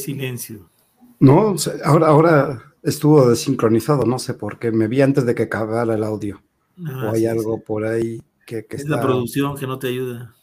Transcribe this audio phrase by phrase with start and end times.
[0.00, 0.70] Silencio.
[1.18, 4.72] No, ahora, ahora estuvo desincronizado, no sé por qué.
[4.72, 6.42] Me vi antes de que acabara el audio.
[6.86, 10.34] Ah, o hay algo por ahí que, que es la producción que no te ayuda.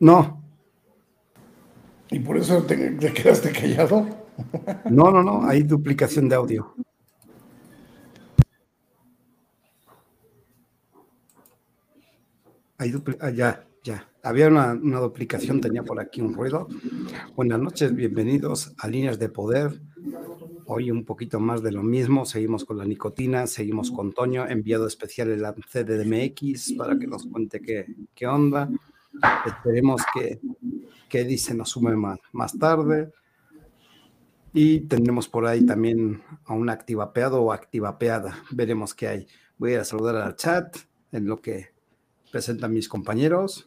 [0.00, 0.42] No.
[2.10, 4.06] ¿Y por eso te, te quedaste callado?
[4.88, 6.72] No, no, no, hay duplicación de audio.
[12.78, 14.08] Hay ah, ya, ya.
[14.22, 16.68] Había una, duplicación, tenía por aquí un ruido.
[17.36, 19.80] Buenas noches, bienvenidos a Líneas de Poder.
[20.66, 22.26] Hoy un poquito más de lo mismo.
[22.26, 27.26] Seguimos con la nicotina, seguimos con Toño, enviado especial en la CDMX para que nos
[27.26, 28.68] cuente qué, qué onda.
[29.46, 30.40] Esperemos que,
[31.08, 33.12] que dice nos sume más, más tarde.
[34.52, 38.42] Y tendremos por ahí también a un activapeado o activapeada.
[38.50, 39.26] Veremos qué hay.
[39.56, 40.76] Voy a saludar al chat
[41.12, 41.77] en lo que
[42.30, 43.66] presentan mis compañeros.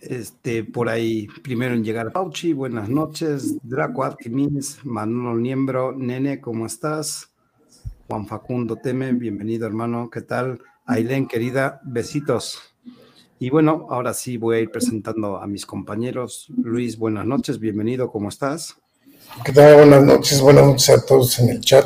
[0.00, 6.64] Este, por ahí, primero en llegar Pauchi, buenas noches, Draco Arquimis, Manolo Niembro, Nene, ¿cómo
[6.64, 7.30] estás?
[8.08, 10.62] Juan Facundo Teme, bienvenido hermano, ¿qué tal?
[10.86, 12.58] Ailén, querida, besitos.
[13.38, 16.46] Y bueno, ahora sí voy a ir presentando a mis compañeros.
[16.62, 18.76] Luis, buenas noches, bienvenido, ¿cómo estás?
[19.44, 19.76] ¿Qué tal?
[19.76, 21.84] Buenas noches, buenas noches a todos en el chat.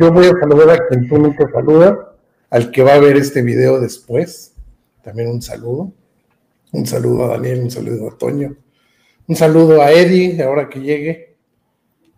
[0.00, 2.11] yo voy a saludar a quien tú saluda
[2.52, 4.54] al que va a ver este video después,
[5.02, 5.90] también un saludo.
[6.70, 8.54] Un saludo a Daniel, un saludo a Toño.
[9.26, 11.36] Un saludo a Eddie, ahora que llegue.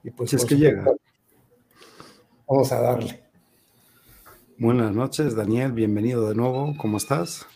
[0.02, 0.86] Y pues, si es que llega.
[2.48, 3.22] Vamos a darle.
[4.58, 6.74] Buenas noches, Daniel, bienvenido de nuevo.
[6.78, 7.46] ¿Cómo estás?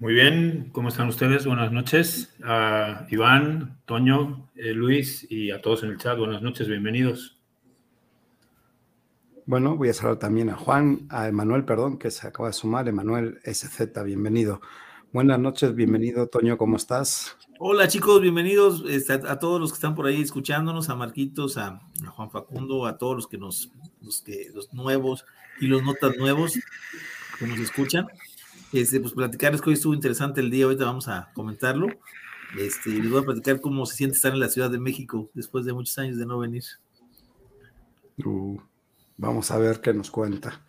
[0.00, 1.46] Muy bien, ¿cómo están ustedes?
[1.46, 2.34] Buenas noches.
[2.42, 7.41] A Iván, Toño, eh, Luis y a todos en el chat, buenas noches, bienvenidos.
[9.44, 12.88] Bueno, voy a saludar también a Juan, a Emanuel, perdón, que se acaba de sumar.
[12.88, 14.60] Emanuel SZ, bienvenido.
[15.12, 17.36] Buenas noches, bienvenido, Toño, ¿cómo estás?
[17.58, 21.80] Hola chicos, bienvenidos este, a, todos los que están por ahí escuchándonos, a Marquitos, a,
[22.14, 25.24] Juan Facundo, a todos los que nos, los que, los nuevos
[25.60, 26.56] y los notas nuevos
[27.38, 28.06] que nos escuchan.
[28.72, 31.88] Este, pues platicarles que hoy estuvo interesante el día, ahorita vamos a comentarlo.
[32.56, 35.64] Este, les voy a platicar cómo se siente estar en la Ciudad de México después
[35.64, 36.62] de muchos años de no venir.
[38.24, 38.60] Uh.
[39.16, 40.60] Vamos a ver qué nos cuenta.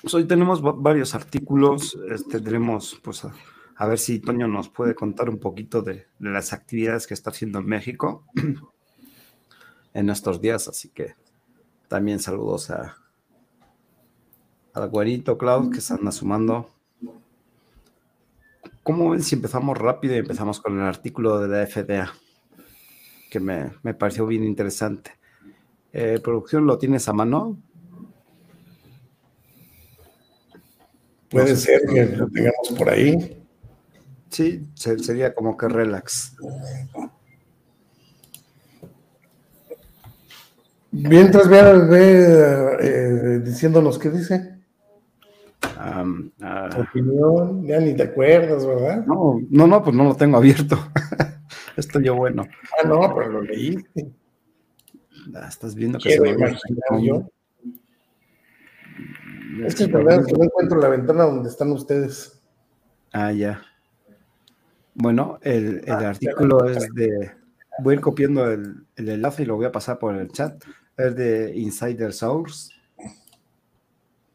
[0.00, 1.96] Pues hoy tenemos varios artículos.
[2.10, 2.40] Este,
[3.02, 3.26] pues,
[3.76, 7.58] a, ver si Toño nos puede contar un poquito de, las actividades que está haciendo
[7.58, 8.26] en México
[9.94, 10.68] en estos días.
[10.68, 11.14] Así que
[11.88, 12.98] también saludos a
[14.74, 16.68] al güerito Cloud que se anda sumando.
[18.82, 22.12] ¿Cómo ven si empezamos rápido y empezamos con el artículo de la FDA?
[23.30, 25.12] Que me, me pareció bien interesante.
[25.96, 27.56] Eh, ¿Producción lo tienes a mano?
[31.30, 33.46] Puede ser que lo tengamos por ahí.
[34.28, 36.36] Sí, sería como que relax.
[40.90, 44.58] Mientras vea, ve eh, diciéndonos qué dice.
[45.62, 46.04] Ah,
[46.76, 49.06] opinión, ya ni te acuerdas, ¿verdad?
[49.06, 50.76] No, no, no, pues no lo tengo abierto.
[51.76, 52.44] Estoy yo bueno.
[52.82, 54.12] Ah, no, pero lo leíste.
[55.34, 56.36] Ah, estás viendo que se ve
[57.02, 57.28] yo?
[59.64, 62.40] Es que no encuentro la ventana donde están ustedes.
[63.12, 63.62] Ah, ya.
[64.94, 67.32] Bueno, el, ah, artículo es de.
[67.80, 70.62] Voy a ir copiando el, enlace y lo voy a pasar por el chat.
[70.96, 72.72] Es de Insider Source.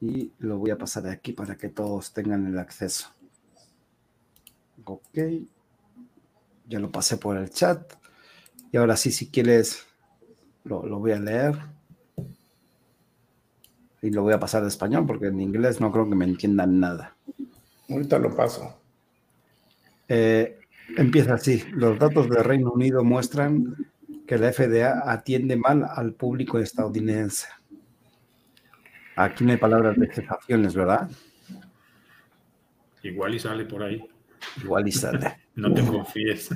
[0.01, 3.09] Y lo voy a pasar aquí para que todos tengan el acceso.
[4.85, 5.19] Ok.
[6.67, 7.93] Ya lo pasé por el chat.
[8.71, 9.88] Y ahora sí, si quieres
[10.69, 11.55] lo, voy a leer.
[14.01, 16.79] Y lo voy a pasar de español porque en inglés no creo que me entiendan
[16.79, 17.15] nada.
[17.89, 18.79] Ahorita lo paso.
[20.07, 20.59] Eh,
[20.95, 21.63] empieza así.
[21.71, 23.75] Los datos del Reino Unido muestran
[24.25, 27.47] que la FDA atiende mal al público estadounidense.
[29.15, 31.09] Aquí no hay palabras de cesaciones, ¿verdad?
[33.03, 34.01] Igual y sale por ahí.
[34.63, 35.37] Igual y sale.
[35.55, 36.49] no te confíes.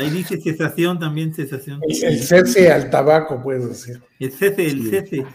[0.00, 1.80] Ahí dice cesación también, cesación.
[1.86, 4.02] El, cese al tabaco, puedes decir.
[4.18, 5.26] El cese, el cese.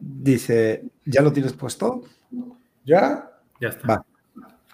[0.00, 2.02] Dice, ¿ya lo tienes puesto?
[2.84, 3.30] ¿Ya?
[3.60, 3.86] Ya está.
[3.86, 4.06] Va.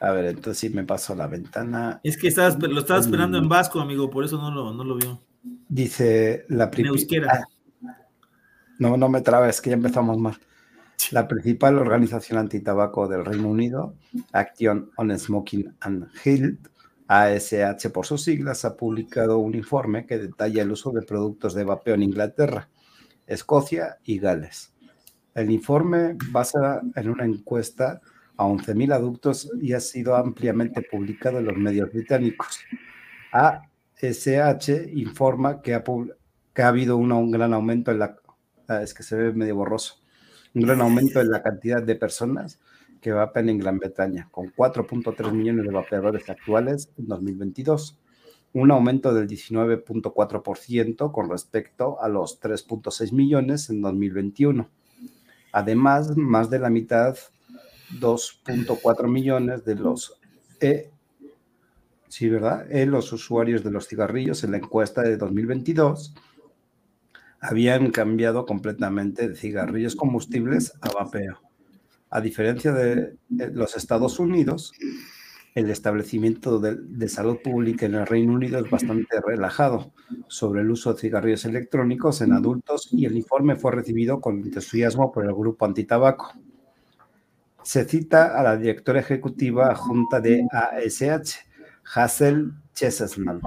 [0.01, 2.01] A ver, entonces sí me paso la ventana.
[2.03, 4.97] Es que estabas, lo estaba esperando en vasco, amigo, por eso no lo, no lo
[4.97, 5.21] vio.
[5.69, 6.97] Dice la primera.
[7.31, 7.45] Ah.
[8.79, 10.37] No, no me trabes, que ya empezamos mal.
[11.11, 13.95] La principal organización antitabaco del Reino Unido,
[14.33, 16.69] Action on Smoking and Health,
[17.07, 21.65] ASH por sus siglas, ha publicado un informe que detalla el uso de productos de
[21.65, 22.69] vapeo en Inglaterra,
[23.27, 24.73] Escocia y Gales.
[25.35, 28.01] El informe basa en una encuesta
[28.37, 32.61] a 11.000 adultos y ha sido ampliamente publicado en los medios británicos.
[33.33, 35.83] ASH informa que ha,
[36.67, 38.17] habido un gran aumento en la...
[38.69, 40.01] Ah, es que se ve medio borroso.
[40.55, 42.61] Un gran aumento en la cantidad de personas
[43.05, 48.01] que vapean en Gran Bretaña, con 4.3 millones de vapeadores actuales en 2022,
[48.55, 54.71] un aumento del 19.4% con respecto a los 3.6 millones en 2021.
[55.53, 57.15] Además, más de la mitad,
[58.01, 60.19] 2.4 millones de los
[60.63, 60.91] e,
[62.09, 62.73] sí, ¿verdad?
[62.73, 66.15] E, los usuarios de los cigarrillos en la encuesta de 2022
[67.39, 71.44] habían cambiado completamente de cigarrillos combustibles a vapeo.
[72.15, 74.73] A diferencia de eh, los Estados Unidos,
[75.53, 79.93] el establecimiento de, salud pública en el Reino Unido es bastante relajado
[80.29, 85.11] sobre el uso de cigarrillos electrónicos en adultos y el informe fue recibido con entusiasmo
[85.11, 86.35] por el grupo antitabaco.
[87.65, 91.39] Se cita a la directora ejecutiva junta de ASH,
[91.97, 93.41] Hazel Chesesman,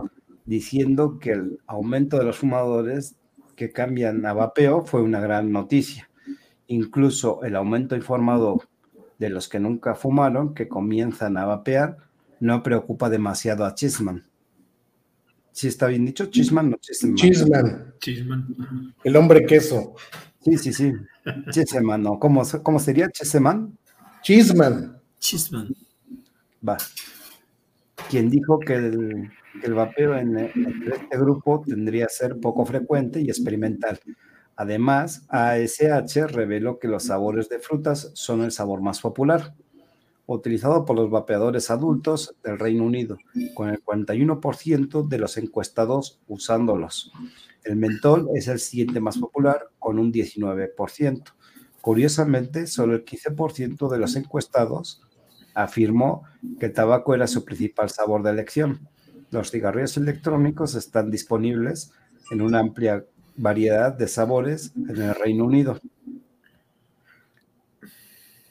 [0.44, 3.16] diciendo que el aumento de los fumadores
[3.56, 6.06] que cambian a vapeo fue una gran noticia.
[6.68, 8.62] Incluso el aumento informado
[9.18, 11.98] de los que nunca fumaron, que comienzan a vapear,
[12.40, 14.25] no preocupa demasiado a Chisman.
[15.52, 16.28] ¿Sí está bien dicho?
[16.28, 17.16] Chisman o Chisman.
[18.00, 18.54] Chisman.
[19.04, 19.96] El hombre queso.
[20.42, 20.94] Sí, sí, sí.
[21.50, 22.19] Chisman, ¿no?
[22.19, 23.75] ¿Cómo, cómo sería Chisman?
[24.22, 25.02] Chisman.
[25.20, 25.74] Chisman.
[26.68, 26.78] Va.
[28.10, 29.31] Quien dijo que el,
[29.63, 34.00] el vapeo en, este grupo tendría que ser poco frecuente y experimental.
[34.57, 39.55] Además, ASH reveló que los sabores de frutas son el sabor más popular,
[40.25, 43.17] utilizado por los vapeadores adultos del Reino Unido,
[43.53, 47.13] con el 41% de los encuestados usándolos.
[47.63, 51.24] El mentol es el siguiente más popular, con un 19%.
[51.79, 55.01] Curiosamente, solo el 15% de los encuestados
[55.53, 56.24] afirmó
[56.60, 58.89] que el tabaco era su principal sabor de elección
[59.29, 61.91] los cigarrillos electrónicos están disponibles
[62.32, 63.05] en una amplia
[63.38, 65.79] variedad de sabores en el Reino Unido.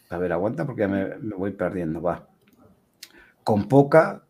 [0.09, 2.29] A ver, aguanta porque ya me, voy perdiendo, va.
[3.43, 4.25] Con poca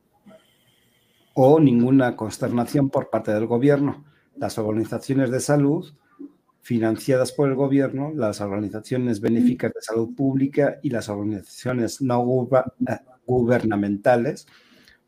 [1.34, 4.04] o ninguna consternación por parte del gobierno.
[4.36, 5.92] Las organizaciones de salud
[6.62, 12.24] financiadas por el gobierno, las organizaciones benéficas de salud pública y las organizaciones no
[13.24, 14.48] gubernamentales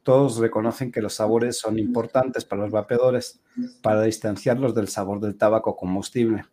[0.09, 3.43] todos reconocen que los sabores son importantes para los vapeadores
[3.83, 6.47] para distanciarlos del sabor del tabaco combustible.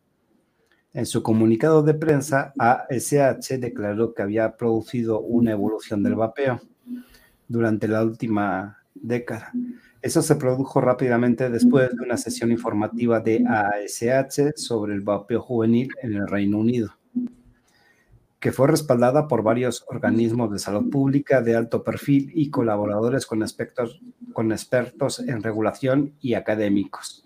[0.92, 6.60] En su comunicado de prensa, ASH declaró que había producido una evolución del vapeo
[7.48, 9.54] durante la última década.
[10.02, 15.88] Eso se produjo rápidamente después de una sesión informativa de ASH sobre el vapeo juvenil
[16.02, 16.95] en el Reino Unido
[18.46, 23.44] que fue respaldada por varios organismos de salud pública de alto perfil y colaboradores con,
[24.34, 27.24] con expertos en regulación y académicos.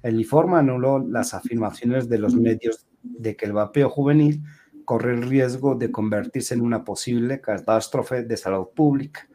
[0.00, 4.44] El informe anuló las afirmaciones de los medios de que el vapeo juvenil
[4.84, 9.26] corre el riesgo de convertirse en una posible catástrofe de salud pública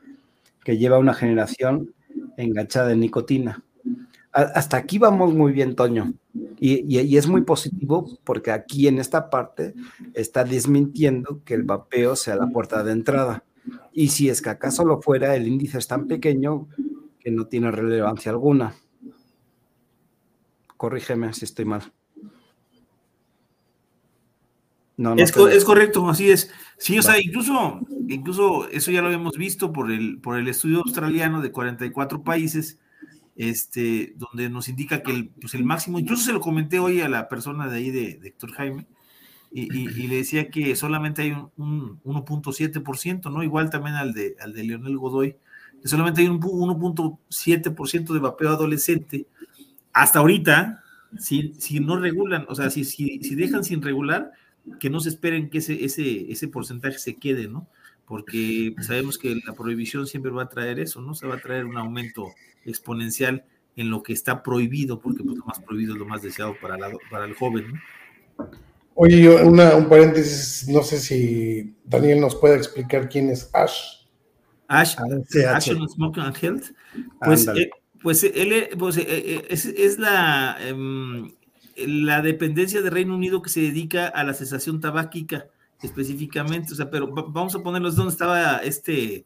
[0.63, 1.93] que lleva a una generación
[2.37, 3.61] enganchada en nicotina.
[4.35, 6.13] Hasta aquí vamos muy bien, Toño.
[6.59, 9.73] Y, es muy positivo porque aquí en esta parte
[10.13, 13.45] está desmintiendo que el vapeo sea la puerta de entrada.
[13.93, 16.67] Y si es que acaso lo fuera, el índice es tan pequeño
[17.17, 18.75] que no tiene relevancia alguna.
[20.75, 21.93] Corrígeme si estoy mal.
[24.97, 26.51] No, es, es, correcto, así es.
[26.77, 30.79] Sí, o sea, incluso, incluso eso ya lo habíamos visto por el, por el estudio
[30.79, 32.79] australiano de 44 países
[33.35, 37.09] este, donde nos indica que el, pues el máximo, incluso se lo comenté hoy a
[37.09, 38.87] la persona de ahí de, Héctor Jaime,
[39.51, 43.41] y, le decía que solamente hay un, 1.7%, ¿no?
[43.41, 45.37] Igual también al de, al de Leonel Godoy,
[45.81, 49.27] que solamente hay un 1.7% de vapeo adolescente.
[49.93, 50.83] Hasta ahorita,
[51.17, 54.33] si, si no regulan, o sea, si, si, si dejan sin regular,
[54.77, 57.69] que no se esperen que ese, ese, ese porcentaje se quede, ¿no?
[58.07, 61.15] Porque sabemos que la prohibición siempre va a traer eso, ¿no?
[61.15, 62.33] Se va a traer un aumento
[62.65, 63.45] exponencial
[63.75, 66.77] en lo que está prohibido, porque pues, lo más prohibido es lo más deseado para,
[67.09, 67.81] para el joven.
[68.93, 74.05] Oye, una, un paréntesis, no sé si Daniel nos puede explicar quién es Ash.
[74.67, 74.95] Ash,
[75.53, 76.63] Action Smoking and Health.
[77.19, 77.69] Pues, eh,
[78.01, 81.33] pues él pues, eh, eh, es, la, em,
[81.75, 85.47] la dependencia de Reino Unido que se dedica a la cesación tabáquica
[85.81, 89.25] específicamente, o sea, pero vamos a ponerlos donde estaba este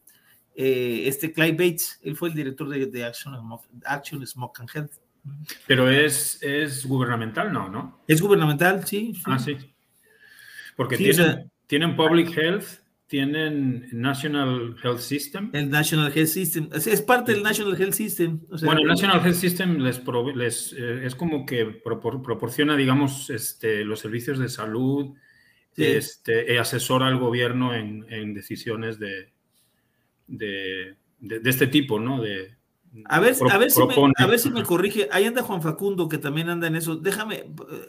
[0.55, 3.33] eh, este Clive Bates, él fue el director de, Action,
[3.85, 4.91] Action, Smoke and Health.
[5.67, 7.69] Pero es, es gubernamental, ¿no?
[7.69, 8.01] ¿no?
[8.07, 9.13] Es gubernamental, sí.
[9.25, 9.57] Ah, sí.
[10.75, 12.79] Porque tienen, tienen Public Health
[13.09, 15.49] tienen National Health System.
[15.53, 16.69] El National Health System.
[16.73, 18.39] Es, parte del National Health System.
[18.61, 19.99] bueno, el National Health System les,
[20.35, 25.15] les eh, es como que proporciona, digamos, este, los servicios de salud,
[25.79, 29.31] este, e asesora al gobierno en, decisiones de,
[30.27, 30.95] de,
[31.45, 32.21] este tipo, ¿no?
[32.21, 32.57] De,
[33.05, 35.07] a ver, a, ver si me, a ver si me corrige.
[35.11, 36.95] Ahí anda Juan Facundo, que también anda en eso.
[36.95, 37.45] Déjame,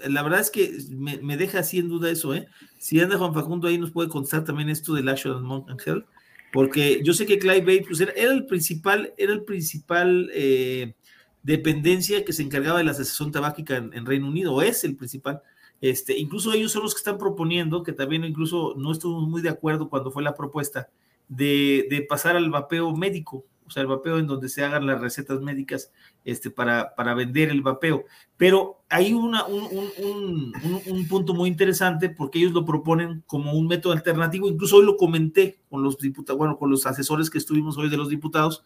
[0.07, 2.47] la verdad es que me, deja así en duda eso, ¿eh?
[2.79, 6.05] Si anda Juan Facundo ahí, nos puede contestar también esto del Action Mountain Health,
[6.53, 10.95] porque yo sé que Clive Bay, pues era, el principal, era el principal eh,
[11.43, 15.41] dependencia que se encargaba de la asociación tabáquica en, Reino Unido, o es el principal.
[15.81, 19.49] Este, incluso ellos son los que están proponiendo, que también incluso no estuvimos muy de
[19.49, 20.89] acuerdo cuando fue la propuesta,
[21.29, 25.41] de, pasar al vapeo médico o sea, el vapeo en donde se hagan las recetas
[25.43, 25.93] médicas
[26.25, 28.05] este, para, para vender el vapeo.
[28.37, 30.53] Pero hay una, un,
[30.87, 34.49] un, punto muy interesante porque ellos lo proponen como un método alternativo.
[34.49, 37.97] Incluso hoy lo comenté con los diputados, bueno, con los asesores que estuvimos hoy de
[37.97, 38.65] los diputados,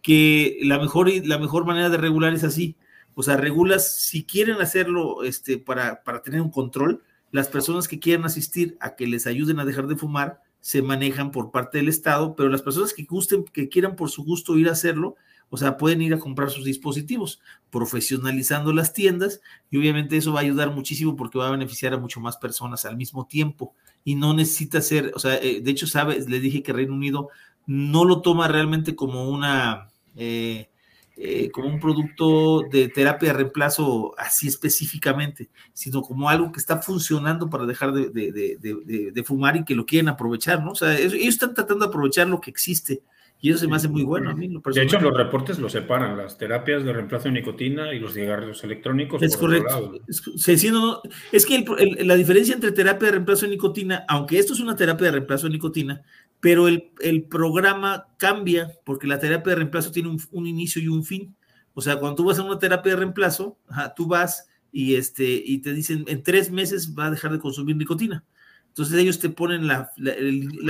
[0.00, 2.74] que la mejor, la mejor manera de regular es así.
[3.18, 7.98] O sea, regulas, si quieren hacerlo este, para, para tener un control, las personas que
[7.98, 11.88] quieran asistir a que les ayuden a dejar de fumar, se manejan por parte del
[11.88, 15.16] Estado, pero las personas que gusten, que quieran por su gusto ir a hacerlo,
[15.50, 20.38] o sea, pueden ir a comprar sus dispositivos, profesionalizando las tiendas y obviamente eso va
[20.38, 23.74] a ayudar muchísimo porque va a beneficiar a mucho más personas al mismo tiempo.
[24.04, 27.30] Y no necesita ser, o sea, eh, de hecho, sabes, le dije que Reino Unido
[27.66, 30.70] no lo toma realmente como una, eh,
[31.20, 36.80] eh, como un producto de terapia de reemplazo así específicamente, sino como algo que está
[36.80, 40.70] funcionando para dejar de, fumar y que lo quieren aprovechar, ¿no?
[40.70, 43.02] O sea, ellos están tratando de aprovechar lo que existe.
[43.40, 44.48] Y eso se me hace muy bueno a mí.
[44.48, 48.64] de hecho, los reportes lo separan, las terapias de reemplazo de nicotina y los cigarros
[48.64, 49.22] electrónicos.
[49.22, 49.92] Es correcto.
[50.08, 51.64] Es, que
[52.04, 55.46] la diferencia entre terapia de reemplazo de nicotina, aunque esto es una terapia de reemplazo
[55.46, 56.02] de nicotina,
[56.40, 61.34] pero el, programa cambia porque la terapia de reemplazo tiene un, inicio y un fin.
[61.74, 63.58] O sea, cuando tú vas a una terapia de reemplazo,
[63.96, 67.76] tú vas y, este, y te dicen, en tres meses va a dejar de consumir
[67.76, 68.24] nicotina.
[68.68, 69.90] Entonces ellos te ponen la,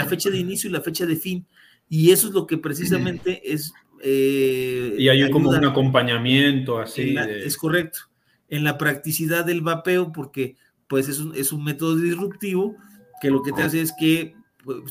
[0.08, 1.46] fecha de inicio y la fecha de fin.
[1.88, 3.72] Y eso es lo que precisamente es...
[4.02, 7.14] Eh, y hay como un acompañamiento así.
[7.16, 8.00] Es correcto.
[8.48, 10.56] En la practicidad del vapeo, porque
[10.86, 12.76] pues es un, es un método disruptivo
[13.20, 14.37] que lo que te hace es que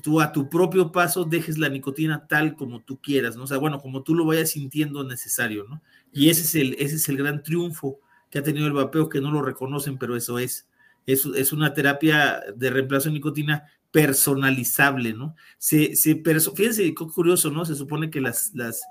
[0.01, 3.43] tú a tu propio paso dejes la nicotina tal como tú quieras, ¿no?
[3.43, 5.81] O sea, bueno, como tú lo vayas sintiendo necesario, ¿no?
[6.11, 9.21] Y ese es el, ese es el gran triunfo que ha tenido el vapeo, que
[9.21, 10.67] no lo reconocen, pero eso es.
[11.05, 15.35] Es, es una terapia de reemplazo de nicotina personalizable, ¿no?
[15.57, 16.21] Se, se
[16.55, 17.65] fíjense, qué curioso, ¿no?
[17.65, 18.81] Se supone que las, las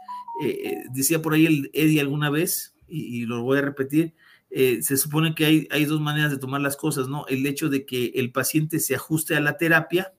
[0.43, 4.15] eh, eh, decía por ahí el Eddie alguna vez, y, lo voy a repetir,
[4.51, 7.27] eh, se supone que hay, hay dos maneras de tomar las cosas, ¿no?
[7.27, 10.13] El hecho de que el paciente se ajuste a la terapia,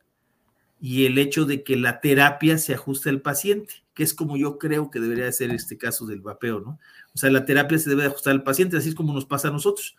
[0.79, 4.57] y el hecho de que la terapia se ajuste al paciente, que es como yo
[4.59, 6.79] creo que debería ser este caso del vapeo, ¿no?
[7.13, 9.51] O sea, la terapia se debe ajustar al paciente, así es como nos pasa a
[9.51, 9.95] nosotros.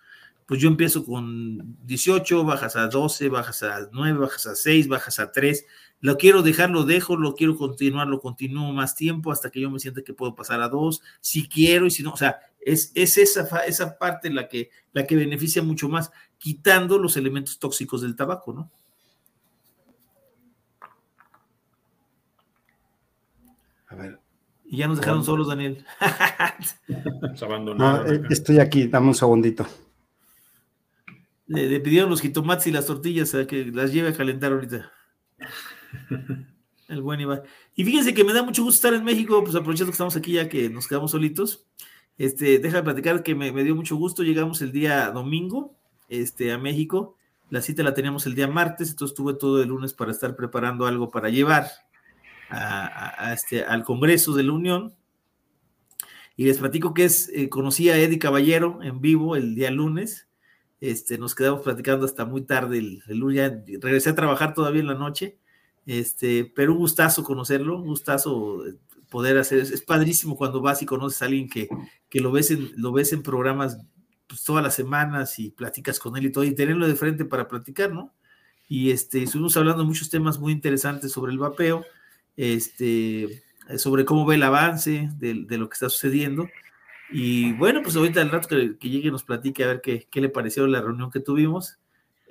[0.47, 5.18] Pues yo empiezo con 18, bajas a 12, bajas a 9, bajas a 6, bajas
[5.18, 5.66] a 3.
[6.00, 9.70] Lo quiero dejar, lo dejo, lo quiero continuar, lo continúo más tiempo hasta que yo
[9.70, 12.92] me sienta que puedo pasar a 2, si quiero y si no, o sea, es,
[12.94, 18.02] es esa, esa parte la que, la que beneficia mucho más, quitando los elementos tóxicos
[18.02, 18.70] del tabaco, ¿no?
[23.88, 24.21] A ver.
[24.64, 25.85] Y ya nos dejaron solos, Daniel.
[27.35, 28.14] Se abandonaron.
[28.14, 29.66] Eh, estoy aquí, dame un segundito.
[31.47, 34.92] Le, pidieron los jitomates y las tortillas a que las lleve a calentar ahorita.
[36.88, 37.42] El buen Iván.
[37.75, 40.33] Y fíjense que me da mucho gusto estar en México, pues aprovechando que estamos aquí
[40.33, 41.66] ya que nos quedamos solitos.
[42.18, 44.23] Este, déjame platicar que me, me, dio mucho gusto.
[44.23, 45.75] Llegamos el día domingo
[46.11, 47.16] este, a México.
[47.49, 50.87] La cita la teníamos el día martes, entonces tuve todo el lunes para estar preparando
[50.87, 51.71] algo para llevar
[52.50, 54.95] a, este, al Congreso de la Unión.
[56.37, 60.28] Y les platico que es, eh, conocí a Eddie Caballero en vivo el día lunes.
[60.81, 63.52] Este, nos quedamos platicando hasta muy tarde el, lunes.
[63.81, 65.38] regresé a trabajar todavía en la noche.
[65.87, 68.62] Este, pero un gustazo conocerlo, un gustazo
[69.11, 69.59] poder hacer.
[69.59, 71.69] Es, padrísimo cuando vas y conoces a alguien que,
[72.09, 73.78] que lo, ves en, lo ves en programas
[74.28, 77.49] pues, todas las semanas y platicas con él y todo, y tenerlo de frente para
[77.49, 78.14] platicar, ¿no?
[78.69, 81.85] Y este, estuvimos hablando de muchos temas muy interesantes sobre el vapeo
[82.38, 83.42] este,
[83.76, 86.49] sobre cómo ve el avance de, lo que está sucediendo.
[87.11, 90.28] Y bueno, pues ahorita al rato que, llegue nos platique a ver qué, qué, le
[90.28, 91.78] pareció la reunión que tuvimos.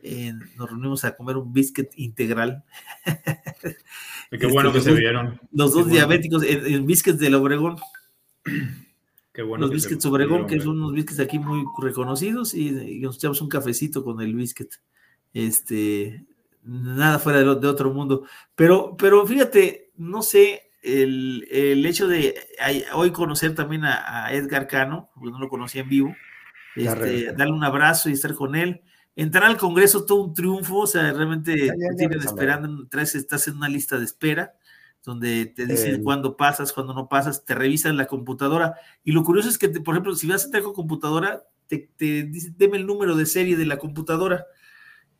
[0.03, 2.63] Eh, nos reunimos a comer un biscuit integral.
[4.31, 5.39] Qué bueno este, que se vieron.
[5.51, 7.77] Los dos diabéticos, el, biscuit del Obregón.
[9.33, 9.65] Qué bueno.
[9.65, 14.03] Los biscuits Obregón, que son unos biscuits aquí muy reconocidos, y, nos echamos un cafecito
[14.03, 14.69] con el biscuit.
[15.33, 16.25] Este,
[16.63, 18.23] nada fuera de, otro mundo.
[18.55, 22.35] Pero, pero fíjate, no sé, el, hecho de
[22.93, 26.15] hoy conocer también a, Edgar Cano, porque no lo conocía en vivo,
[26.75, 28.81] este, darle un abrazo y estar con él.
[29.15, 33.55] Entrar al Congreso todo un triunfo, o sea, realmente te tienen esperando, traes, estás en
[33.57, 34.53] una lista de espera
[35.07, 38.75] donde te dicen cuándo pasas, cuándo no pasas, te revisan la computadora.
[39.05, 42.23] Y lo curioso es que, por ejemplo, si vas a entrar con computadora, te, te
[42.23, 44.45] dice, deme el número de serie de la computadora.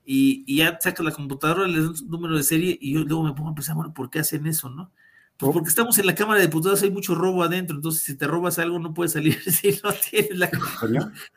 [0.09, 3.33] Y, ya sacas la computadora, le das un número de serie y yo luego me
[3.33, 4.89] pongo a pensar, bueno, ¿por qué hacen eso, no?
[5.35, 8.25] Pues porque estamos en la Cámara de Diputados, hay mucho robo adentro, entonces si te
[8.25, 10.49] robas algo no puedes salir si no tienes la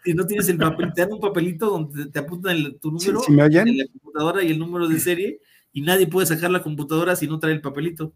[0.05, 3.77] si no tienes el papel, te dan un papelito donde te apuntan tu número en
[3.77, 5.41] la computadora y el número de serie
[5.73, 8.15] y nadie puede sacar la computadora si no trae el papelito.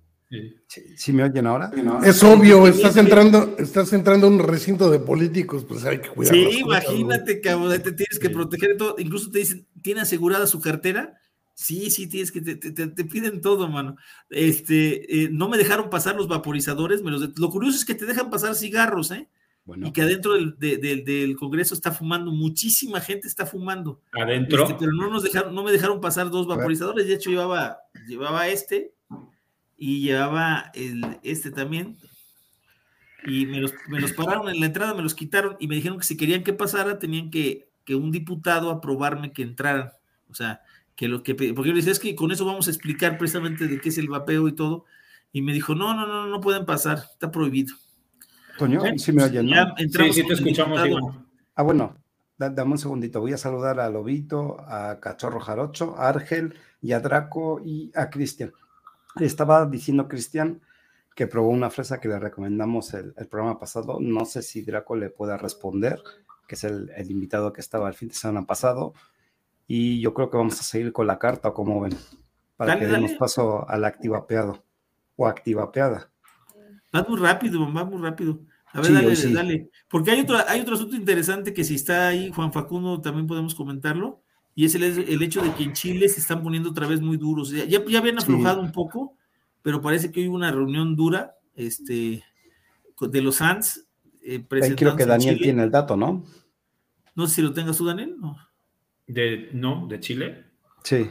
[0.96, 1.12] Sí.
[1.12, 1.70] me oyen ahora?
[2.04, 6.34] Es obvio, estás entrando, estás entrando a un recinto de políticos, pues hay que cuidar.
[6.34, 8.96] Sí, imagínate, que te tienes que proteger de todo.
[8.98, 11.18] Incluso te dicen, ¿tiene asegurada su cartera?
[11.54, 13.96] Sí, sí, tienes que, te, piden todo, mano.
[14.28, 18.56] Este, eh, no me dejaron pasar los vaporizadores, lo curioso es que te dejan pasar
[18.56, 19.28] cigarros, ¿eh?
[19.76, 24.02] Y que adentro del, Congreso está fumando, muchísima gente está fumando.
[24.12, 24.64] Adentro.
[24.64, 28.48] Este, pero no nos dejaron, no me dejaron pasar dos vaporizadores, de hecho llevaba, llevaba
[28.48, 28.93] este
[29.76, 31.96] y llevaba el, este también.
[33.26, 35.98] Y me los, me los pararon en la entrada, me los quitaron y me dijeron
[35.98, 39.92] que si querían que pasara, tenían que, que un diputado aprobarme que entraran.
[40.30, 40.60] O sea,
[40.96, 43.66] que lo que, porque yo le decía, es que con eso vamos a explicar precisamente
[43.66, 44.84] de qué es el vapeo y todo.
[45.32, 47.74] Y me dijo, no, no, no, no pueden pasar, está prohibido.
[48.58, 49.74] Toño, sí me oyen, ¿no?
[49.76, 50.80] Sí, sí te escuchamos.
[51.56, 51.96] Ah, bueno,
[52.38, 53.20] dame un segundito.
[53.20, 58.10] Voy a saludar a Lobito, a Cachorro Jarocho, a Argel y a Draco y a
[58.10, 58.52] Cristian.
[59.20, 60.60] Estaba diciendo Cristian
[61.14, 63.98] que probó una fresa que le recomendamos el, programa pasado.
[64.00, 66.02] No sé si Draco le pueda responder,
[66.48, 68.94] que es el, el invitado que estaba el fin de semana pasado
[69.66, 71.96] y yo creo que vamos a seguir con la carta, como ven,
[72.56, 74.64] para que demos paso al activapeado
[75.16, 76.10] o activapeada.
[76.94, 78.40] Va muy rápido, va muy rápido.
[78.72, 79.70] A ver, dale, dale.
[79.88, 83.54] Porque hay otro, hay otro asunto interesante que si está ahí Juan Facundo también podemos
[83.54, 84.22] comentarlo.
[84.54, 87.16] Y es el, el hecho de que en Chile se están poniendo otra vez muy
[87.16, 87.50] duros.
[87.50, 89.16] Ya, ya habían aflojado un poco,
[89.62, 92.22] pero parece que hoy hubo una reunión dura este,
[93.00, 93.86] de los SANS.
[94.22, 96.24] Eh, creo que Daniel tiene el dato, ¿no?
[97.14, 98.16] No sé si lo tengas tú, Daniel.
[98.18, 98.36] No.
[99.06, 100.44] De, no, de Chile.
[100.82, 101.10] Sí,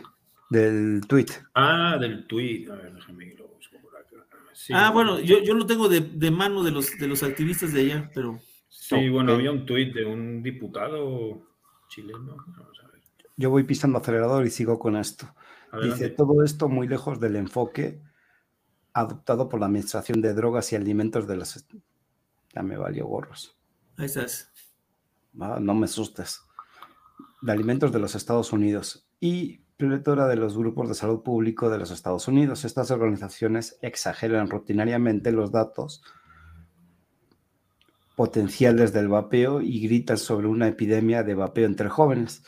[0.50, 1.28] del tweet.
[1.54, 2.70] Ah, del tweet.
[2.72, 4.26] A ver, déjame lo busco por acá.
[4.74, 7.82] ah, bueno, yo, yo lo tengo de, de, mano de los, de los activistas de
[7.82, 8.40] allá, pero.
[8.70, 11.42] Sí, bueno, había un tweet de un diputado
[11.88, 12.38] chileno.
[13.36, 15.34] Yo voy pisando acelerador y sigo con esto.
[15.82, 18.02] Dice, todo esto muy lejos del enfoque
[18.94, 21.66] adoptado por la Administración de Drogas y Alimentos de los...
[22.54, 23.58] Ya me valió gorros.
[23.98, 24.52] Ahí estás.
[25.40, 26.42] Ah, no me asustes
[27.42, 31.78] de Alimentos de los Estados Unidos y pletora de los grupos de salud público de
[31.78, 32.64] los Estados Unidos.
[32.64, 36.04] Estas organizaciones exageran rutinariamente los datos
[38.16, 42.44] potenciales del vapeo y gritan sobre una epidemia de vapeo entre jóvenes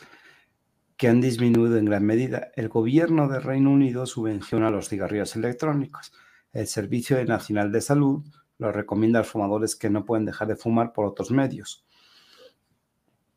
[0.96, 2.50] que han disminuido en gran medida.
[2.56, 6.12] El gobierno de Reino Unido subvenciona los cigarrillos electrónicos.
[6.52, 8.24] El Servicio Nacional de Salud
[8.58, 11.84] los recomienda a los fumadores que no pueden dejar de fumar por otros medios.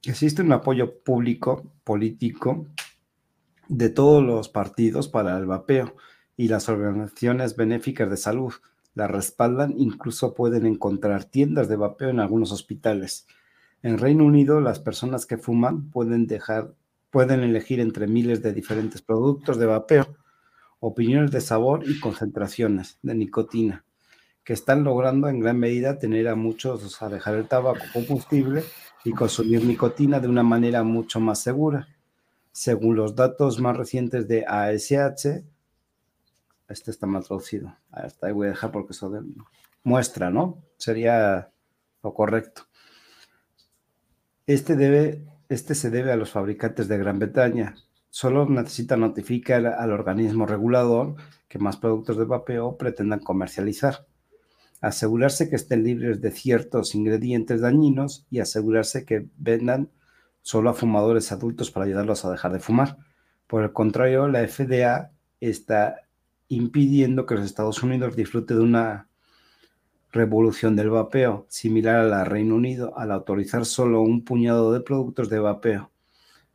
[0.03, 2.65] Existe un apoyo público, político,
[3.67, 5.95] de todos los partidos para el vapeo
[6.37, 8.53] y las organizaciones benéficas de salud
[8.95, 13.27] la respaldan, incluso pueden encontrar tiendas de vapeo en algunos hospitales.
[13.83, 16.73] En Reino Unido, las personas que fuman pueden dejar,
[17.09, 20.15] pueden elegir entre miles de diferentes productos de vapeo,
[20.79, 23.85] opiniones de sabor y concentraciones de nicotina,
[24.43, 28.63] que están logrando en gran medida tener a muchos a dejar el tabaco combustible
[29.03, 31.87] y consumir nicotina de una manera mucho más segura.
[32.51, 35.43] Según los datos más recientes de ASH,
[36.67, 37.75] este está mal traducido.
[37.91, 39.11] Hasta ahí voy a dejar porque eso
[39.83, 40.63] muestra, ¿no?
[40.77, 41.49] Sería
[42.03, 42.63] lo correcto.
[44.45, 47.75] Este, debe, este se debe a los fabricantes de Gran Bretaña.
[48.09, 51.15] Solo necesita notificar al organismo regulador
[51.47, 54.07] que más productos de vapeo pretendan comercializar
[54.81, 59.89] asegurarse que estén libres de ciertos ingredientes dañinos y asegurarse que vendan
[60.41, 62.97] solo a fumadores adultos para ayudarlos a dejar de fumar.
[63.47, 66.01] Por el contrario, la FDA está
[66.47, 69.08] impidiendo que los Estados Unidos disfrute de una
[70.11, 75.29] revolución del vapeo, similar a la Reino Unido, al autorizar solo un puñado de productos
[75.29, 75.91] de vapeo,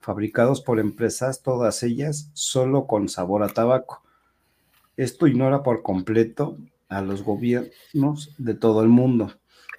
[0.00, 4.02] fabricados por empresas, todas ellas solo con sabor a tabaco.
[4.96, 9.32] Esto ignora por completo a los gobiernos de todo el mundo.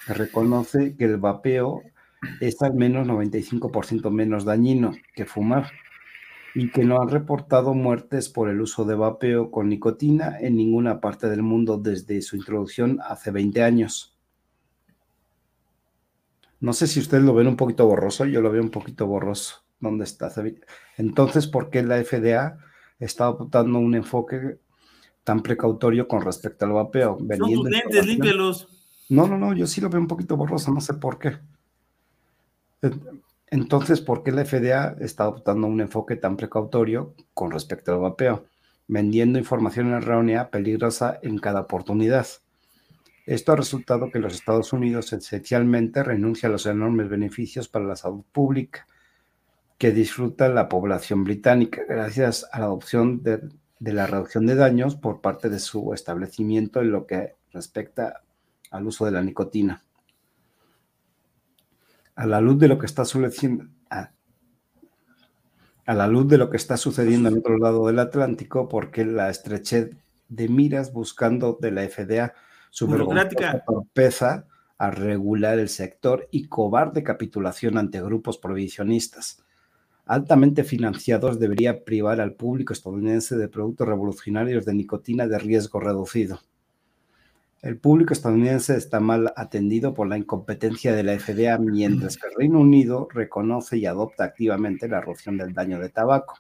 [0.08, 1.82] Reconoce que el vapeo
[2.42, 5.72] es al menos 95% menos dañino que fumar.
[6.56, 11.02] Y que no han reportado muertes por el uso de vapeo con nicotina en ninguna
[11.02, 14.18] parte del mundo desde su introducción hace 20 años.
[16.62, 19.66] No sé si ustedes lo ven un poquito borroso, yo lo veo un poquito borroso.
[19.82, 20.32] ¿Dónde está?
[20.98, 22.58] Entonces, ¿por qué la FDA
[23.00, 24.58] está adoptando un enfoque
[25.26, 27.18] tan precautorio con respecto al vapeo?
[27.38, 28.70] Son tus lentes, límpialos.
[29.10, 31.38] No, no, no, yo sí lo veo un poquito borroso, no sé por qué.
[33.48, 38.46] Entonces, ¿por qué la FDA está adoptando un enfoque tan precautorio con respecto al vapeo,
[38.88, 42.28] vendiendo información errónea peligrosa en cada oportunidad?
[43.26, 47.96] Esto ha resultado que los Estados Unidos esencialmente renuncia a los enormes beneficios para la
[47.96, 48.88] salud pública
[49.78, 53.42] que disfruta la población británica gracias a la adopción de,
[53.80, 58.22] de la reducción de daños por parte de su establecimiento en lo que respecta
[58.72, 59.85] al uso de la nicotina
[62.16, 64.12] a la luz de lo que está sucediendo, a,
[65.94, 69.96] la luz de lo que está sucediendo en otro lado del Atlántico, porque la estrechez
[70.30, 72.34] de miras buscando de la FDA
[72.72, 72.88] su
[73.66, 74.48] torpeza
[74.78, 79.46] a regular el sector y cobarde capitulación ante grupos provisionistas
[80.06, 86.40] altamente financiados debería privar al público estadounidense de productos revolucionarios de nicotina de riesgo reducido.
[87.66, 92.36] El público estadounidense está mal atendido por la incompetencia de la FDA, mientras que el
[92.36, 96.38] Reino Unido reconoce y adopta activamente la reducción del daño de tabaco.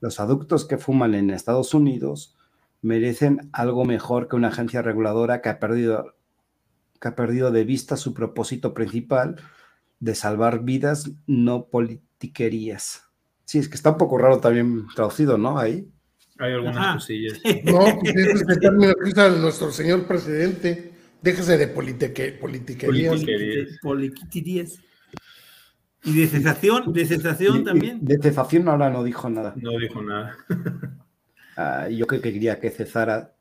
[0.00, 2.34] Los adultos que fuman en Estados Unidos
[2.80, 6.14] merecen algo mejor que una agencia reguladora que ha perdido,
[6.98, 9.36] que ha perdido de vista su propósito principal
[10.00, 13.02] de salvar vidas, no politiquerías.
[13.44, 15.58] Sí, es que está un poco raro también traducido, ¿no?
[15.58, 15.92] Ahí.
[16.38, 17.40] Hay algunas cosillas.
[17.64, 20.92] No, pues es el término que usa nuestro señor presidente.
[21.22, 23.22] Déjese de politique, politiquerías.
[23.82, 24.78] Politiquerías.
[26.04, 27.98] Y de cesación, de cesación también.
[28.04, 29.54] De cesación ahora no dijo nada.
[29.56, 30.36] No dijo nada.
[31.58, 33.34] Ah, yo que quería que cesara.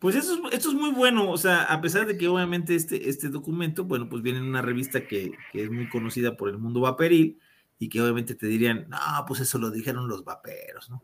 [0.00, 3.08] Pues eso es, esto es muy bueno, o sea, a pesar de que obviamente este,
[3.08, 6.58] este documento, bueno, pues viene en una revista que, que es muy conocida por el
[6.58, 7.38] mundo vaporil,
[7.78, 11.02] y que obviamente te dirían, no, pues eso lo dijeron los vaperos, ¿no?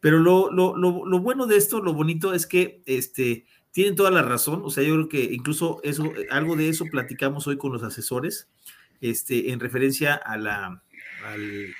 [0.00, 4.10] Pero lo, lo, lo, lo, bueno de esto, lo bonito es que este, tienen toda
[4.10, 7.72] la razón, o sea, yo creo que incluso eso, algo de eso platicamos hoy con
[7.72, 8.48] los asesores,
[9.00, 10.82] este, en referencia a la,
[11.24, 11.74] al,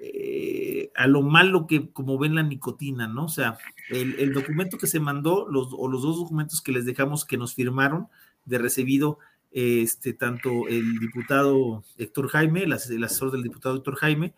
[0.00, 3.24] eh, a lo malo que como ven la nicotina, ¿no?
[3.24, 3.58] O sea,
[3.90, 7.36] el, el documento que se mandó, los, o los dos documentos que les dejamos que
[7.36, 8.08] nos firmaron
[8.44, 9.18] de recibido
[9.50, 14.34] este, tanto el diputado Héctor Jaime, el, asesor del diputado Héctor Jaime,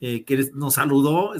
[0.00, 1.32] eh, que nos saludó,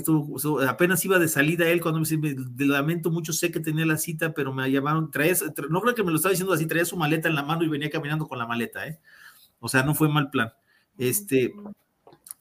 [0.68, 4.34] apenas iba de salida él cuando me dice, lamento mucho, sé que tenía la cita,
[4.34, 7.28] pero me llamaron, traes, no creo que me lo estaba diciendo así, traía su maleta
[7.28, 8.98] en la mano y venía caminando con la maleta, ¿eh?
[9.60, 10.52] O sea, no fue mal plan.
[10.96, 11.52] Este,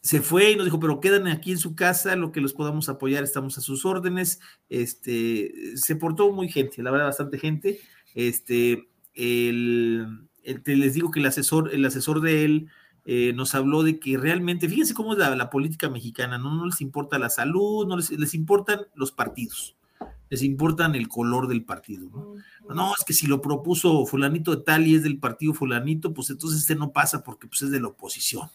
[0.02, 2.90] se fue y nos dijo, pero quedan aquí en su casa, lo que los podamos
[2.90, 4.40] apoyar, estamos a sus órdenes.
[4.70, 7.80] Este, se portó muy gente, la verdad, bastante gente.
[8.16, 10.27] Este, el,
[10.66, 12.70] les digo que el asesor, el asesor de él
[13.06, 16.54] eh, nos habló de que realmente, fíjense cómo es la, política mexicana, ¿no?
[16.54, 19.78] no les importa la salud, no les, les, importan los partidos,
[20.30, 22.76] les importan el color del partido, ¿no?
[22.76, 26.30] No, es que si lo propuso fulanito de tal y es del partido fulanito, pues
[26.30, 28.50] entonces este no pasa porque pues, es de la oposición.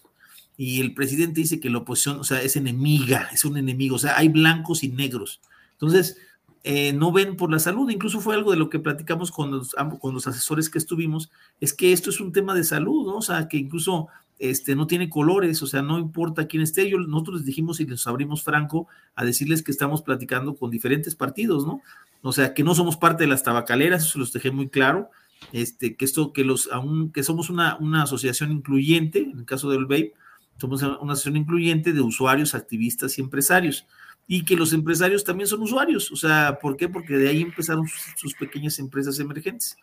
[0.59, 3.99] Y el presidente dice que la oposición, o sea, es enemiga, es un enemigo, o
[3.99, 5.41] sea, hay blancos y negros.
[5.73, 6.19] Entonces,
[6.65, 7.91] eh, no ven por la salud.
[7.91, 11.75] Incluso fue algo de lo que platicamos con los, con los asesores que estuvimos, es
[11.75, 13.17] que esto es un tema de salud, ¿no?
[13.17, 16.89] O sea, que incluso este, no tiene colores, o sea, no importa quién esté.
[16.89, 21.15] Yo, nosotros les dijimos y les abrimos franco a decirles que estamos platicando con diferentes
[21.17, 21.81] partidos, ¿no?
[22.23, 25.11] O sea, que no somos parte de las tabacaleras, eso los dejé muy claro.
[25.51, 29.71] Este, que esto, que los, aún, que somos una, una asociación incluyente, en el caso
[29.71, 30.15] del VAPE,
[30.57, 33.87] somos una asociación incluyente de usuarios, activistas y empresarios
[34.27, 36.11] y que los empresarios también son usuarios.
[36.13, 36.89] O sea, ¿por qué?
[36.89, 39.77] Porque de ahí empezaron sus, pequeñas empresas emergentes.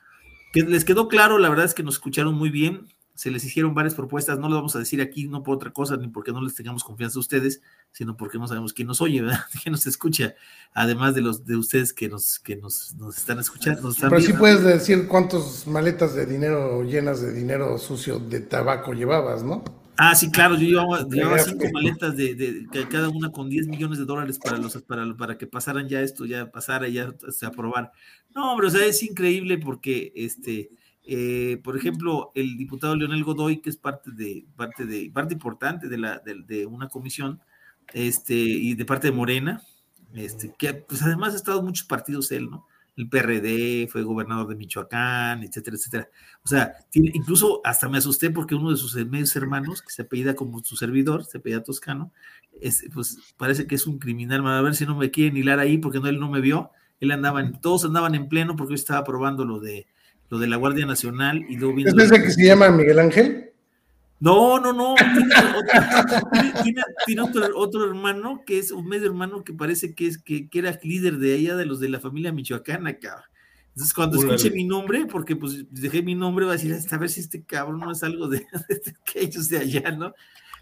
[0.54, 3.76] Que les quedó claro, la verdad es que nos escucharon muy bien, se les hicieron
[3.76, 6.42] varias propuestas, no lo vamos a decir aquí, no por otra cosa, ni porque no
[6.42, 9.42] les tengamos confianza a ustedes, sino porque no sabemos quién nos oye, ¿verdad?
[9.62, 10.36] quién nos escucha,
[10.74, 13.92] además de los de ustedes que nos, que nos, nos están escuchando.
[14.00, 19.44] Pero sí puedes decir cuántas maletas de dinero llenas de dinero sucio de tabaco llevabas,
[19.44, 19.64] ¿no?
[20.02, 20.66] Ah, sí, claro, yo
[21.06, 25.38] llevaba, cinco maletas de, cada una con 10 millones de dólares para los para, para
[25.38, 27.92] que pasaran ya esto, ya pasara, ya se aprobar.
[28.34, 30.70] No, hombre, o sea, es increíble porque este,
[31.04, 35.90] eh, por ejemplo, el diputado Leonel Godoy, que es parte de, parte de, parte importante
[35.90, 37.42] de la, de, una comisión,
[37.94, 39.62] este, y de parte de Morena,
[40.14, 42.66] este, que pues además ha estado en muchos partidos él, ¿no?
[43.00, 46.10] El PRD, fue gobernador de Michoacán, etcétera, etcétera.
[46.44, 50.02] O sea, tiene, incluso hasta me asusté porque uno de sus medios hermanos, que se
[50.02, 52.12] apellida como su servidor, se apellida Toscano,
[52.60, 54.46] es, pues parece que es un criminal.
[54.46, 56.72] A ver si no me quieren hilar ahí porque no, él no me vio.
[57.00, 59.88] Él andaba, en, todos andaban en pleno porque yo estaba probando lo de
[60.30, 61.90] lo de la Guardia Nacional y luego vino.
[61.90, 63.49] ¿Es ese que se llama Miguel Ángel?
[64.20, 64.96] No, no, no.
[67.06, 67.22] Tiene,
[67.56, 71.36] otro, hermano que es un medio hermano que parece que es que, era líder de
[71.36, 73.26] allá de los de la familia michoacana, cabrón.
[73.70, 77.10] Entonces, cuando escuche mi nombre, porque pues dejé mi nombre, va a decir, a ver
[77.10, 80.14] si este cabrón no es algo de, de, que ellos de allá, ¿no?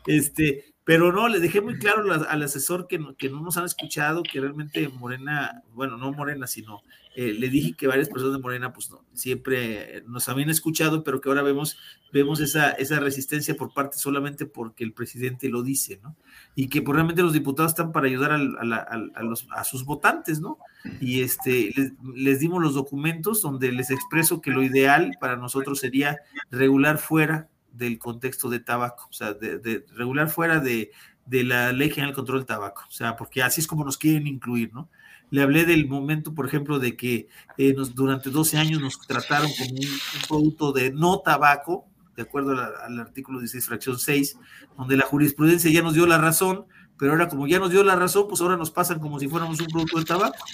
[0.05, 3.65] Este, pero no, le dejé muy claro al asesor que no, que no nos han
[3.65, 6.81] escuchado, que realmente Morena, bueno, no Morena, sino
[7.13, 11.19] eh, le dije que varias personas de Morena, pues no, siempre nos habían escuchado, pero
[11.19, 11.77] que ahora vemos,
[12.13, 16.15] vemos esa, esa resistencia por parte solamente porque el presidente lo dice, ¿no?
[16.55, 20.57] Y que pues, realmente los diputados están para ayudar a, los, a sus votantes, ¿no?
[21.01, 25.79] Y este, les, les dimos los documentos donde les expreso que lo ideal para nosotros
[25.79, 26.17] sería
[26.49, 30.91] regular fuera del contexto de tabaco, o sea, de, regular fuera de,
[31.29, 34.27] la ley general del control del tabaco, o sea, porque así es como nos quieren
[34.27, 34.89] incluir, ¿no?
[35.29, 39.75] Le hablé del momento, por ejemplo, de que eh, durante 12 años nos trataron como
[39.75, 39.87] un,
[40.27, 41.85] producto de no tabaco,
[42.15, 44.37] de acuerdo al artículo 16, fracción 6,
[44.77, 46.65] donde la jurisprudencia ya nos dio la razón,
[46.97, 49.59] pero ahora como ya nos dio la razón, pues ahora nos pasan como si fuéramos
[49.59, 50.45] un producto de tabaco.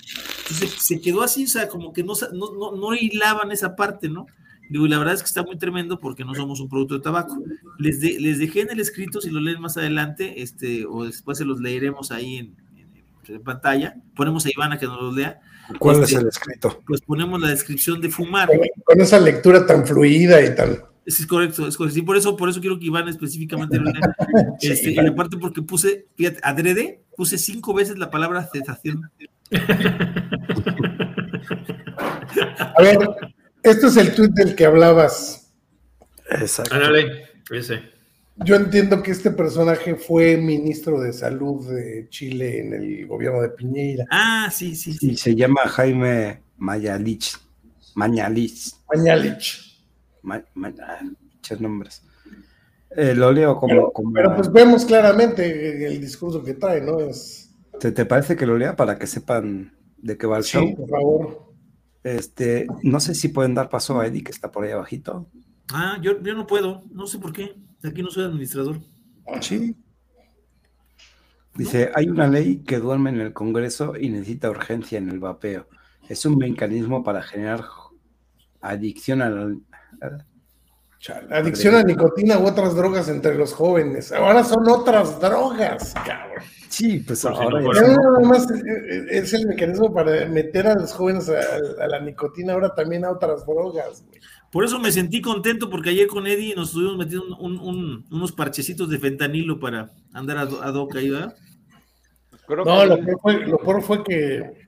[0.41, 4.25] Entonces se quedó así, o sea, como que no, no, no hilaban esa parte, ¿no?
[4.73, 7.37] Digo, la verdad es que está muy tremendo porque no somos un producto de tabaco.
[7.77, 11.45] Les, les dejé en el escrito, si lo leen más adelante, este, o después se
[11.45, 12.55] los leeremos ahí en,
[13.43, 13.93] pantalla.
[14.15, 15.39] Ponemos a Ivana que nos los lea.
[15.77, 16.81] ¿Cuál es este, el escrito?
[16.87, 18.49] Pues ponemos la descripción de fumar.
[18.83, 20.83] Con, esa lectura tan fluida y tal.
[21.05, 21.93] Es correcto, es correcto.
[21.93, 24.15] Sí, por eso, por eso quiero que Iván específicamente lo lea.
[24.59, 29.07] Este, y aparte porque puse, fíjate, adrede, puse cinco veces la palabra cesación.
[32.75, 32.97] A ver,
[33.63, 35.51] esto es el tuit del que hablabas.
[36.29, 36.75] Exacto.
[38.37, 43.49] Yo entiendo que este personaje fue ministro de salud de Chile en el gobierno de
[43.49, 44.05] Piñeira.
[44.09, 45.11] Ah, sí, sí, sí.
[45.11, 47.35] Y se llama Jaime Mayalich.
[47.95, 48.73] Mañalich.
[48.91, 49.77] Mañalich.
[50.23, 52.01] muchos nombres.
[52.95, 56.99] Eh, lo leo como pero, pero, pues vemos claramente el discurso que trae, ¿no?
[56.99, 57.51] Es...
[57.79, 60.89] ¿Te, ¿Te, parece que lo lea para que sepan de qué va el sí, por
[60.89, 61.52] favor.
[62.03, 65.29] Este, no sé si pueden dar paso a Eddie, que está por ahí abajito.
[65.71, 67.55] Ah, yo, yo no puedo, no sé por qué.
[67.83, 68.79] Aquí no soy administrador.
[69.41, 69.75] Sí.
[71.55, 75.67] Dice, hay una ley que duerme en el Congreso y necesita urgencia en el vapeo.
[76.09, 77.63] Es un mecanismo para generar
[78.59, 79.29] adicción a
[81.29, 84.11] Adicción a nicotina u otras drogas entre los jóvenes.
[84.13, 86.43] Ahora son otras drogas, cabrón.
[86.69, 88.47] Sí, pues, ahora nada más
[89.11, 93.45] es el mecanismo para meter a los jóvenes a, la nicotina, ahora también a otras
[93.45, 94.19] drogas, güey.
[94.51, 98.99] Por eso me sentí contento porque ayer con Eddie nos estuvimos metiendo unos parchecitos de
[98.99, 101.35] fentanilo para andar a, a doca ahí, ¿verdad?
[102.47, 104.67] No, lo peor, fue, lo fue que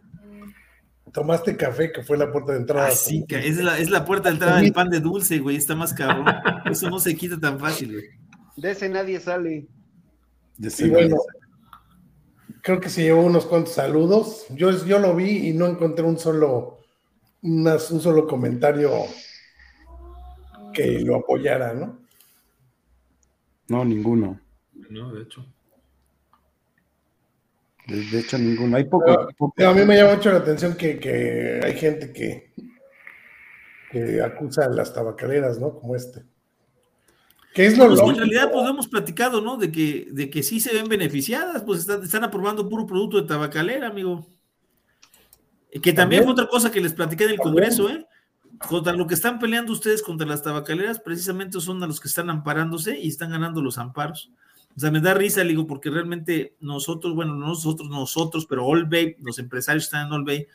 [1.16, 2.90] tomaste café, que fue la puerta de entrada.
[2.90, 5.74] Ah, sí, es la, es la puerta de entrada del pan de dulce, güey, está
[5.74, 6.26] más cabrón.
[6.70, 8.06] Eso no se quita tan fácil, güey.
[8.58, 9.66] De ese nadie sale.
[10.58, 11.18] De ese bueno,
[12.62, 14.46] creo que se llevó unos cuantos saludos.
[14.50, 16.80] Yo, yo lo vi y no encontré un solo,
[17.42, 18.92] un solo comentario
[20.74, 22.00] que lo apoyara, ¿no?
[23.70, 24.42] No, ninguno.
[24.90, 25.46] No, de hecho.
[27.88, 28.78] De, hecho, ninguno.
[28.78, 32.52] Hay poco, A mí me llama mucho la atención que, hay gente que,
[33.92, 35.76] que acusa a las tabacaleras, ¿no?
[35.80, 36.24] Como este.
[37.54, 39.58] Que es lo pues En realidad, pues hemos platicado, ¿no?
[39.58, 43.28] De que, de que sí se ven beneficiadas, pues están, están aprobando puro producto de
[43.28, 44.28] tabacalera, amigo.
[45.82, 48.06] Que también, fue otra cosa que les platiqué en el Congreso, ¿eh?
[48.68, 52.30] Contra lo que están peleando ustedes contra las tabacaleras, precisamente son a los que están
[52.30, 54.32] amparándose y están ganando los amparos.
[54.76, 58.86] O sea, me da risa, digo, porque realmente nosotros, bueno, no nosotros, nosotros, pero All
[58.86, 60.48] Bay, los empresarios que están en All Bay,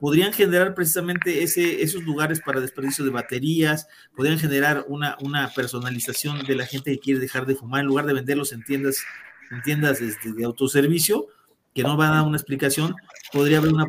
[0.00, 6.46] podrían generar precisamente ese, esos lugares para desperdicio de baterías, podrían generar una, una personalización
[6.46, 9.02] de la gente que quiere dejar de fumar, en lugar de venderlos en tiendas,
[9.50, 11.26] en tiendas este, de autoservicio,
[11.74, 12.94] que no van a dar una explicación,
[13.32, 13.86] podría haber una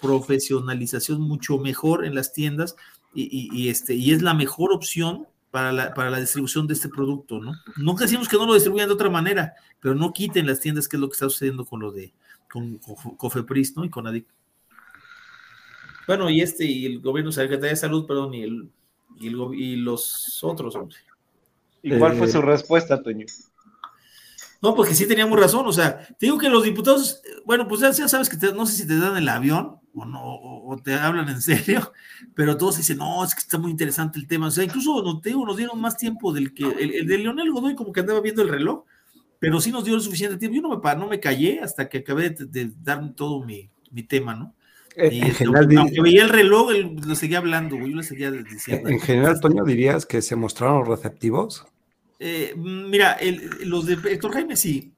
[0.00, 2.74] profesionalización mucho mejor en las tiendas
[3.14, 7.52] y, este, y es la mejor opción para la, distribución de este producto, ¿no?
[7.76, 10.96] Nunca decimos que no lo distribuyan de otra manera, pero no quiten las tiendas, que
[10.96, 12.12] es lo que está sucediendo con lo de
[12.50, 12.80] con,
[13.16, 13.84] Cofepris, ¿no?
[13.84, 14.26] Y con ADIC.
[16.08, 18.68] Bueno, y este, y el gobierno Secretaría de Salud, perdón, y, el,
[19.20, 20.96] y, los otros, hombre.
[21.84, 23.26] ¿Y cuál fue su eh, respuesta, Toño?
[24.64, 27.92] No, porque sí teníamos razón, o sea, te digo que los diputados, bueno, pues ya,
[28.08, 31.42] sabes que no sé si te dan el avión o no, o te hablan en
[31.42, 31.92] serio,
[32.34, 35.20] pero todos dicen, no, es que está muy interesante el tema, o sea, incluso no,
[35.20, 38.22] te digo, nos dieron más tiempo del que, el, de Leonel Godoy como que andaba
[38.22, 38.84] viendo el reloj,
[39.38, 41.98] pero sí nos dio el suficiente tiempo, yo no me, no me callé hasta que
[41.98, 43.68] acabé de, dar todo mi,
[44.08, 44.54] tema, ¿no?
[44.96, 46.70] En, general, aunque, veía el reloj,
[47.04, 48.88] lo seguía hablando, yo le seguía diciendo.
[48.88, 51.66] En general, Toño, dirías que se mostraron receptivos.
[52.18, 53.16] Eh, mira,
[53.60, 54.92] los de Héctor Jaime sí.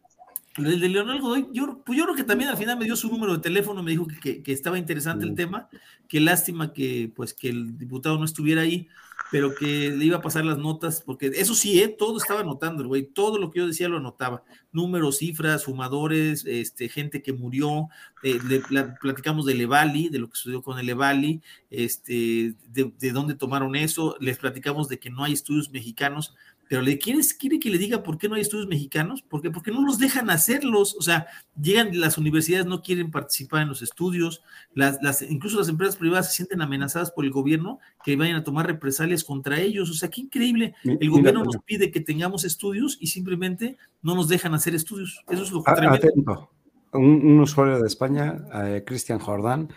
[0.56, 3.08] El de Leonel Godoy, yo, pues yo creo que también al final me dio su
[3.08, 5.68] número de teléfono, me dijo que, estaba interesante el tema,
[6.08, 8.88] qué lástima que, pues, que el diputado no estuviera ahí,
[9.30, 11.88] pero que le iba a pasar las notas, porque eso sí, ¿eh?
[11.88, 16.44] todo estaba anotando el güey, todo lo que yo decía lo anotaba, números, cifras, fumadores,
[16.46, 17.88] este, gente que murió,
[18.22, 18.60] eh, le,
[19.00, 23.76] platicamos del Levali, de lo que sucedió con el Levali, este, de, de dónde tomaron
[23.76, 26.34] eso, les platicamos de que no hay estudios mexicanos,
[26.68, 29.50] pero le quieres, quiere que le diga por qué no hay estudios mexicanos, ¿por qué?
[29.50, 31.26] Porque no los dejan hacerlos, o sea,
[31.60, 34.42] llegan las universidades no quieren participar en los estudios,
[34.74, 38.44] las, las, incluso las empresas privadas se sienten amenazadas por el gobierno que vayan a
[38.44, 42.98] tomar represalias contra ellos, o sea, qué increíble, el gobierno nos pide que tengamos estudios
[43.00, 46.50] y simplemente no nos dejan hacer estudios, eso es lo que tremendo.
[46.92, 49.68] Un, usuario de España, eh, Cristian Jordán,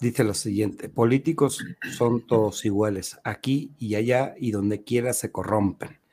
[0.00, 1.64] dice lo siguiente, políticos
[1.96, 6.03] son todos iguales, aquí y allá y donde quiera se corrompen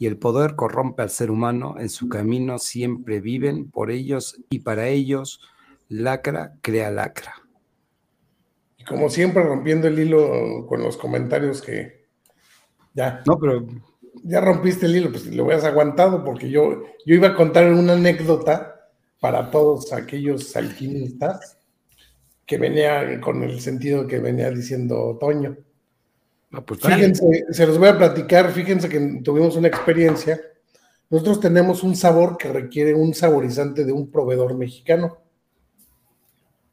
[0.00, 4.60] y el poder corrompe al ser humano, en su camino siempre viven por ellos y
[4.60, 5.42] para ellos
[5.90, 7.34] lacra crea lacra.
[8.78, 12.06] Y como siempre rompiendo el hilo con los comentarios que
[12.94, 13.22] ya.
[13.26, 13.66] No, pero
[14.24, 17.92] ya rompiste el hilo, pues lo hubieras aguantado porque yo, yo iba a contar una
[17.92, 18.88] anécdota
[19.20, 21.58] para todos aquellos alquimistas
[22.46, 25.58] que venía con el sentido que venía diciendo Toño.
[26.50, 30.40] Pues, fíjense, se los voy a platicar, fíjense que tuvimos una experiencia.
[31.08, 35.18] Nosotros tenemos un sabor que requiere un saborizante de un proveedor mexicano.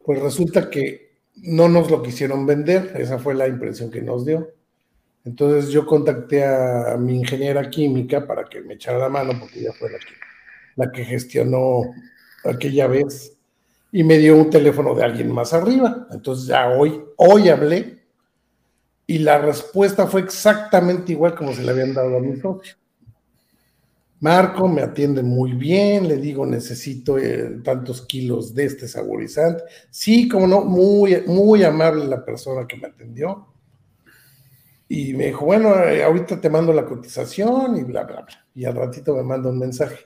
[0.03, 4.47] Pues resulta que no nos lo quisieron vender, esa fue la impresión que nos dio.
[5.25, 9.73] Entonces yo contacté a, mi ingeniera química para que me echara la mano, porque ella
[9.73, 10.13] fue la que,
[10.75, 11.81] la que gestionó
[12.45, 13.37] aquella vez,
[13.91, 16.07] y me dio un teléfono de alguien más arriba.
[16.11, 17.96] Entonces ya hoy, hoy hablé
[19.07, 22.75] y la respuesta fue exactamente igual como se le habían dado a mi socio.
[24.19, 29.63] Marco me atiende muy bien, le digo, necesito eh, tantos kilos de este saborizante.
[29.89, 33.47] Sí, como no, muy, muy amable la persona que me atendió.
[34.89, 38.45] Y me dijo, bueno, eh, ahorita te mando la cotización y bla, bla, bla.
[38.55, 40.05] Y al ratito me manda un mensaje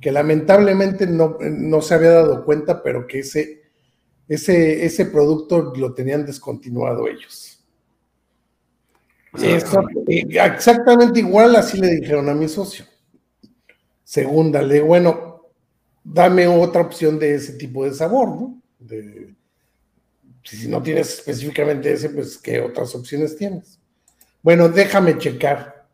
[0.00, 3.62] que lamentablemente no, no se había dado cuenta, pero que ese,
[4.28, 7.53] ese, ese producto lo tenían descontinuado ellos.
[9.36, 12.84] Eh, exactamente igual así le dijeron a mi socio.
[14.04, 15.50] Segunda, le bueno,
[16.02, 18.60] dame otra opción de ese tipo de sabor, ¿no?
[20.42, 23.80] si no tienes específicamente ese, pues ¿qué otras opciones tienes?
[24.42, 25.86] Bueno, déjame checar.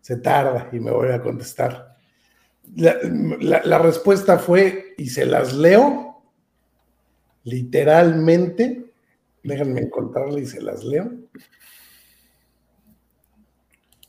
[0.00, 1.96] Se tarda y me voy a contestar.
[2.76, 6.22] la respuesta fue, y se las leo,
[7.42, 8.92] literalmente,
[9.42, 11.10] déjenme encontrarla y se las leo.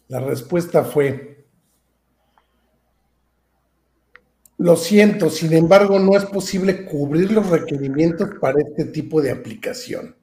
[0.07, 1.45] La respuesta fue,
[4.57, 10.15] lo siento, sin embargo, no es posible cubrir los requerimientos para este tipo de aplicación.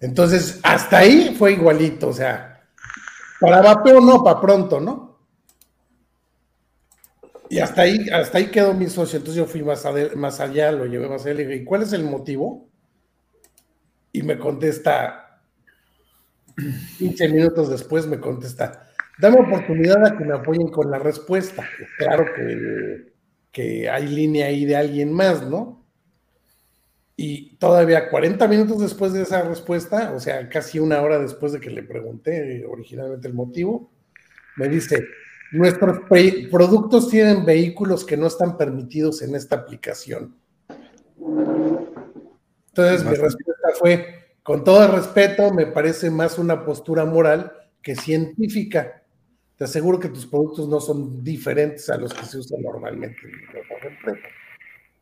[0.00, 2.66] Entonces, hasta ahí fue igualito, o sea,
[3.40, 5.08] para vapeo no, para pronto, ¿no?
[7.50, 9.18] Y hasta ahí, hasta ahí quedó mi socio.
[9.18, 9.84] Entonces yo fui más,
[10.40, 12.68] allá, lo llevé más allá, le dije, ¿y cuál es el motivo?
[14.12, 15.27] Y me contesta,
[16.98, 18.88] 15 minutos después me contesta,
[19.18, 21.68] dame oportunidad a que me apoyen con la respuesta.
[21.98, 23.12] Claro que,
[23.52, 25.86] que hay línea ahí de alguien más, ¿no?
[27.16, 31.58] Y todavía 40 minutos después de esa respuesta, o sea, casi una hora después de
[31.58, 33.90] que le pregunté originalmente el motivo,
[34.56, 35.04] me dice,
[35.50, 36.00] nuestros
[36.50, 40.36] productos tienen vehículos que no están permitidos en esta aplicación.
[42.68, 44.17] Entonces mi respuesta fue,
[44.48, 49.02] con todo respeto, me parece más una postura moral que científica.
[49.58, 53.18] Te aseguro que tus productos no son diferentes a los que se usan normalmente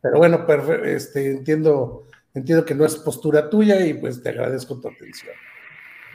[0.01, 0.44] Pero bueno,
[0.84, 5.36] este, entiendo, entiendo que no es postura tuya y pues te agradezco tu atención.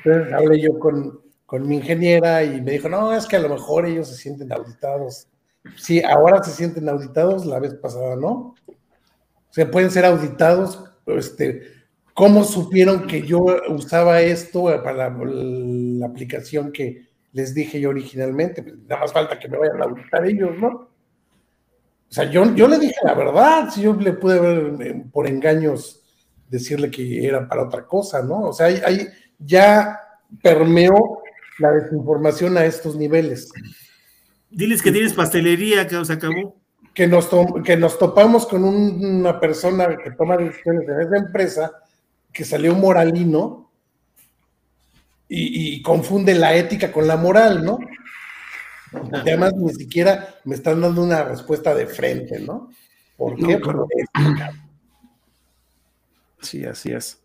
[0.03, 3.47] Entonces hablé yo con, con mi ingeniera y me dijo, no, es que a lo
[3.47, 5.29] mejor ellos se sienten auditados.
[5.77, 8.55] Sí, ahora se sienten auditados, la vez pasada no.
[8.67, 11.80] O sea, pueden ser auditados, este,
[12.13, 18.63] ¿Cómo supieron que yo usaba esto para la, aplicación que les dije yo originalmente?
[18.63, 20.67] Pues, nada más falta que me vayan a auditar ellos, ¿no?
[20.67, 25.27] O sea, yo, yo le dije la verdad, si yo le pude ver eh, por
[25.27, 26.01] engaños
[26.49, 28.49] decirle que era para otra cosa, ¿no?
[28.49, 29.07] O sea, hay,
[29.39, 29.97] ya
[30.43, 31.21] permeó
[31.59, 33.49] la desinformación a estos niveles.
[34.49, 36.57] Diles que tienes pastelería, que se acabó.
[36.93, 37.29] Que nos,
[37.63, 41.71] que nos topamos con una persona que toma decisiones en esa empresa
[42.33, 43.71] que salió moralino
[45.33, 47.79] y, confunde la ética con la moral, ¿no?
[48.93, 52.69] Y además ni siquiera me están dando una respuesta de frente, ¿no?
[53.15, 53.61] ¿Por qué?
[56.41, 57.21] sí, así es.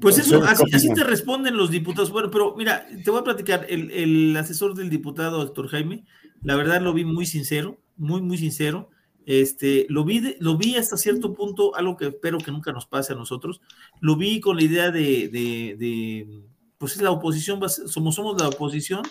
[0.00, 2.10] Pues eso, así, te responden los diputados.
[2.10, 6.04] Bueno, pero mira, te voy a platicar, el, el asesor del diputado, doctor Jaime,
[6.42, 8.90] la verdad lo vi muy sincero, muy, muy sincero.
[9.26, 13.12] Este, lo vi, lo vi hasta cierto punto, algo que espero que nunca nos pase
[13.12, 13.60] a nosotros.
[14.00, 16.44] Lo vi con la idea de, de,
[16.78, 19.02] pues es la oposición, somos, somos la oposición,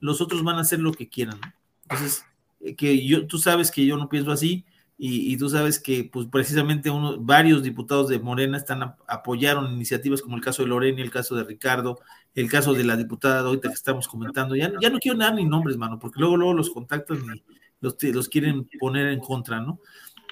[0.00, 1.40] los otros van a hacer lo que quieran.
[1.82, 2.24] Entonces,
[2.60, 4.64] eh, que yo, tú sabes que yo no pienso así
[4.98, 10.36] y, tú sabes que, pues precisamente uno, varios diputados de Morena están apoyaron iniciativas como
[10.36, 12.00] el caso de Lorena, el caso de Ricardo,
[12.34, 14.56] el caso de la diputada ahorita que estamos comentando.
[14.56, 17.42] Ya, ya no quiero dar ni nombres, mano, porque luego, luego los contactan y
[17.86, 19.80] los, los quieren poner en contra, ¿no?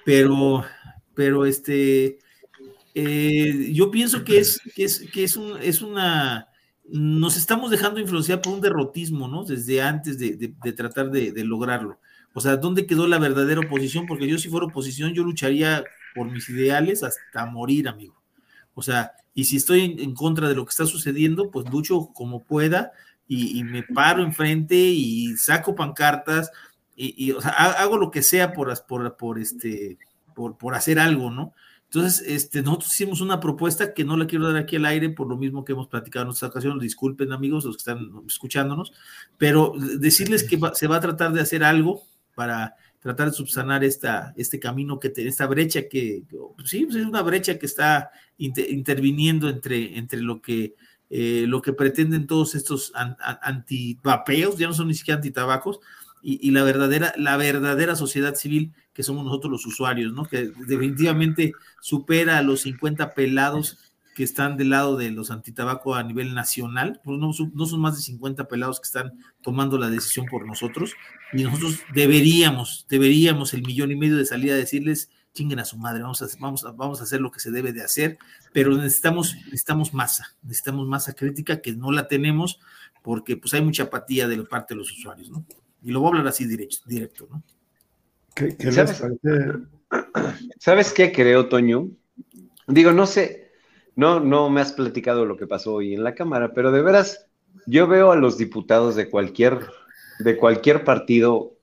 [0.05, 0.65] Pero,
[1.15, 2.19] pero este,
[2.95, 6.49] eh, yo pienso que es, que es, que es, un, es una,
[6.85, 9.45] nos estamos dejando influenciar por un derrotismo, ¿no?
[9.45, 11.99] Desde antes de, de, tratar de, de, lograrlo.
[12.35, 14.07] O sea, ¿dónde quedó la verdadera oposición?
[14.07, 15.85] Porque yo si fuera oposición, yo lucharía
[16.15, 18.21] por mis ideales hasta morir, amigo.
[18.75, 22.45] O sea, y si estoy en, contra de lo que está sucediendo, pues lucho como
[22.45, 22.93] pueda
[23.27, 26.51] y, y me paro enfrente y saco pancartas
[26.97, 29.99] y, o sea, hago lo que sea por, por, por este,
[30.34, 31.53] por, por hacer algo, ¿no?
[31.84, 35.28] Entonces, este, nosotros hicimos una propuesta que no la quiero dar aquí al aire por
[35.28, 36.82] lo mismo que hemos platicado en otras ocasiones.
[36.82, 38.92] Disculpen, amigos, los que están escuchándonos,
[39.38, 42.03] pero decirles que se va a tratar de hacer algo
[42.34, 46.24] para tratar de subsanar esta, este camino, que esta brecha que,
[46.64, 50.74] sí, pues es una brecha que está interviniendo entre, entre lo que
[51.11, 55.78] eh, lo que pretenden todos estos antivapeos, ya no son ni siquiera antitabacos,
[56.27, 60.25] y, la, verdadera, la verdadera sociedad civil que somos nosotros los usuarios, ¿no?
[60.25, 61.53] Que definitivamente
[61.83, 63.79] supera a los 50 pelados
[64.14, 67.97] que están del lado de los antitabaco a nivel nacional, pues no, no, son más
[67.97, 69.12] de 50 pelados que están
[69.43, 70.95] tomando la decisión por nosotros,
[71.35, 76.05] y nosotros deberíamos, deberíamos el millón y medio de salida decirles, chinguen a su madre,
[76.05, 78.16] vamos a, vamos, a, vamos a hacer lo que se debe de hacer,
[78.53, 82.61] pero necesitamos, necesitamos masa, necesitamos masa crítica que no la tenemos
[83.03, 85.45] porque pues hay mucha apatía de la parte de los usuarios, ¿no?
[85.85, 87.43] Y lo voy a hablar así directo, directo ¿no?
[88.35, 88.57] ¿Qué,
[90.59, 90.93] ¿Sabes?
[90.93, 91.91] qué creo, Toño?
[92.66, 93.53] Digo, no sé,
[93.95, 97.26] no, no me has platicado lo que pasó hoy en la Cámara, pero de veras,
[97.66, 99.61] yo veo a los diputados de cualquier,
[100.20, 101.59] de cualquier partido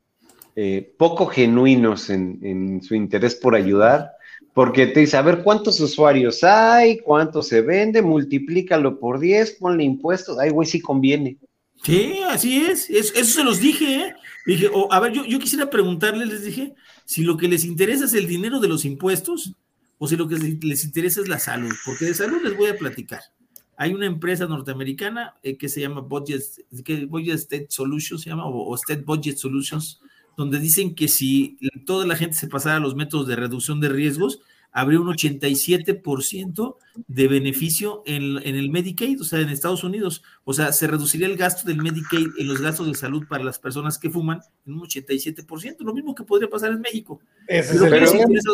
[0.56, 4.12] eh, poco genuinos en, en, su interés por ayudar,
[4.54, 7.00] porque te dice, a ver, ¿cuántos usuarios hay?
[7.00, 8.02] ¿Cuánto se vende?
[8.02, 10.38] Multiplícalo por 10, ponle impuestos.
[10.40, 11.38] Ay, güey, sí conviene.
[11.84, 12.90] Sí, así es.
[12.90, 13.96] Eso, se los dije.
[13.96, 14.16] ¿eh?
[14.46, 16.76] Dije, a ver, yo, quisiera preguntarles, les dije,
[17.06, 19.54] si lo que les interesa es el dinero de los impuestos
[19.98, 21.74] o si lo que les interesa es la salud.
[21.86, 23.22] Porque de salud les voy a platicar.
[23.78, 26.44] Hay una empresa norteamericana eh, que se llama Budget,
[26.86, 30.00] que Budget State Solutions, se llama, o, State Budget Solutions,
[30.38, 33.90] donde dicen que si toda la gente se pasara a los métodos de reducción de
[33.90, 34.42] riesgos,
[34.72, 40.24] habría un 87% de beneficio en, el Medicaid, o sea, en Estados Unidos.
[40.44, 43.60] O sea, se reduciría el gasto del Medicaid en los gastos de salud para las
[43.60, 47.20] personas que fuman en un 87%, lo mismo que podría pasar en México.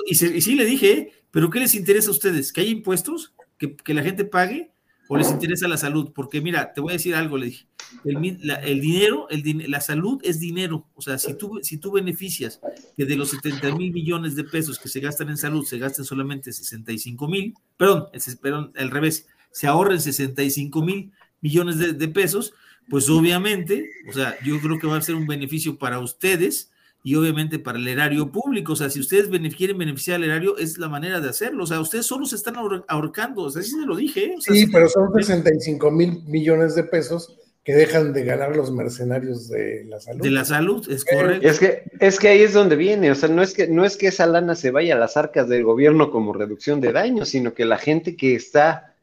[0.06, 2.52] y, sí le dije, ¿pero qué les interesa a ustedes?
[2.52, 3.34] ¿Que haya impuestos?
[3.58, 4.72] ¿Que, que la gente pague?
[5.08, 7.68] O les interesa la salud, porque mira, te voy a decir algo, le dije,
[8.04, 12.60] el, dinero, el, la salud es dinero, o sea, si tú, si tú beneficias
[12.96, 16.06] que de los 70 mil millones de pesos que se gastan en salud, se gasten
[16.06, 18.08] solamente 65 mil, perdón,
[18.42, 22.54] perdón, al revés, se ahorren 65 mil millones de, de pesos,
[22.90, 26.72] pues obviamente, o sea, yo creo que va a ser un beneficio para ustedes,
[27.08, 28.74] y obviamente para el erario público.
[28.74, 31.64] O sea, si ustedes quieren beneficiar al erario, es la manera de hacerlo.
[31.64, 32.56] O sea, ustedes solo se están
[32.86, 33.44] ahorcando.
[33.44, 34.26] O sea, así se lo dije.
[34.26, 34.36] ¿eh?
[34.40, 39.86] sí, pero son 65 mil millones de pesos que dejan de ganar los mercenarios de
[39.86, 40.22] la salud.
[40.22, 41.48] De la salud, es correcto.
[41.48, 43.96] Es que, es que ahí es donde viene, o sea, no es que, no es
[43.96, 47.54] que esa lana se vaya a las arcas del gobierno como reducción de daños, sino
[47.54, 48.96] que la gente que está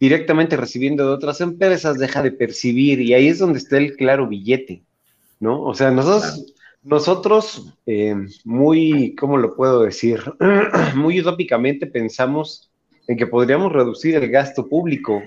[0.00, 4.26] directamente recibiendo de otras empresas deja de percibir y ahí es donde está el claro
[4.26, 4.82] billete,
[5.38, 5.62] ¿no?
[5.62, 6.53] O sea, nosotros,
[6.84, 8.14] nosotros, eh,
[8.44, 10.20] muy, ¿cómo lo puedo decir?
[10.94, 12.70] muy utópicamente pensamos
[13.06, 15.22] en que podríamos reducir el gasto público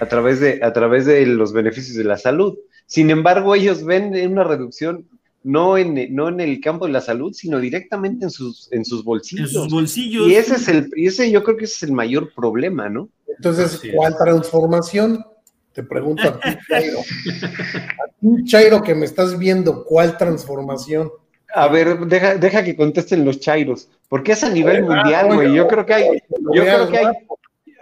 [0.00, 2.56] a través de, a través de los beneficios de la salud.
[2.86, 5.06] Sin embargo, ellos ven una reducción
[5.44, 9.02] no en, no en el campo de la salud, sino directamente en sus, en sus
[9.02, 9.48] bolsillos.
[9.48, 10.28] En sus bolsillos.
[10.28, 13.08] Y ese es el, y ese yo creo que ese es el mayor problema, ¿no?
[13.26, 15.24] Entonces, ¿cuál transformación?
[15.72, 16.98] Te pregunto a ti, Chairo.
[16.98, 21.10] A ti, Chairo, que me estás viendo, ¿cuál transformación?
[21.54, 25.54] A ver, deja, deja que contesten los chairos, porque es a nivel mundial, güey.
[25.54, 26.22] Yo creo que hay,
[26.54, 27.06] yo creo que hay,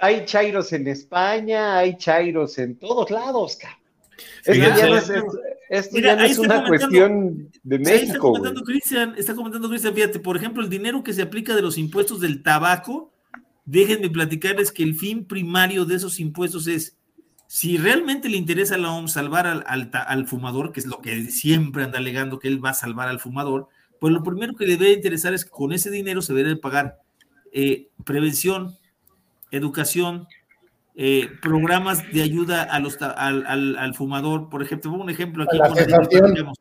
[0.00, 3.78] hay chairos en España, hay chairos en todos lados, cabrón.
[4.44, 5.12] Esto ya no es,
[5.70, 8.40] esto Mira, ya no ahí es está una cuestión de está México, güey.
[8.40, 11.78] comentando Cristian, está comentando Cristian, fíjate, por ejemplo, el dinero que se aplica de los
[11.78, 13.12] impuestos del tabaco,
[13.64, 16.96] déjenme platicarles que el fin primario de esos impuestos es,
[17.52, 20.86] si realmente le interesa a la OMS salvar al, al ta- al fumador, que es
[20.86, 23.66] lo que siempre anda alegando que él va a salvar al fumador,
[23.98, 27.00] pues lo primero que le debe interesar es que con ese dinero se debe pagar
[27.52, 28.76] eh, prevención,
[29.50, 30.28] educación,
[30.94, 34.48] eh, programas de ayuda a los, ta- al, fumador.
[34.48, 35.58] Por ejemplo, pongo un ejemplo aquí.
[35.58, 36.20] La con el que cesación.
[36.22, 36.58] platicamos.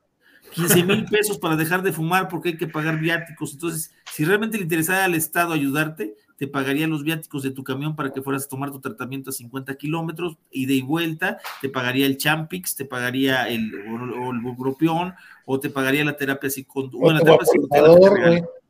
[0.55, 3.53] 15 mil pesos para dejar de fumar porque hay que pagar viáticos.
[3.53, 7.97] Entonces, si realmente le interesara al Estado ayudarte, te pagaría los viáticos de tu camión
[7.97, 12.05] para que fueras a tomar tu tratamiento a 50 kilómetros, ida y vuelta, te pagaría
[12.05, 15.13] el Champix, te pagaría el, o, o el bupropión,
[15.45, 17.21] o te pagaría la terapia psicoconductual.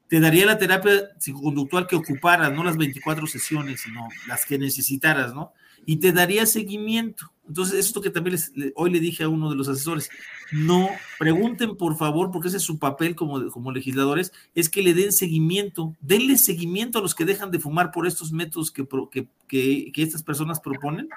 [0.08, 5.36] Te daría la terapia psicoconductual que ocuparas, no las 24 sesiones, sino las que necesitaras,
[5.36, 5.54] ¿no?
[5.86, 7.32] Y te daría seguimiento.
[7.50, 10.10] Entonces, esto que también les- le- hoy le dije a uno de los asesores,
[10.54, 10.88] no
[11.18, 15.12] pregunten por favor, porque ese es su papel como, como legisladores, es que le den
[15.12, 18.88] seguimiento, denle seguimiento a los que dejan de fumar por estos métodos que,
[19.48, 21.10] que- que estas personas proponen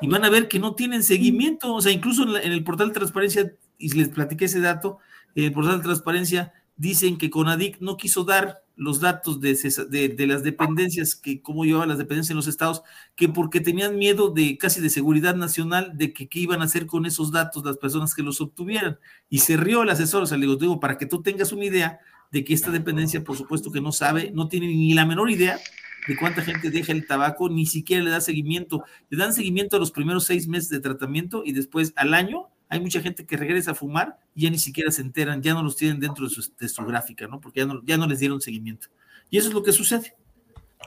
[0.00, 2.64] y van a ver que no tienen seguimiento, o sea, incluso en, la- en el
[2.64, 4.98] portal de transparencia, y les platiqué ese dato,
[5.36, 9.54] en el portal de transparencia dicen que Conadic no quiso dar los datos de,
[9.90, 12.82] de, de las dependencias, que cómo llevaban las dependencias en los estados,
[13.16, 16.86] que porque tenían miedo de casi de seguridad nacional, de que qué iban a hacer
[16.86, 18.98] con esos datos las personas que los obtuvieran.
[19.28, 21.64] Y se rió el asesor, o sea, le digo, digo, para que tú tengas una
[21.64, 21.98] idea
[22.30, 25.58] de que esta dependencia, por supuesto que no sabe, no tiene ni la menor idea
[26.06, 28.84] de cuánta gente deja el tabaco, ni siquiera le da seguimiento.
[29.10, 32.80] Le dan seguimiento a los primeros seis meses de tratamiento y después al año hay
[32.80, 35.76] mucha gente que regresa a fumar y ya ni siquiera se enteran, ya no los
[35.76, 37.40] tienen dentro de su, de su gráfica, ¿no?
[37.40, 38.88] Porque ya no, ya no les dieron seguimiento.
[39.30, 40.14] Y eso es lo que sucede.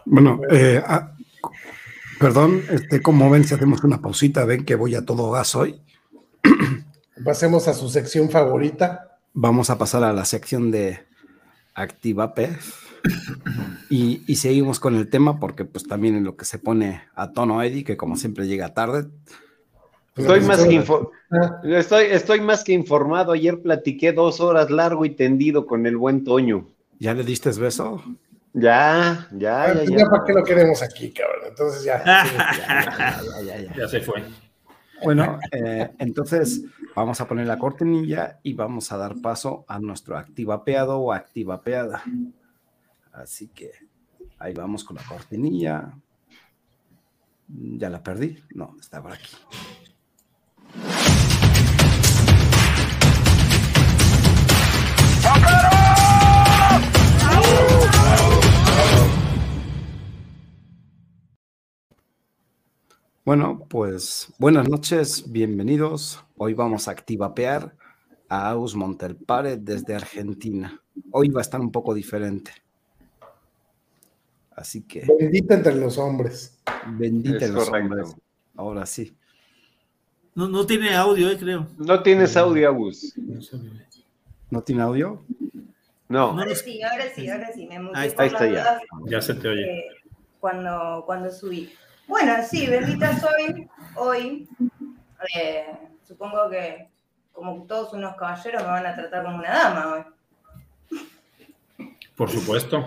[0.06, 1.14] Bueno, eh, ah,
[2.20, 5.82] perdón, este, como ven, si hacemos una pausita, ven que voy a todo gas hoy.
[7.26, 9.18] Pasemos a su sección favorita.
[9.34, 11.06] Vamos a pasar a la sección de
[11.74, 12.58] Activape
[13.90, 17.32] y, y seguimos con el tema porque pues también en lo que se pone a
[17.32, 19.08] tono Eddie, que como siempre llega tarde.
[20.14, 23.32] Pues, Estoy más, que info- Ah, estoy, estoy más que informado.
[23.32, 26.68] Ayer platiqué dos horas largo y tendido con el buen Toño.
[27.00, 28.04] ¿Ya le diste beso?
[28.54, 29.98] Ya, ya, ya, pues ya.
[30.00, 31.46] ya para qué lo queremos aquí, cabrón.
[31.48, 32.04] Entonces ya.
[32.04, 33.74] Ya, ya, ya, ya.
[33.76, 34.24] Ya se fue.
[35.04, 36.62] Bueno, eh, entonces
[36.94, 42.04] vamos a poner la cortinilla y vamos a dar paso a nuestro activapeado o activapeada.
[43.14, 43.72] Así que
[44.38, 45.94] ahí vamos con la cortinilla.
[47.48, 48.38] Ya la perdí.
[48.54, 49.34] No, está por aquí.
[63.24, 66.24] Bueno, pues buenas noches, bienvenidos.
[66.38, 67.76] Hoy vamos a activapear
[68.28, 70.82] a Aus Montelpare desde Argentina.
[71.12, 72.52] Hoy va a estar un poco diferente.
[74.56, 76.60] Así que Bendita entre los hombres.
[76.98, 77.86] bendita Es los correcto.
[77.96, 78.16] hombres.
[78.56, 79.16] Ahora sí.
[80.34, 81.68] No, no tiene audio, eh, creo.
[81.78, 83.14] No tienes audio, Agus.
[83.18, 83.42] ¿No
[84.62, 85.24] tiene audio?
[86.10, 86.34] No.
[86.34, 88.82] No Ahora sí, ahora sí, ahora sí, me Ahí está, ahí está ya.
[89.06, 89.64] Ya se te oye.
[89.80, 89.86] eh,
[90.42, 91.72] cuando, cuando subí.
[92.08, 94.50] Bueno, sí, bendita soy hoy.
[95.38, 95.66] eh,
[96.06, 96.90] supongo que
[97.32, 101.00] como todos unos caballeros me van a tratar como una dama hoy.
[102.18, 102.86] Por supuesto.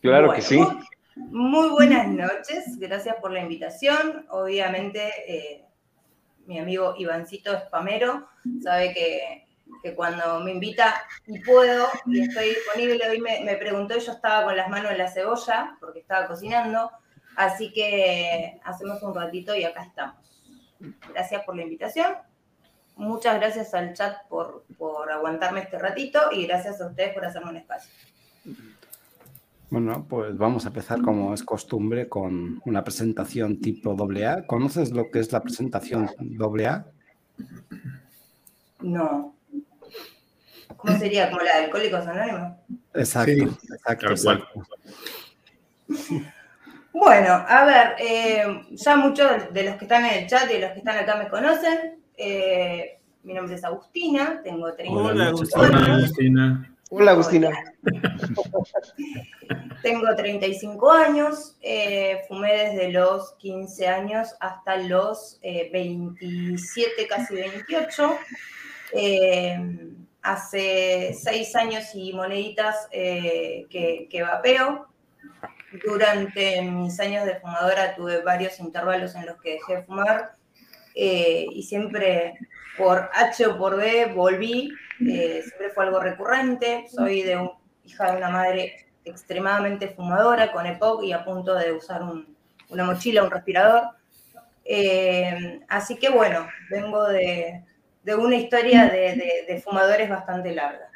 [0.00, 0.56] Claro Bueno, que sí.
[0.58, 4.24] Muy, muy buenas noches, gracias por la invitación.
[4.30, 5.64] Obviamente, eh,
[6.46, 8.26] mi amigo Ivancito Espamero
[8.62, 9.43] sabe que,
[9.84, 10.94] que cuando me invita
[11.26, 14.90] y puedo y estoy disponible, hoy me, me preguntó y yo estaba con las manos
[14.90, 16.90] en la cebolla porque estaba cocinando,
[17.36, 20.16] así que hacemos un ratito y acá estamos.
[21.12, 22.14] Gracias por la invitación.
[22.96, 27.50] Muchas gracias al chat por, por aguantarme este ratito y gracias a ustedes por hacerme
[27.50, 27.92] un espacio.
[29.68, 34.46] Bueno, pues vamos a empezar como es costumbre con una presentación tipo AA.
[34.46, 36.08] ¿Conoces lo que es la presentación
[36.40, 36.86] AA?
[38.80, 39.33] No.
[40.76, 41.30] ¿Cómo sería?
[41.30, 42.52] ¿Como la de Alcohólicos Anónimos?
[42.94, 43.40] Exacto, Sí.
[43.42, 44.48] exacto, Tal cual.
[44.48, 44.62] exacto.
[46.92, 50.60] Bueno, a ver, eh, ya muchos de los que están en el chat y de
[50.60, 51.98] los que están acá me conocen.
[52.16, 55.40] Eh, mi nombre es Agustina, tengo 30 Hola, años.
[55.54, 55.68] Agustina.
[55.70, 56.70] Hola, Agustina.
[56.90, 57.50] Hola, Agustina.
[59.82, 68.16] Tengo 35 años, eh, fumé desde los 15 años hasta los eh, 27, casi 28.
[70.24, 74.88] Hace 6 años y moneditas eh, que, vapeo.
[75.84, 80.36] Durante mis años de fumadora tuve varios intervalos en los que dejé de fumar
[80.94, 82.38] eh, y siempre
[82.78, 84.72] por H o por B volví.
[85.06, 86.86] eh, siempre fue algo recurrente.
[86.88, 87.50] Soy de
[87.84, 92.34] hija de una madre extremadamente fumadora, con EPOC y a punto de usar un-
[92.70, 93.82] una mochila, un respirador.
[95.68, 97.62] Así que bueno, vengo de,
[98.04, 100.88] de una historia de, de- de fumadores bastante larga.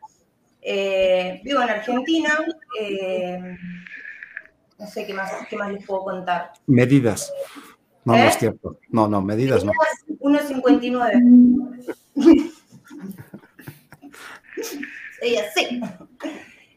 [0.63, 2.39] Eh, vivo en Argentina.
[2.81, 3.57] eh,
[4.79, 6.53] no sé qué más, qué más les puedo contar.
[6.67, 7.33] Medidas.
[8.05, 8.29] No, no ¿Eh?
[8.29, 8.79] es cierto.
[8.91, 9.73] No, no, medidas no.
[10.21, 12.53] 1.59.
[15.21, 15.81] Ella sí.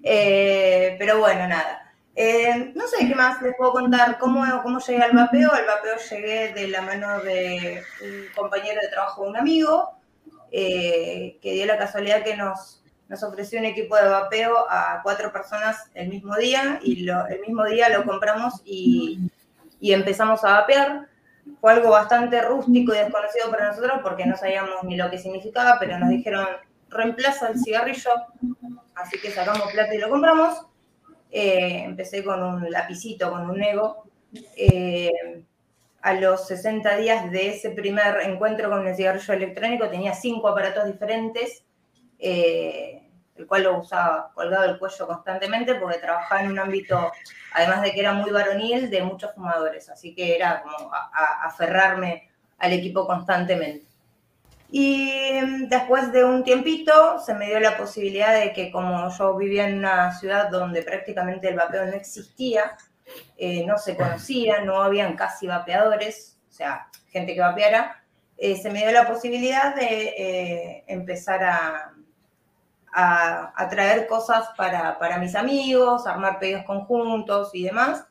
[0.04, 1.94] Eh, pero bueno, nada.
[2.16, 4.18] Eh, no sé qué más les puedo contar.
[4.18, 5.52] ¿Cómo, ¿Cómo llegué al vapeo?
[5.52, 9.92] Al vapeo llegué de la mano de un compañero de trabajo, un amigo,
[10.52, 15.32] eh, que dio la casualidad que nos, nos ofreció un equipo de vapeo a cuatro
[15.32, 19.20] personas el mismo día y el mismo día lo compramos y,
[19.80, 21.12] y empezamos a vapear
[21.60, 25.78] fue algo bastante rústico y desconocido para nosotros porque no sabíamos ni lo que significaba,
[25.80, 26.48] pero nos dijeron,
[26.90, 28.12] reemplaza el cigarrillo,
[28.96, 30.66] así que sacamos plata y lo compramos.
[31.32, 34.04] Eh, empecé con un lapicito, con un ego.
[34.58, 35.44] Eh,
[36.02, 40.86] a los 60 días de ese primer encuentro con el cigarrillo electrónico tenía cinco aparatos
[40.86, 41.64] diferentes,
[42.18, 47.12] eh, el cual lo usaba colgado del cuello constantemente porque trabajaba en un ámbito
[47.54, 50.92] además de que era muy varonil, de muchos fumadores, así que era como
[51.44, 53.86] aferrarme al equipo constantemente.
[54.72, 59.36] Y mm, después de un tiempito se me dio la posibilidad de que como yo
[59.36, 62.78] vivía en una ciudad donde prácticamente el vapeo no existía,
[63.38, 68.04] eh, no se conocía, no habían casi vapeadores, o sea, gente que vapeara,
[68.38, 71.94] eh, se me dio la posibilidad de eh, empezar a,
[72.94, 78.06] a, a traer cosas para, para mis amigos, armar pedidos conjuntos y demás.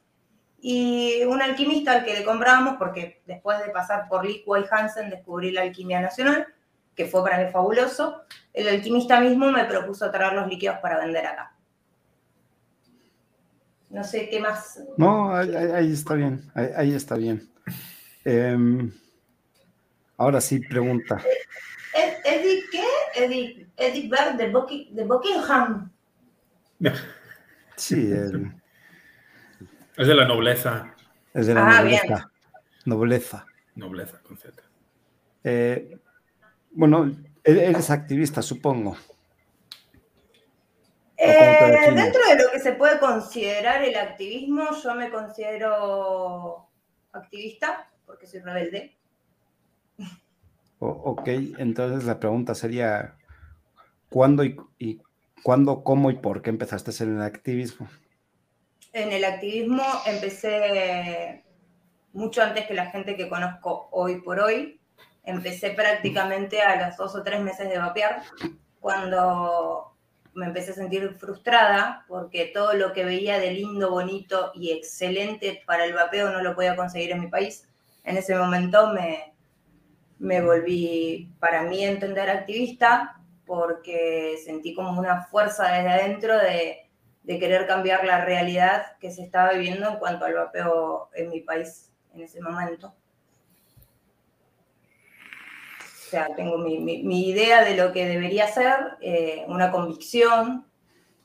[0.63, 5.09] Y un alquimista al que le comprábamos, porque después de pasar por Liqua y Hansen
[5.09, 6.47] descubrí la alquimia nacional,
[6.95, 8.23] que fue para mí fabuloso,
[8.53, 11.50] el alquimista mismo me propuso traer los líquidos para vender acá.
[13.91, 14.81] No sé qué más.
[14.97, 16.51] No, ahí, está bien.
[16.55, 17.51] Ahí, ahí está bien.
[18.25, 18.93] Em,
[20.17, 21.21] ahora sí, pregunta.
[21.95, 22.85] Ed- ¿Eddie qué?
[23.17, 25.91] Eddie, Eddie Berg de, Bucky- de Buckingham.
[27.77, 28.53] Sí, el-
[29.97, 30.95] Es de la nobleza.
[31.33, 32.31] es de la Ah, nobleza.
[32.85, 33.47] Nobleza.
[33.75, 34.63] Nobleza con Z.
[35.45, 35.99] Eh,
[36.73, 37.11] bueno,
[37.43, 38.97] eres activista, supongo.
[41.23, 46.69] Eh, dentro de lo que se puede considerar el activismo, yo me considero
[47.13, 48.97] activista porque soy rebelde.
[50.79, 53.17] O- ok, entonces la pregunta sería,
[54.09, 55.03] ¿cuándo y, y
[55.43, 57.87] cuándo, cómo y por qué empezaste en el activismo?
[58.93, 61.45] En el activismo empecé
[62.13, 64.81] mucho antes que la gente que conozco hoy por hoy.
[65.23, 68.23] Empecé prácticamente a los dos o tres meses de vapear,
[68.81, 69.90] cuando
[70.35, 75.63] me empecé a sentir frustrada porque todo lo que veía de lindo, bonito y excelente
[75.67, 77.69] para el vapeo no lo podía conseguir en mi país.
[78.05, 79.35] En ese momento me,
[80.19, 83.17] me volví, para mí entender, activista
[83.47, 86.89] porque sentí como una fuerza desde adentro de,
[87.25, 91.41] de querer cambiar la realidad que se estaba viviendo en cuanto al vapeo en mi
[91.41, 92.95] país en ese momento.
[96.11, 100.67] O sea, tengo mi, mi- mi idea de lo que debería ser, eh, una convicción,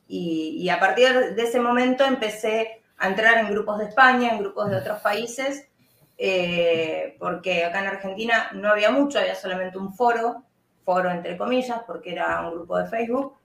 [0.08, 4.40] y, y a partir de ese momento empecé a entrar en grupos de España, en
[4.40, 5.68] grupos de otros países,
[6.18, 10.44] eh, porque acá en Argentina no había mucho, había solamente un foro,
[10.86, 13.38] foro entre comillas, porque era un grupo de Facebook,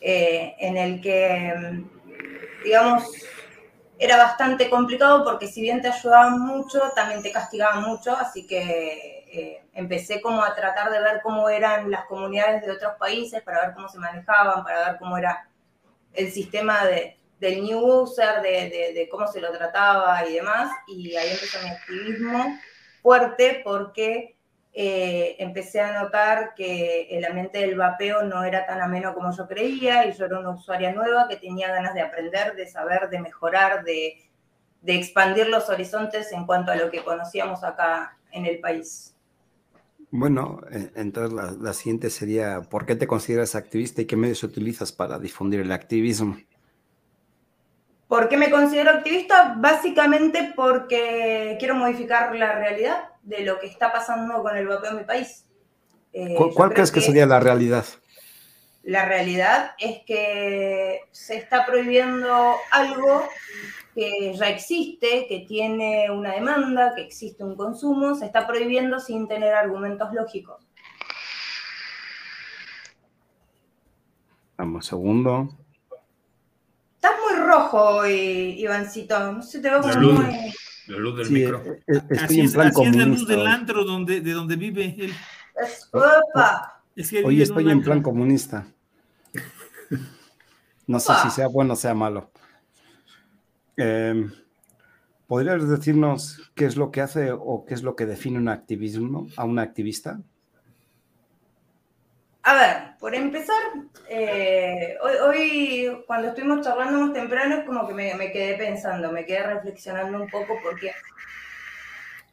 [0.00, 1.82] eh, en el que,
[2.64, 3.04] digamos,
[3.98, 9.24] era bastante complicado porque si bien te ayudaban mucho, también te castigaban mucho, así que
[9.32, 13.62] eh, empecé como a tratar de ver cómo eran las comunidades de otros países, para
[13.62, 15.48] ver cómo se manejaban, para ver cómo era
[16.14, 21.14] el sistema de, del new user, de, de- cómo se lo trataba y demás, y
[21.16, 22.58] ahí empezó mi activismo
[23.02, 24.36] fuerte porque
[24.72, 29.46] eh, empecé a notar que el ambiente del vapeo no era tan ameno como yo
[29.48, 33.20] creía y yo era una usuaria nueva que tenía ganas de aprender, de saber, de
[33.20, 34.28] mejorar, de,
[34.82, 39.15] de expandir los horizontes en cuanto a lo que conocíamos acá en el país.
[40.18, 44.42] Bueno, eh, entonces la, la, siguiente sería, ¿por qué te consideras activista y qué medios
[44.42, 46.38] utilizas para difundir el activismo?
[48.08, 49.54] ¿Por qué me considero activista?
[49.58, 54.96] Básicamente porque quiero modificar la realidad de lo que está pasando con el vapeo en
[54.96, 55.44] mi país.
[56.14, 57.84] Eh, ¿Cuál, cuál crees que, que sería la realidad?
[58.84, 63.28] La realidad es que se está prohibiendo algo
[63.96, 69.26] que ya existe, que tiene una demanda, que existe un consumo, se está prohibiendo sin
[69.26, 70.62] tener argumentos lógicos.
[74.58, 75.48] Vamos, segundo.
[76.96, 79.32] Estás muy rojo hoy, Ivancito.
[79.32, 80.26] No sé, te veo como muy...
[80.88, 81.62] La luz del sí, micro.
[81.64, 84.56] Eh, eh, Estoy Así en es, así es la luz del antro donde, de donde
[84.56, 85.14] vive él.
[85.60, 86.82] Es- ¡Opa!
[86.94, 88.66] Es que Hoy estoy en plan comunista.
[90.86, 92.30] No sé si sea bueno o sea malo.
[93.76, 94.28] Eh,
[95.26, 99.26] ¿Podrías decirnos qué es lo que hace o qué es lo que define un activismo
[99.36, 100.20] a un activista?
[102.42, 103.60] A ver, por empezar,
[104.08, 104.96] eh,
[105.26, 109.42] hoy, cuando estuvimos charlando más temprano es como que me, me quedé pensando, me quedé
[109.42, 110.92] reflexionando un poco porque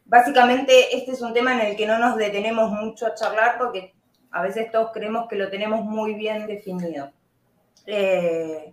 [0.06, 3.96] básicamente este es un tema en el que no nos detenemos mucho a charlar porque
[4.30, 7.12] a veces todos creemos que lo tenemos muy bien definido.
[7.88, 8.72] Eh,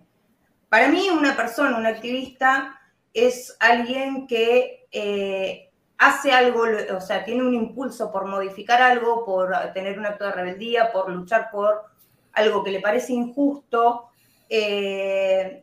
[0.71, 2.79] para mí una persona, un activista,
[3.13, 6.63] es alguien que eh, hace algo,
[6.95, 11.09] o sea, tiene un impulso por modificar algo, por tener un acto de rebeldía, por
[11.09, 11.83] luchar por
[12.31, 14.11] algo que le parece injusto,
[14.47, 15.61] eh,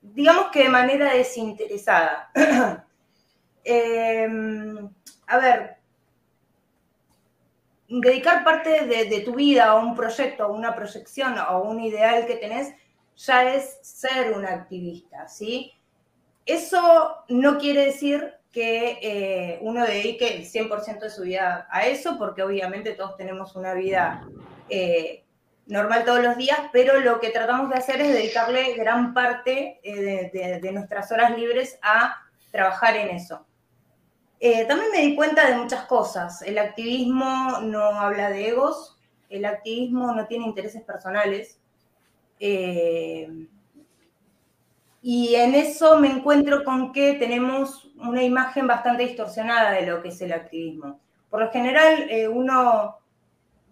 [0.00, 2.32] digamos que de manera desinteresada.
[3.62, 4.26] Eh,
[5.26, 5.76] a ver,
[7.90, 12.36] dedicar parte de, tu vida a un proyecto, a una proyección, a un ideal que
[12.36, 12.72] tenés,
[13.26, 15.72] ya es ser un activista, ¿sí?
[16.46, 22.18] Eso no quiere decir que eh, uno dedique el 100% de su vida a eso,
[22.18, 24.26] porque obviamente todos tenemos una vida
[24.68, 25.24] eh,
[25.66, 30.58] normal todos los días, pero lo que tratamos de hacer es dedicarle gran parte eh,
[30.60, 32.16] de, nuestras horas libres a
[32.50, 33.46] trabajar en eso.
[34.40, 36.40] También me di cuenta de muchas cosas.
[36.40, 38.98] El activismo no habla de egos,
[39.28, 41.59] el activismo no tiene intereses personales.
[42.40, 43.46] Eh,
[45.02, 50.08] y en eso me encuentro con que tenemos una imagen bastante distorsionada de lo que
[50.08, 51.00] es el activismo.
[51.28, 52.96] Por lo general, eh, uno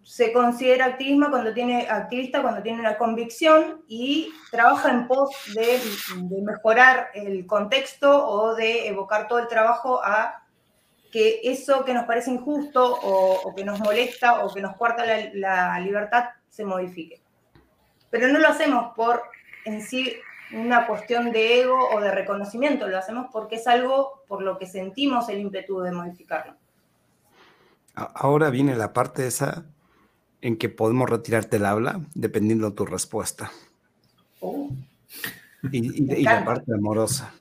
[0.02, 5.80] se considera activismo cuando tiene, activista cuando tiene una convicción y trabaja en pos de,
[6.42, 10.44] mejorar el contexto o de evocar todo el trabajo a
[11.12, 15.04] que eso que nos parece injusto o, que nos molesta o que nos cuarta
[15.34, 17.22] la libertad se modifique.
[18.10, 19.22] Pero no lo hacemos por
[19.64, 20.16] en sí
[20.52, 24.66] una cuestión de ego o de reconocimiento, lo hacemos porque es algo por lo que
[24.66, 26.54] sentimos el ímpetu de modificarlo.
[27.94, 29.66] Ahora viene la parte esa
[30.40, 33.50] en que podemos retirarte el habla dependiendo de tu respuesta.
[34.40, 34.70] Oh,
[35.72, 37.34] Y, y- Me y la parte amorosa.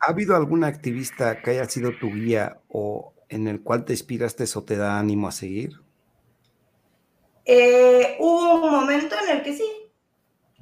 [0.00, 4.44] ¿Ha habido algún activista que haya sido tu guía o en el cual te inspiraste
[4.54, 5.80] o te da ánimo a seguir?
[7.48, 9.70] Eh, hubo un momento en el que sí,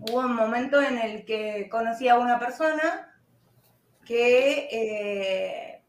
[0.01, 3.11] hubo un momento en el que conocí a una persona
[4.05, 5.82] que eh,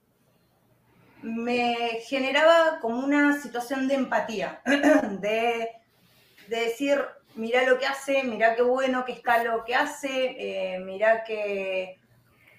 [1.21, 5.69] me generaba como una situación de empatía, de,
[6.47, 7.03] de decir,
[7.35, 11.99] mira lo que hace, mira qué bueno que está lo que hace, eh, mira qué,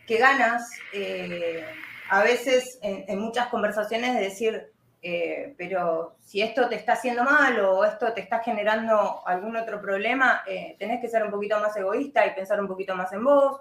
[0.06, 0.70] ganas.
[0.92, 1.64] eh,
[2.08, 4.72] a veces en muchas conversaciones de decir,
[5.02, 9.80] eh, pero si esto te está haciendo mal o esto te está generando algún otro
[9.80, 13.22] problema, eh, tenés que ser un poquito más egoísta y pensar un poquito más en
[13.24, 13.60] vos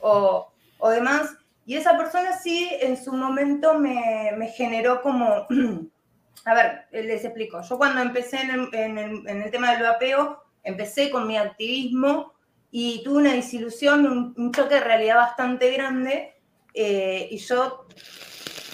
[0.00, 1.34] o, o demás.
[1.66, 5.46] Y esa persona sí, en su momento me, me generó como,
[6.46, 9.82] a ver, les explico, yo cuando empecé en el, en el- en el tema del
[9.82, 12.32] vapeo, empecé con mi activismo
[12.70, 16.34] y tuve una disilusión, un, un choque de realidad bastante grande
[16.74, 17.86] eh, y yo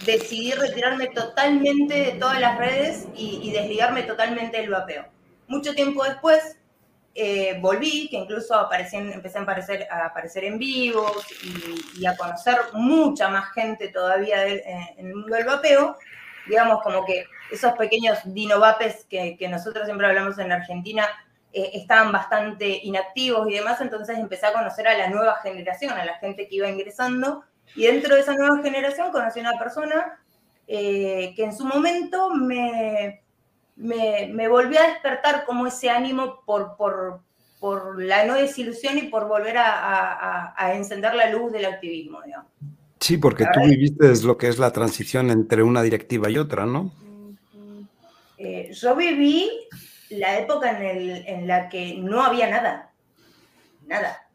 [0.05, 5.07] decidí retirarme totalmente de todas las redes y, desligarme totalmente del vapeo.
[5.47, 6.59] Mucho tiempo después
[7.15, 12.17] eh, volví, que incluso aparecí empecé a aparecer, a aparecer en vivos y, y a
[12.17, 15.97] conocer mucha más gente todavía eh, en el mundo del vapeo.
[16.47, 21.09] Digamos, como que esos pequeños dinovapes que, que nosotros siempre hablamos en Argentina
[21.57, 26.05] eh, estaban bastante inactivos y demás, entonces empecé a conocer a la nueva generación, a
[26.05, 30.21] la gente que iba ingresando y dentro de esa nueva generación conocí a una persona
[30.67, 33.23] eh, que en su momento me,
[33.77, 37.21] me, me volvió a despertar como ese ánimo por, por,
[37.61, 41.65] por la no desilusión y por volver a, a- a- a encender la luz del
[41.67, 42.51] activismo, digamos.
[43.01, 46.91] Sí, porque tú viviste lo que es la transición entre una directiva y otra, ¿no?
[48.39, 49.51] Eh, yo viví
[50.11, 52.93] la época en, en la que no había nada,
[53.87, 54.29] nada.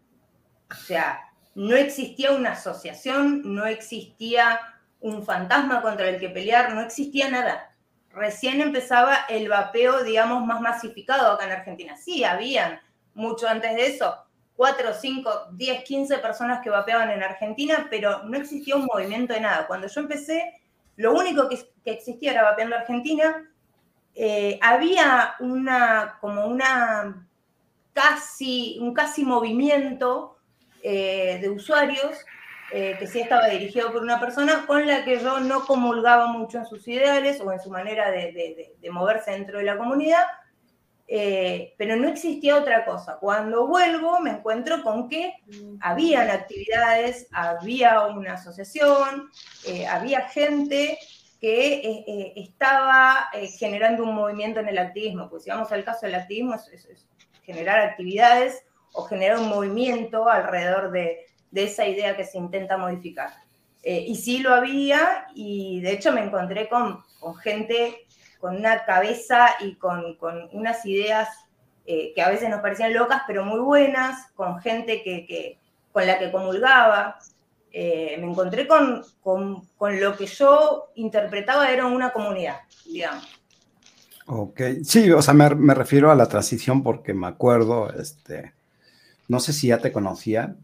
[0.71, 1.19] O sea,
[1.55, 4.59] no existía una asociación, no existía
[5.01, 7.75] un fantasma contra el que pelear, no existía nada.
[8.11, 11.95] Recién empezaba el vapeo, digamos, más masificado acá en Argentina.
[11.95, 12.79] Sí, habían
[13.13, 14.15] mucho antes de eso,
[14.55, 19.41] cuatro, cinco, diez, quince personas que vapeaban en Argentina, pero no existía un movimiento de
[19.41, 19.67] nada.
[19.67, 20.61] Cuando yo empecé,
[20.97, 23.49] lo único que, existía era Vapeando Argentina.
[24.15, 27.25] Eh, había una, como una
[27.93, 30.38] casi, un casi movimiento
[30.83, 32.25] eh, de usuarios
[32.71, 36.59] eh, que sí estaba dirigido por una persona con la que yo no comulgaba mucho
[36.59, 40.23] en sus ideales o en su manera de, moverse dentro de la comunidad,
[41.07, 43.17] eh, pero no existía otra cosa.
[43.19, 45.33] Cuando vuelvo me encuentro con que
[45.81, 49.29] habían actividades, había una asociación,
[49.89, 50.99] había gente
[51.41, 55.29] que estaba generando un movimiento en el activismo.
[55.29, 57.07] Pues si vamos al caso del activismo, es
[57.43, 58.63] generar actividades
[58.93, 63.31] o generar un movimiento alrededor de, esa idea que se intenta modificar.
[63.83, 67.03] Eh, y sí lo había, y de hecho me encontré con,
[67.41, 68.05] gente
[68.39, 70.17] con una cabeza y con,
[70.51, 71.29] unas ideas
[71.85, 75.57] eh, que a veces nos parecían locas, pero muy buenas, con gente que,
[75.91, 77.19] con la que comulgaba.
[77.71, 79.03] Eh, me encontré con,
[79.79, 83.27] lo que yo interpretaba era una comunidad, digamos.
[84.25, 88.53] Ok, sí, o sea, me, me refiero a la transición porque me acuerdo, este,
[89.29, 90.55] no sé si ya te conocía,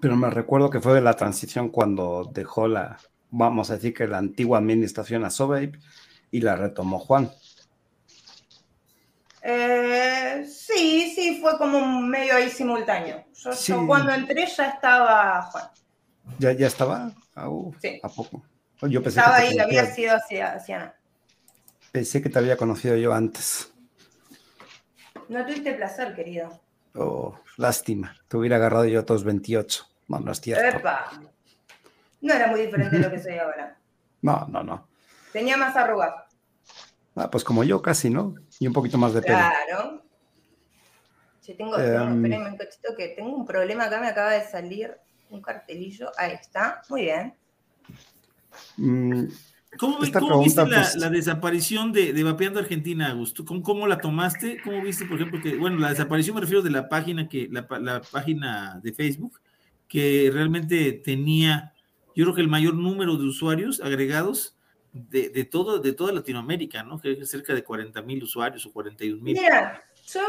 [0.00, 2.98] pero me recuerdo que fue de la transición cuando dejó la,
[3.30, 5.76] vamos a decir que la antigua administración a Sobeip
[6.30, 7.30] y la retomó Juan.
[9.42, 13.26] Eh, sí, sí, fue como medio ahí simultáneo.
[13.66, 15.64] Yo, cuando entré ya estaba Juan.
[16.38, 17.12] ¿Ya, ya estaba?
[17.34, 18.00] Ah, sí.
[18.02, 18.42] ¿A poco?
[18.80, 20.96] Yo pensé estaba ahí, había sido hacia, hacia...
[21.92, 23.72] Pensé que te había conocido yo antes.
[25.28, 26.65] No tuviste placer, querido.
[26.96, 28.16] Oh, lástima.
[28.28, 29.84] Te hubiera agarrado yo a todos 28.
[30.08, 30.88] No, no es cierto.
[32.20, 33.78] No era muy diferente de lo que soy ahora.
[34.22, 34.88] No, no, no.
[35.32, 36.14] Tenía más arrugas.
[37.14, 38.34] Ah, pues como yo casi, ¿no?
[38.58, 39.38] Y un poquito más de pelo.
[39.38, 40.02] Claro.
[41.46, 44.98] Yo tengo, um, un cochito que tengo un problema acá, me acaba de salir
[45.30, 46.10] un cartelillo.
[46.16, 47.34] Ahí está, muy bien.
[49.78, 53.44] ¿Cómo, viste pues, la, desaparición de, Vapeando Argentina, Augusto?
[53.44, 54.60] ¿Cómo, la tomaste?
[54.62, 57.66] ¿Cómo viste, por ejemplo, que, bueno, la desaparición me refiero de la página que, la,
[57.66, 59.40] página de Facebook,
[59.88, 61.74] que realmente tenía,
[62.14, 64.56] yo creo que el mayor número de usuarios agregados
[64.92, 66.98] de, de todo, de toda Latinoamérica, ¿no?
[66.98, 69.34] Que es cerca de 40 mil usuarios o 41 mil.
[69.34, 70.20] Mira, yo,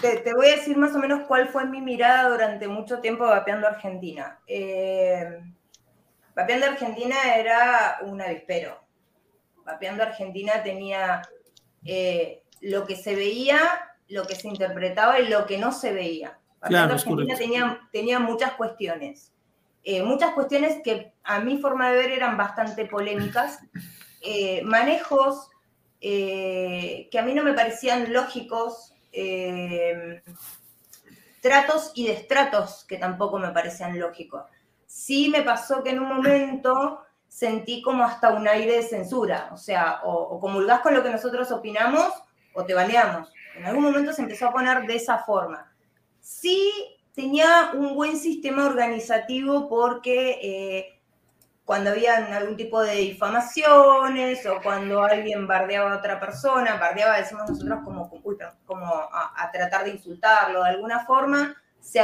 [0.00, 3.24] te, te, voy a decir más o menos cuál fue mi mirada durante mucho tiempo
[3.24, 4.38] Vapeando Argentina.
[4.46, 5.40] Eh,
[6.38, 8.78] Vapeando Argentina era un avispero.
[9.64, 11.20] Vapeando Argentina tenía
[11.84, 13.58] eh, lo que se veía,
[14.06, 16.38] lo que se interpretaba y lo que no se veía.
[16.60, 19.32] Vapeando Argentina tenía, muchas cuestiones.
[19.82, 23.58] Eh, muchas cuestiones que a mi forma de ver eran bastante polémicas.
[24.22, 25.50] Eh, manejos
[26.00, 28.94] que a mí no me parecían lógicos.
[31.40, 34.44] tratos y destratos que tampoco me parecían lógicos
[34.88, 39.56] sí me pasó que en un momento sentí como hasta un aire de censura, o
[39.56, 42.10] sea, o, comulgás con lo que nosotros opinamos
[42.54, 43.30] o te baneamos.
[43.54, 45.70] En algún momento se empezó a poner de esa forma.
[46.20, 46.72] Sí
[47.14, 51.00] tenía un buen sistema organizativo porque eh,
[51.64, 57.50] cuando había algún tipo de difamaciones o cuando alguien bardeaba a otra persona, bardeaba, decimos
[57.50, 58.10] nosotros, como,
[58.64, 62.00] como a, tratar de insultarlo de alguna forma, se,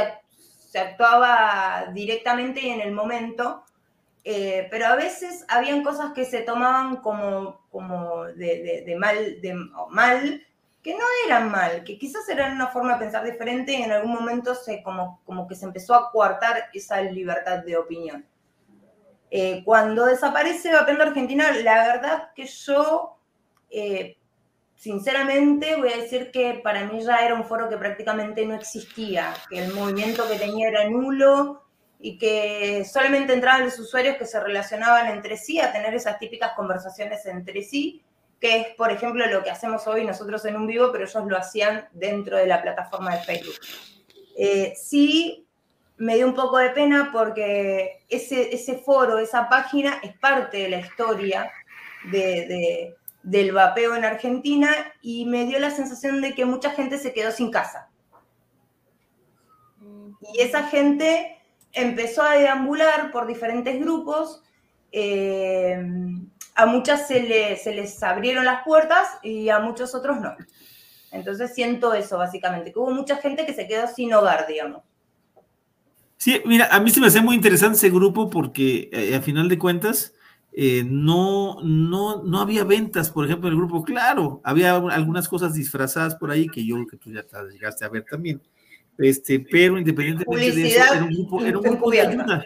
[0.75, 3.63] se actuaba directamente y en el momento,
[4.25, 9.53] eh, pero a veces habían cosas que se tomaban como, como de, mal, de,
[9.89, 10.45] mal,
[10.83, 14.11] que no eran mal, que quizás eran una forma de pensar diferente y en algún
[14.11, 18.25] momento se, como, como que se empezó a coartar esa libertad de opinión.
[19.31, 23.17] Eh, cuando desaparece Vapendo Argentina, la verdad que yo
[23.69, 24.17] eh,
[24.75, 29.33] sinceramente voy a decir que para mí ya era un foro que prácticamente no existía,
[29.49, 31.63] que el movimiento que tenía era nulo
[31.99, 36.51] y que solamente entraban los usuarios que se relacionaban entre sí a tener esas típicas
[36.55, 38.03] conversaciones entre sí,
[38.39, 41.37] que es, por ejemplo, lo que hacemos hoy nosotros en un vivo, pero ellos lo
[41.37, 43.55] hacían dentro de la plataforma de Facebook.
[44.37, 45.47] Eh, sí,
[45.97, 50.69] me dio un poco de pena porque ese, ese foro, esa página es parte de
[50.69, 51.49] la historia
[52.11, 52.93] de
[53.25, 54.69] del vapeo en Argentina
[55.01, 57.89] y me dio la sensación de que mucha gente se quedó sin casa.
[60.33, 61.37] Y esa gente
[61.73, 64.43] empezó a deambular por diferentes grupos.
[64.91, 65.77] Eh,
[66.53, 70.35] a muchas se, se les abrieron las puertas y a muchos otros no.
[71.11, 74.83] Entonces siento eso, básicamente, que hubo mucha gente que se quedó sin hogar, digamos.
[76.17, 79.49] Sí, mira, a mí se me hace muy interesante ese grupo porque eh, a final
[79.49, 80.13] de cuentas
[80.57, 83.83] eh, no, no, no había ventas, por ejemplo, en el grupo.
[83.83, 87.89] Claro, había algunas cosas disfrazadas por ahí que yo creo que tú ya llegaste a
[87.89, 88.41] ver también.
[88.97, 92.45] Este, pero independientemente de eso, era un grupo, era un grupo de ayuda.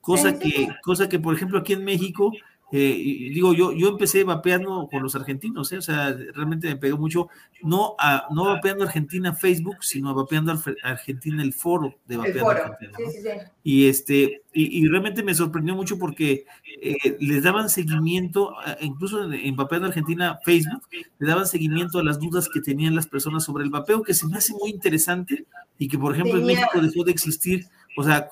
[0.00, 2.32] Cosa que, cosa que, por ejemplo, aquí en México,
[2.76, 5.78] eh, digo, yo, yo empecé vapeando con los argentinos, ¿eh?
[5.78, 7.28] o sea, realmente me pegó mucho,
[7.62, 12.92] no, a, no vapeando Argentina Facebook, sino vapeando Argentina el foro de vapeando Argentina.
[12.96, 13.28] Sí, sí, sí.
[13.62, 16.46] Y, este, y, realmente me sorprendió mucho porque
[16.82, 20.82] eh, les daban seguimiento, incluso en, vapeando Argentina Facebook,
[21.20, 24.26] le daban seguimiento a las dudas que tenían las personas sobre el vapeo, que se
[24.26, 25.46] me hace muy interesante
[25.78, 27.66] y que, por ejemplo, en México dejó de existir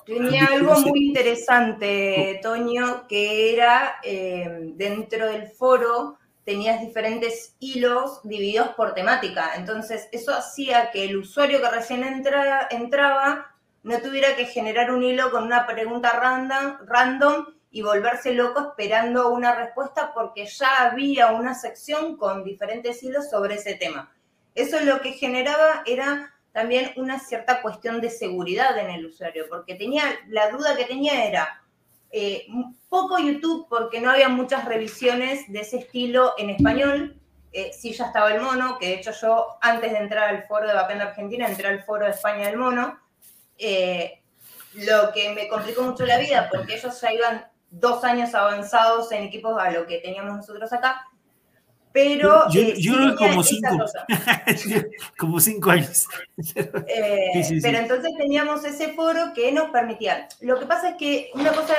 [0.05, 8.69] Tenía algo muy interesante, Toño, que era eh, dentro del foro tenías diferentes hilos divididos
[8.69, 9.51] por temática.
[9.55, 15.31] Entonces, eso hacía que el usuario que recién entraba no tuviera que generar un hilo
[15.31, 21.55] con una pregunta random, random y volverse loco esperando una respuesta porque ya había una
[21.55, 24.13] sección con diferentes hilos sobre ese tema.
[24.55, 29.75] Eso lo que generaba era también una cierta cuestión de seguridad en el usuario, porque
[29.75, 31.63] tenía, la duda que tenía era,
[32.11, 32.45] eh,
[32.87, 37.19] poco YouTube porque no había muchas revisiones de ese estilo en español,
[37.51, 40.67] eh, sí ya estaba el mono, que de hecho yo antes de entrar al foro
[40.67, 42.99] de Vapendo Argentina, entré al foro de España del mono,
[43.57, 44.21] eh,
[44.73, 49.23] lo que me complicó mucho la vida porque ellos ya iban dos años avanzados en
[49.23, 51.07] equipos a lo que teníamos nosotros acá,
[51.93, 52.49] pero...
[52.49, 53.85] Yo, eh, creo como cinco,
[55.17, 56.07] como cinco años.
[56.87, 60.27] Eh, pero entonces teníamos ese foro que nos permitía.
[60.41, 61.75] Lo que pasa es que una cosa,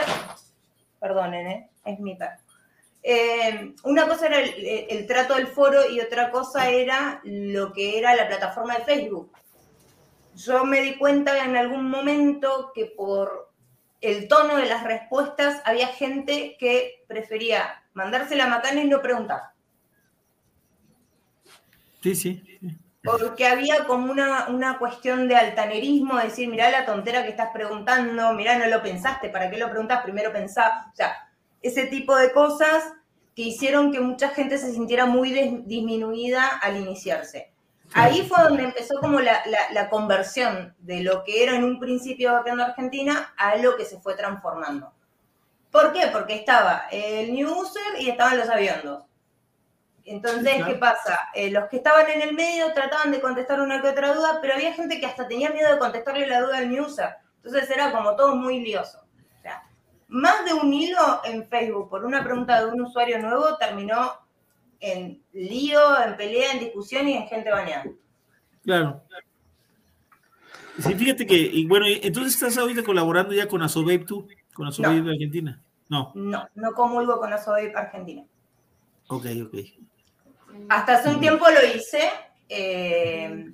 [1.01, 1.71] perdonen, ¿eh?
[1.85, 2.39] es mi perro.
[3.83, 8.29] una cosa era el, trato del foro y otra cosa era lo que era la
[8.29, 9.33] plataforma de Facebook.
[10.37, 13.53] Yo me di cuenta en algún momento que por
[14.01, 19.53] el tono de las respuestas había gente que prefería mandarse la macana y no preguntar.
[22.05, 22.44] Sí, sí.
[23.02, 28.34] Porque había como una, una cuestión de altanerismo, decir, mirá la tontera que estás preguntando,
[28.34, 30.02] mirá, no lo pensaste, ¿para qué lo preguntas?
[30.02, 30.90] Primero pensá.
[30.92, 31.14] O sea,
[31.62, 32.92] ese tipo de cosas
[33.34, 35.32] que hicieron que mucha gente se sintiera muy
[35.64, 37.55] disminuida al iniciarse.
[37.94, 39.42] Ahí fue donde empezó como la,
[39.72, 43.98] la, conversión de lo que era en un principio Vapeando Argentina a lo que se
[43.98, 44.92] fue transformando.
[45.70, 46.09] ¿Por qué?
[46.12, 49.05] Porque estaba el new user y estaban los aviondos.
[50.07, 51.18] Entonces, ¿qué pasa?
[51.34, 54.55] Eh, los que estaban en el medio trataban de contestar una que otra duda, pero
[54.55, 57.16] había gente que hasta tenía miedo de contestarle la duda al new user.
[57.42, 58.98] Entonces era como todo muy lioso.
[59.38, 59.62] O sea,
[60.09, 64.12] más de un hilo en Facebook por una pregunta de un usuario nuevo terminó
[64.80, 67.84] en lío, en pelea, en discusión y en gente bañada.
[68.62, 69.02] Claro.
[70.78, 75.00] Sí, fíjate que, y bueno, entonces estás ahorita colaborando ya con Asobabe tú, con Asobabe
[75.00, 75.62] de Argentina.
[75.88, 76.12] No.
[76.14, 78.24] No, no comulgo con Asobabe Argentina.
[79.09, 79.55] Ok, ok.
[80.68, 82.11] Hasta hace un tiempo lo hice
[82.48, 83.52] eh,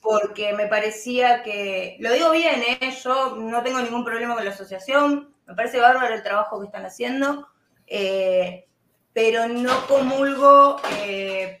[0.00, 2.94] porque me parecía que, lo digo bien, ¿eh?
[3.02, 6.84] yo no tengo ningún problema con la asociación, me parece bárbaro el trabajo que están
[6.84, 7.48] haciendo,
[7.86, 8.66] eh,
[9.12, 10.80] pero no comulgo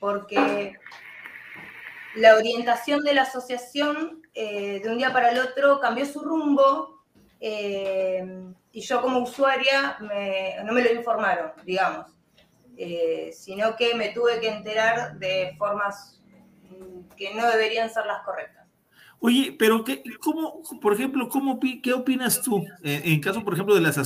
[0.00, 0.74] porque
[2.16, 7.04] la orientación de la asociación de un día para el otro cambió su rumbo
[7.40, 9.96] y yo como usuaria
[10.64, 12.13] no me lo informaron, digamos.
[12.76, 16.20] Eh, sino que me tuve que enterar de formas
[17.16, 18.66] que no deberían ser las correctas.
[19.20, 23.74] Oye, pero qué, ¿cómo, por ejemplo, cómo, qué opinas tú eh, en caso, por ejemplo,
[23.74, 23.96] de las...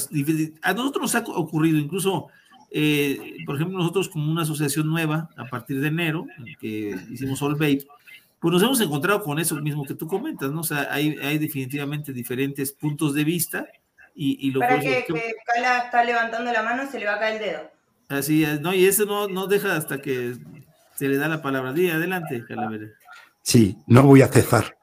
[0.62, 2.28] A nosotros nos ha ocurrido, incluso,
[2.70, 6.26] eh, por ejemplo, nosotros como una asociación nueva, a partir de enero,
[6.60, 7.84] que hicimos All Babe,
[8.38, 10.60] pues nos hemos encontrado con eso mismo que tú comentas, ¿no?
[10.60, 13.66] O sea, hay, hay definitivamente diferentes puntos de vista
[14.14, 17.34] y, lo Para que, que, Cala está levantando la mano, se le va a caer
[17.34, 17.78] el dedo.
[18.09, 20.34] Así es, no, y eso no, no deja hasta que
[20.94, 21.72] se le da la palabra.
[21.72, 22.86] Dí, adelante, Calavera.
[23.42, 24.76] Sí, no voy a cesar.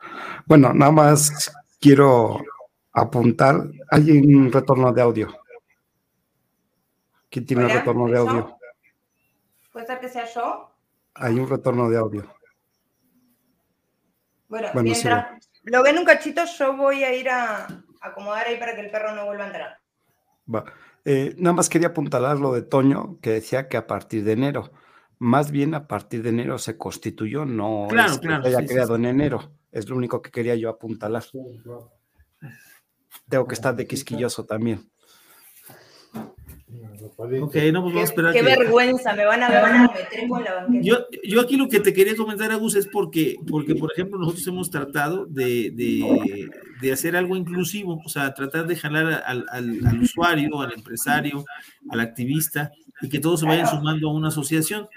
[0.45, 2.43] Bueno, nada más quiero
[2.93, 3.55] apuntar.
[3.91, 5.35] Hay un retorno de audio.
[7.29, 8.57] ¿Quién tiene retorno de audio?
[9.71, 10.71] ¿Puede ser que sea yo?
[11.15, 12.33] Hay un retorno de audio.
[14.47, 17.67] Bueno, mientras lo ven un cachito, yo voy a ir a
[17.99, 19.79] acomodar ahí para que el perro no vuelva a entrar.
[20.53, 20.63] Va.
[21.05, 24.71] Eh, nada más quería apuntalar lo de Toño, que decía que a partir de enero,
[25.19, 29.05] más bien a partir de enero se constituyó, no claro, es que haya creado en
[29.05, 29.51] enero.
[29.71, 31.23] Es lo único que quería yo apuntalar.
[33.29, 34.89] tengo que estar de quisquilloso también.
[37.43, 38.33] Ok, no, pues vamos a esperar.
[38.33, 40.83] Qué que- vergüenza, me van a ver cómo me trepo en la banqueta.
[40.83, 44.45] Yo, yo aquí lo que te quería comentar, Agus, es porque, porque por ejemplo, nosotros
[44.47, 46.49] hemos tratado de, de-
[46.81, 51.45] de hacer algo inclusivo, o sea, tratar de jalar al, al- al usuario, al empresario,
[51.89, 54.87] al activista, y que todos se vayan sumando a una asociación.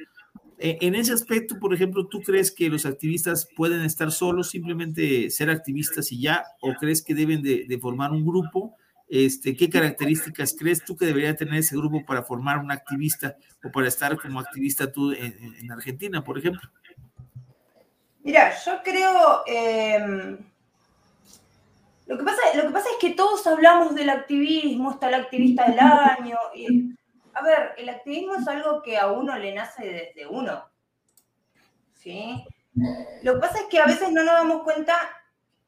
[0.61, 5.31] Eh, En ese aspecto, por ejemplo, ¿tú crees que los activistas pueden estar solos, simplemente
[5.31, 6.43] ser activistas y ya?
[6.61, 8.75] ¿O crees que deben de, de formar un grupo?
[9.11, 13.71] Este, ¿Qué características crees tú que debería tener ese grupo para formar un activista o
[13.71, 16.69] para estar como activista tú en, en- en Argentina, por ejemplo?
[18.23, 19.43] Mira, yo creo.
[19.47, 20.37] eh,
[22.07, 25.69] lo, que pasa, lo que pasa es que todos hablamos del activismo, está el activista
[25.71, 26.37] del año.
[26.55, 26.95] y-
[27.35, 30.65] a ver, el activismo es algo que a uno le nace desde uno.
[31.95, 32.45] ¿Sí?
[33.23, 34.95] Lo que pasa es que a veces no nos damos cuenta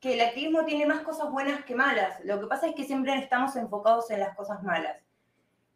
[0.01, 2.25] que el activismo tiene más cosas buenas que malas.
[2.25, 4.97] Lo que pasa es que siempre estamos enfocados en las cosas malas.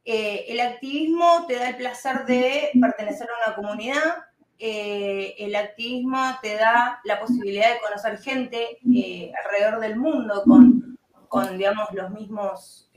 [0.05, 4.25] Eh, el activismo te da el placer de pertenecer a una comunidad,
[4.59, 10.99] eh, el activismo te da la posibilidad de conocer gente eh, alrededor del mundo con,
[11.29, 12.91] con, digamos, los mismos...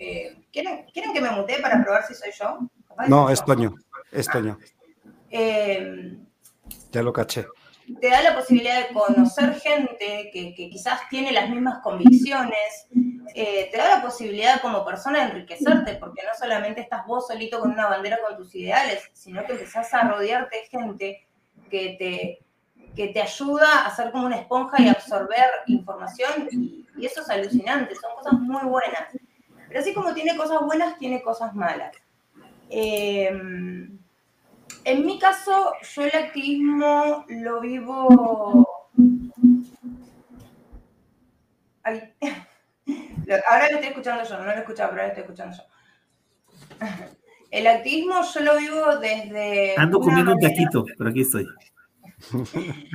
[0.52, 2.60] ¿quieren, ¿Quieren que me mutee para probar si soy yo?
[3.08, 3.44] No, es.
[3.44, 3.76] Toño,
[4.12, 4.58] es Toño,
[5.30, 6.18] Eh,
[6.92, 7.46] ya lo caché.
[8.00, 12.88] Te da la posibilidad de conocer gente que, quizás tiene las mismas convicciones,
[13.34, 17.60] eh, te da la posibilidad como persona de enriquecerte, porque no solamente estás vos solito
[17.60, 21.28] con una bandera con tus ideales, sino que empezás a rodearte de gente
[21.70, 27.06] que te, que te ayuda a ser como una esponja y absorber información, y, y
[27.06, 29.18] eso es alucinante, son cosas muy buenas.
[29.68, 31.96] Pero así como tiene cosas buenas, tiene cosas malas.
[32.70, 33.32] Eh,
[34.88, 38.66] en mi caso, yo el activismo lo vivo.
[41.84, 42.14] Ay.
[43.50, 45.64] Ahora lo estoy escuchando yo, no lo escuchaba, pero ahora lo estoy escuchando yo.
[47.52, 49.76] El activismo yo lo vivo desde.
[49.78, 51.46] Ando comiendo un taquito, pero aquí estoy.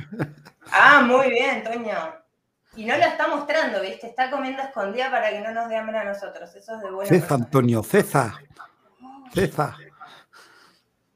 [0.71, 1.93] Ah, muy bien, Toño.
[2.77, 4.07] Y no lo está mostrando, ¿viste?
[4.07, 6.55] Está comiendo escondida para que no nos dé hambre a nosotros.
[6.55, 7.35] Eso es de buena persona.
[7.35, 8.39] Antonio, Ceza.
[9.33, 9.77] Ceza.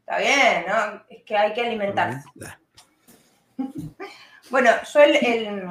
[0.07, 1.03] Está bien, ¿no?
[1.09, 2.23] Es que hay que alimentarse.
[4.49, 5.69] Bueno, yo el, el-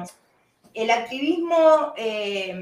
[0.75, 2.53] el activismo eh,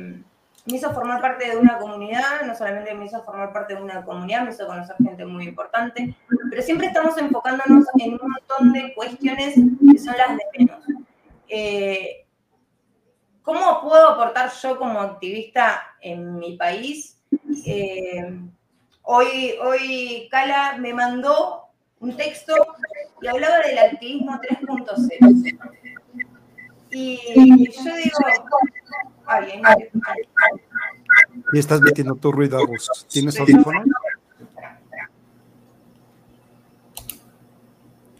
[0.65, 4.05] me hizo formar parte de una comunidad, no solamente me hizo formar parte de una
[4.05, 6.15] comunidad, me hizo conocer gente muy importante,
[6.49, 10.79] pero siempre estamos enfocándonos en un montón de cuestiones que son las de menos.
[11.49, 12.25] Eh,
[13.41, 17.21] ¿Cómo puedo aportar yo como activista en mi país?
[17.65, 18.39] Eh,
[19.01, 21.64] hoy, hoy Cala me mandó
[21.99, 22.53] un texto
[23.21, 25.59] y hablaba del activismo 3.0.
[26.91, 28.17] Y yo digo,
[29.25, 29.47] ay,
[29.77, 30.11] te escucho.
[31.51, 32.89] Y estás metiendo tu ruido, Agus.
[33.09, 33.41] ¿Tienes Sí.
[33.41, 33.83] audífono?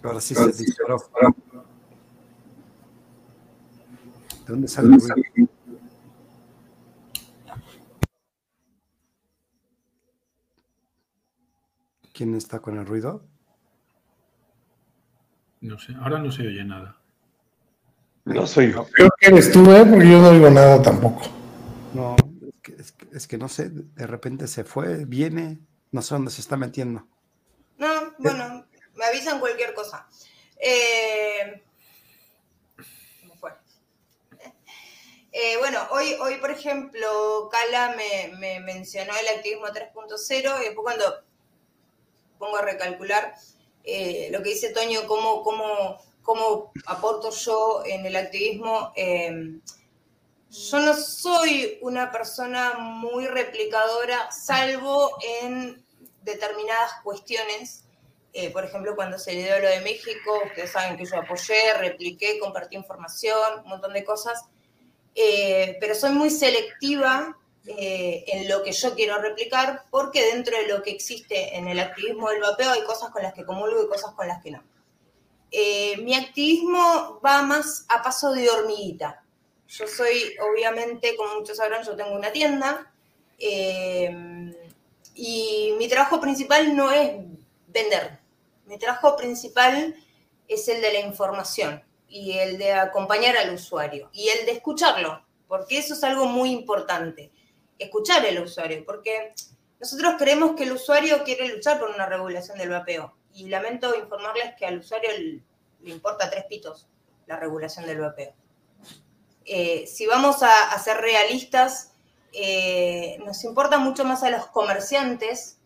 [0.03, 0.97] Ahora sí se disparó.
[4.45, 5.15] ¿De dónde sale el ruido?
[12.13, 13.27] ¿Quién está con el ruido?
[15.61, 16.97] No sé, ahora no se oye nada.
[18.25, 18.87] No soy yo.
[18.91, 19.85] Creo que eres tú, ¿eh?
[19.85, 21.21] Porque yo no oigo nada tampoco.
[21.93, 25.59] No, es que, es que- es que no sé, de repente se fue, viene,
[25.91, 27.07] no sé dónde se está metiendo.
[27.77, 27.87] No,
[28.17, 28.65] bueno,
[28.95, 30.07] me avisan cualquier cosa.
[30.57, 31.63] Eh,
[33.39, 33.51] fue.
[35.31, 40.83] Eh, bueno, hoy, hoy, por ejemplo, Cala me, me mencionó el activismo 3.0 y después
[40.83, 41.23] cuando
[42.39, 43.35] pongo a recalcular
[43.85, 49.59] eh, lo que dice Toño, cómo, cómo, cómo aporto yo en el activismo, eh,
[50.49, 55.83] yo no soy una persona muy replicadora, salvo en
[56.21, 57.83] determinadas cuestiones.
[58.31, 62.39] Eh, por ejemplo, cuando se dio lo de México, ustedes saben que yo apoyé, repliqué,
[62.39, 64.45] compartí información, un montón de cosas.
[65.13, 67.37] Eh, pero soy muy selectiva
[67.67, 71.79] eh, en lo que yo quiero replicar, porque dentro de lo que existe en el
[71.79, 74.63] activismo del vapeo hay cosas con las que comulgo y cosas con las que no.
[75.51, 79.23] Eh, mi activismo va más a paso de hormiguita.
[79.67, 82.91] Yo soy, obviamente, como muchos sabrán, yo tengo una tienda
[83.39, 84.53] eh,
[85.15, 87.13] y mi trabajo principal no es
[87.67, 88.19] vender.
[88.65, 89.95] Mi trabajo principal
[90.47, 95.25] es el de la información y el de acompañar al usuario y el de escucharlo,
[95.47, 97.31] porque eso es algo muy importante,
[97.77, 99.33] escuchar al usuario, porque
[99.79, 104.55] nosotros creemos que el usuario quiere luchar por una regulación del vapeo y lamento informarles
[104.57, 105.09] que al usuario
[105.81, 106.87] le importa tres pitos
[107.27, 108.33] la regulación del vapeo.
[109.45, 111.93] Eh, si vamos a, a ser realistas,
[112.31, 115.57] eh, nos importa mucho más a los comerciantes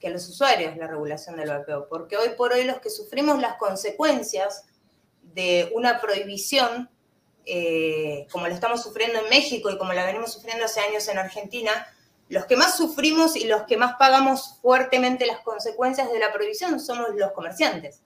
[0.00, 3.40] que a los usuarios la regulación del vapeo, porque hoy por hoy los que sufrimos
[3.40, 4.64] las consecuencias
[5.22, 6.90] de una prohibición,
[7.46, 11.18] eh, como la estamos sufriendo en México y como la venimos sufriendo hace años en
[11.18, 11.70] Argentina,
[12.28, 16.78] los que más sufrimos y los que más pagamos fuertemente las consecuencias de la prohibición
[16.78, 18.02] somos los comerciantes.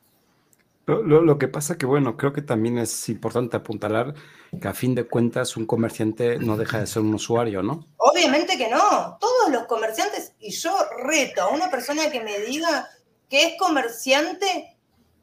[0.86, 4.14] Lo, que pasa que, bueno, creo que también es importante apuntalar
[4.60, 7.86] que a fin de cuentas un comerciante no deja de ser un usuario, ¿no?
[7.96, 9.16] Obviamente que no.
[9.18, 12.86] Todos los comerciantes, y yo reto a una persona que me diga
[13.30, 14.73] que es comerciante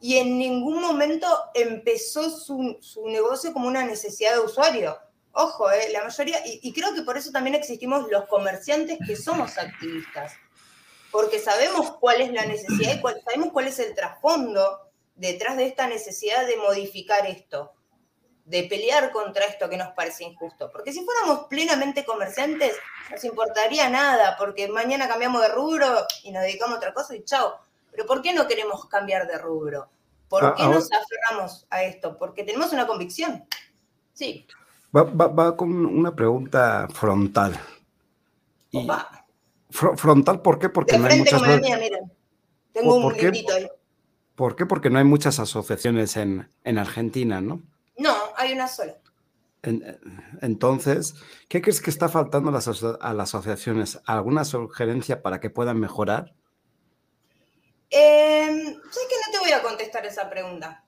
[0.02, 4.98] y en ningún momento empezó su, negocio como una necesidad de usuario.
[5.32, 9.58] Ojo, eh, la mayoría, y, creo que por eso también existimos los comerciantes que somos
[9.60, 10.34] activistas,
[11.12, 15.88] porque sabemos cuál es la necesidad y sabemos cuál es el trasfondo detrás de esta
[15.88, 17.74] necesidad de modificar esto,
[18.44, 20.72] de pelear contra esto que nos parece injusto.
[20.72, 22.76] Porque si fuéramos plenamente comerciantes,
[23.10, 27.16] no nos importaría nada, porque mañana cambiamos de rubro y nos dedicamos a otra cosa
[27.16, 27.71] y chao.
[27.92, 29.90] Pero ¿por qué no queremos cambiar de rubro?
[30.30, 32.18] ¿Por ah, qué nos aferramos a esto?
[32.18, 33.44] Porque tenemos una convicción.
[34.14, 34.48] Sí.
[34.96, 37.60] Va, con una pregunta frontal.
[39.70, 40.70] frontal, ¿por qué?
[40.70, 41.42] Porque no hay muchas...
[41.42, 42.12] miren.
[42.74, 43.68] Tengo un librito ahí.
[44.36, 44.66] ¿Por qué?
[44.66, 47.62] Porque no hay muchas asociaciones en, Argentina, ¿no?
[47.98, 48.96] No, hay una sola.
[50.42, 51.16] entonces,
[51.48, 54.00] ¿qué crees que está faltando a las, asociaciones?
[54.06, 56.34] ¿Alguna sugerencia para que puedan mejorar?
[57.92, 58.48] Eh,
[58.92, 60.84] sé que no te voy a contestar esa pregunta.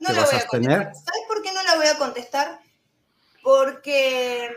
[0.00, 0.94] No la voy a, contestar.
[0.94, 2.60] ¿Sabes por qué no la voy a contestar?
[3.42, 4.50] Porque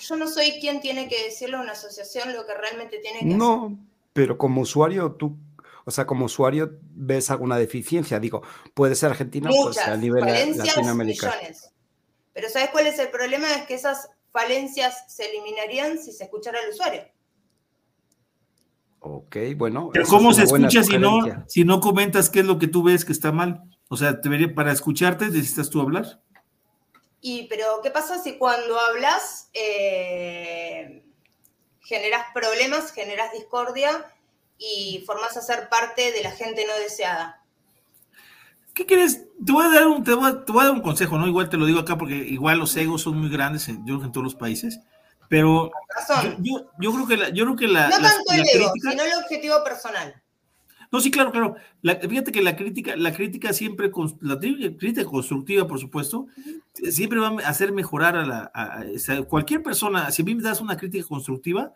[0.00, 3.26] yo no soy quien tiene que decirle a una asociación lo que realmente tiene que
[3.26, 3.38] hacer.
[3.38, 3.78] No,
[4.12, 5.38] pero como usuario, ¿tú
[5.88, 8.18] o sea, como usuario, ¿ves alguna deficiencia?
[8.18, 8.42] Digo,
[8.74, 10.24] puede ser Argentina o puede ser a nivel
[10.56, 11.32] latinoamericano.
[12.32, 13.48] Pero ¿sabes cuál es el problema?
[13.52, 17.04] Es que esas falencias se eliminarían si se escuchara al usuario.
[19.08, 19.90] Ok, bueno.
[19.92, 23.04] Pero ¿cómo se escucha si no, si no comentas qué es lo que tú ves
[23.04, 23.62] que está mal?
[23.88, 24.20] O sea,
[24.54, 26.20] para escucharte necesitas tú hablar.
[27.20, 31.04] Y, pero, ¿qué pasa si cuando hablas eh,
[31.86, 34.06] generas problemas, generas discordia
[34.58, 37.42] y formás a ser parte de la gente no deseada.
[38.74, 39.24] ¿Qué quieres?
[39.44, 41.26] Te voy a dar un, te voy a, dar un consejo, ¿no?
[41.26, 44.12] Igual te lo digo acá porque igual los egos son muy grandes en, yo en
[44.12, 44.80] todos los países,
[45.28, 45.70] pero
[46.38, 49.14] yo, yo, creo que la, yo creo que la, no tanto el ego, sino el
[49.22, 50.22] objetivo personal.
[50.92, 51.56] No, sí, claro, claro.
[52.08, 53.90] fíjate que la crítica, la crítica siempre,
[54.20, 56.26] la crítica constructiva, por supuesto,
[56.74, 60.10] siempre va a hacer mejorar a la a, cualquier persona.
[60.10, 61.72] Si a mí me das una crítica constructiva,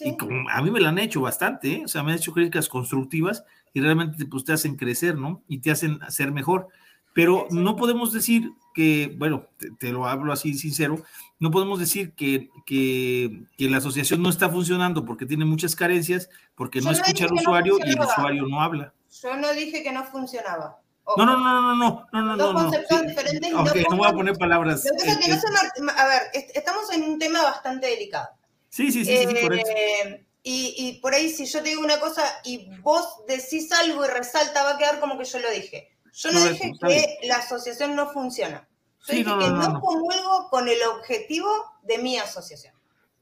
[0.00, 0.16] y
[0.50, 1.82] a mí me la han hecho bastante, ¿eh?
[1.84, 5.42] o sea, me han hecho críticas constructivas y realmente pues, te hacen crecer, ¿no?
[5.46, 6.68] Y te hacen ser mejor.
[7.12, 9.46] Pero no podemos decir que, bueno,
[9.78, 11.04] te, lo hablo así sincero,
[11.38, 16.80] no podemos decir que, que, la asociación no está funcionando porque tiene muchas carencias, porque
[16.80, 18.94] no escucha al usuario y el usuario no habla.
[19.22, 20.80] Yo no dije que no funcionaba.
[21.16, 23.52] No, no, no, no, no, no, no, Dos conceptos diferentes.
[23.52, 24.84] no, no voy a poner palabras.
[24.86, 26.22] a ver,
[26.54, 28.28] estamos en un tema bastante delicado.
[28.70, 29.70] Sí, sí, sí, sí, por eso.
[29.70, 34.04] Eh, y, y, por ahí, si yo te digo una cosa y vos decís algo
[34.04, 35.90] y resalta, va a quedar como que yo lo dije.
[36.12, 38.66] Yo no, dije que la asociación no funciona.
[39.06, 41.48] Yo dije que no, comulgo con el objetivo
[41.82, 42.74] de mi asociación.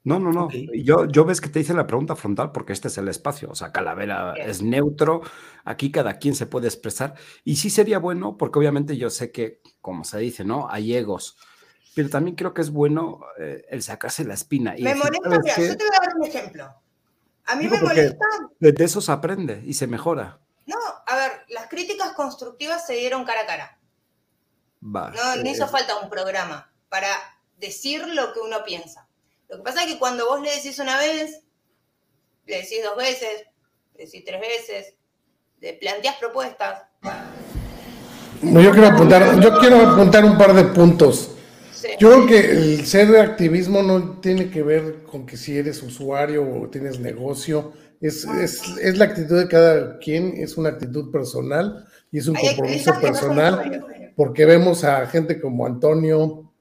[0.05, 0.49] No, no, no.
[0.51, 3.49] Yo, yo ves que te hice la pregunta frontal porque este es el espacio.
[3.51, 5.23] O sea, Calavera es neutro.
[5.65, 7.15] Aquí cada quien se puede expresar.
[7.45, 10.69] Y sí sería bueno, porque obviamente yo sé que, como se dice, ¿no?
[10.69, 11.37] Hay egos
[11.95, 14.77] pero también creo que es bueno eh, el sacarse la espina.
[14.77, 16.75] Y me molesta, mira, yo te voy a dar un ejemplo.
[17.47, 18.25] A mí me molesta.
[18.59, 20.39] De eso se aprende y se mejora.
[20.67, 20.77] No,
[21.07, 23.79] a ver, las críticas constructivas se dieron cara a cara.
[24.85, 27.09] Va, no, hizo falta un programa para
[27.59, 29.09] decir lo que uno piensa.
[29.49, 31.43] Lo que pasa es que cuando vos le decís una vez,
[32.47, 33.47] le decís dos veces,
[33.95, 34.95] le decís tres veces,
[35.61, 36.83] le planteás propuestas.
[38.43, 41.31] yo quiero apuntar, yo quiero apuntar un par de puntos.
[41.99, 45.83] Yo creo que el ser de activismo no tiene que ver con que si eres
[45.83, 51.87] usuario o tienes negocio, es, es, la actitud de cada quien, es una actitud personal
[52.11, 53.85] y es un compromiso personal,
[54.17, 56.53] porque vemos a gente como Antonio,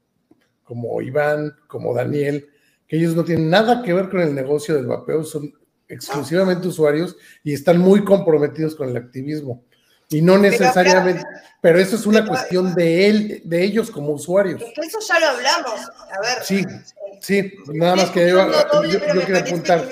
[0.64, 2.48] como Iván, como Daniel,
[2.86, 5.52] que ellos no tienen nada que ver con el negocio del vapeo, son
[5.88, 9.62] exclusivamente usuarios y están muy comprometidos con el activismo.
[10.08, 11.24] Y no necesariamente,
[11.60, 14.60] pero, eso es una cuestión de él, de ellos como usuarios.
[14.60, 15.80] eso ya lo hablamos.
[16.10, 16.42] A ver.
[16.42, 16.66] Sí,
[17.20, 18.46] sí, nada más que yo,
[19.26, 19.88] quería apuntar.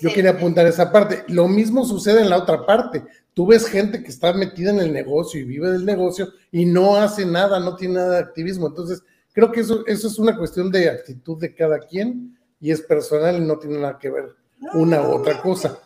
[0.00, 1.24] Yo quería apuntar esa parte.
[1.28, 3.04] Lo mismo sucede en la otra parte.
[3.36, 6.96] Tú ves gente que está metida en el negocio y vive del negocio y no
[6.96, 8.66] hace nada, no tiene nada de activismo.
[8.66, 9.04] Entonces,
[9.36, 13.36] Creo que eso, eso es una cuestión de actitud de cada quien y es personal
[13.36, 14.34] y no tiene nada que ver
[14.72, 15.78] una u otra cosa.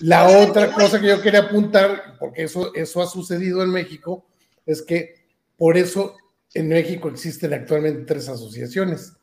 [0.00, 4.26] La otra cosa que yo quería apuntar, porque eso, eso ha sucedido en México,
[4.66, 5.24] es que
[5.56, 6.16] por eso
[6.52, 9.14] en México existen actualmente tres asociaciones.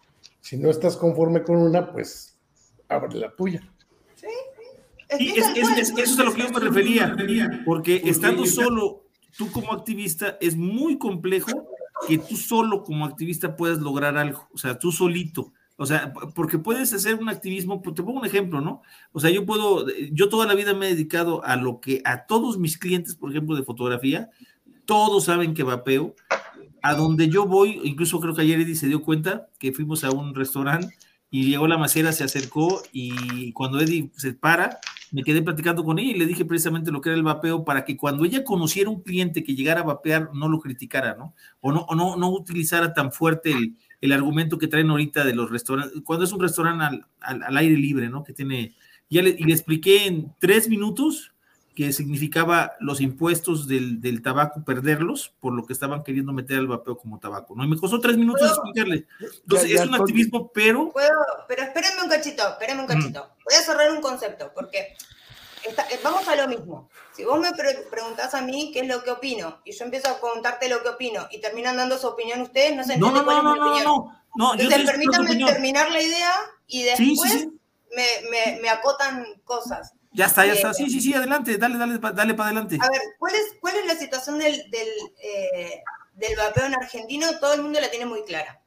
[0.41, 2.39] Si no estás conforme con una, pues
[2.89, 3.71] abre la tuya.
[5.17, 7.15] Sí, eso es a lo que yo me refería,
[7.65, 9.03] porque estando solo
[9.37, 11.67] tú como activista es muy complejo
[12.07, 15.53] que tú solo como activista puedas lograr algo, o sea, tú solito.
[15.77, 18.81] O sea, porque puedes hacer un activismo, pues, te pongo un ejemplo, ¿no?
[19.11, 22.25] O sea, yo puedo, yo toda la vida me he dedicado a lo que a
[22.25, 24.29] todos mis clientes, por ejemplo, de fotografía,
[24.85, 26.15] todos saben que vapeo.
[26.81, 30.11] A donde yo voy, incluso creo que ayer Eddie se dio cuenta que fuimos a
[30.11, 30.95] un restaurante
[31.31, 34.79] y llegó la macera, se acercó y cuando Eddie se para,
[35.15, 37.85] me quedé platicando con ella y le dije precisamente lo que era el vapeo para
[37.85, 41.33] que cuando ella conociera un cliente que llegara a vapear, no lo criticara, ¿no?
[41.61, 45.33] O no, o no, no utilizara tan fuerte el, el argumento que traen ahorita de
[45.33, 48.25] los restaurantes, cuando es un restaurante al, al, aire libre, ¿no?
[48.25, 48.75] Que tiene,
[49.09, 51.31] ya le, y le expliqué en tres minutos
[51.75, 56.67] que significaba los impuestos del, del, tabaco perderlos por lo que estaban queriendo meter al
[56.67, 57.65] vapeo como tabaco, ¿no?
[57.65, 59.05] Y me costó tres minutos explicarle.
[59.19, 60.89] Entonces, ya, ya, es un activismo, pero...
[60.91, 63.25] Puedo, pero espérenme un cachito, espérenme un cachito.
[63.25, 63.43] Mm.
[63.43, 64.95] Voy a cerrar un concepto, porque
[65.65, 66.89] está, vamos a lo mismo.
[67.13, 70.09] Si vos me pre preguntás a mí qué es lo que opino y yo empiezo
[70.09, 73.25] a contarte lo que opino y terminan dando su opinión ustedes, no se entiende no,
[73.25, 74.25] no, cuál no, es mi no, opinión.
[74.35, 76.33] No, Entonces, permítanme terminar la idea
[76.67, 77.59] y después sí, sí, sí.
[77.95, 79.93] Me, me, me, acotan cosas.
[80.15, 80.73] Ya está, ya está.
[80.73, 82.77] Sí, sí, sí, adelante, dale, dale, dale para adelante.
[82.81, 84.87] A ver, ¿cuál es, cuál es la situación del, del,
[85.21, 85.83] eh,
[86.13, 87.37] del vapeo en Argentino?
[87.39, 88.61] Todo el mundo la tiene muy clara.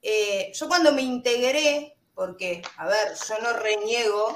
[0.00, 4.32] Eh, yo cuando me integré, porque, a ver, yo no reniego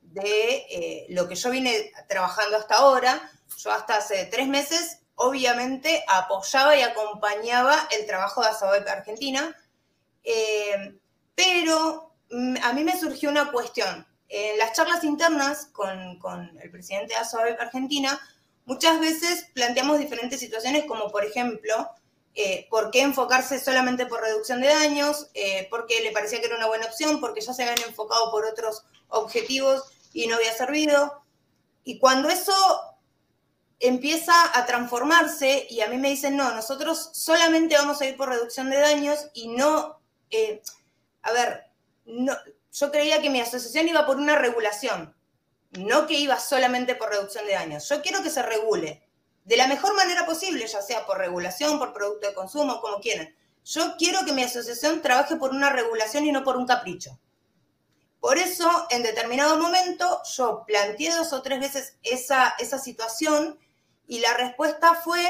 [0.00, 3.30] de eh, lo que yo vine trabajando hasta ahora.
[3.58, 9.54] Yo hasta hace tres meses, obviamente, apoyaba y acompañaba el trabajo de Asobep Argentina,
[11.34, 14.06] pero mm, a mí me surgió una cuestión.
[14.28, 18.18] En las charlas internas con, con el presidente de Asobep Argentina,
[18.64, 21.90] muchas veces planteamos diferentes situaciones, como por ejemplo,
[22.36, 26.56] eh, por qué enfocarse solamente por reducción de daños, eh, porque le parecía que era
[26.56, 31.22] una buena opción, porque ya se habían enfocado por otros objetivos y no había servido.
[31.84, 32.52] Y cuando eso
[33.78, 38.30] empieza a transformarse y a mí me dicen, no, nosotros solamente vamos a ir por
[38.30, 40.60] reducción de daños y no, eh,
[41.22, 41.66] a ver,
[42.04, 42.34] no,
[42.74, 45.14] yo creía que mi asociación iba por una regulación,
[45.70, 47.88] no que iba solamente por reducción de daños.
[47.88, 49.08] Yo quiero que se regule
[49.44, 53.32] de la mejor manera posible, ya sea por regulación, por producto de consumo, como quieran.
[53.64, 57.18] Yo quiero que mi asociación trabaje por una regulación y no por un capricho.
[58.18, 63.58] Por eso, en determinado momento, yo planteé dos o tres veces esa, esa situación
[64.08, 65.24] y la respuesta fue,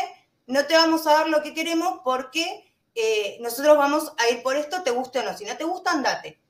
[0.46, 4.56] no te vamos a dar lo que queremos porque eh, nosotros vamos a ir por
[4.56, 5.36] esto, te guste o no.
[5.36, 6.43] Si no te gusta, andate.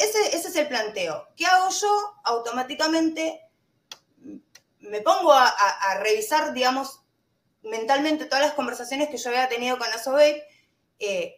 [0.00, 1.28] Ese, es el planteo.
[1.36, 2.14] ¿Qué hago yo?
[2.24, 3.42] Automáticamente
[4.80, 5.54] me pongo a,
[6.02, 7.02] revisar, digamos,
[7.62, 10.42] mentalmente todas las conversaciones que yo había tenido con Asobe.
[10.98, 11.36] Eh,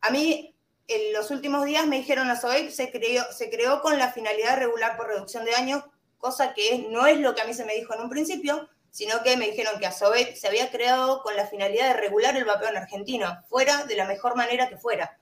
[0.00, 0.56] a mí
[0.88, 4.54] en los últimos días me dijeron a SOEP se creó, se creó con la finalidad
[4.54, 5.84] de regular por reducción de daños,
[6.16, 9.22] cosa que no es lo que a mí se me dijo en un principio, sino
[9.22, 12.46] que me dijeron que a SOEP se había creado con la finalidad de regular el
[12.46, 15.18] vapeo en Argentina, fuera de la mejor manera que fuera.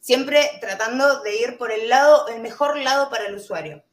[0.00, 3.84] Siempre tratando de ir por el lado, el mejor lado para el usuario.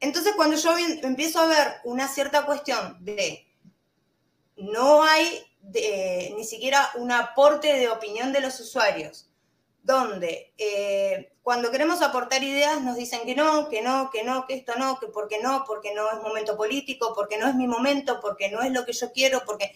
[0.00, 3.46] Entonces, cuando yo empiezo a ver una cierta cuestión de
[4.56, 9.30] no hay de, ni siquiera un aporte de opinión de los usuarios,
[9.82, 14.54] donde eh, cuando queremos aportar ideas nos dicen que no, que no, que no, que
[14.54, 18.20] esto no, que porque no, porque no es momento político, porque no es mi momento,
[18.20, 19.72] porque no es lo que yo quiero, porque...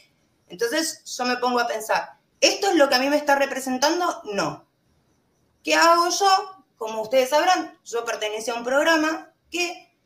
[0.48, 4.22] Entonces yo me pongo a pensar, ¿esto es lo que a mí me está representando?
[4.24, 4.66] No.
[5.64, 6.64] ¿Qué hago yo?
[6.76, 9.96] Como ustedes sabrán, yo pertenecía a un programa que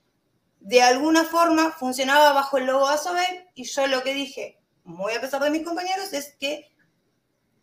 [0.60, 5.20] de alguna forma funcionaba bajo el logo ASOBE y yo lo que dije, muy a
[5.20, 6.70] pesar de mis compañeros, es que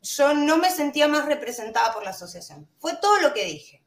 [0.01, 2.67] yo no me sentía más representada por la asociación.
[2.79, 3.81] Fue todo lo que dije.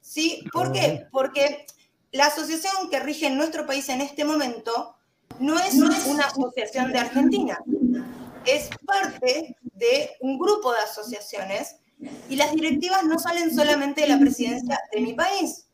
[0.00, 0.44] ¿Sí?
[0.52, 1.06] ¿Por qué?
[1.10, 1.66] Porque
[2.12, 4.96] la asociación que rige en nuestro país en este momento
[5.40, 7.58] no es una asociación de Argentina,
[8.44, 11.76] es parte de un grupo de asociaciones
[12.28, 15.66] y las directivas no salen solamente de la presidencia de mi país.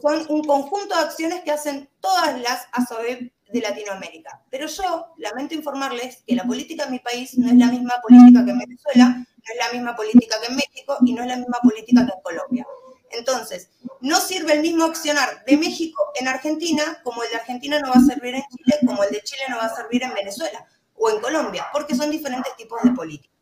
[0.00, 4.42] Son un conjunto de acciones que hacen todas las ASOE de Latinoamérica.
[4.50, 8.44] Pero yo lamento informarles que la política en mi país no es la misma política
[8.44, 11.36] que en Venezuela, no es la misma política que en México y no es la
[11.36, 12.66] misma política que en Colombia.
[13.10, 13.70] Entonces,
[14.00, 17.96] no sirve el mismo accionar de México en Argentina como el de Argentina no va
[17.96, 21.10] a servir en Chile, como el de Chile no va a servir en Venezuela o
[21.10, 23.34] en Colombia, porque son diferentes tipos de política.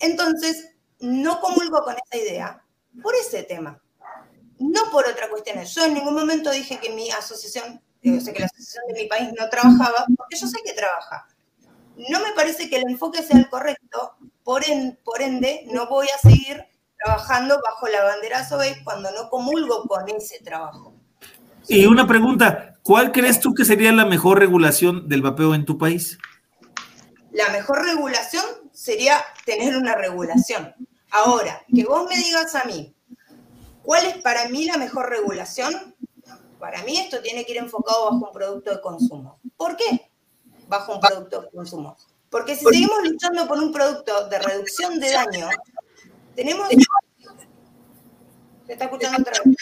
[0.00, 0.71] Entonces,
[1.02, 2.64] no comulgo con esa idea
[3.02, 3.80] por ese tema,
[4.58, 5.62] no por otra cuestión.
[5.64, 9.08] Yo en ningún momento dije que mi asociación, o sea, que la asociación de mi
[9.08, 11.26] país no trabajaba, porque yo sé que trabaja.
[12.08, 14.14] No me parece que el enfoque sea el correcto,
[14.44, 14.62] por,
[15.04, 16.64] por ende, no voy a seguir
[17.02, 20.94] trabajando bajo la bandera SOE cuando no comulgo con ese trabajo.
[21.68, 25.78] Y una pregunta, ¿cuál crees tú que sería la mejor regulación del vapeo en tu
[25.78, 26.18] país?
[27.32, 30.74] La mejor regulación sería tener una regulación.
[31.12, 32.94] Ahora, que vos me digas a mí,
[33.82, 35.94] ¿cuál es para mí la mejor regulación?
[36.58, 39.38] Para mí esto tiene que ir enfocado bajo un producto de consumo.
[39.56, 40.10] ¿Por qué?
[40.68, 41.96] Bajo un producto de consumo.
[42.30, 45.48] Porque si seguimos luchando por un producto de reducción de daño,
[46.34, 46.68] tenemos...
[48.66, 49.56] Se está escuchando otra vez.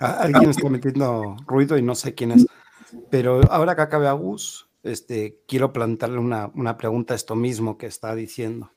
[0.00, 2.46] Alguien está metiendo ruido y no sé quién es.
[3.08, 8.14] Pero ahora que acabe Agus, este, quiero plantearle una, pregunta a esto mismo que está
[8.14, 8.72] diciendo,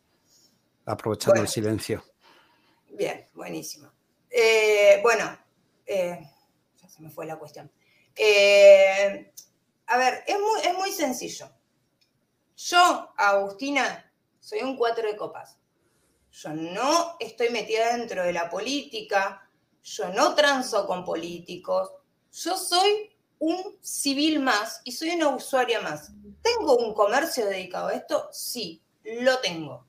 [0.85, 2.03] aprovechando el silencio.
[2.89, 3.91] Bien, buenísimo.
[4.29, 5.37] Eh, bueno,
[5.85, 6.19] eh,
[6.81, 7.71] ya se me fue la cuestión.
[8.15, 9.33] Eh,
[9.87, 11.49] a ver, es muy, es muy sencillo.
[12.55, 15.57] Yo, Agustina, soy un cuatro de copas.
[16.31, 19.49] Yo no estoy metida dentro de la política,
[19.83, 21.91] yo no transo con políticos,
[22.31, 26.11] yo soy un civil más y soy una usuaria más.
[26.41, 28.29] ¿Tengo un comercio dedicado a esto?
[28.31, 29.84] Sí, lo tengo.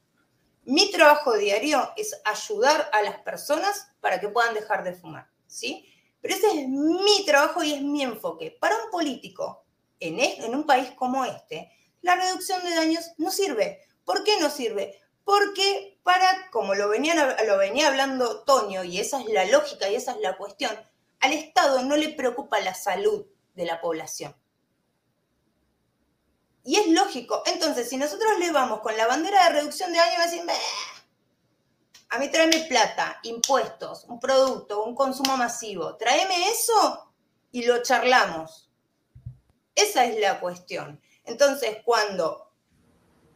[0.67, 5.89] Mi trabajo diario es ayudar a las personas para que puedan dejar de fumar, ¿sí?
[6.21, 8.57] Pero ese es mi trabajo y es mi enfoque.
[8.61, 9.65] Para un político
[10.01, 11.71] en, en un país como este,
[12.03, 13.81] la reducción de daños no sirve.
[14.05, 15.01] ¿Por qué no sirve?
[15.23, 20.13] Porque para, como lo, lo venía hablando Toño, y esa es la lógica y esa
[20.13, 20.77] es la cuestión,
[21.21, 23.25] al Estado no le preocupa la salud
[23.55, 24.35] de la población.
[26.67, 27.45] Y es lógico.
[27.47, 30.43] Entonces, si nosotros le vamos con la bandera de reducción de daño, va a decir,
[32.09, 35.97] a mí tráeme plata, impuestos, un producto, un consumo masivo.
[35.97, 37.13] Tráeme eso
[37.53, 38.69] y lo charlamos.
[39.77, 41.01] Esa es la cuestión.
[41.25, 42.53] Entonces, cuando,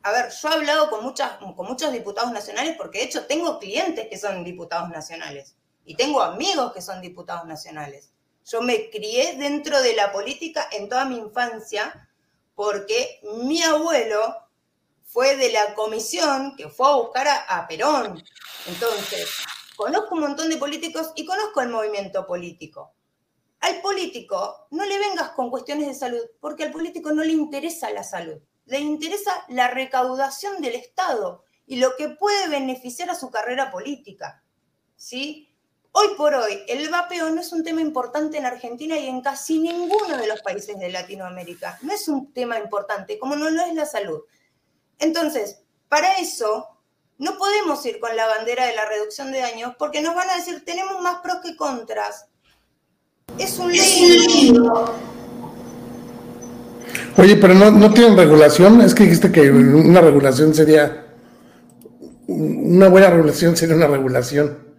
[0.02, 3.60] a ver, yo he hablado con, muchas, con muchos diputados nacionales porque de hecho tengo
[3.60, 5.54] clientes que son diputados nacionales
[5.84, 8.10] y tengo amigos que son diputados nacionales.
[8.44, 12.08] Yo me crié dentro de la política en toda mi infancia
[12.60, 14.36] porque mi abuelo
[15.02, 18.22] fue de la comisión que fue a buscar a, Perón.
[18.66, 19.30] Entonces,
[19.76, 22.92] conozco un montón de políticos y conozco el movimiento político.
[23.60, 27.90] Al político no le vengas con cuestiones de salud, porque al político no le interesa
[27.92, 33.30] la salud, le interesa la recaudación del Estado y lo que puede beneficiar a su
[33.30, 34.44] carrera política.
[34.96, 35.49] ¿Sí?
[35.92, 39.58] Hoy por hoy, el vapeo no es un tema importante en Argentina y en casi
[39.58, 41.78] ninguno de los países de Latinoamérica.
[41.82, 44.20] No es un tema importante, como no lo es la salud.
[45.00, 46.68] Entonces, para eso,
[47.18, 50.36] no podemos ir con la bandera de la reducción de daños porque nos van a
[50.36, 52.26] decir, tenemos más pros que contras.
[53.36, 54.54] Es un ley.
[57.16, 58.80] Oye, pero no, no tienen regulación.
[58.80, 61.06] Es que dijiste que una regulación sería.
[62.28, 64.69] Una buena regulación sería una regulación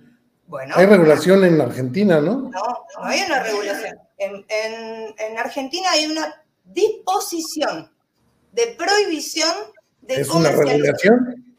[0.74, 2.50] hay regulación en Argentina, ¿no?
[2.50, 3.98] No, no hay una regulación.
[4.18, 7.92] En, Argentina hay una disposición
[8.52, 9.54] de prohibición
[10.02, 11.56] de ¿Es una regulación?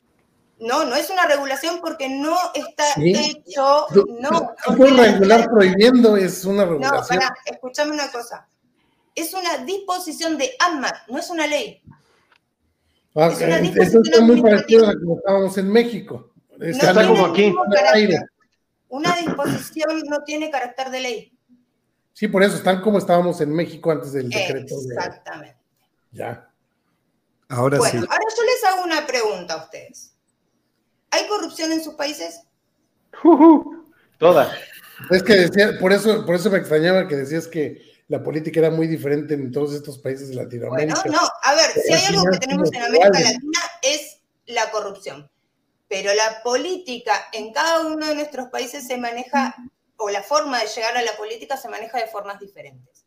[0.59, 3.87] No, no es una regulación porque no está hecho.
[4.21, 7.19] No, no puedes regular prohibiendo, es una regulación.
[7.19, 8.47] No, escúchame una cosa.
[9.15, 11.83] Es una disposición de AMA, no es una ley.
[13.15, 16.33] Ah, es una disposición Esto muy parecido a como estábamos en México.
[16.61, 17.53] Está, como aquí.
[18.93, 21.39] Una disposición no tiene carácter de ley.
[22.13, 24.75] Sí, por eso están como estábamos en México antes del decreto.
[24.87, 25.57] Exactamente.
[26.11, 26.51] Ya.
[27.49, 30.13] Ahora bueno, ahora yo les hago una pregunta a ustedes.
[31.11, 32.43] ¿Hay corrupción en sus países?
[34.19, 34.53] toda.
[35.09, 38.71] Es que decía, por eso, por eso me extrañaba que decías que la política era
[38.71, 41.01] muy diferente en todos estos países de Latinoamérica.
[41.03, 45.32] Bueno, no, a ver, si hay algo que tenemos en América Latina es la corrupción
[45.93, 49.55] pero la política en cada uno de nuestros países se maneja,
[49.99, 53.05] o la forma de llegar a la política se maneja de formas diferentes.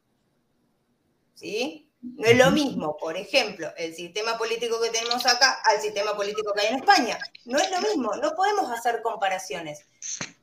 [1.33, 1.91] ¿Sí?
[1.99, 6.53] No es lo mismo, por ejemplo, el sistema político que tenemos acá al sistema político
[6.53, 7.17] que hay en España.
[7.45, 9.79] No es lo mismo, no podemos hacer comparaciones.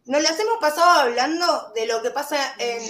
[0.07, 2.83] Nos las hemos pasado hablando de lo que pasa en,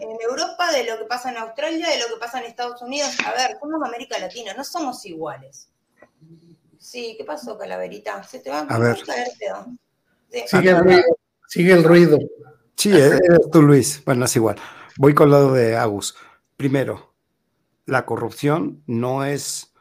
[0.00, 3.10] en, Europa, de lo que pasa en Australia, de lo que pasa en Estados Unidos.
[3.26, 5.71] A ver, somos América Latina, no somos iguales.
[6.82, 8.22] Sí, ¿qué pasó, Calaverita?
[8.24, 8.96] Se te va a, a caer
[10.46, 11.02] Sigue, el ruido,
[11.46, 12.18] sigue el ruido.
[12.76, 14.02] Sí, eres tú, Luis.
[14.04, 14.56] Bueno, es igual.
[14.98, 16.16] Voy con lado de Agus.
[16.56, 17.14] Primero,
[17.86, 19.72] la corrupción no es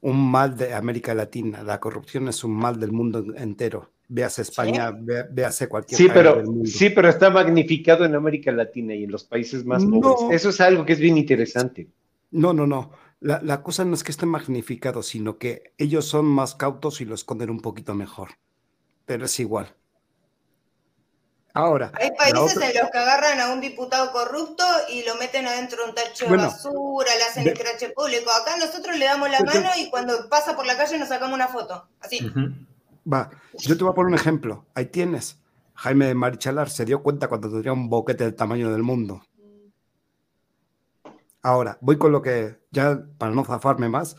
[0.00, 3.90] un mal de América Latina, la corrupción es un mal del mundo entero.
[4.06, 6.66] Veas España, ve- véase cualquier Sí, país pero, del mundo.
[6.70, 9.98] sí, pero está magnificado en América Latina y en los países más No.
[10.00, 10.36] pobres.
[10.40, 11.88] Eso es algo que es bien interesante.
[12.30, 12.92] No, no, no.
[13.20, 17.04] La, la cosa no es que esté magnificado, sino que ellos son más cautos y
[17.04, 18.30] lo esconden un poquito mejor.
[19.06, 19.74] Pero es igual.
[21.56, 25.46] Ahora, Hay países otra- en los que agarran a un diputado corrupto y lo meten
[25.46, 28.28] adentro de un tacho Bueno, de basura, le hacen de- el crache público.
[28.32, 31.08] Acá nosotros le damos la Yo te- mano y cuando pasa por la calle nos
[31.08, 31.86] sacamos una foto.
[32.00, 32.18] Así.
[33.10, 34.66] Va, yo te voy a poner un ejemplo.
[34.74, 35.38] Ahí tienes.
[35.74, 39.22] Jaime de Marichalar se dio cuenta cuando tenía un boquete del tamaño del mundo.
[41.44, 44.16] Ahora, voy con lo que, ya para no zafarme más,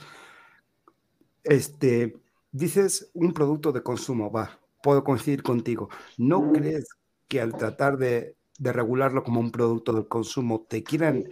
[1.44, 2.22] este,
[2.52, 5.90] dices un producto de consumo, va, puedo coincidir contigo.
[6.18, 6.88] ¿No crees
[7.28, 11.28] que al tratar de, regularlo como un producto del consumo te quieran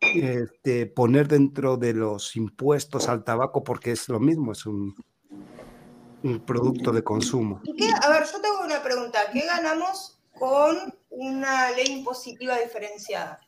[0.00, 4.96] este, poner dentro de los impuestos al tabaco porque es lo mismo, es un,
[6.44, 7.62] producto de consumo?
[8.02, 9.20] A ver, yo tengo una pregunta.
[9.32, 10.76] ¿Qué ganamos con
[11.10, 13.40] una ley impositiva diferenciada?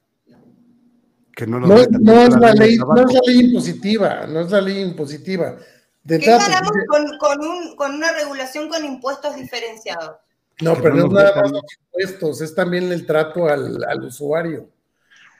[1.36, 4.50] Que no, nos No, no es la ley, no es la ley impositiva, no es
[4.50, 5.56] la ley impositiva.
[6.04, 10.16] De ¿Qué ganamos pues, con, con un- con una regulación con impuestos diferenciados?
[10.60, 13.82] No, Que pero no no es nada más los impuestos, es también el trato al,
[13.84, 14.68] al usuario.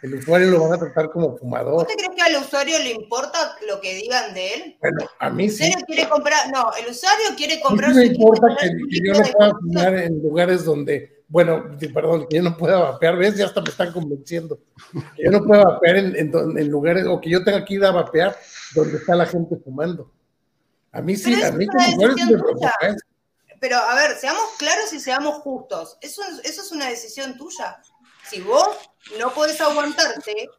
[0.02, 1.74] El usuario lo van a tratar como fumador.
[1.82, 4.77] ¿Usted cree que al usuario le importa lo que digan de él?
[4.81, 5.64] Bueno, a mí ¿El sí.
[5.69, 6.51] usuario quiere comprar?
[6.52, 9.23] No, el usuario quiere A mí comprar sí me su importa que, que yo no
[9.31, 11.64] pueda fumar en lugares donde, bueno,
[11.94, 13.36] perdón, que yo no pueda vapear, ¿ves?
[13.36, 14.59] Ya hasta me están convenciendo.
[15.16, 17.74] Que yo no pueda vapear en, en don- en lugares, o que yo tenga que
[17.74, 18.36] ir a vapear
[18.74, 20.12] donde está la gente fumando.
[20.92, 22.92] A mí sí, Pero a mí como me decisión preocupa tuya.
[22.92, 23.06] eso.
[23.60, 25.96] Pero a ver, seamos claros y seamos justos.
[26.02, 27.78] Eso, eso es una decisión tuya.
[28.28, 28.68] Si vos
[29.18, 30.50] no podés aguantarte,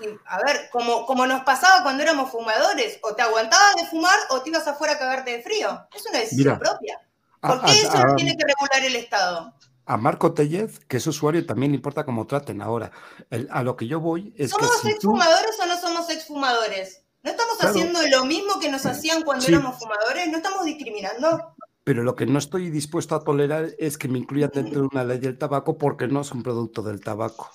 [0.00, 4.18] y, a ver, como, como nos pasaba cuando éramos fumadores, o te aguantabas de fumar
[4.30, 5.86] o te ibas afuera a cagarte de frío.
[5.94, 6.98] Es una decisión Mira, propia.
[7.42, 9.54] a- ¿Por qué a- eso a- lo tiene que regular el Estado?
[9.84, 12.62] A Marco Tellez, que es usuario, también le importa cómo traten.
[12.62, 12.92] Ahora,
[13.30, 16.10] el- a lo que yo voy es que ¿Somos si tú, exfumadores o no somos
[16.10, 17.04] exfumadores?
[17.24, 17.70] ¿No estamos Claro.
[17.74, 19.52] haciendo lo mismo que nos hacían cuando Sí.
[19.52, 20.28] éramos fumadores?
[20.28, 21.54] ¿No estamos discriminando?
[21.84, 25.02] pero lo que no estoy dispuesto a tolerar es que me incluyan dentro de una
[25.02, 27.50] ley del tabaco porque no es un producto del tabaco.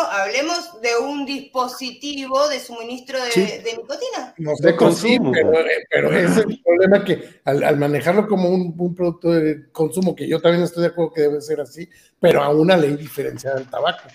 [0.00, 3.40] Hablemos de un dispositivo de suministro de, Sí.
[3.40, 4.34] de nicotina.
[4.38, 5.32] Nosotros sí, consumo.
[5.32, 9.32] pero, eh, pero ese es el problema que al, al manejarlo como un, un producto
[9.32, 11.88] de consumo, que yo también estoy de acuerdo que debe ser así,
[12.20, 14.08] pero a una ley diferenciada del tabaco.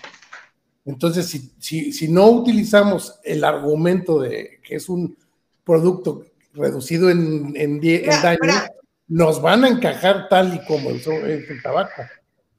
[0.86, 5.16] Entonces, si, si, si no utilizamos el argumento de que es un
[5.64, 8.70] producto reducido en, en, die- en Mira, daño, mira.
[9.08, 12.02] nos van a encajar tal y como el, el tabaco.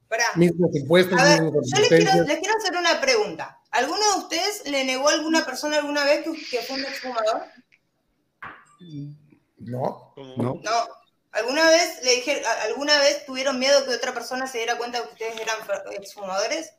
[0.08, 0.24] Pará.
[0.36, 2.26] Mismos impuestos, A ver, yo les quiero, advertencias.
[2.26, 3.60] les quiero hacer una pregunta.
[3.70, 7.42] ¿Alguno de ustedes le negó a alguna persona alguna vez que, que fue un exfumador?
[9.58, 10.60] No, ¿no?
[10.62, 10.86] No.
[11.32, 14.98] ¿Alguna vez le dijeron, a- alguna vez tuvieron miedo que otra persona se diera cuenta
[15.00, 15.56] de que ustedes eran
[15.92, 16.72] exfumadores?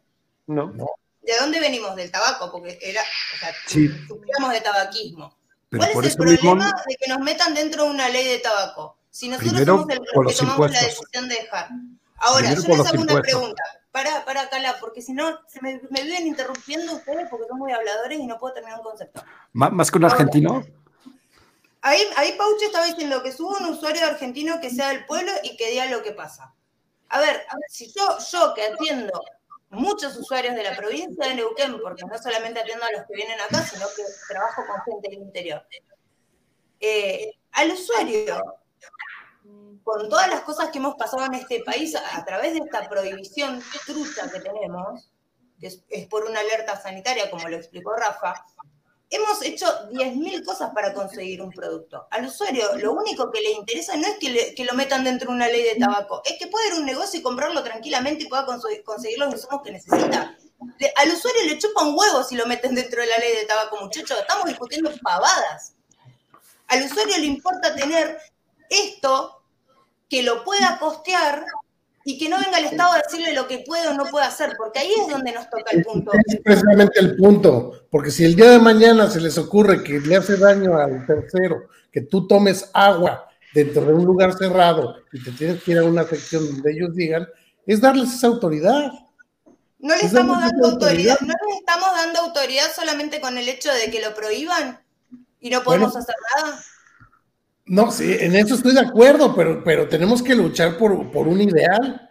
[0.48, 0.72] No.
[1.22, 1.96] ¿De dónde venimos?
[1.96, 3.90] Del tabaco, porque era, o sea, Sí.
[4.08, 5.38] sufríamos de tabaquismo.
[5.70, 8.40] Pero ¿Cuál es el mismo, problema de que nos metan dentro de una ley de
[8.40, 8.98] tabaco?
[9.12, 11.70] Si nosotros Primero, somos el- los que tomamos la decisión de dejar.
[12.18, 13.64] Ahora, yo les hago una pregunta.
[13.92, 17.72] Para, para, Cala, porque si no, se me, me viven interrumpiendo ustedes porque son muy
[17.72, 19.24] habladores y no puedo terminar un concepto.
[19.54, 20.64] más que un argentino,
[21.82, 25.56] Ahí, ahí Pauche estaba diciendo que suba un usuario argentino que sea del pueblo y
[25.56, 26.54] que diga lo que pasa.
[27.10, 29.14] A ver, a ver, si yo, yo que atiendo
[29.70, 33.40] muchos usuarios de la provincia de Neuquén, porque no solamente atiendo a los que vienen
[33.40, 35.66] acá, sino que trabajo con gente del interior,
[36.80, 38.44] eh, al usuario,
[39.84, 43.64] con todas las cosas que hemos pasado en este país a, través de esta prohibición
[43.86, 45.10] trucha que tenemos,
[45.60, 48.46] que es, por una alerta sanitaria, como lo explicó Rafa,
[49.10, 52.06] hemos hecho 10.000 cosas para conseguir un producto.
[52.12, 55.48] Al usuario lo único que le interesa no es que, lo metan dentro de una
[55.48, 58.46] ley de tabaco, es que pueda ir a un negocio y comprarlo tranquilamente y pueda
[58.46, 60.36] conseguir los insumos que necesita.
[60.98, 63.78] Al usuario le chupa un huevo si lo meten dentro de la ley de tabaco,
[63.80, 64.20] muchachos.
[64.20, 65.76] Estamos discutiendo pavadas.
[66.68, 68.20] Al usuario le importa tener
[68.70, 69.37] esto
[70.10, 71.46] que lo pueda costear
[72.06, 74.54] y que no venga el Estado a decirle lo que puede o no puede hacer,
[74.58, 76.12] porque ahí es donde nos toca el punto.
[76.26, 80.16] Es precisamente el punto, porque si el día de mañana se les ocurre que le
[80.16, 85.32] hace daño al tercero, que tú tomes agua dentro de un lugar cerrado y te
[85.32, 87.28] tienes que ir a una sección donde ellos digan,
[87.66, 88.92] es darles esa autoridad.
[89.80, 91.38] No le Es estamos dando autoridad, autoridad.
[91.40, 94.80] no le estamos dando autoridad solamente con el hecho de que lo prohíban
[95.42, 96.04] y no podemos Bueno.
[96.04, 96.64] hacer nada.
[97.68, 101.42] No, sí, en eso estoy de acuerdo, pero, pero tenemos que luchar por, por un
[101.42, 102.10] ideal.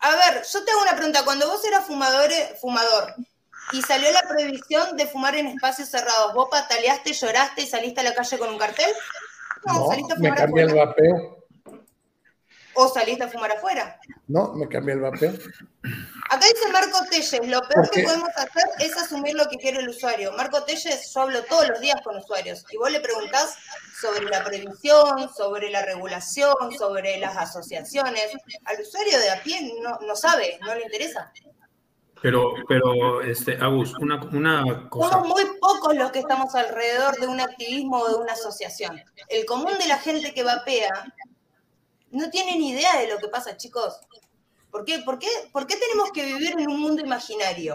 [0.00, 1.24] A ver, yo te hago una pregunta.
[1.24, 2.30] Cuando vos eras fumador,
[2.60, 3.14] fumador
[3.72, 8.04] y salió la prohibición de fumar en espacios cerrados, ¿vos pataleaste, lloraste y saliste a
[8.04, 8.90] la calle con un cartel?
[9.66, 11.37] No, saliste a me fumar cambié el vapeo.
[12.80, 13.98] ¿O saliste a fumar afuera?
[14.28, 15.32] No, me cambié el vapeo.
[16.30, 19.88] Acá dice Marco Telles, lo peor que podemos hacer es asumir lo que quiere el
[19.88, 20.30] usuario.
[20.34, 23.56] Marco Telles, yo hablo todos los días con usuarios y vos le preguntás
[24.00, 28.36] sobre la previsión, sobre la regulación, sobre las asociaciones.
[28.66, 31.32] Al usuario de a pie no, no sabe, no le interesa.
[32.22, 35.14] Pero, pero este, Agus, una, una cosa.
[35.14, 39.02] Somos muy pocos los que estamos alrededor de un activismo o de una asociación.
[39.28, 41.12] El común de la gente que vapea
[42.10, 43.94] no tiene ni idea de lo que pasa, chicos.
[44.70, 47.74] ¿Por qué, por, qué, ¿Por qué tenemos que vivir en un mundo imaginario?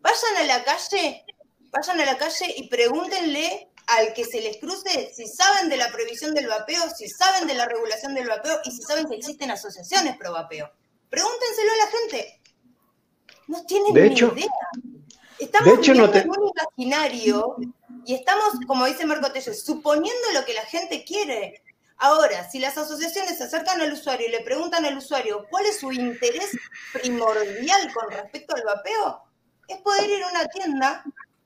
[0.00, 1.24] Vayan a la calle,
[1.70, 5.90] vayan a la calle y pregúntenle al que se les cruce si saben de la
[5.92, 9.50] previsión del vapeo, si saben de la regulación del vapeo y si saben que existen
[9.50, 10.70] asociaciones pro vapeo.
[11.10, 12.40] Pregúntenselo a la gente.
[13.48, 14.46] No tienen De ni hecho- idea.
[15.38, 17.56] Estamos de hecho, no viviendo te- en un imaginario
[18.06, 21.62] y estamos, como dice Marco Telles, suponiendo lo que la gente quiere.
[22.04, 25.78] Ahora, si las asociaciones se acercan al usuario y le preguntan al usuario cuál es
[25.78, 26.50] su interés
[26.92, 29.22] primordial con respecto al vapeo,
[29.68, 31.04] es poder ir a una tienda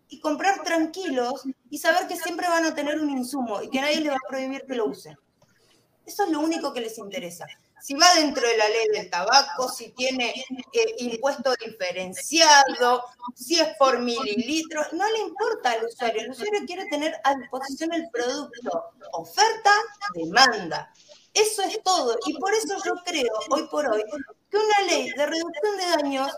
[0.08, 4.00] y comprar tranquilos y saber que siempre van a tener un insumo y que nadie
[4.00, 5.14] les va a prohibir que lo usen.
[6.06, 7.46] Eso es lo único que les interesa.
[7.86, 10.34] Si va dentro de la ley del tabaco, si tiene
[10.72, 13.04] eh, impuesto diferenciado,
[13.36, 16.22] si es por mililitro, no le importa al usuario.
[16.22, 18.86] El usuario quiere tener a disposición el producto.
[19.12, 19.70] Oferta,
[20.14, 20.92] demanda.
[21.32, 22.18] Eso es todo.
[22.26, 24.02] Y por eso yo creo, hoy por hoy,
[24.50, 26.32] que una ley de reducción de daños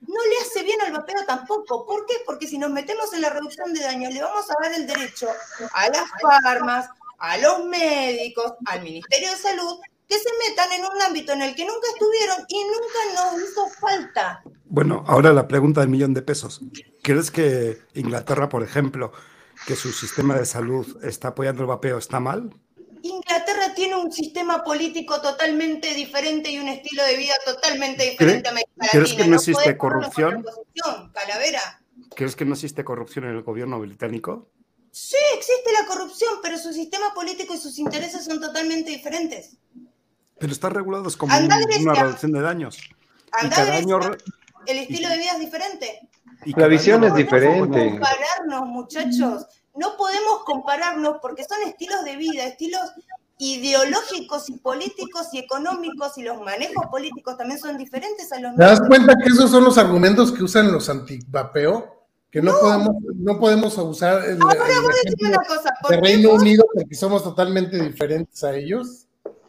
[0.00, 1.84] no le hace bien al vapeo tampoco.
[1.84, 2.14] ¿Por qué?
[2.24, 5.28] Porque si nos metemos en la reducción de daños, le vamos a dar el derecho
[5.70, 9.78] a las farmas, a los médicos, al Ministerio de Salud,
[10.08, 13.68] que se metan en un ámbito en el que nunca estuvieron y nunca nos hizo
[13.80, 14.42] falta.
[14.64, 16.60] Bueno, ahora la pregunta del millón de pesos.
[17.02, 19.12] ¿Crees que Inglaterra, por ejemplo,
[19.66, 22.50] que su sistema de salud está apoyando el vapeo, está mal?
[23.02, 28.52] Inglaterra tiene un sistema político totalmente diferente y un estilo de vida totalmente diferente a
[28.52, 30.44] América crees que no existe corrupción?
[31.12, 31.82] Calavera.
[32.14, 34.50] ¿Crees que no existe corrupción en el gobierno británico?
[34.90, 39.56] Sí, existe la corrupción, pero su sistema político y sus intereses son totalmente diferentes.
[40.38, 41.50] Pero están regulados como a un-
[41.82, 42.78] una reducción de daños.
[43.42, 43.98] Y cada a año...
[44.66, 46.08] El estilo de vida es diferente.
[46.46, 47.90] y La visión año es re- diferente.
[47.90, 49.46] compararnos, muchachos.
[49.76, 52.80] No podemos compararnos porque son estilos de vida, estilos
[53.38, 58.62] ideológicos y políticos y económicos y los manejos políticos también son diferentes a los ¿Te
[58.62, 58.88] das nuestros.
[58.88, 61.92] cuenta que esos son los argumentos que usan los antivapeo?
[62.30, 65.90] Que no, podemos, no podemos usar el, Ahora el vos decime ejemplo una cosa, ¿por
[65.92, 69.03] de Reino vos- Unido porque somos totalmente diferentes a ellos.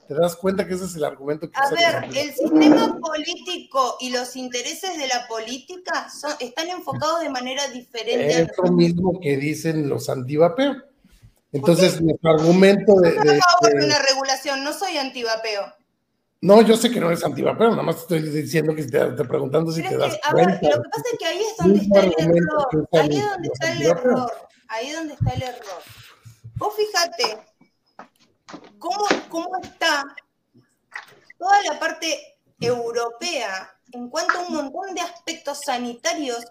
[0.08, 4.12] ¿Te das cuenta que ese es el argumento que A ver, el sistema político y
[4.12, 8.42] los intereses de la política son- están enfocados de manera diferente.
[8.42, 10.76] Es lo mismo que dicen los antivapeo.
[11.52, 15.74] Entonces, nuestro argumento de, Yo de- favor de una regulación, no soy antivapeo.
[16.42, 19.72] No, yo sé que no eres antivapeo, nada más estoy diciendo que te, te preguntando
[19.72, 21.80] si Pero te das que, a ver, lo que pasa es que ahí es donde
[21.80, 22.88] está el error.
[22.92, 24.06] Ahí es donde está el antivapeos.
[24.14, 24.32] error.
[24.68, 25.82] Ahí es donde está el error.
[26.58, 27.38] Vos fíjate
[28.80, 30.04] cómo, cómo está
[31.38, 36.44] toda la parte europea en cuanto a un montón de aspectos sanitarios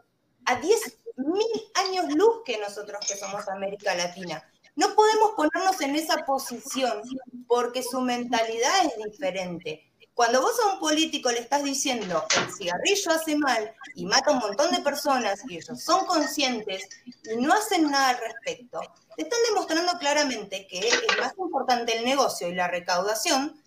[0.47, 1.45] a 10.000
[1.75, 4.43] años luz que nosotros que somos América Latina.
[4.77, 7.03] No podemos ponernos en esa posición
[7.47, 9.93] porque su mentalidad es diferente.
[10.15, 14.35] Cuando vos a un político le estás diciendo el cigarrillo hace mal y mata a
[14.35, 18.81] un montón de personas y ellos son conscientes y no hacen nada al respecto,
[19.17, 23.61] te están demostrando claramente que es más importante el negocio y la recaudación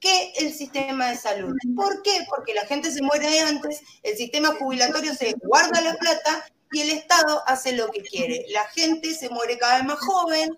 [0.00, 1.54] que el sistema de salud.
[1.76, 2.24] ¿Por qué?
[2.28, 6.90] Porque la gente se muere antes, el sistema jubilatorio se guarda la plata y el
[6.90, 8.46] Estado hace lo que quiere.
[8.48, 10.56] La gente se muere cada vez más joven.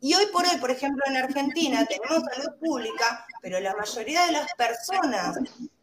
[0.00, 4.32] Y hoy por hoy, por ejemplo, en Argentina tenemos salud pública, pero la mayoría de
[4.32, 5.38] las personas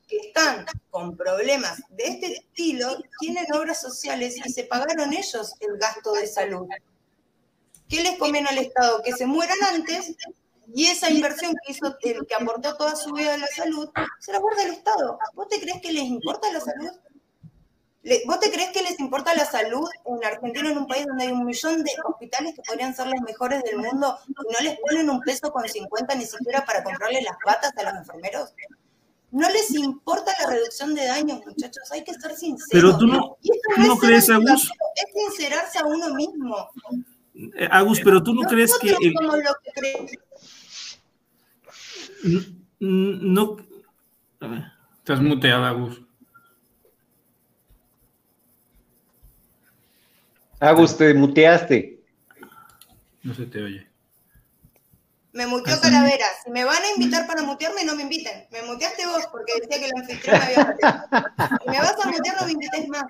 [0.07, 5.77] que están con problemas de este estilo tienen obras sociales y se pagaron ellos el
[5.77, 6.67] gasto de salud.
[7.89, 9.01] ¿Qué les conviene al Estado?
[9.03, 10.15] Que se mueran antes
[10.73, 14.31] y esa inversión que hizo el que aportó toda su vida a la salud, se
[14.31, 15.17] la guarda el Estado.
[15.33, 16.91] ¿Vos te crees que les importa la salud?
[18.27, 21.31] ¿Vos te crees que les importa la salud en Argentina, en un país donde hay
[21.31, 25.09] un millón de hospitales que podrían ser los mejores del mundo y no les ponen
[25.09, 28.53] un peso con 50 ni siquiera para comprarle las patas a los enfermeros?
[29.31, 32.69] No les importa la reducción de daños, muchachos, hay que ser sinceros.
[32.71, 34.69] Pero tú no- Y eso tú no crees, Agus.
[34.95, 36.69] Es sincerarse a uno mismo.
[37.33, 40.11] Eh, Agus, pero tú no crees que el- somos los que creemos.
[42.79, 43.57] no
[44.41, 44.63] a ver.
[44.99, 46.01] Estás muteada, Gus.
[50.59, 52.03] Agus, te muteaste.
[53.23, 53.87] No se te oye.
[55.33, 56.25] Me muteó Calavera.
[56.43, 58.47] Si me van a invitar para mutearme, no me inviten.
[58.51, 60.99] Me muteaste vos porque decía que el anfitrión me había muteado.
[61.61, 63.03] Si me vas a mutear, no me invites más.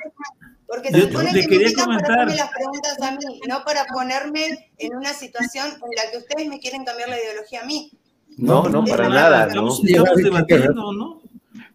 [0.66, 4.72] Porque se supone que me invitan para hacerme las preguntas a mí, no para ponerme
[4.80, 7.92] en una situación en la que ustedes me quieren cambiar la ideología a mí.
[8.38, 9.48] No, no, para nada.
[9.48, 11.22] Estamos, estamos debatiendo, ¿no?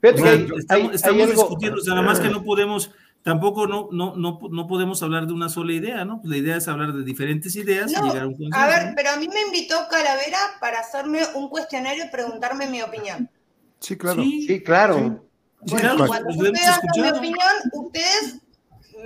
[0.03, 2.91] estamos, estamos discutiendo, o sea, nada más que no podemos
[3.23, 6.21] tampoco no, no, no, no podemos hablar de una sola idea, ¿no?
[6.25, 8.59] La idea es hablar de diferentes ideas y llegar a un consenso.
[8.59, 12.83] A ver, pero a mí me invitó Calavera para hacerme un cuestionario y preguntarme mi
[12.83, 13.31] opinión.
[13.79, 14.23] Sí, claro.
[14.23, 15.27] Sí, claro.
[15.63, 18.41] Bueno, cuando ustedes mi opinión, ustedes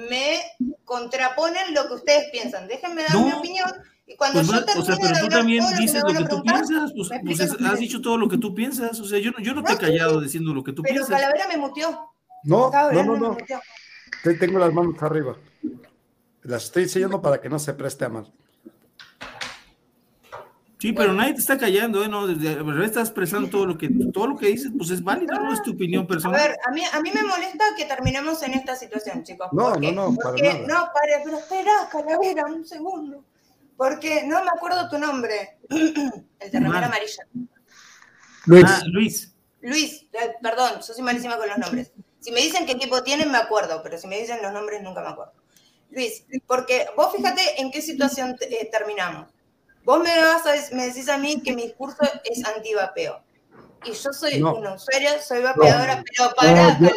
[0.09, 0.41] me
[0.85, 2.69] contraponen lo que ustedes piensan.
[2.69, 3.71] Déjenme dar mi opinión.
[4.07, 7.09] Y cuando pues yo o sea, pero tú también dices lo que, tú piensas, pues,
[7.25, 9.79] pues has dicho todo lo que tú piensas, o sea, yo, yo no te he
[9.79, 11.09] callado diciendo lo que tú pero piensas.
[11.09, 12.13] Pero Calavera me muteó.
[12.43, 13.37] No, no, no, no.
[14.33, 15.37] Tengo las manos arriba.
[16.43, 18.33] Las estoy enseñando para que no se preste a mal.
[20.79, 22.09] Sí, pero nadie te está callando, ¿eh?
[22.09, 22.29] No,
[22.85, 25.73] estás expresando todo lo que todo lo que dices, pues es válido, no es tu
[25.73, 26.39] opinión personal.
[26.39, 29.49] A ver, a mí, a mí me molesta que terminemos en esta situación, chicos.
[29.53, 30.59] No, no, no, para nada.
[30.67, 33.25] No, pare, pero espera, Calavera, un segundo.
[33.79, 35.57] Porque no me acuerdo tu nombre.
[35.71, 37.27] El de remera amarilla.
[38.45, 38.65] Luis.
[38.67, 39.35] Ah, Luis.
[39.63, 41.93] Luis, eh, perdón, yo soy malísima con los nombres.
[42.25, 45.03] Si me dicen qué equipo tienen, me acuerdo, pero si me dicen los nombres, nunca
[45.03, 45.35] me acuerdo.
[45.91, 49.31] Luis, porque vos fíjate en qué situación eh, terminamos.
[49.85, 53.21] Vos me, vas a, me decís a mí que mi discurso es antivapeo.
[53.85, 54.55] Y yo soy no.
[54.55, 56.95] una usuaria, soy vapeadora, pero para no, la puta.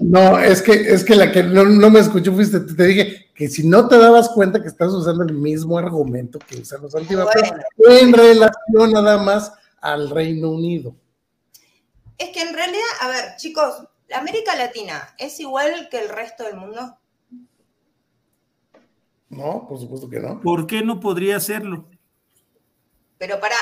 [0.00, 3.46] No, es que, es que la que no, no, me escuchó fuiste, te dije que
[3.48, 7.48] si no te dabas cuenta que estás usando el mismo argumento que usan los antivapeos
[7.76, 7.96] bueno.
[7.96, 10.96] en relación nada más al Reino Unido.
[12.18, 16.44] Es que en realidad, a ver, chicos, ¿La América Latina es igual que el resto
[16.44, 16.98] del mundo?
[19.30, 20.38] No, por supuesto que no.
[20.42, 21.88] ¿Por qué no podría serlo?
[23.16, 23.56] Pero para,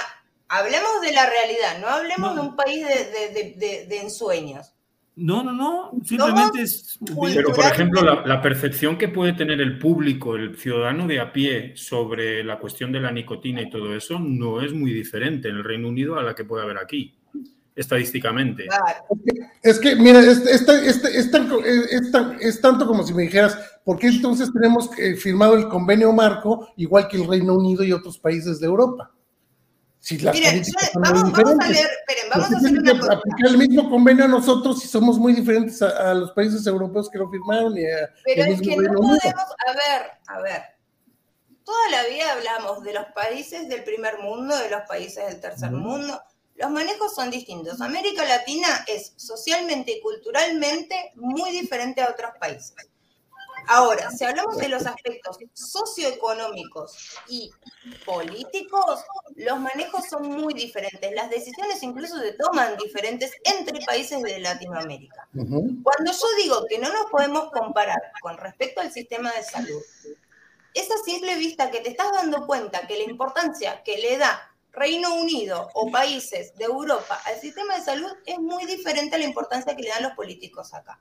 [0.49, 2.43] hablemos de la realidad, no hablemos no.
[2.43, 4.75] de un país de, de, de, de, ensueños.
[5.15, 6.99] No, no, no, simplemente es...
[7.33, 11.33] Pero, por ejemplo, la, la, percepción que puede tener el público, el ciudadano de a
[11.33, 15.59] pie sobre la cuestión de la nicotina y todo eso, no es muy diferente en
[15.59, 17.20] el Reino Unido a la que puede haber aquí
[17.81, 18.67] estadísticamente.
[19.63, 24.09] Es que, mira, es, es, es, tan, es, tanto como si me dijeras, ¿por qué
[24.09, 28.61] entonces tenemos eh, firmado el convenio marco igual que el Reino Unido y otros países
[28.61, 29.11] de Europa?
[29.99, 30.63] Si las Miren,
[30.95, 33.13] vamos, vamos, a leer, esperen, vamos a hacer una cosa.
[33.13, 37.11] aplicar el mismo convenio a nosotros si somos muy diferentes a, a, los países europeos
[37.11, 40.63] que lo firmaron y a, Pero es que no podemos, a ver, a ver,
[41.65, 45.75] toda la vida hablamos de los países del primer mundo, de los países del tercer
[45.75, 45.83] uh -huh.
[45.83, 46.23] mundo,
[46.61, 47.81] los manejos son distintos.
[47.81, 52.75] América Latina es socialmente y culturalmente muy diferente a otros países.
[53.67, 57.51] Ahora, si hablamos de los aspectos socioeconómicos y
[58.05, 59.01] políticos,
[59.37, 61.13] los manejos son muy diferentes.
[61.15, 65.29] Las decisiones incluso se toman diferentes entre países de Latinoamérica.
[65.35, 65.83] Uh -huh.
[65.83, 69.83] Cuando yo digo que no nos podemos comparar con respecto al sistema de salud,
[70.75, 74.50] es a simple vista que te estás dando cuenta que la importancia que le da
[74.73, 79.25] Reino Unido o países de Europa al sistema de salud es muy diferente a la
[79.25, 81.01] importancia que le dan los políticos acá.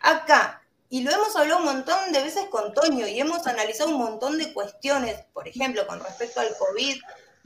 [0.00, 3.98] Acá, y lo hemos hablado un montón de veces con Toño y hemos analizado un
[3.98, 7.00] montón de cuestiones, por ejemplo, con respecto al COVID,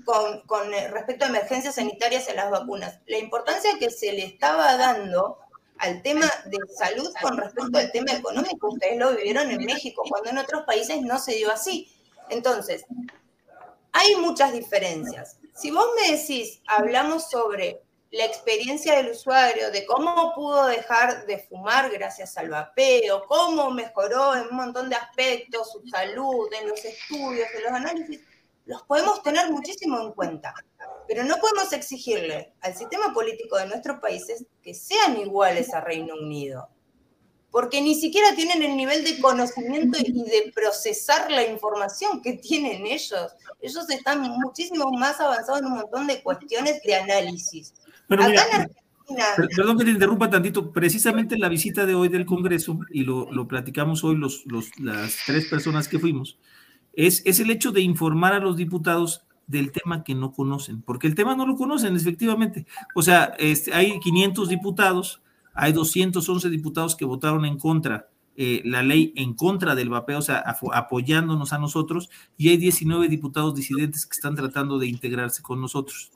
[0.05, 4.77] con, con respecto a emergencias sanitarias en las vacunas, la importancia que se le estaba
[4.77, 5.39] dando
[5.79, 10.31] al tema de salud con respecto al tema económico, ustedes lo vivieron en México, cuando
[10.31, 11.89] en otros países no se dio así.
[12.29, 12.85] Entonces,
[13.93, 15.38] hay muchas diferencias.
[15.59, 17.83] Si vos me decís, hablamos sobre
[18.13, 24.37] la experiencia del usuario, de cómo pudo dejar de fumar gracias al vapeo, cómo mejoró
[24.37, 28.21] en un montón de aspectos su salud, en los estudios, en los análisis,
[28.67, 30.55] los podemos tener muchísimo en cuenta.
[31.09, 36.15] Pero no podemos exigirle al sistema político de nuestros países que sean iguales a Reino
[36.15, 36.69] Unido
[37.51, 42.87] porque ni siquiera tienen el nivel de conocimiento y de procesar la información que tienen
[42.87, 43.33] ellos.
[43.61, 47.75] Ellos están muchísimo más avanzados en un montón de cuestiones de análisis.
[48.07, 49.25] Pero Acá mira, en Argentina,
[49.57, 53.49] perdón que te interrumpa tantito, precisamente la visita de hoy del Congreso, y lo, lo
[53.49, 56.39] platicamos hoy los, los, las tres personas que fuimos,
[56.93, 61.07] es, es el hecho de informar a los diputados del tema que no conocen, porque
[61.07, 62.67] el tema no lo conocen, efectivamente.
[62.95, 65.23] O sea, este, hay 500 diputados,
[65.59, 70.23] hay 211 diputados que votaron en contra eh, la ley en contra del vapeo, o
[70.23, 75.61] sea, apoyándonos a nosotros, y hay 19 diputados disidentes que están tratando de integrarse con
[75.61, 76.13] nosotros.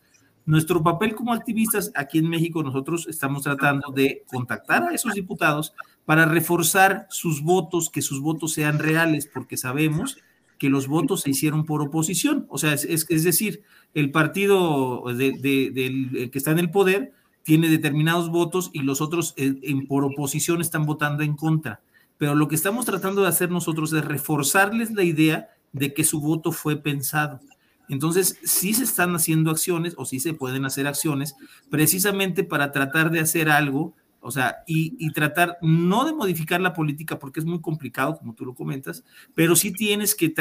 [0.47, 5.75] Nuestro papel como activistas aquí en México, nosotros estamos tratando de contactar a esos diputados
[6.05, 10.19] para reforzar sus votos, que sus votos sean reales, porque sabemos
[10.59, 12.47] que los votos se hicieron por oposición.
[12.51, 13.65] O sea, es, es, es decir,
[13.95, 15.33] el partido de,
[15.73, 20.05] del que está en el poder tiene determinados votos y los otros eh, en, por
[20.05, 21.81] oposición están votando en contra.
[22.19, 26.21] Pero lo que estamos tratando de hacer nosotros es reforzarles la idea de que su
[26.21, 27.41] voto fue pensado.
[27.89, 31.35] Entonces, sí se están haciendo acciones o sí se pueden hacer acciones
[31.69, 37.19] precisamente para tratar de hacer algo, o sea, y, tratar no de modificar la política
[37.19, 39.05] porque es muy complicado, como tú lo comentas,
[39.35, 40.33] pero sí tienes que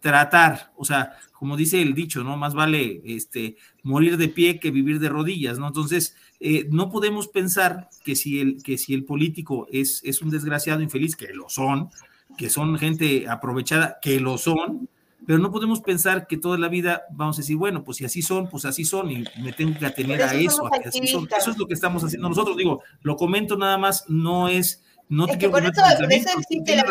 [0.00, 2.36] tratar, o sea, como dice el dicho, ¿no?
[2.36, 5.68] Más vale este, morir de pie que vivir de rodillas, ¿no?
[5.68, 10.30] Entonces, eh, no podemos pensar que si el, que si el político es, es un
[10.30, 11.90] desgraciado infeliz, que lo son,
[12.38, 14.88] que son gente aprovechada, que lo son,
[15.26, 18.22] pero no podemos pensar que toda la vida vamos a decir, bueno, pues si así
[18.22, 20.68] son, pues así son y me tengo que atener a eso.
[20.82, 22.56] Eso es lo que estamos haciendo nosotros.
[22.56, 24.82] Digo, lo comento nada más, no es...
[25.10, 25.82] No te quiero por eso,
[26.38, 26.82] existe el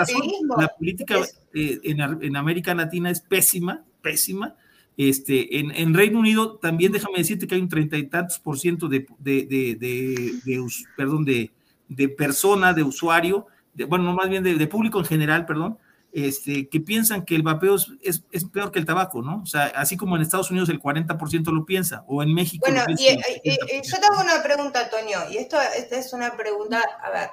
[0.57, 1.15] La política
[1.53, 4.57] eh, en, en América Latina es pésima, pésima
[4.99, 8.59] este, en, en, Reino Unido también déjame decirte que hay un treinta y tantos por
[8.59, 10.67] ciento de, de, de, de
[10.97, 11.51] perdón, de,
[11.87, 13.47] de persona, de usuario,
[13.87, 15.79] bueno, más bien de, público en general, perdón,
[16.11, 19.41] este, que piensan que el vapeo es, es, peor que el tabaco, ¿no?
[19.41, 22.65] O sea, así como en Estados Unidos el 40% lo piensa, o en México.
[22.67, 27.29] Bueno, y, yo tengo una pregunta, Antonio, y esto esta es una pregunta, a ver,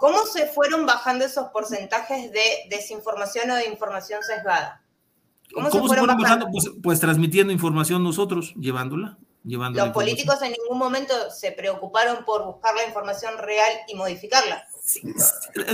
[0.00, 4.82] ¿cómo se fueron bajando esos porcentajes de desinformación o de información sesgada?
[5.54, 6.48] ¿Cómo, se fueron, bajando?
[6.50, 9.18] Pues, pues, transmitiendo información nosotros, llevándola.
[9.44, 14.66] Llevándola Los políticos en ningún momento se preocuparon por buscar la información real y modificarla.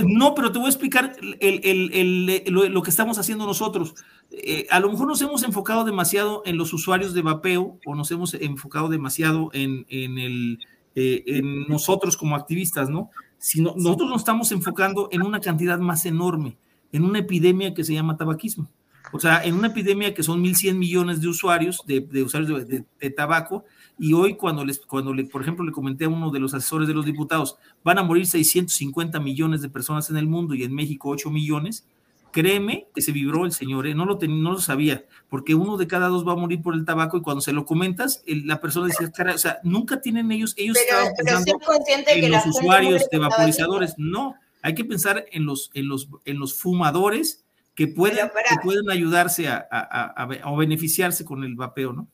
[0.05, 3.95] No, pero te voy a explicar lo, que estamos haciendo nosotros.
[4.31, 8.11] Eh, a lo mejor nos hemos enfocado demasiado en los usuarios de vapeo o nos
[8.11, 10.59] hemos enfocado demasiado en, el,
[10.95, 13.09] eh, en nosotros como activistas, ¿no?
[13.37, 16.57] Sino, nosotros nos estamos enfocando en una cantidad más enorme,
[16.91, 18.69] en una epidemia que se llama tabaquismo.
[19.13, 23.63] O sea, en una epidemia que son 1.100 millones de usuarios, de, usuarios de, tabaco,
[23.99, 26.87] y hoy cuando, les, cuando le, por ejemplo, le comenté a uno de los asesores
[26.87, 30.73] de los diputados, van a morir 650 millones de personas en el mundo y en
[30.73, 31.85] México 8 millones,
[32.31, 33.93] créeme que se vibró el señor, ¿eh?
[33.93, 36.83] no, lo no lo sabía, porque uno de cada dos va a morir por el
[36.83, 40.55] tabaco y cuando se lo comentas, la persona dice, cara, o sea, nunca tienen ellos,
[40.57, 41.53] ellos estaban pensando
[42.07, 44.33] en los usuarios de vaporizadores, no,
[44.63, 47.42] hay que pensar en los, en los, en los fumadores
[47.75, 52.07] que pueden, que pueden ayudarse a, a, a, beneficiarse con el vapeo, ¿no?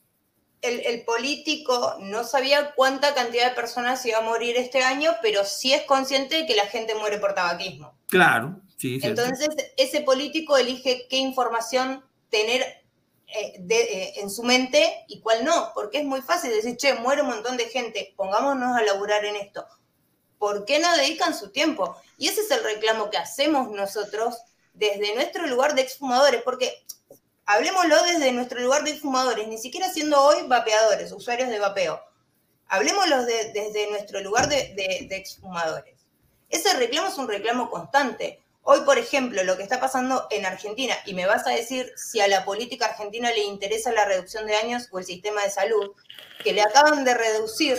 [0.62, 5.44] El, el, político no sabía cuánta cantidad de personas iba a morir este año, pero
[5.44, 7.94] sí es consciente de que la gente muere por tabaquismo.
[8.08, 9.00] Claro, sí.
[9.02, 12.62] Entonces, ese político elige qué información tener
[13.32, 16.94] eh, de, eh, en su mente y cuál no, porque es muy fácil decir, che,
[16.94, 19.64] muere un montón de gente, pongámonos a laburar en esto.
[20.36, 21.96] ¿Por qué no dedican su tiempo?
[22.18, 24.36] Y ese es el reclamo que hacemos nosotros
[24.72, 26.84] desde nuestro lugar de exfumadores, porque
[27.46, 32.00] hablemoslo desde nuestro lugar de exfumadores, ni siquiera siendo hoy vapeadores, usuarios de vapeo.
[32.68, 34.74] Hablemoslo desde nuestro lugar de,
[35.08, 36.06] de, exfumadores.
[36.48, 38.40] Ese reclamo es un reclamo constante.
[38.62, 42.20] Hoy, por ejemplo, lo que está pasando en Argentina, y me vas a decir si
[42.20, 45.92] a la política argentina le interesa la reducción de años o el sistema de salud,
[46.44, 47.78] que le acaban de reducir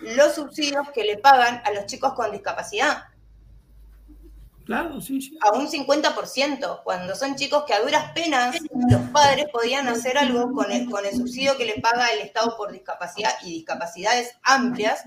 [0.00, 3.04] los subsidios que le pagan a los chicos con discapacidad.
[4.70, 5.36] Claro, sí, sí.
[5.40, 8.56] A un 50%, cuando son chicos que a duras penas
[8.88, 12.56] los padres podían hacer algo con el, con el subsidio que le paga el Estado
[12.56, 15.02] por discapacidad y discapacidades amplias.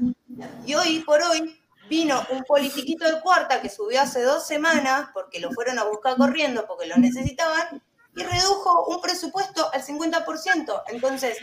[0.65, 1.57] Y hoy por hoy
[1.89, 6.17] vino un politiquito de cuarta que subió hace dos semanas porque lo fueron a buscar
[6.17, 7.81] corriendo porque lo necesitaban
[8.17, 10.83] y redujo un presupuesto al 50%.
[10.87, 11.37] Entonces,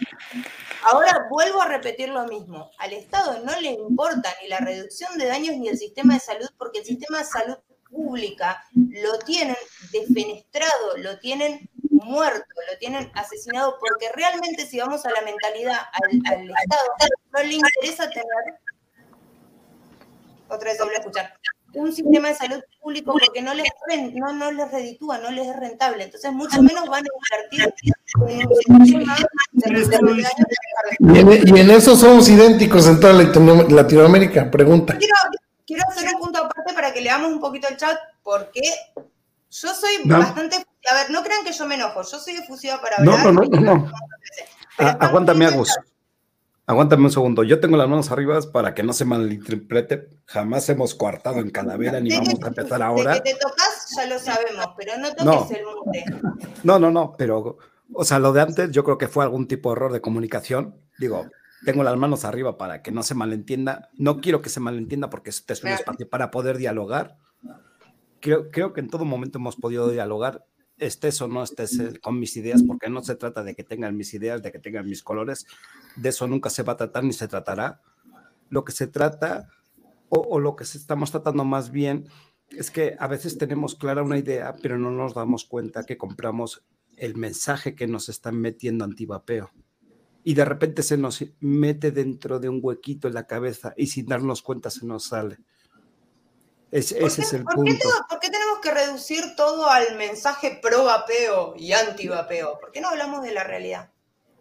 [0.92, 2.70] ahora vuelvo a repetir lo mismo.
[2.76, 6.50] Al Estado no le importa ni la reducción de daños ni el sistema de salud
[6.58, 7.56] porque el sistema de salud
[7.90, 9.56] pública, lo tienen
[9.92, 16.10] defenestrado, lo tienen muerto, lo tienen asesinado, porque realmente si vamos a la mentalidad al,
[16.10, 16.88] Estado,
[17.32, 18.60] no le interesa tener,
[20.48, 21.34] otra vez voy a escuchar,
[21.72, 23.68] un sistema de salud público porque no les,
[24.14, 26.02] no, no les reditúa, no les es rentable.
[26.02, 27.08] Entonces, mucho menos van a
[27.38, 27.74] invertir
[28.28, 29.30] en un sistema de
[30.98, 34.98] y en, eso somos idénticos en toda Latinoamérica, pregunta
[35.70, 36.19] quiero hacer un
[36.80, 38.62] para que leamos un poquito el chat, porque
[39.50, 40.56] yo soy bastante.
[40.90, 43.22] A ver, no crean que yo me enojo, yo soy efusiva para hablar.
[43.26, 43.92] No, no, no, no.
[44.78, 45.76] Ah, aguántame, Agus.
[46.64, 47.42] Aguántame un segundo.
[47.42, 50.08] Yo tengo las manos arriba para que no se malinterprete.
[50.24, 53.14] Jamás hemos coartado en Calavera ni vamos a empezar ahora.
[53.14, 56.04] De que te tocas, ya lo sabemos, pero no toques el mute.
[56.62, 57.58] No, no, no, pero,
[57.92, 60.80] o sea, lo de antes yo creo que fue algún tipo de error de comunicación.
[60.98, 61.26] Digo,
[61.64, 63.90] tengo las manos arriba para que no se malentienda.
[63.94, 67.18] No quiero que se malentienda porque este es un espacio para poder dialogar.
[68.20, 70.44] Creo, creo que en todo momento hemos podido dialogar
[70.80, 73.96] estés o no estés eh, con mis ideas, porque no se trata de que tengan
[73.96, 75.46] mis ideas, de que tengan mis colores,
[75.96, 77.80] de eso nunca se va a tratar ni se tratará.
[78.48, 79.48] Lo que se trata,
[80.08, 82.08] o, lo que estamos tratando más bien,
[82.50, 86.64] es que a veces tenemos clara una idea, pero no nos damos cuenta que compramos
[86.96, 89.50] el mensaje que nos están metiendo antivapeo.
[90.22, 94.06] Y de repente se nos mete dentro de un huequito en la cabeza y sin
[94.06, 95.38] darnos cuenta se nos sale.
[96.70, 97.88] ese es el punto.
[98.08, 102.58] ¿por qué, tenemos que reducir todo al mensaje pro vapeo y anti vapeo?
[102.60, 103.90] ¿Por qué no hablamos de la realidad?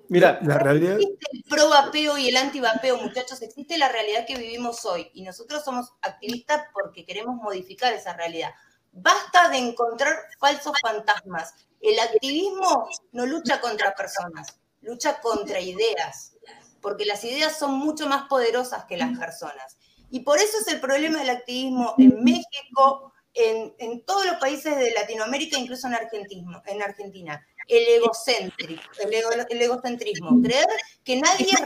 [0.10, 0.96] Mira, la realidad.
[1.00, 3.42] Existe el pro vapeo y el anti vapeo, muchachos.
[3.42, 5.10] Existe la realidad que vivimos hoy.
[5.14, 8.50] Y nosotros somos activistas porque queremos modificar esa realidad.
[8.92, 11.54] Basta de encontrar falsos fantasmas.
[11.80, 16.34] El activismo no lucha contra personas, lucha contra ideas.
[16.82, 19.78] Porque las ideas son mucho más poderosas que las personas.
[20.10, 24.92] Y por eso es el problema del activismo en México, en, todos los países de
[24.92, 25.96] Latinoamérica, incluso en,
[26.66, 30.66] en Argentina el egocéntrico, el, egocentrismo, creer
[31.04, 31.62] que nadie es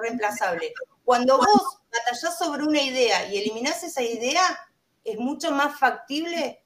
[0.00, 0.72] reemplazable.
[1.04, 4.42] Cuando vos batallás sobre una idea y eliminás esa idea,
[5.04, 6.64] es mucho más factible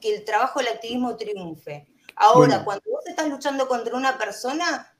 [0.00, 1.86] que el trabajo del activismo triunfe.
[2.16, 4.92] Ahora, cuando vos estás luchando contra una persona,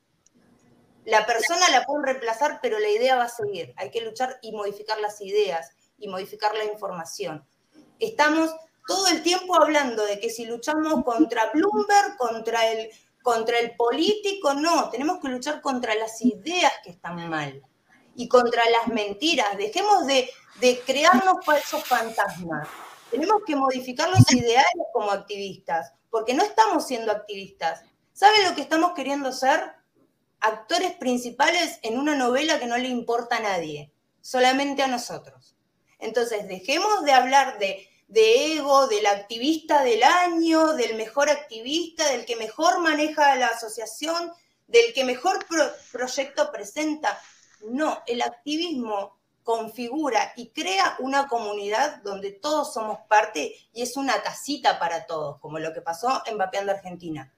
[1.06, 3.72] la persona la pueden reemplazar, pero la idea va a seguir.
[3.76, 7.46] Hay que luchar y modificar las ideas y modificar la información.
[7.98, 8.54] Estamos
[8.86, 12.90] todo el tiempo hablando de que si luchamos contra Bloomberg, contra el
[13.26, 17.60] contra el político, no, tenemos que luchar contra las ideas que están mal
[18.14, 19.58] y contra las mentiras.
[19.58, 20.30] Dejemos de,
[20.86, 22.68] crearnos falsos fantasmas.
[23.10, 27.82] Tenemos que modificar los ideales como activistas, porque no estamos siendo activistas.
[28.12, 29.72] ¿Saben lo que estamos queriendo ser?
[30.46, 35.56] Actores principales en una novela que no le importa a nadie, solamente a nosotros.
[35.98, 42.24] Entonces, dejemos de hablar de de ego, del activista del año, del mejor activista, del
[42.24, 44.32] que mejor maneja la asociación,
[44.66, 45.44] del que mejor
[45.92, 47.20] proyecto presenta.
[47.62, 54.22] No, el activismo configura y crea una comunidad donde todos somos parte y es una
[54.22, 57.32] casita para todos, como lo que pasó en Vapeando Argentina.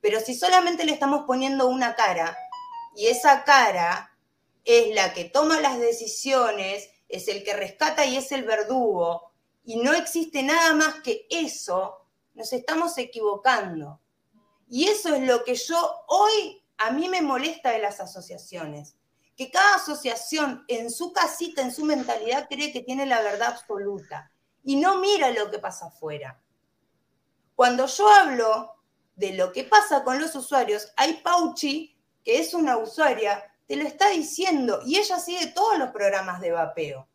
[0.00, 2.36] Pero si solamente le estamos poniendo una cara
[3.00, 4.14] y esa cara
[4.62, 9.32] es la que toma las decisiones, es el que rescata y es el verdugo,
[9.64, 14.02] y no existe nada más que eso, nos estamos equivocando.
[14.68, 18.96] Y eso es lo que yo hoy a mí me molesta de las asociaciones,
[19.34, 24.30] que cada asociación en su casita, en su mentalidad, cree que tiene la verdad absoluta
[24.62, 26.38] y no mira lo que pasa afuera.
[27.54, 28.74] Cuando yo hablo
[29.16, 33.84] de lo que pasa con los usuarios, hay Pauchi, que es una usuaria, te lo
[33.84, 37.08] está diciendo y ella sigue todos los programas de vapeo.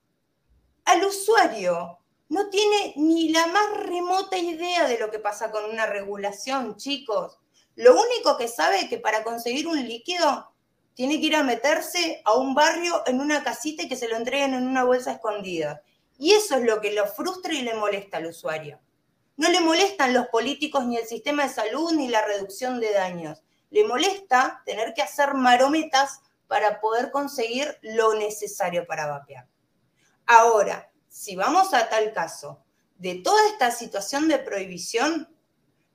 [0.85, 1.99] Al usuario
[2.29, 7.39] no tiene ni la más remota idea de lo que pasa con una regulación, chicos.
[7.75, 10.51] Lo único que sabe es que para conseguir un líquido
[10.93, 14.15] tiene que ir a meterse a un barrio en una casita y que se lo
[14.15, 15.81] entreguen en una bolsa escondida.
[16.17, 18.79] Y eso es lo que lo frustra y le molesta al usuario.
[19.35, 23.43] No le molestan los políticos ni el sistema de salud ni la reducción de daños.
[23.69, 29.47] Le molesta tener que hacer marometas para poder conseguir lo necesario para vapear.
[30.25, 32.63] Ahora, si vamos a tal caso,
[32.97, 35.27] de toda esta situación de prohibición,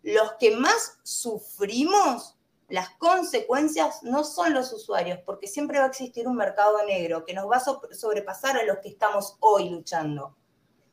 [0.02, 2.36] los que más sufrimos
[2.70, 7.34] las consecuencias no son los usuarios, porque siempre va a existir un mercado negro que
[7.34, 10.36] nos va a sobrepasar a los que estamos hoy luchando.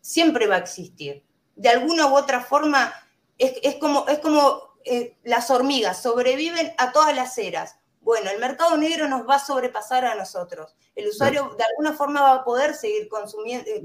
[0.02, 1.24] Siempre va a existir.
[1.56, 2.92] De alguna u otra forma,
[3.38, 7.78] es, como, es como eh, las hormigas, sobreviven a todas las eras.
[8.02, 10.76] Bueno, el mercado negro nos va a sobrepasar a nosotros.
[10.96, 13.70] El usuario de alguna forma va a poder seguir consumiendo.
[13.70, 13.82] Eh,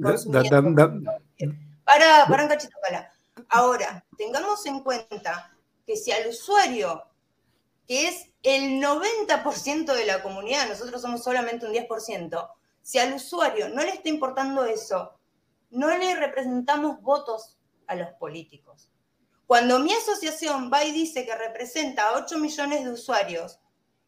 [1.85, 3.12] para, para un cachito, para.
[3.49, 5.53] Ahora, tengamos en cuenta
[5.85, 7.03] que si al usuario,
[7.89, 12.51] que es el 90% de la comunidad, nosotros somos solamente un 10%,
[12.83, 15.19] si al usuario no le está importando eso,
[15.70, 18.91] no le representamos votos a los políticos.
[19.53, 23.61] Cuando mi asociación va y dice que representa a 8 millones de usuarios,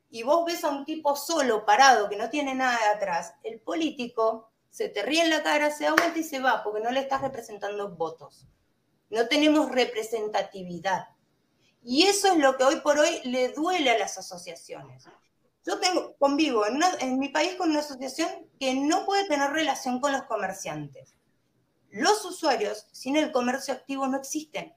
[0.08, 3.60] y vos ves a un tipo solo, parado, que no tiene nada de atrás, el
[3.60, 6.90] político se te ríe en la cara, se da vuelta y se va, porque no
[6.90, 8.46] le estás representando votos.
[9.10, 11.08] No tenemos representatividad.
[11.82, 15.04] Y eso es lo que hoy por hoy le duele a las asociaciones.
[15.66, 20.00] Yo tengo, convivo en, en mi país con una asociación que no puede tener relación
[20.00, 21.16] con los comerciantes.
[21.90, 24.74] Los usuarios sin el comercio activo no existen.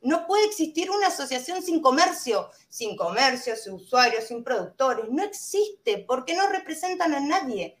[0.00, 5.06] No puede existir una asociación sin comercio, sin comercio, sin usuarios, sin productores.
[5.10, 7.80] No existe porque no representan a nadie.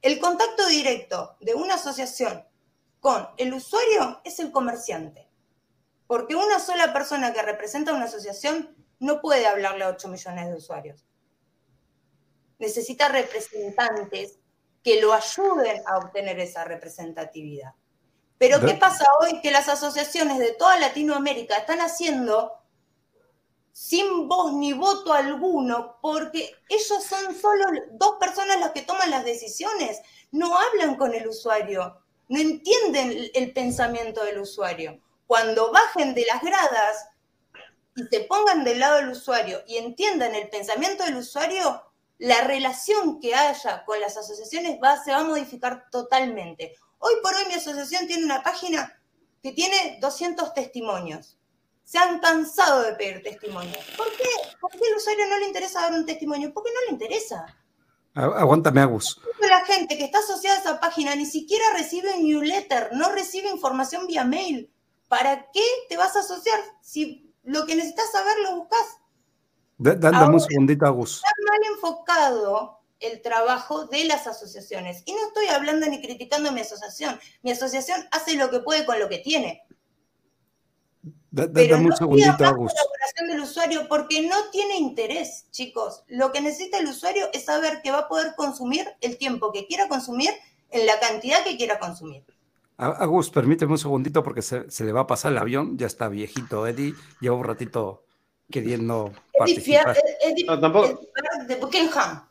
[0.00, 2.44] El contacto directo de una asociación
[2.98, 5.28] con el usuario es el comerciante.
[6.08, 10.54] Porque una sola persona que representa una asociación no puede hablarle a 8 millones de
[10.54, 11.06] usuarios.
[12.58, 14.38] Necesita representantes
[14.82, 17.74] que lo ayuden a obtener esa representatividad.
[18.42, 19.40] Pero ¿qué pasa hoy?
[19.40, 22.50] Que las asociaciones de toda Latinoamérica están haciendo
[23.70, 29.24] sin voz ni voto alguno, porque ellos son solo dos personas las que toman las
[29.24, 30.00] decisiones,
[30.32, 35.00] no hablan con el usuario, no entienden el pensamiento del usuario.
[35.28, 37.10] Cuando bajen de las gradas
[37.94, 41.80] y se pongan del lado del usuario y entiendan el pensamiento del usuario,
[42.18, 46.74] la relación que haya con las asociaciones va, se va a modificar totalmente.
[47.04, 48.96] Hoy por hoy mi asociación tiene una página
[49.42, 51.36] que tiene 200 testimonios.
[51.82, 53.84] Se han cansado de pedir testimonios.
[53.96, 54.28] ¿Por qué?
[54.60, 56.54] ¿Por qué al usuario no le interesa dar un testimonio?
[56.54, 57.44] Porque no le interesa.
[58.14, 59.20] Aguántame, Agus.
[59.40, 64.06] La gente que está asociada a esa página ni siquiera recibe newsletter, no recibe información
[64.06, 64.72] vía mail.
[65.08, 69.00] ¿Para qué te vas a asociar si lo que necesitas saber lo buscas?
[69.78, 71.16] Dame un segundito, Agus.
[71.16, 75.02] Está mal enfocado el trabajo de las asociaciones.
[75.06, 77.18] Y no estoy hablando ni criticando a mi asociación.
[77.42, 79.62] Mi asociación hace lo que puede con lo que tiene.
[81.34, 86.04] Pero no segundito, colaboración del usuario porque no tiene interés, chicos.
[86.06, 89.66] Lo que necesita el usuario es saber que va a poder consumir el tiempo que
[89.66, 90.30] quiera consumir
[90.70, 92.24] en la cantidad que quiera consumir.
[92.76, 95.78] Agus, permíteme un segundito porque se, le va a pasar el avión.
[95.78, 96.94] Ya está viejito, Eddie.
[97.20, 98.04] Lleva un ratito
[98.50, 99.96] queriendo participar.
[100.20, 101.00] Eddie, no, tampoco.
[101.46, 102.28] de Buckingham.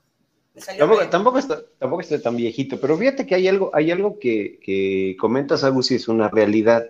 [0.78, 5.16] Tampoco, está, tampoco está tan viejito, pero fíjate que hay algo, hay algo que, que
[5.18, 6.88] comentas, Agus, y es una realidad.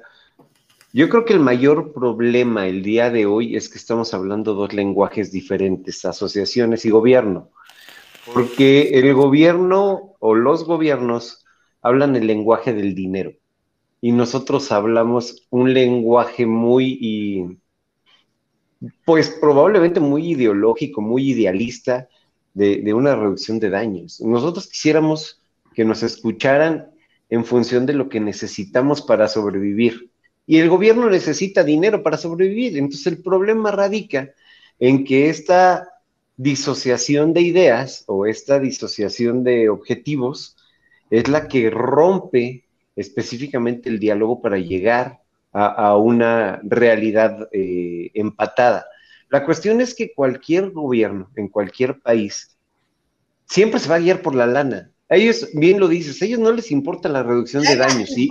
[0.93, 4.73] Yo creo que el mayor problema el día de hoy es que estamos hablando dos
[4.73, 7.49] lenguajes diferentes, asociaciones y gobierno,
[8.33, 11.45] porque el gobierno o los gobiernos
[11.81, 13.33] hablan el lenguaje del dinero
[14.01, 17.59] y nosotros hablamos un lenguaje muy,
[19.05, 22.09] pues probablemente muy ideológico, muy idealista,
[22.53, 24.21] de, una reducción de daños.
[24.21, 25.41] Nosotros quisiéramos
[25.73, 26.91] que nos escucharan
[27.29, 30.11] en función de lo que necesitamos para sobrevivir.
[30.45, 32.77] Y el gobierno necesita dinero para sobrevivir.
[32.77, 34.31] Entonces el problema radica
[34.79, 35.87] en que esta
[36.35, 40.57] disociación de ideas o esta disociación de objetivos
[41.09, 42.65] es la que rompe
[42.95, 45.21] específicamente el diálogo para llegar
[45.53, 48.85] a, una realidad eh, empatada.
[49.31, 52.57] La cuestión es que cualquier gobierno en cualquier país
[53.45, 54.91] siempre se va a guiar por la lana.
[55.09, 58.29] A ellos, bien lo dices, a ellos no les importa la reducción de daños, ¿sí?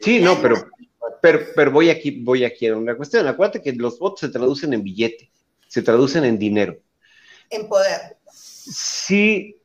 [0.00, 0.56] Sí, no, pero,
[1.54, 3.28] pero, voy aquí, voy aquí a una cuestión.
[3.28, 5.30] Acuérdate que los votos se traducen en billete,
[5.68, 6.76] se traducen en dinero.
[7.48, 8.16] En poder.
[8.32, 9.56] Si,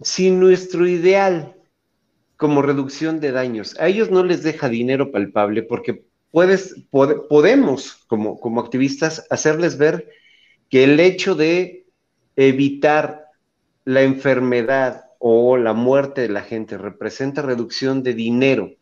[0.00, 1.54] si nuestro ideal
[2.38, 8.60] como reducción de daños, a ellos no les deja dinero palpable porque puedes, podemos, como,
[8.60, 10.08] activistas, hacerles ver
[10.68, 11.86] que el hecho de
[12.36, 13.26] evitar
[13.84, 18.72] la enfermedad o la muerte de la gente representa reducción de dinero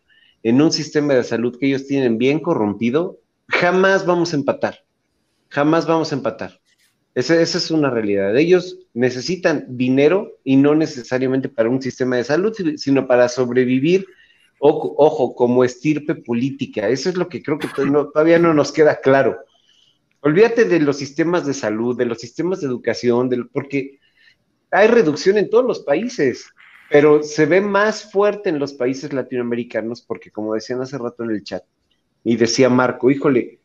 [0.43, 3.19] en un sistema de salud que ellos tienen bien corrompido,
[3.49, 4.85] jamás vamos a empatar.
[5.49, 6.61] Jamás vamos a empatar.
[7.15, 8.37] Esa, esa, es una realidad.
[8.37, 14.07] Ellos necesitan dinero y no necesariamente para un sistema de salud, sino para sobrevivir
[14.69, 16.89] Ojo, como estirpe política.
[16.89, 19.39] Eso es lo que creo que todavía no nos queda claro.
[20.21, 24.01] Olvídate de los sistemas de salud, de los sistemas de educación, porque
[24.71, 26.47] hay reducción en todos los países,
[26.91, 31.31] pero se ve más fuerte en los países latinoamericanos porque, como decían hace rato en
[31.31, 31.63] el chat,
[32.25, 33.61] y decía Marco, híjole,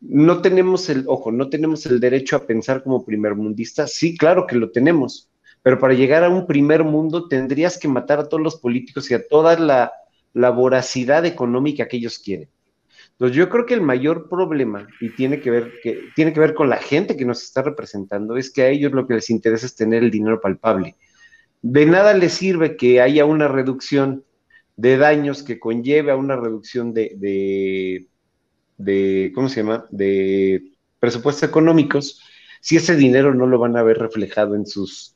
[0.00, 3.94] no tenemos el, ojo, no tenemos el derecho a pensar como primermundistas.
[3.94, 5.30] Sí, claro que lo tenemos,
[5.62, 9.14] pero para llegar a un primer mundo tendrías que matar a todos los políticos y
[9.14, 9.92] a toda la
[10.34, 12.48] la voracidad económica que ellos quieren.
[13.12, 16.52] Entonces, yo creo que el mayor problema, y tiene que ver, que, tiene que ver
[16.52, 19.66] con la gente que nos está representando, es que a ellos lo que les interesa
[19.66, 20.96] es tener el dinero palpable.
[21.62, 24.24] De nada les sirve que haya una reducción
[24.76, 28.08] de daños que conlleve a una reducción de, de,
[28.76, 32.20] de ¿cómo se llama?, de presupuestos económicos,
[32.60, 35.13] si ese dinero no lo van a ver reflejado en sus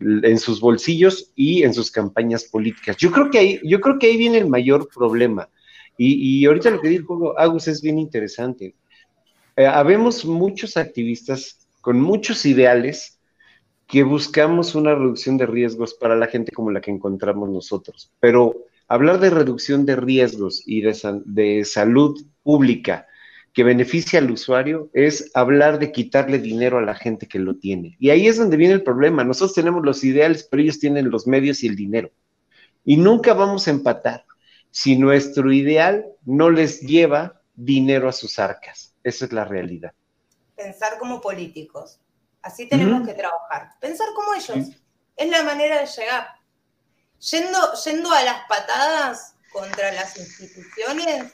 [0.00, 2.96] en sus bolsillos y en sus campañas políticas.
[2.96, 5.48] Yo creo que ahí, yo creo que ahí viene el mayor problema.
[6.02, 8.74] Y, ahorita lo que dijo Agus es bien interesante.
[9.54, 13.20] Eh, habemos muchos activistas con muchos ideales
[13.86, 18.10] que buscamos una reducción de riesgos para la gente como la que encontramos nosotros.
[18.18, 20.96] Pero hablar de reducción de riesgos y de,
[21.26, 23.06] de salud pública
[23.52, 27.96] que beneficia al usuario es hablar de quitarle dinero a la gente que lo tiene.
[27.98, 29.24] Y ahí es donde viene el problema.
[29.24, 32.10] Nosotros tenemos los ideales, pero ellos tienen los medios y el dinero.
[32.84, 34.24] Y nunca vamos a empatar
[34.70, 38.94] si nuestro ideal no les lleva dinero a sus arcas.
[39.02, 39.92] Esa es la realidad.
[40.56, 41.98] Pensar como políticos.
[42.42, 43.70] Así tenemos que trabajar.
[43.80, 44.76] Pensar como ellos.
[45.16, 46.28] Es la manera de llegar.
[47.18, 51.32] Yendo, yendo a las patadas contra las instituciones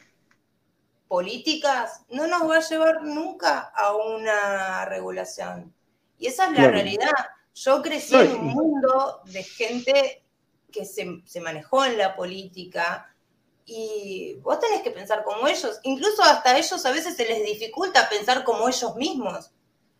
[1.09, 5.73] políticas, no nos va a llevar nunca a una regulación.
[6.19, 7.11] Y esa es la realidad.
[7.55, 10.23] Yo crecí en un mundo de gente
[10.71, 13.15] que se, se, manejó en la política
[13.65, 15.81] y vos tenés que pensar como ellos.
[15.83, 19.51] Incluso hasta ellos a veces se les dificulta pensar como ellos mismos.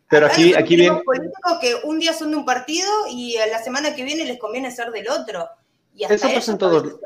[0.09, 1.01] Pero aquí, aquí viene...
[1.03, 4.39] políticos que un día son de un partido y a la semana que viene les
[4.39, 5.49] conviene ser del otro.
[5.93, 6.99] Y hasta eso pasa en todos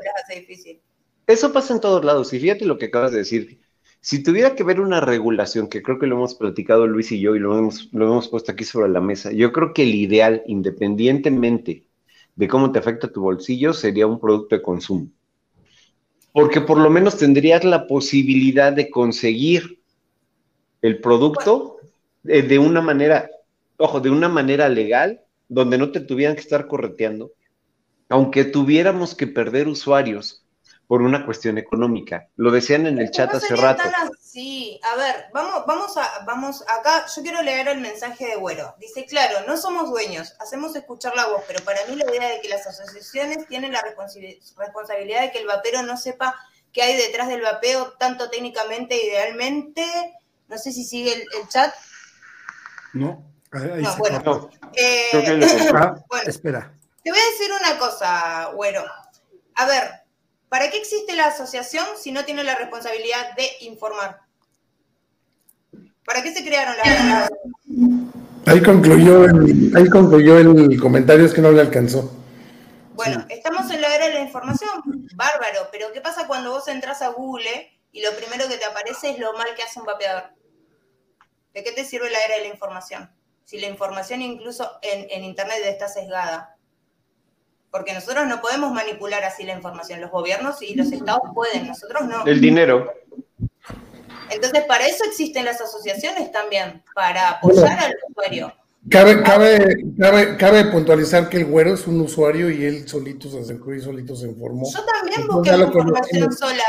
[1.26, 2.32] Eso pasa en todos lados.
[2.32, 3.60] Y fíjate lo que acabas de decir.
[4.04, 7.36] Si tuviera que ver una regulación, que creo que lo hemos platicado Luis y yo
[7.36, 10.42] y lo hemos, lo hemos puesto aquí sobre la mesa, yo creo que el ideal,
[10.48, 11.84] independientemente
[12.34, 15.06] de cómo te afecta tu bolsillo, sería un producto de consumo.
[16.32, 19.78] Porque por lo menos tendrías la posibilidad de conseguir
[20.80, 21.76] el producto
[22.24, 23.30] eh, de una manera,
[23.76, 27.30] ojo, de una manera legal, donde no te tuvieran que estar correteando,
[28.08, 30.41] aunque tuviéramos que perder usuarios
[30.92, 32.28] por una cuestión económica.
[32.36, 33.82] Lo decían en el chat hace rato.
[34.20, 38.74] Sí, a ver, vamos, vamos a, vamos acá, yo quiero leer el mensaje de Güero.
[38.78, 42.42] Dice, claro, no somos dueños, hacemos escuchar la voz, pero para mí la idea de
[42.42, 46.38] que las asociaciones tienen la responsabilidad de que el vapero no sepa
[46.74, 49.86] qué hay detrás del vapeo, tanto técnicamente, idealmente.
[50.48, 51.72] No sé si sigue el, chat.
[52.92, 54.50] No, ahí no, bueno.
[54.74, 55.08] Eh,
[55.74, 56.74] ah, bueno, espera.
[57.02, 58.84] Te voy a decir una cosa, Güero.
[59.54, 60.01] A ver,
[60.52, 64.20] ¿Para qué existe la asociación si no tiene la responsabilidad de informar?
[66.04, 67.30] ¿Para qué se crearon las
[68.44, 72.14] Ahí concluyó, el, ahí concluyó el comentario, es que no le alcanzó.
[72.92, 77.00] Bueno, estamos en la era de la información, bárbaro, pero ¿qué pasa cuando vos entras
[77.00, 80.34] a Google y lo primero que te aparece es lo mal que hace un vapeador?
[81.54, 83.10] ¿De qué te sirve la era de la información?
[83.46, 86.51] Si la información incluso en, en Internet está sesgada
[87.72, 92.02] porque nosotros no podemos manipular así la información, los gobiernos y los estados pueden, nosotros
[92.04, 92.24] no.
[92.26, 92.92] El dinero.
[94.30, 98.52] Entonces, para eso existen las asociaciones también, para apoyar al usuario.
[98.90, 103.38] Cabe, cabe, cabe, cabe, puntualizar que el güero es un usuario y él solito se
[103.38, 104.68] acercó y solito se informó.
[104.70, 106.64] Yo también busqué información sola,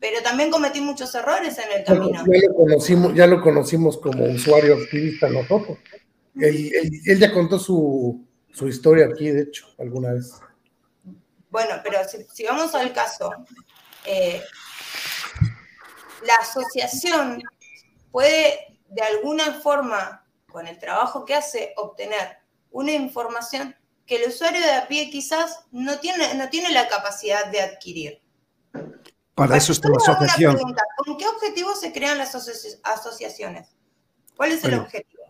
[0.00, 2.24] pero también cometí muchos errores en el camino.
[2.24, 5.78] Ya lo conocimos, ya lo conocimos como usuario activista nosotros.
[6.40, 6.72] Él,
[7.04, 10.32] él, ya contó su, su historia aquí, de hecho, alguna vez.
[11.56, 12.00] Bueno, pero
[12.34, 13.32] si, vamos al caso,
[14.04, 14.42] eh,
[16.26, 17.42] la asociación
[18.10, 20.22] puede de alguna forma,
[20.52, 22.40] con el trabajo que hace, obtener
[22.72, 23.74] una información
[24.04, 28.20] que el usuario de a pie quizás no tiene, no tiene la capacidad de adquirir.
[29.34, 30.58] Para eso está la asociación.
[31.06, 33.74] ¿Con qué objetivo se crean las asociaciones?
[34.36, 35.24] ¿Cuál es el objetivo?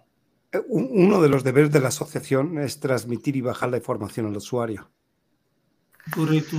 [0.51, 4.37] Eh, uno de los deberes de la asociación es transmitir y bajar la información al
[4.37, 4.91] usuario.
[6.15, 6.57] Correcto.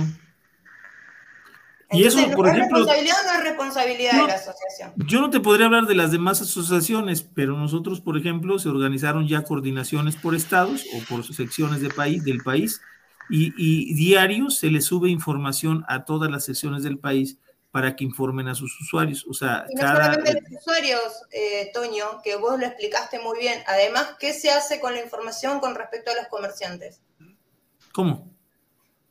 [1.90, 2.78] y eso, por ejemplo.
[2.78, 4.92] responsabilidad o no es responsabilidad de la asociación?
[4.96, 9.26] Yo no te podría hablar de las demás asociaciones, pero nosotros, por ejemplo, se organizaron
[9.26, 12.80] ya coordinaciones por estados o por secciones de país, del país
[13.30, 17.38] y, y diarios se les sube información a todas las secciones del país
[17.70, 19.26] para que informen a sus usuarios.
[19.28, 23.62] O sea, y no solamente los usuarios, eh, Toño, que vos lo explicaste muy bien.
[23.66, 27.00] Además, ¿qué se hace con la información con respecto a los comerciantes?
[27.92, 28.30] ¿Cómo?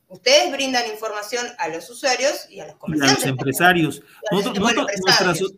[0.08, 3.24] Ustedes brindan información a los usuarios y a los comerciantes.
[3.24, 4.02] a los empresarios.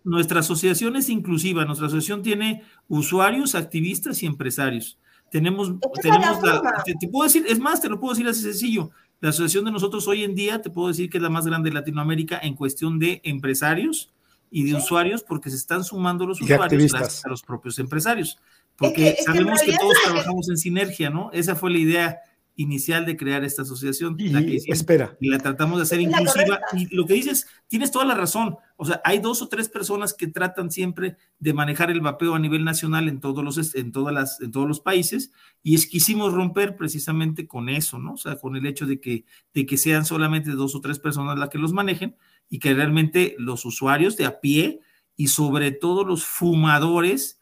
[0.03, 1.65] Nuestra, asociación es inclusiva.
[1.65, 4.99] Nuestra asociación tiene usuarios, activistas y empresarios.
[5.31, 5.73] Tenemos,
[6.03, 8.91] tenemos la, te, puedo decir, es más, te lo puedo decir así sencillo.
[9.21, 11.71] La asociación de nosotros hoy en día, te puedo decir que es la más grande
[11.71, 14.11] de Latinoamérica en cuestión de empresarios
[14.51, 16.95] y de usuarios, porque se están sumando los usuarios
[17.25, 18.37] a los propios empresarios.
[18.75, 21.31] Porque sabemos que, que todos trabajamos en sinergia, ¿no?
[21.33, 22.21] Esa fue la idea
[22.61, 24.17] inicial de crear esta asociación.
[24.19, 25.17] Y, la que espera.
[25.21, 26.61] Y la tratamos de hacer inclusiva.
[26.73, 28.57] Y lo que dices, tienes toda la razón.
[28.77, 32.39] O sea, hay dos o tres personas que tratan siempre de manejar el vapeo a
[32.39, 35.33] nivel nacional en todos los, en todas las, en todos los países.
[35.63, 38.15] Y es quisimos romper precisamente con eso, ¿no?
[38.15, 39.25] O sea, con el hecho de que,
[39.55, 42.17] de que sean solamente dos o tres personas las que los manejen
[42.51, 44.81] y que realmente los usuarios de a pie
[45.17, 47.40] y sobre todo los fumadores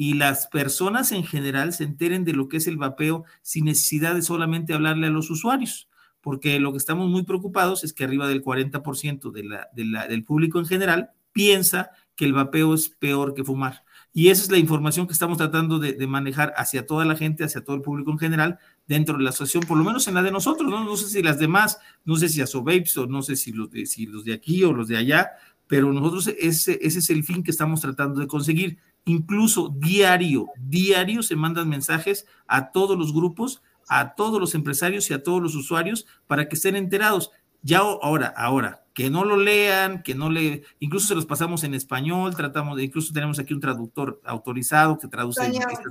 [0.00, 4.14] y las personas en general se enteren de lo que es el vapeo sin necesidad
[4.14, 5.88] de solamente hablarle a los usuarios,
[6.20, 9.42] porque lo que estamos muy preocupados es que arriba del 40% de
[9.84, 13.82] la, del público en general piensa que el vapeo es peor que fumar.
[14.12, 17.64] Y esa es la información que estamos tratando de, manejar hacia toda la gente, hacia
[17.64, 20.30] todo el público en general, dentro de la asociación, por lo menos en la de
[20.30, 23.34] nosotros, no, no sé si las demás, no sé si a Sobapes o no sé
[23.34, 25.32] si los, de, si los de aquí o los de allá,
[25.66, 28.78] pero nosotros ese, ese es el fin que estamos tratando de conseguir.
[29.08, 35.14] Incluso diario, diario se mandan mensajes a todos los grupos, a todos los empresarios y
[35.14, 37.30] a todos los usuarios para que estén enterados.
[37.62, 41.72] Ya ahora, ahora, que no lo lean, que no le, incluso se los pasamos en
[41.72, 45.40] español, tratamos de, incluso tenemos aquí un traductor autorizado que traduce.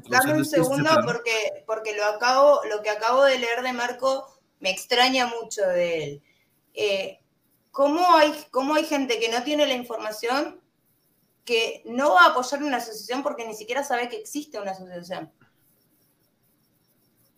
[0.09, 4.27] dame un segundo porque, porque lo acabo, lo que acabo de leer de Marco
[4.59, 6.21] me extraña mucho de él.
[6.75, 7.19] Eh,
[7.71, 10.61] ¿cómo, hay, ¿Cómo hay gente que no tiene la información
[11.47, 15.31] que no va a apoyar una asociación porque ni siquiera sabe que existe una asociación?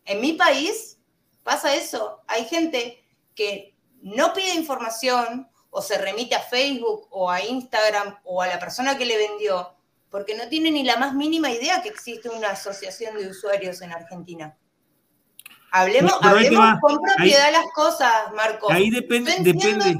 [0.03, 0.97] En mi país
[1.43, 2.23] pasa eso.
[2.25, 3.05] Hay gente
[3.35, 8.57] que no pide información o se remite a Facebook o a Instagram o a la
[8.57, 9.75] persona que le vendió,
[10.09, 13.91] porque no tiene ni la más mínima idea que existe una asociación de usuarios en
[13.91, 14.57] Argentina.
[15.71, 16.13] Hablemos,
[16.81, 18.71] con propiedad las cosas, Marco.
[18.71, 19.35] Ahí depende.
[19.41, 19.99] depende.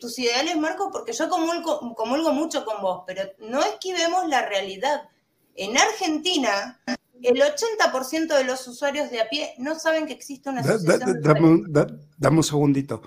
[0.00, 5.08] Tus ideales, Marco, porque yo comulgo, comulgo mucho con vos, pero no esquivemos la realidad.
[5.54, 6.80] En Argentina,
[7.22, 11.22] el 80% de los usuarios de a pie no saben que existe una asociación.
[12.16, 13.02] dame un segundito.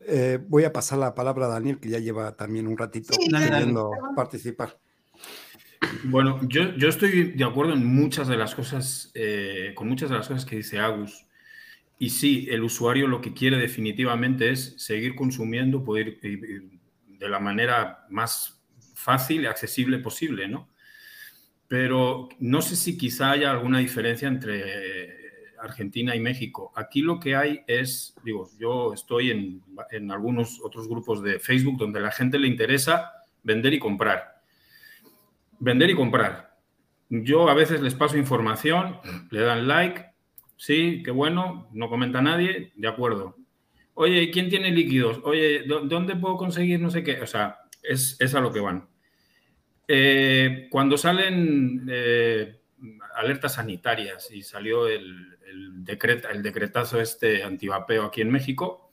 [0.00, 3.90] Eh, voy a pasar la palabra a Daniel, que ya lleva también un ratito queriendo
[4.16, 4.78] participar.
[6.04, 10.16] Bueno, yo, yo, estoy de acuerdo en muchas de las cosas, eh, con muchas de
[10.16, 11.26] las cosas que dice Agus.
[12.02, 18.06] Y sí, el usuario lo que quiere definitivamente es seguir consumiendo, poder de la manera
[18.08, 18.58] más
[18.94, 20.70] fácil y accesible posible, ¿no?
[21.68, 26.72] Pero no sé si quizá haya alguna diferencia entre Argentina y México.
[26.74, 31.76] Aquí lo que hay es, digo, yo estoy en, en, algunos otros grupos de Facebook
[31.76, 33.12] donde a la gente le interesa
[33.42, 34.40] vender y comprar.
[35.58, 36.56] Vender y comprar.
[37.10, 38.96] Yo a veces les paso información,
[39.30, 40.09] le dan like,
[40.60, 43.34] sí, qué bueno, no comenta nadie, de acuerdo.
[43.94, 45.18] Oye, ¿quién tiene líquidos?
[45.24, 47.22] Oye, ¿dónde puedo conseguir no sé qué?
[47.22, 48.86] O sea, es, a lo que van.
[49.88, 52.60] Eh, cuando salen eh,
[53.14, 55.82] alertas sanitarias y salió el, el,
[56.30, 58.92] el decretazo este antivapeo aquí en México,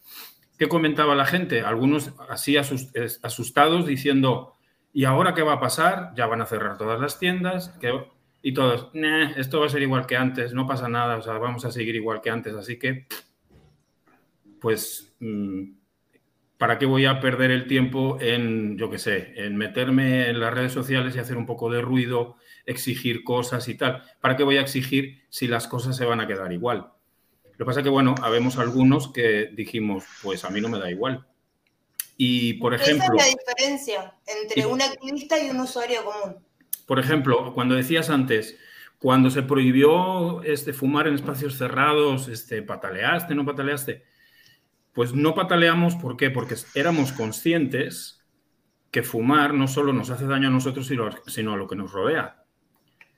[0.57, 1.61] ¿qué comentaba la gente?
[1.61, 4.53] Algunos así asustados diciendo,
[4.93, 6.13] ¿y ahora qué va a pasar?
[6.15, 7.77] Ya van a cerrar todas las tiendas.
[8.41, 8.91] Y todos,
[9.35, 11.95] esto va a ser igual que antes, no pasa nada, o sea, vamos a seguir
[11.95, 12.53] igual que antes.
[12.53, 13.07] Así que,
[14.61, 15.71] pues, mm,
[16.57, 20.53] ¿para qué voy a perder el tiempo en, yo qué sé, en meterme en las
[20.53, 22.37] redes sociales y hacer un poco de ruido
[22.67, 24.03] exigir cosas y tal.
[24.21, 26.91] ¿Para qué voy a exigir si las cosas se van a quedar igual?
[27.43, 30.77] Lo que pasa es que, bueno, habemos algunos que dijimos, pues a mí no me
[30.77, 31.25] da igual.
[32.17, 33.15] Y, por ejemplo...
[33.15, 36.46] Esa es la diferencia entre un activista y un usuario común.
[36.87, 38.57] Por ejemplo, cuando decías antes,
[38.97, 44.03] cuando se prohibió este, fumar en espacios cerrados, este, ¿pataleaste, no pataleaste?
[44.93, 46.31] Pues no pataleamos, ¿por qué?
[46.31, 48.25] Porque éramos conscientes
[48.89, 52.43] que fumar no solo nos hace daño a nosotros, sino a lo que nos rodea.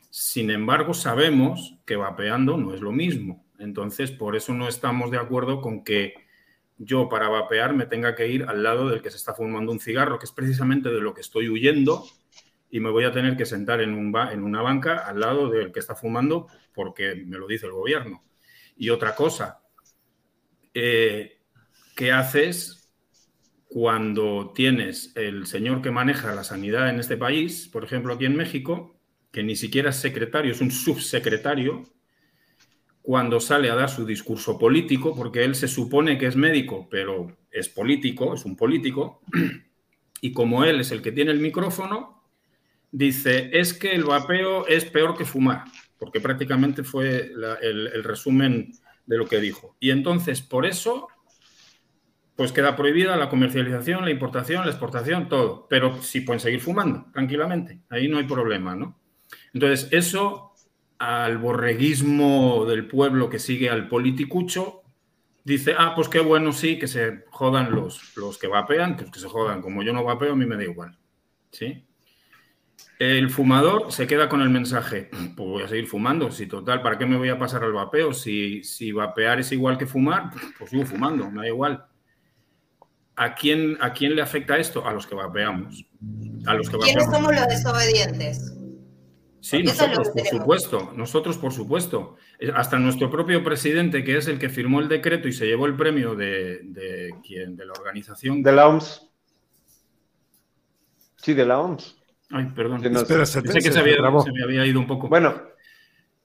[0.09, 3.45] Sin embargo, sabemos que vapeando no es lo mismo.
[3.59, 6.15] Entonces, por eso no estamos de acuerdo con que
[6.77, 9.79] yo para vapear me tenga que ir al lado del que se está fumando un
[9.79, 12.03] cigarro, que es precisamente de lo que estoy huyendo,
[12.69, 15.71] y me voy a tener que sentar en, un en una banca al lado del
[15.71, 18.23] que está fumando porque me lo dice el gobierno.
[18.77, 19.61] Y otra cosa,
[20.73, 21.39] eh,
[21.95, 22.89] ¿qué haces
[23.67, 28.35] cuando tienes el señor que maneja la sanidad en este país, por ejemplo aquí en
[28.35, 28.99] México,
[29.31, 31.83] que ni siquiera es secretario, es un subsecretario,
[33.01, 37.37] cuando sale a dar su discurso político, porque él se supone que es médico, pero
[37.51, 39.21] es político, es un político,
[40.21, 42.18] y como él es el que tiene el micrófono,
[42.91, 45.65] dice, es que el vapeo es peor que fumar,
[45.97, 48.71] porque prácticamente fue el, resumen
[49.05, 49.75] de lo que dijo.
[49.79, 51.07] Y entonces, por eso,
[52.35, 55.67] pues queda prohibida la comercialización, la importación, la exportación, todo.
[55.69, 57.81] Pero sí pueden seguir fumando tranquilamente.
[57.89, 58.97] Ahí no hay problema, ¿no?
[59.53, 60.53] Entonces, eso
[60.97, 64.81] al borreguismo del pueblo que sigue al politicucho,
[65.45, 69.27] dice, ah, pues qué bueno, sí, que se jodan los, los que vapean, que se
[69.27, 69.61] jodan.
[69.61, 70.97] Como yo no vapeo, a mí me da igual.
[71.51, 71.88] ¿Sí?
[72.99, 76.97] El fumador se queda con el mensaje, pues voy a seguir fumando, si total, ¿para
[76.97, 78.13] qué me voy a pasar al vapeo?
[78.13, 81.85] Si, si vapear es igual que fumar, pues sigo fumando, me da igual.
[83.15, 84.85] ¿A quién, ¿A quién le afecta esto?
[84.85, 85.85] A los que vapeamos.
[86.45, 88.53] A los que ¿Quiénes somos los desobedientes?
[89.41, 92.17] Sí, nosotros, por supuesto, nosotros, por supuesto.
[92.53, 95.77] Hasta nuestro propio presidente, que es el que firmó el decreto y se llevó el
[95.77, 98.43] premio de, de quién, de la organización.
[98.43, 99.09] De la OMS.
[101.15, 101.98] Sí, de la OMS.
[102.31, 102.81] Ay, perdón.
[102.81, 103.25] Pensé que
[103.71, 105.07] se, había, se, me había ido un poco.
[105.07, 105.41] Bueno.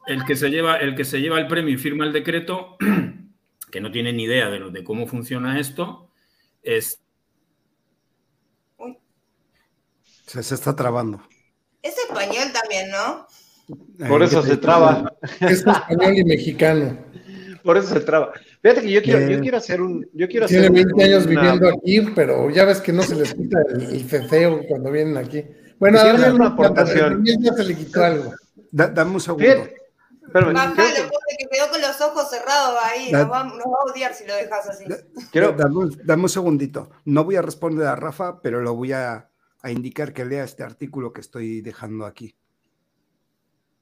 [0.06, 2.76] El que se lleva el, que se lleva el premio y firma el decreto,
[3.70, 6.10] que no tiene ni idea de, lo, de cómo funciona esto,
[6.62, 7.00] es
[10.26, 11.22] Se, se está trabando.
[11.82, 13.26] Es español también, ¿no?
[14.08, 15.12] Por Eh, eso ¿qué se te- traba.
[15.40, 16.98] Es español y mexicano.
[17.62, 18.32] Por eso se traba.
[18.62, 20.06] Fíjate que yo quiero, yo Eh, quiero hacer un.
[20.12, 23.14] Yo quiero Tiene hacer 20 años una- viviendo aquí, pero ya ves que no se
[23.14, 25.44] les quita el, el fefeo cuando vienen aquí.
[25.78, 27.24] Bueno, hacer una aportación.
[27.26, 28.34] se le quitó algo.
[28.70, 29.44] Da- dame un segundo.
[30.54, 33.12] Bajalo, quiero que- pobre, que quedó con los ojos cerrados ahí.
[33.12, 34.84] Da- Nos va, nos va a odiar si lo dejas así.
[35.30, 36.90] quiero- Da- Dame, un- dame un segundito.
[37.04, 39.28] No voy a responder a Rafa, pero lo voy a,
[39.62, 42.34] a indicar que lea este artículo que estoy dejando aquí.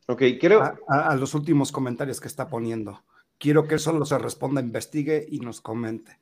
[0.09, 0.63] ok, quiero.
[0.63, 3.03] A, a- a los últimos comentarios que está poniendo.
[3.39, 6.19] Quiero que él solo se responda, investigue y nos comente.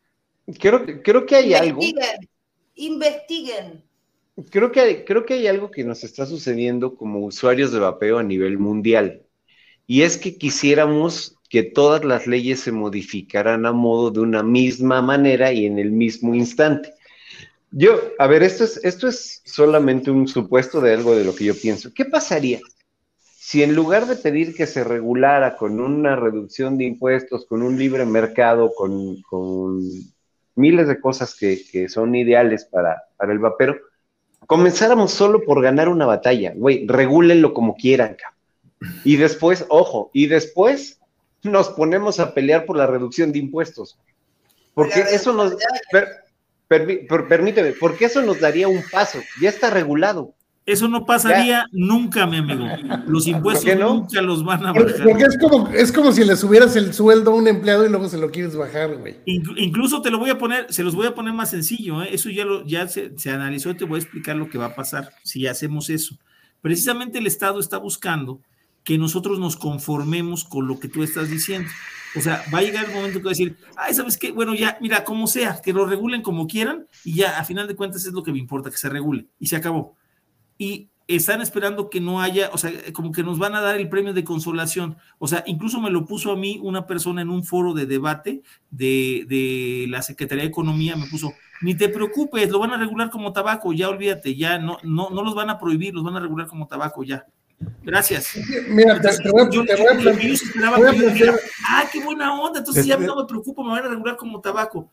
[0.61, 1.81] Creo, creo que hay algo.
[2.77, 3.85] Investiguen.
[4.51, 8.23] Creo que, creo que hay algo que nos está sucediendo como usuarios de vapeo a
[8.23, 9.23] nivel mundial.
[9.87, 15.03] Y es que quisiéramos que todas las leyes se modificaran a modo de una misma
[15.03, 16.95] manera y en el mismo instante.
[17.73, 21.45] Yo, a ver, esto es, esto es solamente un supuesto de algo de lo que
[21.45, 21.93] yo pienso.
[21.93, 22.61] ¿Qué pasaría
[23.51, 27.77] si en lugar de pedir que se regulara con una reducción de impuestos, con un
[27.77, 29.81] libre mercado, con, con
[30.55, 33.77] miles de cosas que, que son ideales para, para el vapero,
[34.51, 39.01] comenzáramos solo por ganar una batalla, güey, regúlenlo como quieran, cabrón.
[39.05, 40.99] Y después, ojo, y después
[41.45, 43.97] nos ponemos a pelear por la reducción de impuestos.
[44.75, 45.55] Porque eso nos,
[45.93, 46.25] per-
[47.29, 50.35] permíteme, porque eso nos daría un paso, ya está regulado.
[50.67, 52.67] Eso no pasaría nunca, mi amigo.
[53.07, 53.95] Los impuestos no?
[53.95, 55.03] nunca los van a bajar.
[55.05, 58.09] porque es como, es como si le subieras el sueldo a un empleado y luego
[58.09, 59.17] se lo quieres bajar, güey.
[59.27, 62.11] Inclu- incluso te lo voy a poner, se los voy a poner más sencillo, ¿eh?
[62.13, 64.67] eso ya, lo, ya se, se analizó y te voy a explicar lo que va
[64.67, 66.17] a pasar si hacemos eso.
[66.61, 68.41] Precisamente el Estado está buscando
[68.85, 71.69] que nosotros nos conformemos con lo que tú estás diciendo.
[72.17, 74.31] O sea, va a llegar el momento que va a decir, ay, ¿sabes qué?
[74.31, 77.77] Bueno, ya, mira, como sea, que lo regulen como quieran y ya, a final de
[77.77, 79.97] cuentas es lo que me importa, que se regule y se acabó.
[80.61, 83.89] Y están esperando que no haya, o sea, como que nos van a dar el
[83.89, 84.99] premio de consolación.
[85.19, 88.43] O sea, incluso me lo puso a mí una persona en un foro de debate
[88.71, 91.33] de, de la Secretaría de Economía, me puso,
[91.63, 95.23] ni te preocupes, lo van a regular como tabaco, ya olvídate, ya no, no, no
[95.23, 97.27] los van a prohibir, los van a regular como tabaco, ya.
[97.83, 98.29] Gracias.
[98.69, 100.91] Mira, te, te voy a, Yo, te voy a yo- plantear- yo esperaba voy a
[100.93, 103.71] que yo dijera, plantear- ah, qué buena onda, entonces ya Este- no me preocupo, me
[103.71, 104.91] van a regular como tabaco.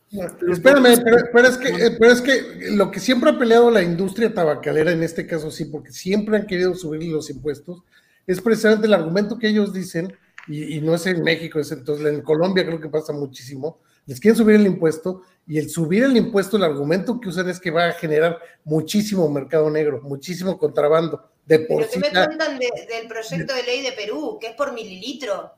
[0.50, 4.32] Espérame, pero, pero es que, pero es que lo que siempre ha peleado la industria
[4.34, 7.82] tabacalera, en este caso sí, porque siempre han querido subir los impuestos,
[8.26, 10.12] es precisamente el argumento que ellos dicen,
[10.46, 14.18] y, y no es en México, es entonces en Colombia creo que pasa muchísimo, les
[14.20, 17.70] quieren subir el impuesto, y el subir el impuesto, el argumento que usan es que
[17.70, 22.00] va a generar muchísimo mercado negro, muchísimo contrabando, de por Pero sí.
[22.02, 24.38] ¿qué me cuentan de- del proyecto de ley de Perú?
[24.40, 25.54] Que es por mililitro.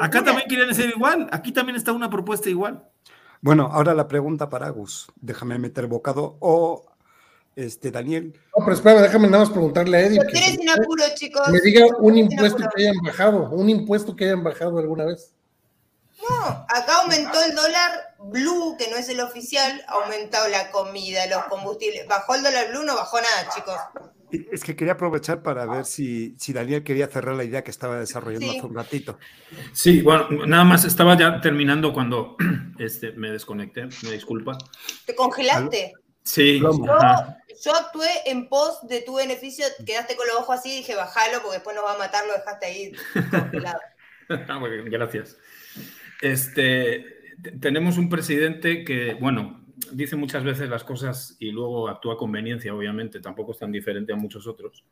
[0.00, 2.82] Acá también quieren hacer igual, aquí también está una propuesta igual.
[3.42, 5.06] Bueno, ahora la pregunta para Gus.
[5.20, 6.36] Déjame meter bocado.
[6.40, 6.84] O
[7.54, 10.18] este, Daniel, No, pero espérame, déjame nada más preguntarle a Eddie.
[10.20, 11.48] Pero que apuro, chicos.
[11.50, 15.32] me diga un impuesto que hayan bajado, un impuesto que hayan bajado alguna vez.
[16.28, 21.26] No, acá aumentó el dólar blue, que no es el oficial, ha aumentado la comida,
[21.26, 22.06] los combustibles.
[22.08, 22.84] ¿Bajó el dólar blue?
[22.84, 23.76] No bajó nada, chicos.
[24.52, 27.98] es que quería aprovechar para ver si, si Daniel quería cerrar la idea que estaba
[27.98, 28.58] desarrollando Sí.
[28.58, 29.18] hace un ratito.
[29.72, 32.36] Sí, bueno, nada más estaba ya terminando cuando
[32.78, 34.58] este, me desconecté, me disculpa.
[35.04, 35.92] ¿Te congelaste?
[36.24, 36.60] Sí.
[37.64, 41.40] Yo actué en pos de tu beneficio, quedaste con los ojos así y dije, bajalo
[41.40, 42.92] porque después nos va a matar, lo dejaste ahí
[43.30, 43.80] congelado.
[44.48, 45.36] Ah, muy bien, Gracias.
[46.20, 47.04] Este,
[47.42, 52.16] te- tenemos un presidente que, bueno, dice muchas veces las cosas y luego actúa a
[52.16, 54.84] conveniencia, obviamente, tampoco es tan diferente a muchos otros,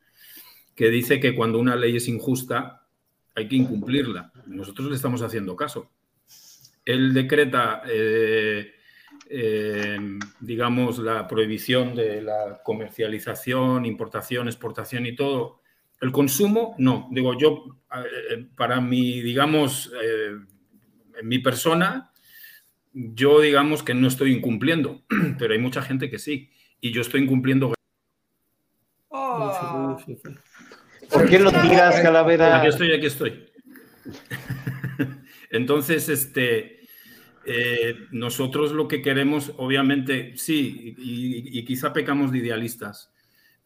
[0.75, 2.85] que dice que cuando una ley es injusta
[3.33, 4.31] hay que incumplirla.
[4.45, 5.91] Nosotros le estamos haciendo caso.
[6.85, 8.73] Él decreta, eh,
[9.29, 9.99] eh,
[10.39, 15.61] digamos, la prohibición de la comercialización, importación, exportación y todo.
[15.99, 17.09] El consumo, no.
[17.11, 17.65] Digo, yo,
[17.95, 19.91] eh, para mi, digamos,
[21.19, 22.11] en mi persona,
[22.93, 25.03] yo digamos que no estoy incumpliendo,
[25.37, 26.49] pero hay mucha gente que sí.
[26.81, 27.73] Y yo estoy incumpliendo.
[29.09, 29.97] Oh.
[31.11, 32.59] ¿Por qué lo tiras, Calavera?
[32.59, 33.45] Aquí estoy, aquí estoy.
[35.49, 36.81] Entonces, este,
[37.45, 43.13] eh, nosotros lo que queremos, obviamente, sí, y, y quizá pecamos de idealistas,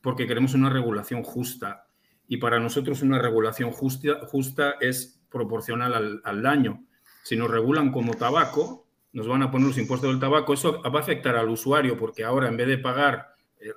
[0.02, 1.88] porque queremos una regulación justa.
[2.28, 6.86] Y para nosotros una regulación justa, justa es proporcional al, al daño.
[7.24, 11.00] Si nos regulan como tabaco, nos van a poner los impuestos del tabaco, eso va
[11.00, 13.72] a afectar al usuario, porque ahora en vez de pagar, eh,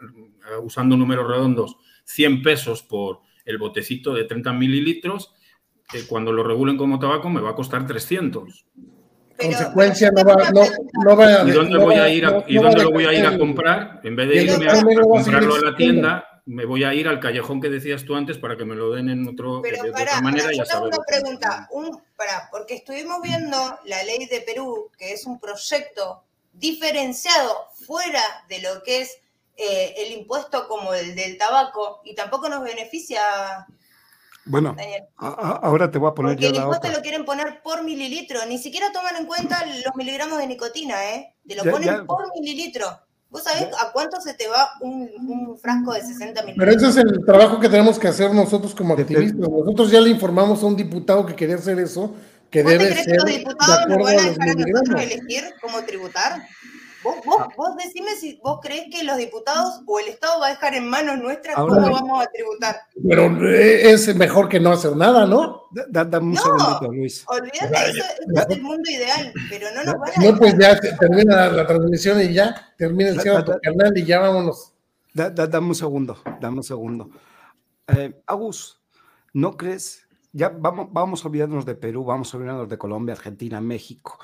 [0.63, 5.35] usando números redondos, 100 pesos por el botecito de 30 mililitros,
[5.95, 8.65] eh, cuando lo regulen como tabaco me va a costar 300.
[9.39, 10.61] consecuencia no va, no,
[11.05, 11.49] no va a...
[11.49, 13.05] ¿Y dónde, no voy va- a ir a, no- y no dónde va lo voy
[13.07, 14.01] a ir a comprar?
[14.05, 17.21] En vez de irme a, a comprarlo a la tienda, me voy a ir al
[17.21, 19.93] callejón que decías tú antes para que me lo den en otro, de, Pero de
[19.93, 24.03] para, otra manera y yo ya tengo una pregunta, un, pará, porque estuvimos viendo la
[24.03, 29.19] ley de Perú, que es un proyecto diferenciado fuera de lo que es
[29.57, 33.23] eh, el impuesto como el del tabaco, y tampoco nos beneficia,
[34.45, 35.05] Bueno, Daniel.
[35.19, 36.97] a- a- ahora te voy a poner Porque yo el la impuesto otra.
[36.99, 41.35] lo quieren poner por mililitro, ni siquiera toman en cuenta los miligramos de nicotina, ¿eh?
[41.47, 42.05] Te lo Ya, ponen ya.
[42.05, 42.99] por mililitro.
[43.33, 46.83] ¿Vos sabés a cuánto se te va un, un frasco de 60 Pero mililitros?
[46.83, 49.49] ese es el trabajo que tenemos que hacer nosotros como activistas.
[49.49, 52.15] Nosotros ya le informamos a un diputado que quería hacer eso,
[52.51, 55.03] que ¿Vos te debe crees ser que los diputados nos van a dejar a nosotros
[55.03, 56.43] elegir cómo tributar?
[57.05, 57.49] ¿Vos, vos, Ah.
[57.57, 60.89] vos decime si vos creés que los diputados o el Estado va a dejar en
[60.89, 62.77] manos nuestras Ahora- cómo vamos a tributar.
[63.09, 65.63] Pero eh, es mejor que no hacer nada, ¿no?
[65.73, 66.41] Da- da- dame un No.
[66.43, 67.25] segundito, Luis.
[67.27, 70.79] Olvídate, eso, eso es el mundo ideal, pero no nos van a no, pues ya
[70.79, 74.75] termina la, la transmisión y ya termina el tu canal y ya vámonos.
[75.15, 77.11] Da- da- dame un segundo, dame un segundo.
[77.87, 78.83] Eh, Agus,
[79.33, 80.09] ¿no crees?
[80.33, 84.19] Ya vamos, vamos a olvidarnos de Perú, vamos a olvidarnos de Colombia, Argentina, México.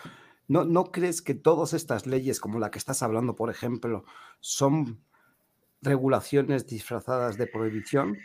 [0.48, 4.04] ¿No, ¿No crees que todas estas leyes, como la que estás hablando, por ejemplo,
[4.40, 5.04] son
[5.80, 8.16] regulaciones disfrazadas de prohibición?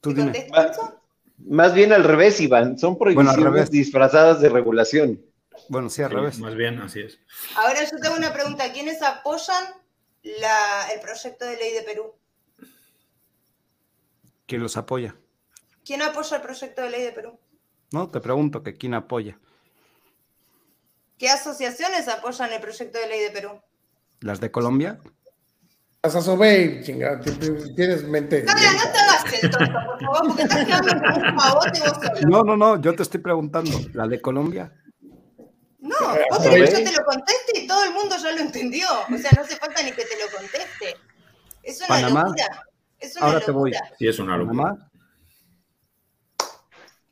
[0.00, 0.46] Tú ¿Te dime.
[1.46, 2.78] Más bien al revés, Iván.
[2.78, 3.70] Son prohibiciones revés.
[3.70, 5.24] disfrazadas de regulación.
[5.68, 6.38] Bueno, sí, al Sí, revés.
[6.38, 7.18] Más bien, así es.
[7.56, 8.72] Ahora yo tengo una pregunta.
[8.72, 9.64] ¿Quiénes apoyan
[10.22, 12.14] la- el proyecto de ley de Perú?
[14.46, 15.16] ¿Quién los apoya?
[15.84, 17.38] ¿Quién apoya el proyecto de ley de Perú?
[17.92, 19.38] No, te pregunto que quién apoya.
[21.18, 23.60] ¿Qué asociaciones apoyan el proyecto de ley de Perú?
[24.20, 25.00] ¿Las de Colombia?
[26.02, 28.42] Vas a sober, chinga, t- t- tienes mente.
[28.44, 30.94] No, no, no te hagas el tonto, por favor, porque estás quedando
[31.54, 31.64] vos
[32.14, 32.28] solo.
[32.30, 33.78] No, no, no, yo te estoy preguntando.
[33.92, 34.72] ¿La de Colombia?
[35.78, 35.96] No,
[36.30, 38.86] vos yo te lo conteste y todo el mundo ya lo entendió.
[39.12, 40.96] O sea, no hace falta ni que te lo conteste.
[41.62, 42.22] Es una Panamá.
[42.24, 42.64] locura.
[42.98, 43.72] Es una Ahora te voy.
[43.98, 44.54] Sí, es una locura.
[44.54, 44.90] ¿Mamá?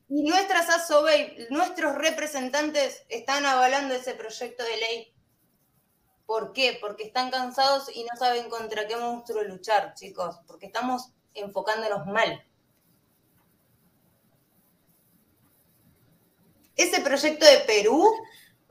[0.08, 5.14] Y nuestras ASOBEI, nuestros representantes están avalando ese proyecto de ley.
[6.28, 6.76] ¿Por qué?
[6.78, 10.36] Porque están cansados y no saben contra qué monstruo luchar, chicos.
[10.46, 12.44] Porque estamos enfocándonos mal.
[16.76, 18.06] Ese proyecto de Perú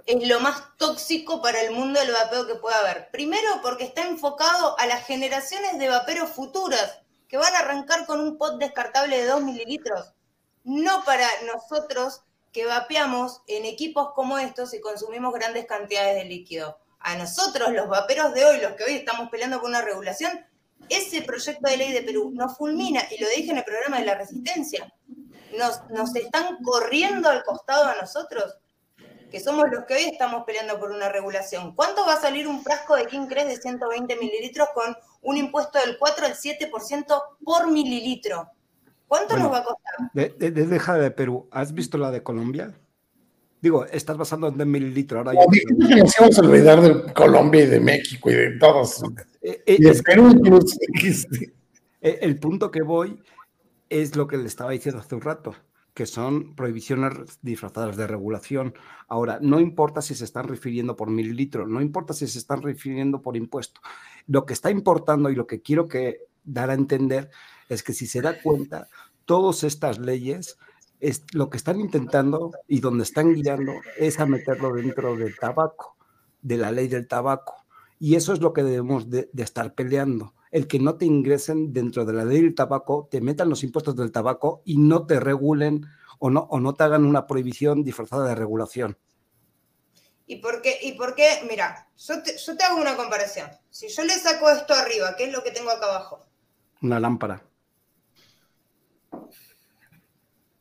[0.06, 3.10] es lo más tóxico para el mundo del vapeo que pueda haber.
[3.10, 8.20] Primero porque está enfocado a las generaciones de vaperos futuras que van a arrancar con
[8.22, 10.14] un pot descartable de 2 mililitros
[10.68, 16.78] no para nosotros que vapeamos en equipos como estos y consumimos grandes cantidades de líquido.
[17.00, 20.32] A nosotros, los vaperos de hoy, los que hoy estamos peleando por una regulación,
[20.90, 24.06] ese proyecto de ley de Perú nos fulmina, y lo dije en el programa de
[24.06, 24.92] la resistencia,
[25.58, 28.58] nos, nos están corriendo al costado a nosotros,
[29.32, 31.76] que somos los que hoy estamos peleando por una regulación.
[31.76, 35.80] ¿Cuánto va a salir un frasco de King Crest de 120 mililitros con un impuesto
[35.80, 38.50] del 4 al 7% por mililitro?
[39.08, 39.46] ¿Cuánto Bueno.
[39.46, 39.94] nos va a costar?
[40.14, 41.48] De, de- de- deja de Perú.
[41.52, 42.74] ¿Has visto la de Colombia?
[43.62, 45.18] Digo, estás basando en mililitro.
[45.20, 49.04] Ahora dijiste que nos íbamos a olvidar de Colombia y de México y de todos.
[49.42, 50.78] Eh, eh, Y de es- Perú incluso.
[50.94, 51.54] dijiste.
[52.02, 53.20] eh, el punto que voy
[53.90, 55.56] es lo que le estaba diciendo hace un rato,
[55.96, 58.76] que son prohibiciones disfrazadas de regulación.
[59.08, 63.22] Ahora, no importa si se están refiriendo por mililitro, no importa si se están refiriendo
[63.24, 63.82] por impuesto.
[64.28, 67.30] Lo que está importando y lo que quiero que dar a entender
[67.70, 68.88] es que si se da cuenta,
[69.26, 70.58] todas estas leyes
[71.00, 75.98] es, lo que están intentando y donde están guiando es a meterlo dentro del tabaco,
[76.42, 77.66] de la ley del tabaco.
[78.00, 80.34] Y eso es lo que debemos de, de estar peleando.
[80.52, 83.96] El que no te ingresen dentro de la ley del tabaco, te metan los impuestos
[83.96, 85.86] del tabaco y no te regulen
[86.20, 88.98] o no, o no te hagan una prohibición disfrazada de regulación.
[90.26, 90.78] ¿Y por qué?
[90.82, 91.42] ¿Y por qué?
[91.50, 93.50] Mira, yo te, yo te hago una comparación.
[93.70, 96.26] Si yo le saco esto arriba, ¿qué es lo que tengo acá abajo?
[96.82, 97.44] Una lámpara.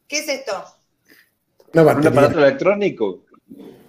[0.09, 0.65] ¿Qué es esto?
[1.73, 3.25] Una Un aparato electrónico.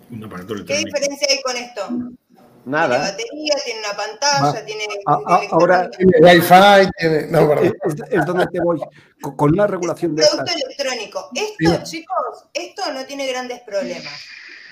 [0.10, 1.88] Un aparato ¿Qué diferencia hay con esto?
[1.88, 2.18] Tiene
[2.65, 2.98] Nada.
[2.99, 4.84] batería, tiene una pantalla, Ah, tiene.
[5.06, 7.27] ah, ah, ahora- Tiene Wi-Fi, tiene.
[7.27, 7.72] No, Es,
[8.11, 8.80] es- donde te voy.
[9.22, 11.30] Con, con una Es regulación un de producto electrónico.
[11.34, 11.91] Esto, Sí.
[11.99, 14.14] chicos, esto no tiene grandes problemas.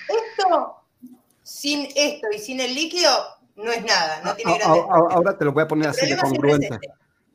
[0.09, 0.75] Esto,
[1.41, 3.09] sin esto y sin el líquido,
[3.55, 5.13] no es nada, no tiene grandes problemas.
[5.15, 6.79] ahora te lo voy a poner El así de congruente.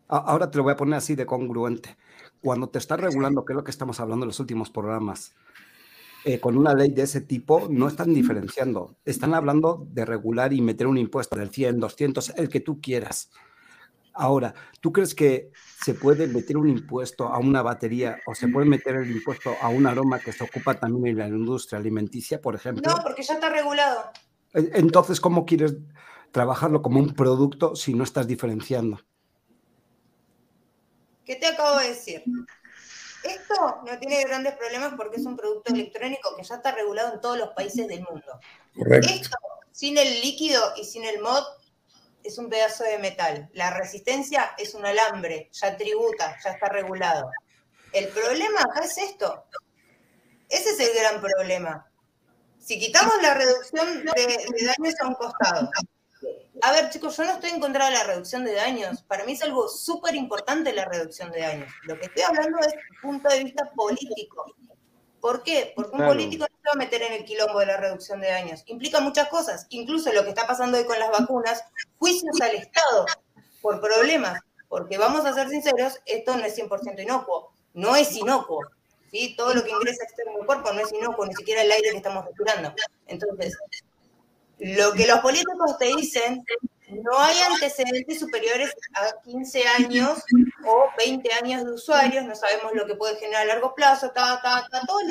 [0.09, 1.97] Ahora te lo voy a poner así de congruente.
[2.43, 5.35] Cuando te estás regulando, que es lo que estamos hablando en los últimos programas,
[6.25, 8.97] eh, con una ley de ese tipo, no están diferenciando.
[9.05, 13.31] Están hablando de regular y meter un impuesto del 100, 200, el que tú quieras.
[14.13, 15.51] Ahora, ¿tú crees que
[15.83, 19.69] se puede meter un impuesto a una batería o se puede meter el impuesto a
[19.69, 22.83] un aroma que se ocupa también en la industria alimenticia, por ejemplo?
[22.87, 24.11] No, porque ya está regulado.
[24.53, 25.77] Entonces, ¿cómo quieres
[26.33, 29.01] trabajarlo como un producto si no estás diferenciando?
[31.25, 32.25] ¿Qué te acabo de decir?
[33.23, 37.21] Esto no tiene grandes problemas porque es un producto electrónico que ya está regulado en
[37.21, 38.41] todos los países del mundo.
[39.03, 39.37] Esto,
[39.73, 41.45] sin el líquido y sin el mod,
[42.25, 43.49] es un pedazo de metal.
[43.53, 47.31] La resistencia es un alambre, ya tributa, ya está regulado.
[47.93, 49.45] El problema acá es esto.
[50.49, 51.87] Ese es el gran problema.
[52.59, 55.71] Si quitamos la reducción de, daños a un costado.
[56.63, 59.03] A ver, chicos, yo no estoy en contra de la reducción de daños.
[59.03, 61.73] Para mí es algo súper importante la reducción de daños.
[61.85, 64.55] Lo que estoy hablando es punto de vista político.
[65.21, 65.73] ¿Por qué?
[65.77, 68.29] Porque un político no se va a meter en el quilombo de la reducción de
[68.29, 68.63] daños.
[68.67, 71.63] Implica muchas cosas, incluso lo que está pasando hoy con las vacunas,
[71.99, 73.07] juicios al Estado
[73.61, 74.41] por problemas.
[74.69, 77.53] Porque vamos a ser sinceros, esto no es 100% inocuo.
[77.75, 78.61] No es inocuo.
[79.11, 79.35] ¿sí?
[79.37, 81.97] Todo lo que ingresa externo al cuerpo no es inocuo, ni siquiera el aire que
[81.97, 82.73] estamos respirando.
[83.07, 83.57] Entonces,
[84.61, 86.45] lo que los políticos te dicen
[86.91, 90.23] no hay antecedentes superiores a 15 años
[90.67, 94.43] o 20 años de usuarios, no sabemos lo que puede generar a largo plazo, está
[94.87, 95.09] todo el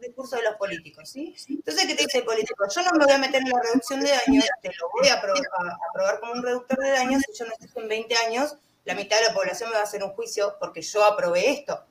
[0.00, 1.34] discurso, de los políticos, ¿sí?
[1.48, 2.66] Entonces, ¿qué te dice el político?
[2.68, 5.14] Yo no me voy a meter en la reducción de daños, te lo voy a
[5.14, 9.16] aprobar, como un reductor de daños, si yo no estoy en 20 años, la mitad
[9.16, 11.84] de la población me va a hacer un juicio porque yo aprobé esto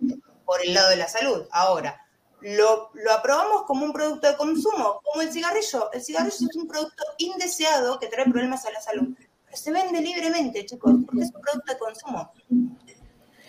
[0.45, 1.47] por el lado de la salud.
[1.51, 2.02] Ahora,
[2.43, 5.91] lo, lo, aprobamos como un producto de consumo, como el cigarrillo.
[5.91, 9.09] El cigarrillo es un producto indeseado que trae problemas a la salud.
[9.45, 12.31] Pero se vende libremente, chicos, porque es un producto de consumo.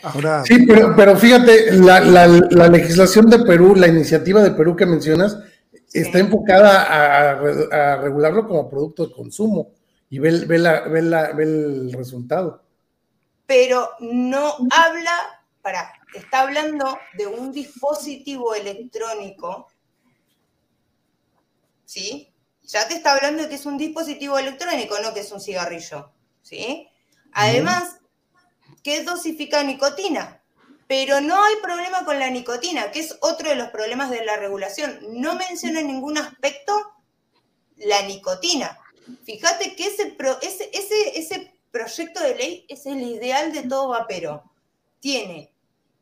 [0.03, 0.45] Ahora...
[0.45, 4.87] Sí, pero, pero fíjate, la, la, la, legislación de Perú, la iniciativa de Perú que
[4.87, 5.39] mencionas,
[5.93, 9.71] está enfocada a, a, regularlo como producto de consumo
[10.11, 11.01] y ve, ve, la, ve,
[11.35, 12.63] ve el resultado.
[13.47, 19.69] Pero no habla, para, está hablando de un dispositivo electrónico,
[21.85, 22.33] ¿sí?
[22.63, 26.13] Ya te está hablando de que es un dispositivo electrónico, no que es un cigarrillo,
[26.43, 26.89] ¿sí?
[27.33, 27.99] Además,
[28.83, 30.43] que dosifica nicotina,
[30.87, 34.37] pero no hay problema con la nicotina, que es otro de los problemas de la
[34.37, 34.99] regulación.
[35.09, 36.73] No menciona en ningún aspecto
[37.77, 38.79] la nicotina.
[39.25, 44.45] Fíjate que ese, ese, ese, ese proyecto de ley es el ideal de todo vapero.
[45.01, 45.54] Tiene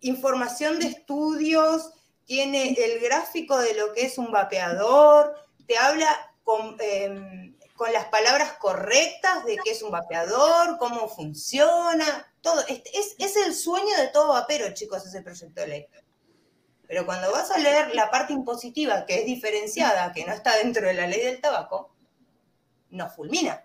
[0.02, 1.92] información de estudios,
[2.24, 5.34] tiene el gráfico de lo que es un vapeador,
[5.66, 6.08] te habla
[6.44, 7.56] con, em,
[7.92, 12.64] las palabras correctas de qué es un vapeador, cómo funciona, todo.
[12.68, 15.86] Es, es, el sueño de todo vapero, chicos, ese proyecto de ley.
[16.86, 20.86] Pero cuando vas a leer la parte impositiva, que es diferenciada, que no está dentro
[20.86, 21.92] de la ley del tabaco,
[22.90, 23.64] no fulmina.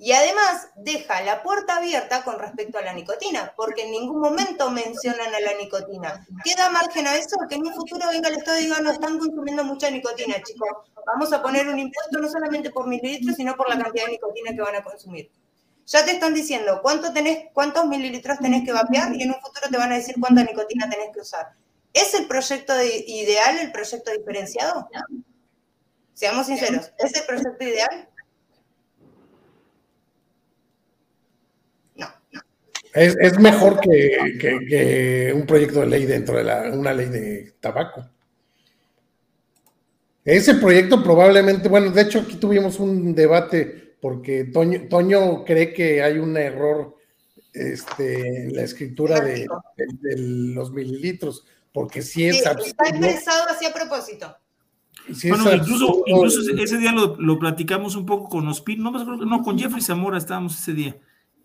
[0.00, 4.70] Y además deja la puerta abierta con respecto a la nicotina, porque en ningún momento
[4.70, 6.24] mencionan a la nicotina.
[6.44, 9.18] Queda margen a eso que en un futuro venga el Estado y diga, no, están
[9.18, 10.68] consumiendo mucha nicotina, chicos.
[11.04, 14.52] Vamos a poner un impuesto no solamente por mililitros, sino por la cantidad de nicotina
[14.52, 15.32] que van a consumir.
[15.86, 19.68] Ya te están diciendo cuánto tenés, cuántos mililitros tenés que vapear y en un futuro
[19.68, 21.54] te van a decir cuánta nicotina tenés que usar.
[21.92, 24.88] ¿Es el proyecto ideal, el proyecto diferenciado?
[26.14, 28.07] Seamos sinceros, ¿es el proyecto ideal?
[32.98, 38.08] Es, mejor que, un proyecto de ley dentro de la, una ley de tabaco.
[40.24, 46.18] Ese proyecto probablemente, bueno, de hecho aquí tuvimos un debate porque Toño, cree que hay
[46.18, 46.96] un error
[47.52, 49.46] este, en la escritura de,
[50.26, 52.36] los mililitros, porque si es...
[52.36, 54.36] está expresado así a propósito.
[55.28, 59.58] bueno, incluso, incluso, ese día lo, lo, platicamos un poco con Ospin, no, no, con
[59.58, 60.96] Jeffrey Zamora estábamos ese día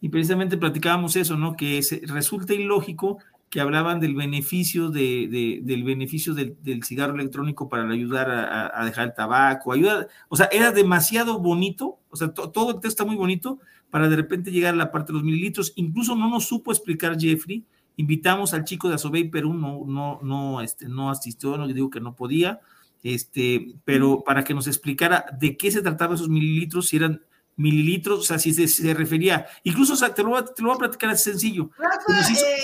[0.03, 1.55] y precisamente platicábamos eso, ¿no?
[1.55, 8.29] Que resulta ilógico que hablaban del beneficio, de, del, beneficio del, cigarro electrónico para ayudar
[8.29, 12.87] a, dejar el tabaco, ayuda, o sea, era demasiado bonito, o sea, todo el texto
[12.89, 13.59] está muy bonito
[13.91, 17.17] para de repente llegar a la parte de los mililitros, incluso no nos supo explicar
[17.17, 17.63] Jeffrey,
[17.95, 22.01] invitamos al chico de Asobey Perú, no, no, no, este, no asistió, no digo que
[22.01, 22.59] no podía,
[23.03, 27.21] este, pero para que nos explicara de qué se trataba esos mililitros, si eran
[27.55, 31.31] mililitros, o sea, si se, refería, incluso, o sea, te lo, voy a, platicar así
[31.31, 31.69] sencillo,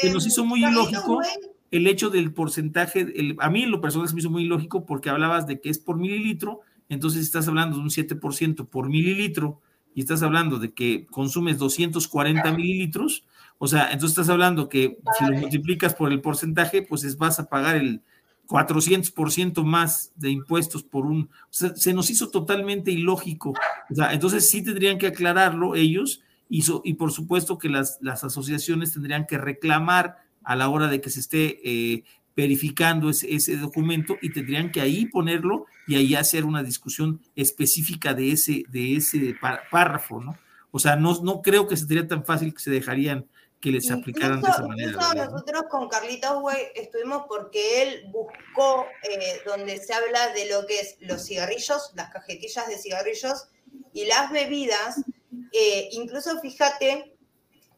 [0.02, 1.22] se nos hizo, muy ilógico
[1.72, 5.10] el hecho del porcentaje, a mí en lo personal se me hizo muy ilógico porque
[5.10, 9.62] hablabas de que es por mililitro, entonces estás hablando de un 7% por mililitro
[9.94, 13.26] y estás hablando de que consumes 240 mililitros,
[13.60, 17.50] o sea, entonces estás hablando que si lo multiplicas por el porcentaje, pues vas a
[17.50, 18.02] pagar el
[18.50, 21.30] 400% más de impuestos por un...
[21.44, 23.54] O sea, se nos hizo totalmente ilógico.
[23.90, 28.24] O sea, entonces sí tendrían que aclararlo ellos y, y por supuesto que las, las,
[28.24, 32.04] asociaciones tendrían que reclamar a la hora de que se esté eh,
[32.36, 38.16] verificando ese, ese, documento y tendrían que ahí ponerlo y ahí hacer una discusión específica
[38.16, 39.36] de ese, de ese
[39.70, 40.36] párrafo, ¿no?
[40.72, 43.26] O sea, no, no creo que sería tan fácil que se dejarían
[43.62, 44.92] que les aplicaran de esa manera.
[44.92, 50.66] Incluso nosotros con Carlitos Güey estuvimos porque él buscó eh, donde se habla de lo
[50.66, 53.50] que es los cigarrillos, las cajetillas de cigarrillos
[53.94, 55.02] y las bebidas.
[55.52, 57.16] Eh, incluso fíjate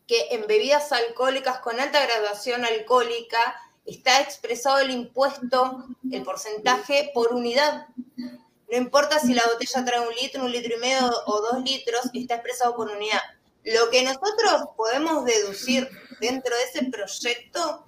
[0.08, 7.34] que en bebidas alcohólicas con alta graduación alcohólica está expresado el impuesto, el porcentaje por
[7.34, 7.88] unidad.
[8.18, 12.10] No importa si la botella trae un litro, un litro y medio o dos litros,
[12.14, 13.20] está expresado por unidad.
[13.64, 15.88] Lo que nosotros podemos deducir
[16.20, 17.88] dentro de ese proyecto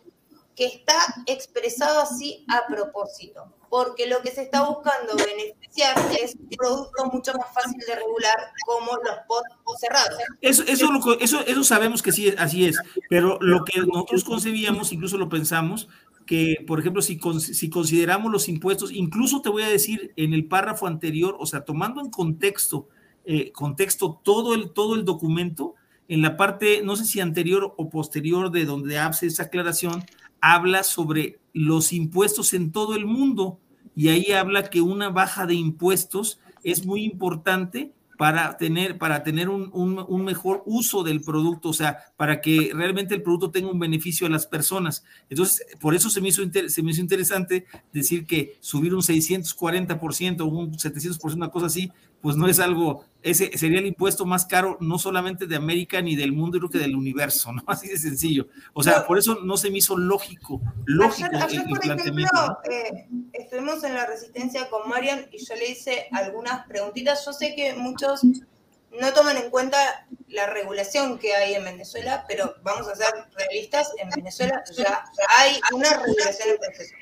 [0.55, 0.95] que está
[1.25, 7.33] expresado así a propósito, porque lo que se está buscando beneficiar es un producto mucho
[7.33, 10.19] más fácil de regular como los pots cerrados.
[10.41, 12.77] Eso, eso, eso, eso sabemos que sí, así es,
[13.09, 15.87] pero lo que nosotros concebíamos, incluso lo pensamos,
[16.25, 20.47] que, por ejemplo, si, si consideramos los impuestos, incluso te voy a decir en el
[20.47, 22.87] párrafo anterior, o sea, tomando en contexto
[23.25, 25.75] eh, contexto todo el, todo el documento.
[26.07, 30.03] En la parte, no sé si anterior o posterior de donde hace esa aclaración,
[30.41, 33.59] habla sobre los impuestos en todo el mundo
[33.95, 39.49] y ahí habla que una baja de impuestos es muy importante para tener, para tener
[39.49, 43.79] un, un, mejor uso del producto, o sea, para que realmente el producto tenga un
[43.79, 45.03] beneficio a las personas.
[45.29, 50.41] Entonces, por eso se me hizo, se me hizo interesante decir que subir un 640%
[50.41, 54.45] o un 700%, una cosa así, pues no es algo, ese sería el impuesto más
[54.45, 57.63] caro, no solamente de América ni del mundo, creo que del universo, ¿no?
[57.67, 58.47] Así de sencillo.
[58.73, 63.83] O sea, por eso no se me hizo lógico, lógico ayer, por ejemplo, eh, estuvimos
[63.83, 67.25] en la resistencia con Marian y yo le hice algunas preguntitas.
[67.25, 72.55] Yo sé que muchos no toman en cuenta la regulación que hay en Venezuela, pero
[72.61, 75.03] vamos a ser realistas, en Venezuela ya
[75.39, 76.95] hay una regulación en proceso.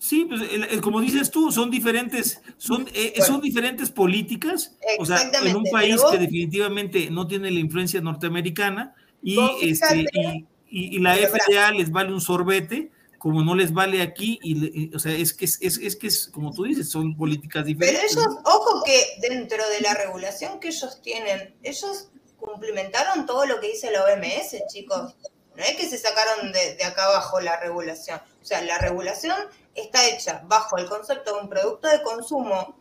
[0.00, 5.54] Sí, pues como dices tú, son diferentes, son, eh, son diferentes políticas, o sea, en
[5.54, 10.06] un país que definitivamente no tiene la influencia norteamericana y, este,
[10.70, 15.12] y, la FDA les vale un sorbete, como no les vale aquí, y, o sea,
[15.12, 18.14] es que es, es, que es, como tú dices, son políticas diferentes.
[18.14, 23.60] Pero ellos, ojo que dentro de la regulación que ellos tienen, ellos cumplimentaron todo lo
[23.60, 25.14] que dice la OMS, chicos.
[25.56, 28.18] No es que se sacaron de, de acá abajo la regulación.
[28.40, 29.36] O sea, la regulación
[29.74, 32.76] está hecha bajo el concepto de un producto de consumo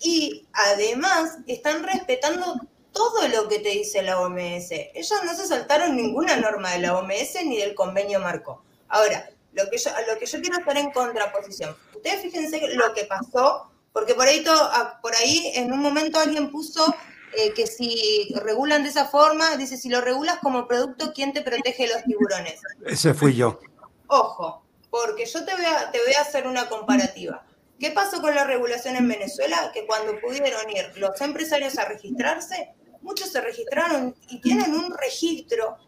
[0.00, 2.60] y además están respetando
[2.92, 4.70] todo lo que te dice la OMS.
[4.70, 8.62] Ellos no se saltaron ninguna norma de la OMS ni del convenio marco.
[8.88, 11.76] Ahora, lo que yo, lo que yo quiero hacer en contraposición.
[11.94, 16.50] Ustedes fíjense lo que pasó, porque por ahí, ah, por ahí en un momento alguien
[16.50, 16.94] puso
[17.36, 21.42] eh, que si regulan de esa forma, dice, si lo regulas como producto, ¿quién te
[21.42, 22.60] protege de los tiburones?
[22.84, 23.60] Ese fui yo.
[24.08, 27.44] Ojo, porque yo te voy, a, te voy a hacer una comparativa.
[27.78, 29.70] ¿Qué pasó con la regulación en Venezuela?
[29.72, 35.78] Que cuando pudieron ir los empresarios a registrarse, muchos se registraron y tienen un registro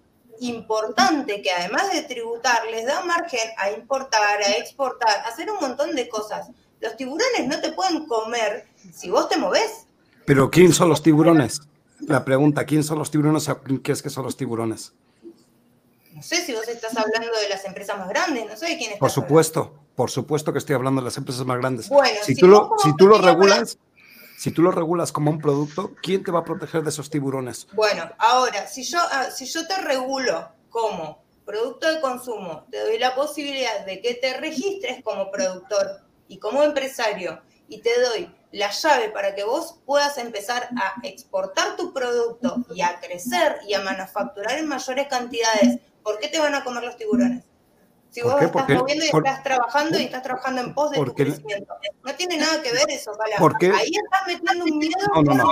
[0.40, 5.58] importante que además de tributar les da margen a importar, a exportar, a hacer un
[5.60, 6.48] montón de cosas.
[6.80, 9.86] Los tiburones no te pueden comer si vos te movés.
[10.24, 11.60] Pero ¿quién son los tiburones?
[12.00, 13.48] La pregunta, ¿quién son los tiburones?
[13.82, 14.92] ¿Qué es que son los tiburones?
[16.22, 18.96] No sé si vos estás hablando de las empresas más grandes, no sé de quién
[18.96, 21.88] Por supuesto, por supuesto que estoy hablando de las empresas más grandes.
[21.88, 23.76] Bueno, si, tú, lo, si tú lo regulas,
[24.38, 27.66] si tú lo regulas como un producto, ¿quién te va a proteger de esos tiburones?
[27.72, 33.00] Bueno, ahora, si yo, ah, si yo te regulo como producto de consumo, te doy
[33.00, 38.70] la posibilidad de que te registres como productor y como empresario y te doy la
[38.70, 43.80] llave para que vos puedas empezar a exportar tu producto y a crecer y a
[43.80, 47.44] manufacturar en mayores cantidades ¿por qué te van a comer los tiburones?
[48.12, 51.72] Si vos estás moviendo y estás trabajando y estás trabajando en pos de tu crecimiento.
[52.04, 55.50] No tiene nada que ver eso, Porque Ahí estás metiendo un miedo no, no, no.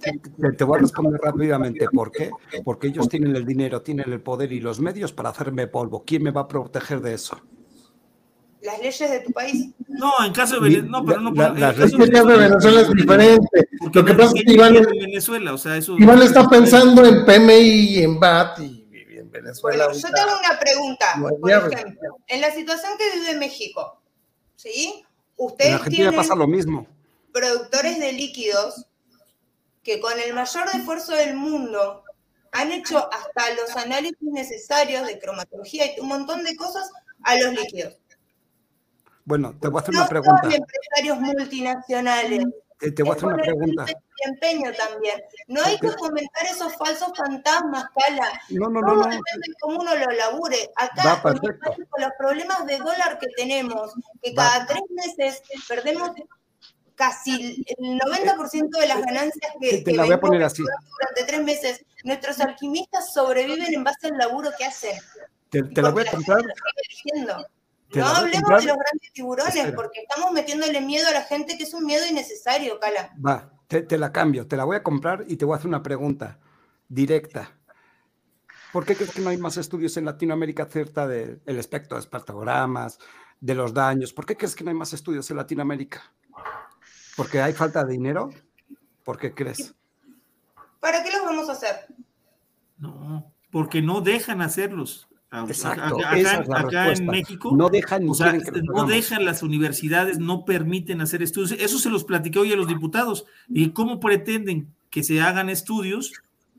[0.00, 1.86] Te, te, voy a responder rápidamente.
[1.92, 2.32] ¿Por qué?
[2.64, 6.02] Porque ellos tienen el dinero, tienen el poder y los medios para hacerme polvo.
[6.04, 7.40] ¿Quién me va a proteger de eso?
[8.60, 9.70] Las leyes de tu país.
[9.86, 11.30] No, en caso de Venezuela, no, pero no.
[11.30, 13.68] La, las leyes de Venezuela es diferente.
[13.92, 17.52] Lo que pasa es que Iván, Venezuela, o sea, eso, Iván está pensando en PMI
[17.60, 18.83] y en BAT y
[19.34, 19.92] Venezuela.
[19.92, 21.06] yo tengo una pregunta,
[21.40, 24.00] por ejemplo, en la situación que vive México,
[24.56, 25.04] ¿sí?
[25.36, 26.86] Ustedes en Argentina pasa lo mismo.
[27.32, 28.86] Productores de líquidos
[29.82, 32.04] que con el mayor esfuerzo del mundo
[32.52, 36.88] han hecho hasta los análisis necesarios de cromatología y un montón de cosas
[37.24, 37.98] a los líquidos.
[39.24, 40.42] Bueno, te voy a hacer una pregunta.
[40.42, 42.44] Son empresarios multinacionales
[42.78, 43.86] te, voy a hacer una pregunta.
[44.76, 45.22] también.
[45.48, 48.40] No hay que fomentar esos falsos fantasmas, Cala.
[48.50, 48.94] No, no, no.
[48.94, 49.20] no.
[49.60, 50.70] como uno lo labure.
[50.76, 51.40] Acá, con
[51.98, 56.12] los problemas de dólar que tenemos, que cada tres meses perdemos
[56.94, 60.62] casi el 90% de las ganancias que, te la voy a poner así.
[60.62, 64.96] durante tres meses, nuestros alquimistas sobreviven en base al laburo que hacen.
[65.50, 66.42] Te, la voy a comprar.
[67.94, 71.74] No hablemos de los grandes tiburones, porque estamos metiéndole miedo a la gente, que es
[71.74, 73.12] un miedo innecesario, Cala.
[73.24, 75.82] Va, te, la cambio, te la voy a comprar y te voy a hacer una
[75.82, 76.38] pregunta
[76.88, 77.56] directa.
[78.72, 82.98] ¿Por qué crees que no hay más estudios en Latinoamérica acerca del espectro de espartagoramas,
[83.40, 84.12] de los daños?
[84.12, 86.02] ¿Por qué crees que no hay más estudios en Latinoamérica?
[87.16, 88.30] ¿Porque hay falta de dinero?
[89.04, 89.74] ¿Por qué crees?
[90.80, 91.86] ¿Para qué los vamos a hacer?
[92.78, 95.08] No, porque no dejan hacerlos.
[95.46, 95.98] Exacto,
[96.54, 101.52] acá, en México no dejan, o sea, no dejan las universidades, no permiten hacer estudios.
[101.52, 103.24] Eso se los platiqué hoy a los diputados.
[103.48, 106.12] ¿Y cómo pretenden que se hagan estudios?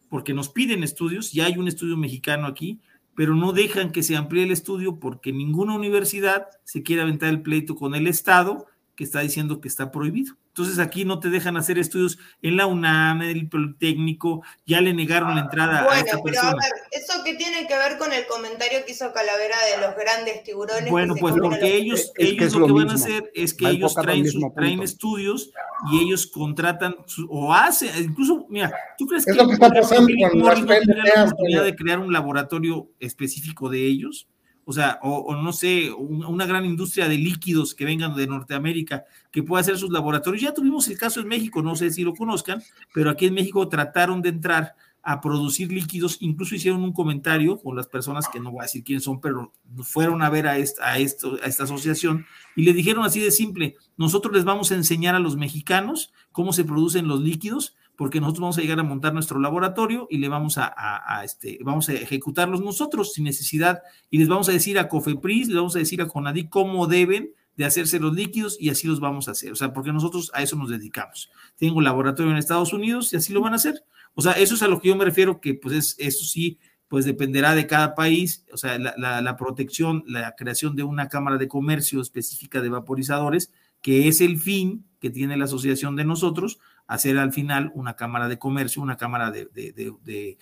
[0.10, 2.80] Porque nos piden estudios, ya hay un estudio mexicano aquí,
[3.16, 7.42] pero no dejan que se amplíe el estudio porque ninguna universidad se quiere aventar el
[7.42, 10.36] pleito con el Estado que está diciendo que está prohibido.
[10.48, 14.94] Entonces aquí no te dejan hacer estudios en la UNAM, en el Politécnico, ya le
[14.94, 18.26] negaron la entrada a esta pero a ver, ¿eso qué tiene que ver con el
[18.26, 20.90] comentario que hizo Calavera de los grandes tiburones?
[20.90, 24.26] Bueno, pues porque ellos, ellos lo, que van a hacer es que ellos traen,
[24.56, 25.52] traen estudios
[25.92, 26.96] y ellos contratan
[27.28, 31.64] o hacen, incluso, mira, ¿tú crees que, es lo que está pasando con la oportunidad
[31.66, 34.28] de crear un laboratorio específico de ellos?
[34.66, 39.44] O sea, o, no sé, una gran industria de líquidos que vengan de Norteamérica, que
[39.44, 40.42] pueda hacer sus laboratorios.
[40.42, 42.62] Ya tuvimos el caso en México, no sé si lo conozcan,
[42.94, 44.76] pero aquí en México trataron de entrar
[45.08, 48.84] a producir líquidos, incluso hicieron un comentario con las personas que no voy a decir
[48.84, 49.54] quién son, pero
[49.84, 53.30] fueron a ver a esta, a, esto, a esta asociación y le dijeron así de
[53.30, 58.20] simple, nosotros les vamos a enseñar a los mexicanos cómo se producen los líquidos porque
[58.20, 61.94] nosotros vamos a llegar a montar nuestro laboratorio y le vamos a, este, vamos a
[61.94, 66.02] ejecutarlos nosotros sin necesidad y les vamos a decir a Cofepris, les vamos a decir
[66.02, 69.52] a Conadi cómo deben de hacerse los líquidos y así los vamos a hacer.
[69.52, 71.30] O sea, porque nosotros a eso nos dedicamos.
[71.58, 73.84] Tengo un laboratorio en Estados Unidos y así lo van a hacer.
[74.14, 76.60] O sea, eso es a lo que yo me refiero, que pues es, eso sí,
[76.88, 81.38] pues dependerá de cada país, o sea, la, la protección, la creación de una cámara
[81.38, 83.52] de comercio específica de vaporizadores,
[83.82, 88.28] que es el fin que tiene la asociación de nosotros, hacer al final una cámara
[88.28, 90.38] de comercio, una cámara de, de,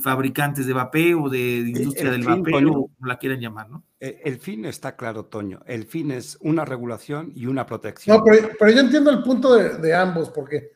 [0.00, 3.84] fabricantes de vapeo o de, industria del vapeo, como la quieran llamar, ¿no?
[4.00, 5.60] Eh, el fin está claro, Toño.
[5.66, 8.16] El fin es una regulación y una protección.
[8.16, 10.72] No, pero, yo entiendo el punto de, ambos, porque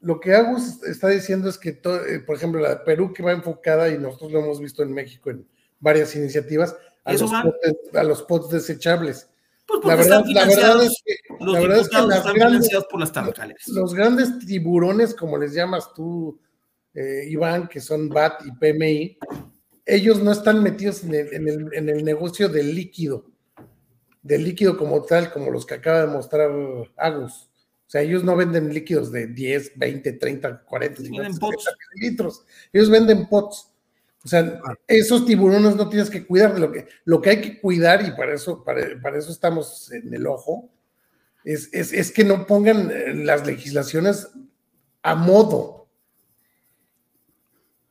[0.00, 3.88] lo que Agus está diciendo es que, eh, por ejemplo, la Perú que va enfocada,
[3.88, 5.46] y nosotros lo hemos visto en México en
[5.78, 9.28] varias iniciativas, a, los, a los pots desechables
[9.66, 13.00] pues la verdad, la verdad es que, los la verdad es que las grandes, por
[13.00, 13.12] las
[13.68, 16.38] Los grandes tiburones, como les llamas tú,
[16.94, 19.18] eh, Iván, que son BAT y PMI,
[19.84, 23.26] ellos no están metidos en el, en, el, en el, negocio del líquido,
[24.22, 26.50] del líquido como tal, como los que acaba de mostrar
[26.96, 27.50] Agus.
[27.86, 31.46] O sea, ellos no venden líquidos de 10, 20, 30, 40, 50,
[31.94, 32.44] litros.
[32.72, 33.72] Ellos venden pots.
[34.26, 37.60] O sea, esos tiburones no tienes que cuidar de lo que, lo que hay que
[37.60, 38.80] cuidar, y para eso, para,
[39.16, 40.68] eso estamos en el ojo,
[41.44, 44.28] es, es, que no pongan eh, las legislaciones
[45.00, 45.86] a modo.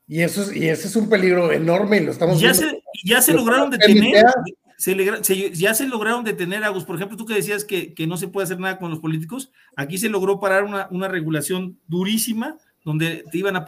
[0.10, 3.22] Y eso es, y ese es un peligro enorme y lo estamos ya Se, ya
[3.22, 4.26] se lograron detener.
[4.76, 6.84] Se, ya se lograron detener, Agus.
[6.84, 9.54] Por ejemplo, tú que decías que, que, no se puede hacer nada con los políticos,
[9.78, 13.66] aquí se logró parar una, una regulación durísima donde te iban a,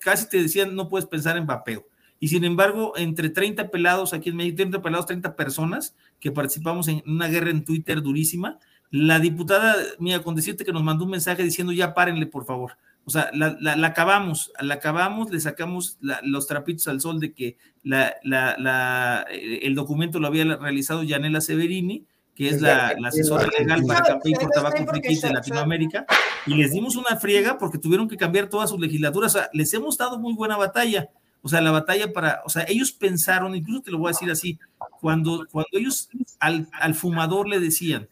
[0.00, 1.86] casi te decían, no puedes pensar en vapeo.
[2.18, 6.88] Y sin embargo, entre 30 pelados, aquí en México, 30 pelados, 30 personas que participamos
[6.88, 8.58] en una guerra en Twitter durísima,
[8.90, 12.76] la diputada, mira, con decirte que nos mandó un mensaje diciendo, ya párenle, por favor.
[13.04, 17.56] O sea, la, la, acabamos, la acabamos, le sacamos los trapitos al sol de que
[17.82, 22.04] el documento lo había realizado Yanela Severini,
[22.40, 26.06] que es la, asesora legal para y por tabaco frikis de Latinoamérica,
[26.46, 29.34] y les dimos una friega porque tuvieron que cambiar todas sus legislaturas.
[29.34, 31.10] O sea, les hemos dado muy buena batalla.
[31.42, 34.30] O sea, la batalla para, o sea, ellos pensaron, incluso te lo voy a decir
[34.30, 34.58] así,
[35.02, 38.08] cuando, cuando ellos al, al fumador le decían,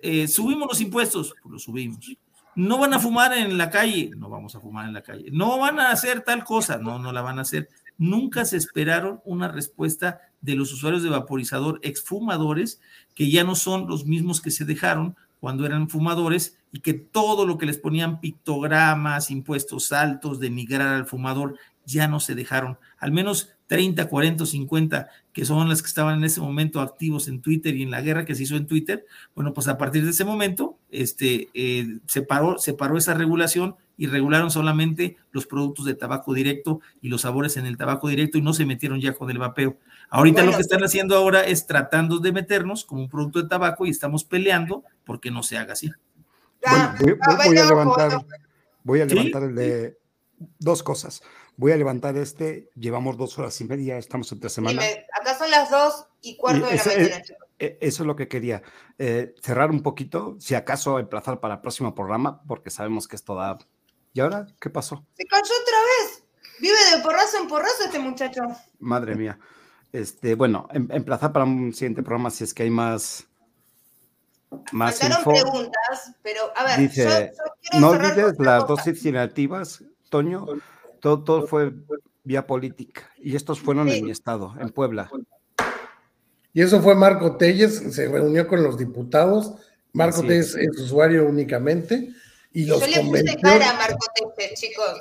[0.00, 2.12] eh, subimos los impuestos, pues los subimos.
[2.56, 5.26] No van a fumar en la calle, no vamos a fumar en la calle.
[5.30, 7.68] No van a hacer tal cosa, no, no la van a hacer.
[7.98, 12.80] Nunca se esperaron una respuesta de los usuarios de vaporizador exfumadores,
[13.14, 17.46] que ya no son los mismos que se dejaron cuando eran fumadores y que todo
[17.46, 21.56] lo que les ponían pictogramas, impuestos altos, denigrar al fumador,
[21.86, 22.78] ya no se dejaron.
[22.98, 27.40] Al menos 30, 40, 50, que son las que estaban en ese momento activos en
[27.40, 30.10] Twitter y en la guerra que se hizo en Twitter, bueno, pues a partir de
[30.10, 35.84] ese momento este, eh, se, paró, se paró esa regulación y regularon solamente los productos
[35.84, 39.12] de tabaco directo y los sabores en el tabaco directo y no se metieron ya
[39.12, 39.76] con el vapeo.
[40.10, 43.86] Ahorita lo que están haciendo ahora es tratando de meternos como un producto de tabaco
[43.86, 45.90] y estamos peleando porque no se haga así.
[46.62, 48.24] voy, a levantar,
[48.82, 49.98] voy a levantar el de
[50.58, 51.22] dos cosas.
[51.56, 54.82] Voy a levantar este, llevamos dos horas y media, estamos entre semana.
[55.12, 57.22] acá son las dos y cuarto de la mañana.
[57.58, 58.62] E, eso es lo que quería.
[58.98, 63.36] Eh, cerrar un poquito, si acaso emplazar para el próximo programa, porque sabemos que esto
[63.36, 63.58] da
[64.14, 65.04] ¿Y ahora qué pasó?
[65.16, 66.22] Se cayó otra vez.
[66.60, 68.42] Vive de porrazo en porrazo este muchacho.
[68.78, 69.38] Madre mía.
[69.92, 73.26] Este, bueno, em, emplazar para un siguiente programa si es que hay más.
[74.70, 75.32] Más info.
[75.32, 77.32] preguntas, pero a ver, Dice,
[77.80, 80.46] no olvides las dos iniciativas, Toño,
[81.00, 81.72] todo, todo, fue
[82.22, 85.10] vía política y estos fueron en mi estado, en Puebla.
[86.52, 89.54] Y eso fue Marco Telles, se reunió con los diputados.
[89.92, 92.14] Marco Telles es usuario únicamente
[92.54, 95.00] yo le puse cara a Marco Telles, chicos,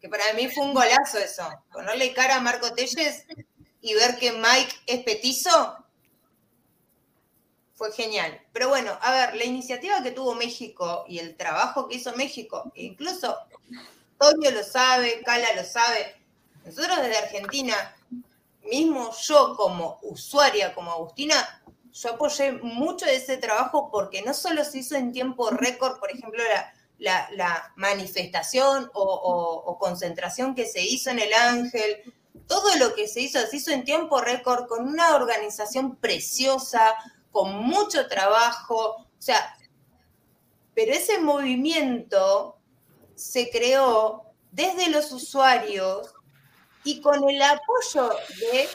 [0.00, 1.48] que para mí fue un golazo eso.
[1.72, 3.24] Ponerle cara a Marco Telles
[3.80, 5.76] y ver que Mike es petizo
[7.74, 8.40] fue genial.
[8.52, 12.70] Pero bueno, a ver, la iniciativa que tuvo México y el trabajo que hizo México,
[12.74, 13.36] incluso
[14.18, 16.14] Toño lo sabe, Cala lo sabe,
[16.64, 17.96] nosotros desde Argentina,
[18.70, 24.64] mismo yo como usuaria, como Agustina, yo apoyé mucho de ese trabajo porque no solo
[24.64, 26.42] se hizo en tiempo récord, por ejemplo,
[26.98, 32.14] la, manifestación o, concentración que se hizo en el Ángel,
[32.46, 36.94] todo lo que se hizo se hizo en tiempo récord con una organización preciosa,
[37.32, 39.56] con mucho trabajo, o sea,
[40.74, 42.56] pero ese movimiento
[43.14, 46.14] se creó desde los usuarios
[46.84, 48.10] y con el apoyo
[48.40, 48.68] de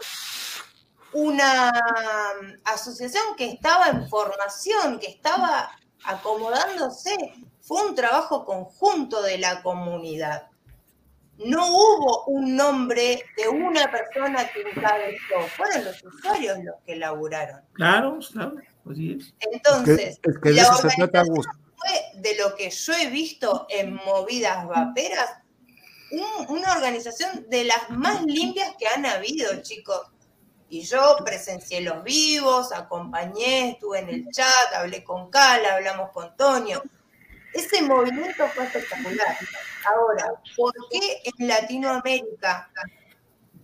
[1.15, 5.71] una mm, asociación que estaba en formación, que estaba
[6.03, 7.15] acomodándose.
[7.61, 10.49] Fue un trabajo conjunto de la comunidad.
[11.37, 17.61] No hubo un nombre de una persona que encabezó, fueron los usuarios los que laburaron.
[17.73, 18.55] Claro, claro,
[18.89, 19.33] así es.
[19.51, 21.43] Entonces, la organización
[21.75, 25.29] fue de lo que yo he visto en movidas vaperas,
[26.49, 30.11] una organización de las más limpias que han habido, chicos
[30.69, 36.35] y yo presencié los vivos, acompañé, estuve en el chat, hablé con Cala, hablamos con
[36.35, 36.81] Tonio.
[37.53, 39.37] Ese movimiento fue espectacular.
[39.85, 42.69] Ahora, ¿por qué en Latinoamérica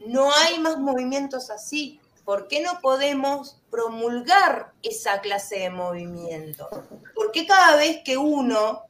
[0.05, 1.99] no hay más movimientos así?
[2.23, 6.69] ¿Por qué no podemos promulgar esa clase de movimiento?
[7.15, 8.83] ¿Por qué cada vez que uno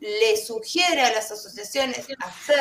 [0.00, 2.58] le sugiere a las asociaciones hacer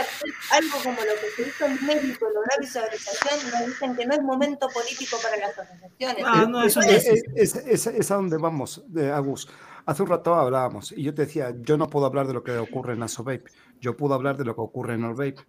[0.52, 4.22] algo como lo que se hizo en México, lograr visualización, nos dicen que no es
[4.22, 6.24] momento político para las asociaciones.
[6.26, 9.48] Ah, no, eso es, es, a donde vamos, de Agus.
[9.86, 12.58] Hace un rato hablábamos y yo te decía, yo no puedo hablar de lo que
[12.58, 15.46] ocurre en ASOVAPE, yo puedo hablar de lo que ocurre en Orvape.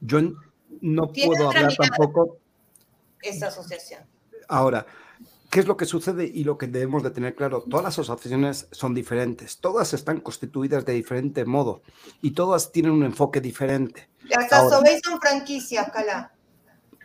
[0.00, 0.20] Yo
[0.80, 2.38] no puedo hablar tampoco...
[3.20, 4.02] Esa asociación.
[4.48, 4.84] Ahora,
[5.52, 7.62] ¿Qué es lo que sucede y lo que debemos de tener claro?
[7.68, 11.82] Todas las asociaciones son diferentes, todas están constituidas de diferente modo
[12.22, 14.08] y todas tienen un enfoque diferente.
[14.30, 16.32] Las ASOBEI son franquicias, Cala.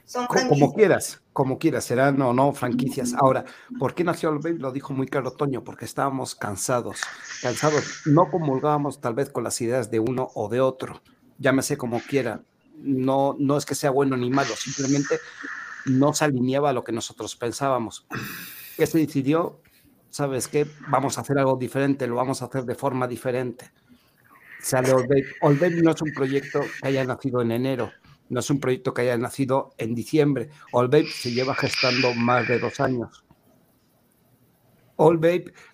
[0.05, 0.59] Son franquicias.
[0.61, 3.13] Como quieras, como quieras, serán o no franquicias.
[3.15, 3.43] Ahora,
[3.77, 7.01] ¿por qué nació el Lo dijo muy claro Toño, porque estábamos cansados,
[7.41, 8.03] cansados.
[8.05, 11.01] No comulgábamos tal vez con las ideas de uno o de otro,
[11.37, 12.43] llámese como quiera.
[12.77, 15.19] No, no es que sea bueno ni malo, simplemente
[15.87, 18.05] no se alineaba a lo que nosotros pensábamos.
[18.75, 19.61] ¿Qué se decidió?
[20.09, 20.65] ¿Sabes qué?
[20.89, 23.71] Vamos a hacer algo diferente, lo vamos a hacer de forma diferente.
[24.61, 24.91] Sale
[25.41, 27.91] Old no es un proyecto que haya nacido en enero,
[28.29, 30.49] no es un proyecto que haya nacido en diciembre.
[30.71, 33.23] Old se lleva gestando más de dos años.
[34.99, 35.19] All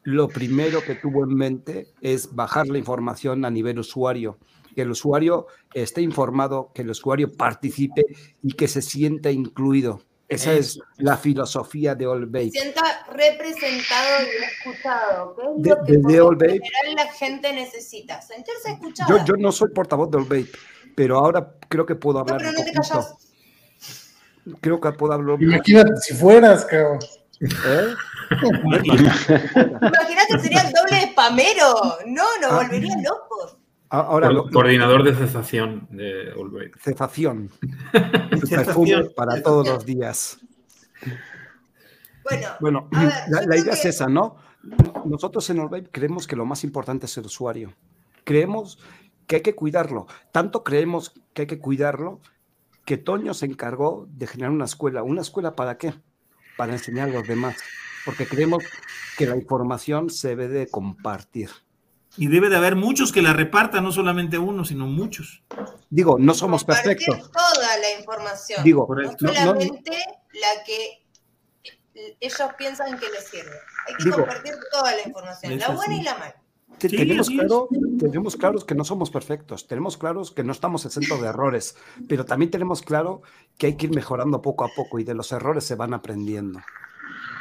[0.03, 4.37] lo primero que tuvo en mente es bajar la información a nivel usuario
[4.73, 8.03] que el usuario esté informado, que el usuario participe
[8.41, 10.01] y que se sienta incluido.
[10.27, 16.45] Esa es la filosofía de All Se sienta representado y escuchado, que es lo que
[16.45, 19.17] en general la gente necesita, sentirse escuchado.
[19.17, 20.49] Yo, yo, no soy portavoz de All
[20.95, 22.41] pero ahora creo que puedo hablar.
[22.41, 23.13] No, pero no te callas.
[24.61, 25.41] Creo que puedo hablar.
[25.41, 26.99] Imagínate si fueras, cabrón.
[27.41, 27.95] ¿Eh?
[28.31, 31.73] Imagínate, sería el doble de spamero.
[32.07, 32.55] No, nos ah.
[32.55, 33.57] volverían locos.
[33.95, 36.71] Ahora, coordinador de cesación de Olvey.
[36.81, 37.51] Cesación.
[39.15, 40.39] para todos los días.
[42.59, 44.37] Bueno, la, idea es esa, ¿no?
[45.05, 47.75] Nosotros en Olvey creemos que lo más importante es el usuario.
[48.23, 48.79] Creemos
[49.27, 50.07] que hay que cuidarlo.
[50.31, 52.19] Tanto creemos que hay que cuidarlo
[52.85, 55.03] que Toño se encargó de generar una escuela.
[55.03, 55.93] ¿Una escuela para qué?
[56.57, 57.57] Para enseñar a los demás.
[58.05, 58.63] Porque creemos
[59.19, 61.51] que la información se debe de compartir.
[62.17, 65.43] Y debe de haber muchos que la repartan, no solamente uno, sino muchos.
[65.89, 67.31] Digo, no somos perfectos.
[67.31, 68.63] Toda la información.
[68.63, 68.87] Digo,
[69.19, 69.91] no solamente
[70.33, 71.03] la que
[72.19, 73.51] ellos piensan que les sirve.
[73.87, 76.35] Hay que compartir toda la información, la buena y la mala.
[76.79, 77.69] tenemos, claro,
[77.99, 81.75] tenemos claros que no somos perfectos, tenemos claros que no estamos exentos de errores,
[82.07, 83.21] pero también tenemos claro
[83.57, 86.61] que hay que ir mejorando poco a poco y de los errores se van aprendiendo.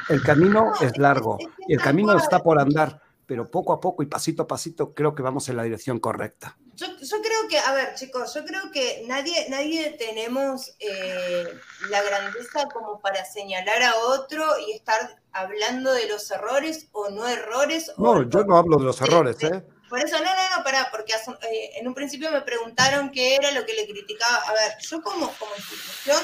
[0.09, 3.01] El camino es largo y el camino está por andar,
[3.33, 6.59] pero poco a poco y pasito a pasito creo que vamos en la dirección correcta.
[6.75, 11.44] Yo, creo que, a ver, chicos, yo creo que nadie, nadie tenemos eh,
[11.89, 17.27] la grandeza como para señalar a otro y estar hablando de los errores o no
[17.27, 17.91] errores.
[17.97, 19.65] No, yo no hablo de los errores, ¿eh?
[19.93, 23.51] Por eso, no, no, no, pará, porque eh, en un principio me preguntaron qué era
[23.51, 24.37] lo que le criticaba.
[24.39, 26.17] A ver, yo como, como institución,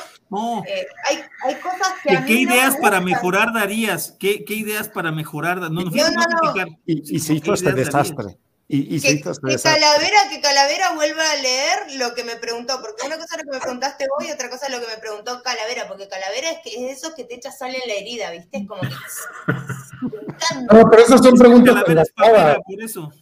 [0.67, 2.25] eh, hay, hay, cosas que.
[2.25, 4.17] ¿Qué, ideas para mejorar darías?
[4.19, 5.59] ¿Qué, ¿Qué, ideas para mejorar?
[5.59, 6.79] No, no, no, no.
[6.87, 8.39] Y, y se hizo este desastre.
[8.69, 13.05] Y, y que, que, Calavera, que Calavera vuelva a leer lo que me preguntó, porque
[13.05, 14.97] una cosa es lo que me preguntaste vos y otra cosa es lo que me
[14.97, 18.31] preguntó Calavera, porque Calavera es que es eso que te echa sal en la herida,
[18.31, 18.57] ¿viste?
[18.57, 18.89] Es como que.
[20.73, 21.85] no, pero esas son preguntas.
[21.85, 23.13] por eso.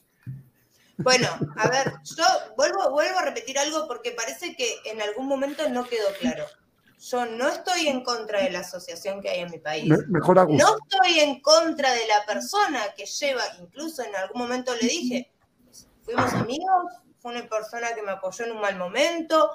[0.99, 2.25] Bueno, a ver, yo
[2.57, 6.47] vuelvo, vuelvo a repetir algo porque parece que en algún momento no quedó claro.
[6.99, 9.93] Yo no estoy en contra de la asociación que hay en mi país.
[10.09, 14.89] mejor No estoy en contra de la persona que lleva, incluso en algún momento le
[14.89, 15.31] dije,
[16.03, 19.51] fuimos amigos, fue una persona que me apoyó en un mal momento,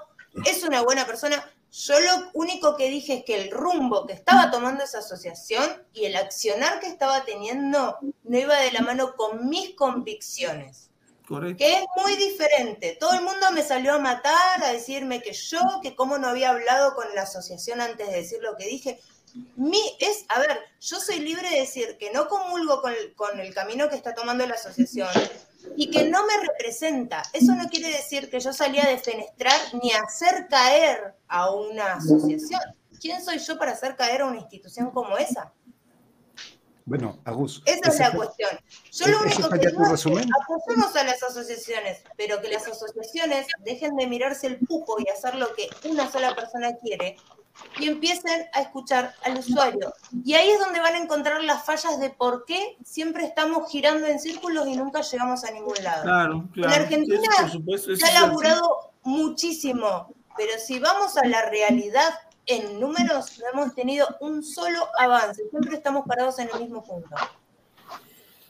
[0.46, 1.44] es una buena persona.
[1.72, 6.06] Yo lo único que dije es que el rumbo que estaba tomando esa asociación y
[6.06, 10.91] el accionar que estaba teniendo no iba de la mano con mis convicciones.
[11.58, 12.98] Que es muy diferente.
[13.00, 16.50] Todo el mundo me salió a matar, a decirme que yo, que cómo no había
[16.50, 19.00] hablado con la asociación antes de decir lo que dije.
[19.56, 23.54] Mi, es, a ver, yo soy libre de decir que no comulgo con con el
[23.54, 25.08] camino que está tomando la asociación,
[25.76, 27.24] y que no me representa.
[27.34, 31.94] Eso no quiere decir que yo salía a defenestrar ni a hacer caer a una
[31.94, 32.62] asociación.
[33.00, 35.54] ¿Quién soy yo para hacer caer a una institución como esa?
[36.92, 37.64] Bueno, Agus.
[37.66, 38.50] Esa es la cuestión.
[38.92, 43.48] Yo lo único que digo es que apoyemos a las asociaciones, pero que las asociaciones
[43.60, 47.16] dejen de mirarse el pupo y hacer lo que una sola persona quiere
[47.80, 49.94] y empiecen a escuchar al usuario.
[50.26, 54.06] Y ahí es donde van a encontrar las fallas de por qué siempre estamos girando
[54.08, 56.04] en círculos y nunca llegamos a ningún lado.
[56.04, 56.74] Claro, claro.
[56.74, 57.32] En Argentina
[57.96, 62.14] se ha laburado muchísimo, pero si vamos a la realidad,
[62.54, 67.16] en números no hemos tenido un solo avance, siempre estamos parados en el mismo punto.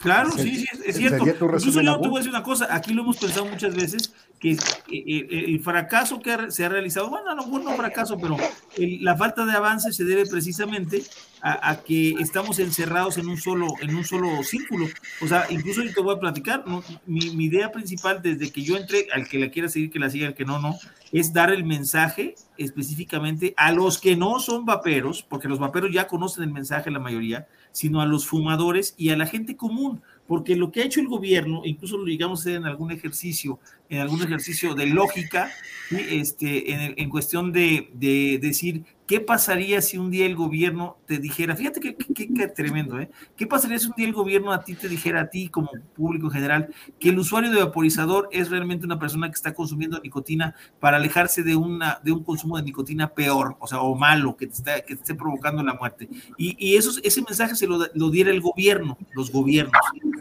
[0.02, 1.24] Claro, sí, sí, es, cierto.
[1.26, 4.58] Incluso yo te voy a decir una cosa, aquí lo hemos pensado muchas veces, que
[4.90, 8.36] el fracaso que se ha realizado, bueno, no, no fracaso, pero
[8.78, 11.04] la falta de avance se debe precisamente
[11.44, 14.88] a, que estamos encerrados en un solo, en un solo círculo.
[15.22, 16.64] O sea, incluso yo te voy a platicar,
[17.06, 20.10] mi, mi, idea principal desde que yo entré, al que la quiera seguir, que la
[20.10, 20.80] siga, al que no, no,
[21.12, 26.08] es dar el mensaje específicamente a los que no son vaperos, porque los vaperos ya
[26.08, 30.56] conocen el mensaje la mayoría, sino a los fumadores y a la gente común, porque
[30.56, 33.60] lo que ha hecho el gobierno, incluso lo digamos en algún ejercicio,
[33.90, 35.52] en algún ejercicio de lógica,
[35.90, 41.18] este, en, en cuestión de, de decir ¿Qué pasaría si un día el gobierno te
[41.18, 43.10] dijera, fíjate qué tremendo, ¿eh?
[43.36, 46.28] ¿Qué pasaría si un día el gobierno a ti te dijera a ti como público
[46.28, 50.56] en general que el usuario de vaporizador es realmente una persona que está consumiendo nicotina
[50.80, 54.48] para alejarse de, una, de un consumo de nicotina peor, o sea, o malo, que
[54.48, 56.08] te, está, que te esté provocando la muerte?
[56.38, 59.74] Y, y ese mensaje se lo, lo, diera el gobierno, los gobiernos.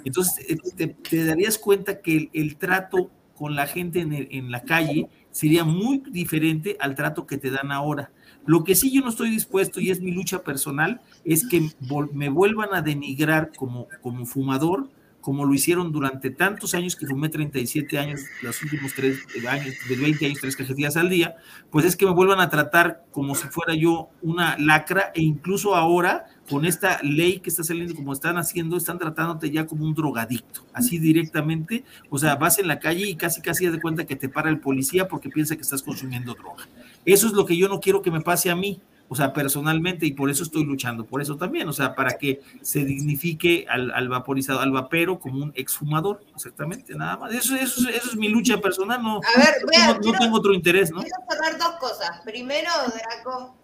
[0.05, 0.45] Entonces
[0.75, 4.65] te, te darías cuenta que el, el trato con la gente en, el, en la
[4.65, 8.11] calle sería muy diferente al trato que te dan ahora.
[8.47, 11.71] Lo que sí yo no estoy dispuesto y es mi lucha personal es que
[12.13, 14.89] me vuelvan a denigrar como, como fumador,
[15.21, 19.97] como lo hicieron durante tantos años que fumé 37 años, los últimos tres años, de
[19.97, 21.37] 20 años, tres cajetillas al día,
[21.71, 25.75] pues es que me vuelvan a tratar como si fuera yo una lacra e incluso
[25.77, 29.95] ahora con esta ley que está saliendo, como están haciendo, están tratándote ya como un
[29.95, 34.17] drogadicto, así directamente, o sea, vas en la calle y casi casi de cuenta que
[34.17, 36.67] te para el policía porque piensa que estás consumiendo droga.
[37.05, 40.07] Eso es lo que yo no quiero que me pase a mí, o sea, personalmente,
[40.07, 44.09] y por eso estoy luchando, por eso también, o sea, para que se dignifique al,
[44.09, 47.35] vaporizado, al vapero como un exfumador, exactamente, nada más.
[47.35, 51.01] Eso, eso, eso es mi lucha personal, no, a ver, no, tengo otro interés, ¿no?
[51.01, 52.21] Quiero cerrar dos cosas.
[52.25, 53.57] Primero, Draco.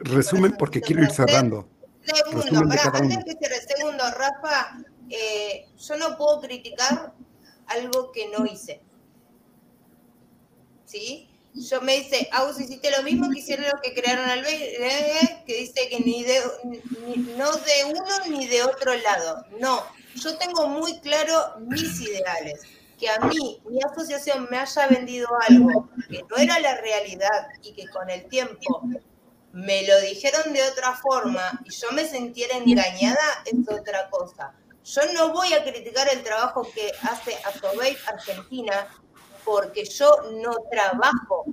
[0.00, 1.68] resumen, porque quiero ir cerrando.
[2.02, 4.78] Segundo, para, antes que cierre, segundo, Rafa,
[5.10, 7.12] eh, yo no puedo criticar
[7.68, 8.82] algo que no hice.
[10.90, 11.29] ¿sí?
[11.54, 15.54] Yo me dice, Agus, hiciste lo mismo que hicieron los que crearon al BD, que
[15.54, 16.40] dice que ni de,
[17.36, 19.44] no de uno ni de otro lado.
[19.58, 22.60] No, yo tengo muy claro mis ideales.
[22.98, 27.72] Que a mí, mi asociación me haya vendido algo que no era la realidad y
[27.72, 28.82] que con el tiempo
[29.52, 34.52] me lo dijeron de otra forma y yo me sintiera engañada, es otra cosa.
[34.84, 38.88] Yo no voy a criticar el trabajo que hace Asobeit Argentina
[39.44, 40.10] porque yo
[40.42, 41.44] no trabajo.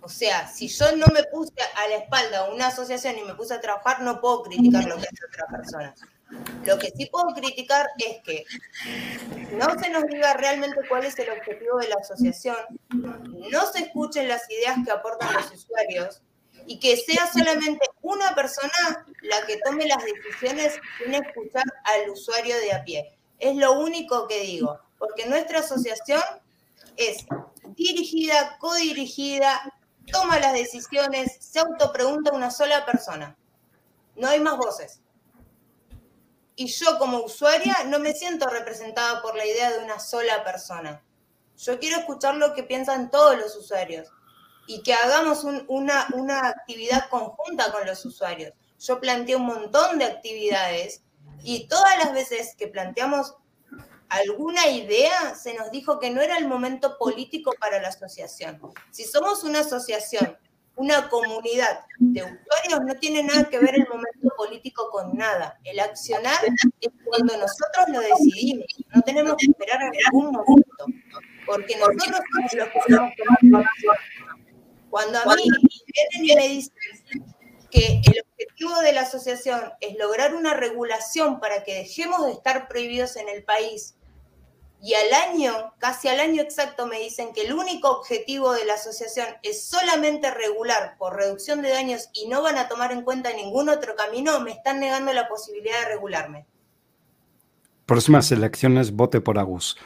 [0.00, 3.54] O sea, si yo no me puse a la espalda una asociación y me puse
[3.54, 5.94] a trabajar, no puedo criticar lo que hace otra persona.
[6.64, 8.44] Lo que sí puedo criticar es que
[9.52, 12.56] no se nos diga realmente cuál es el objetivo de la asociación,
[12.90, 16.22] no se escuchen las ideas que aportan los usuarios
[16.66, 22.56] y que sea solamente una persona la que tome las decisiones sin escuchar al usuario
[22.58, 23.18] de a pie.
[23.38, 26.22] Es lo único que digo, porque nuestra asociación
[26.96, 27.26] es
[27.76, 29.72] dirigida, codirigida,
[30.10, 33.36] toma las decisiones, se autopregunta una sola persona.
[34.16, 35.00] No hay más voces
[36.56, 41.02] y yo como usuaria no me siento representada por la idea de una sola persona.
[41.56, 44.08] Yo quiero escuchar lo que piensan todos los usuarios
[44.66, 48.52] y que hagamos una, una actividad conjunta con los usuarios.
[48.78, 51.02] Yo planteé un montón de actividades
[51.42, 53.34] y todas las veces que planteamos
[54.08, 58.60] alguna idea, se nos dijo que no era el momento político para la asociación.
[58.90, 60.36] Si somos una asociación
[60.76, 65.58] una comunidad de usuarios no tiene nada que ver el momento político con nada.
[65.64, 66.38] El accionar
[66.80, 68.66] es cuando nosotros lo decidimos.
[68.94, 70.86] No tenemos que esperar a ningún momento.
[71.46, 73.68] Porque nosotros somos los que estamos tomando
[74.90, 76.74] Cuando a mí vienen y me dicen
[77.70, 78.24] que el
[78.54, 83.28] objetivo de la asociación es lograr una regulación para que dejemos de estar prohibidos en
[83.28, 83.96] el país
[84.80, 88.74] y al año, casi al año exacto, me dicen que el único objetivo de la
[88.74, 93.32] asociación es solamente regular por reducción de daños y no van a tomar en cuenta
[93.32, 96.46] ningún otro camino, me están negando la posibilidad de regularme.
[97.86, 99.78] Próximas elecciones, vote por Agus.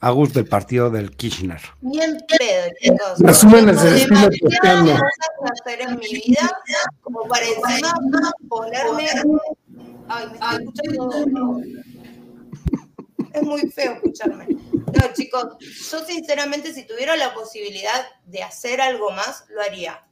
[0.00, 1.60] Agus del partido del Kirchner.
[1.80, 3.18] Bien pedo, chicos.
[3.18, 4.98] Resúmenes de estilo
[5.52, 6.50] hacer en mi vida
[7.02, 7.94] como para encima
[8.48, 9.08] ponerme...
[10.08, 11.60] Ay, me estoy escuchando
[13.32, 14.46] es muy feo escucharme.
[14.48, 20.04] No, chicos, yo sinceramente si tuviera la posibilidad de hacer algo más, lo haría.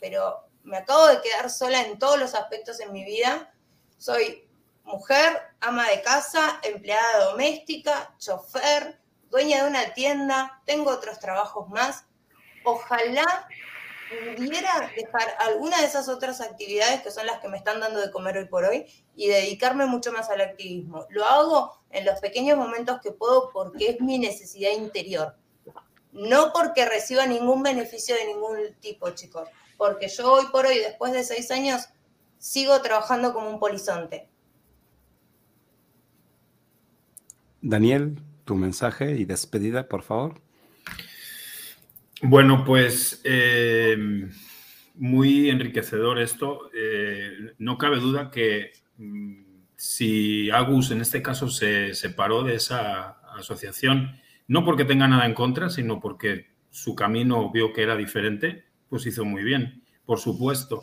[0.00, 3.52] Pero me acabo de quedar sola en todos los aspectos en mi vida.
[3.96, 4.46] Soy
[4.84, 8.97] mujer, ama de casa, empleada doméstica, chofer,
[9.30, 12.06] dueña de una tienda, tengo otros trabajos más.
[12.64, 13.48] Ojalá
[14.36, 18.10] pudiera dejar alguna de esas otras actividades que son las que me están dando de
[18.10, 21.06] comer hoy por hoy y dedicarme mucho más al activismo.
[21.10, 25.36] Lo hago en los pequeños momentos que puedo porque es mi necesidad interior.
[26.12, 29.48] No porque reciba ningún beneficio de ningún tipo, chicos.
[29.76, 31.88] Porque yo hoy por hoy, después de seis años,
[32.38, 34.28] sigo trabajando como un polizonte.
[37.60, 38.16] Daniel,
[38.48, 40.40] tu mensaje y despedida, por favor.
[42.22, 44.26] Bueno, pues eh,
[44.94, 46.70] muy enriquecedor esto.
[46.74, 49.42] Eh, no cabe duda que mm,
[49.76, 55.34] si Agus en este caso se separó de esa asociación, no porque tenga nada en
[55.34, 60.82] contra, sino porque su camino vio que era diferente, pues hizo muy bien, por supuesto.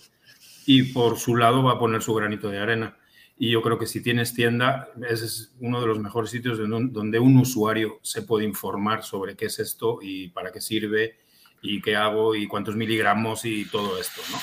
[0.68, 2.96] Y por su lado va a poner su granito de arena.
[3.38, 7.20] Y yo creo que si tienes tienda, ese es uno de los mejores sitios donde
[7.20, 11.18] un usuario se puede informar sobre qué es esto y para qué sirve
[11.62, 14.38] y qué hago y cuántos miligramos y todo esto, ¿no?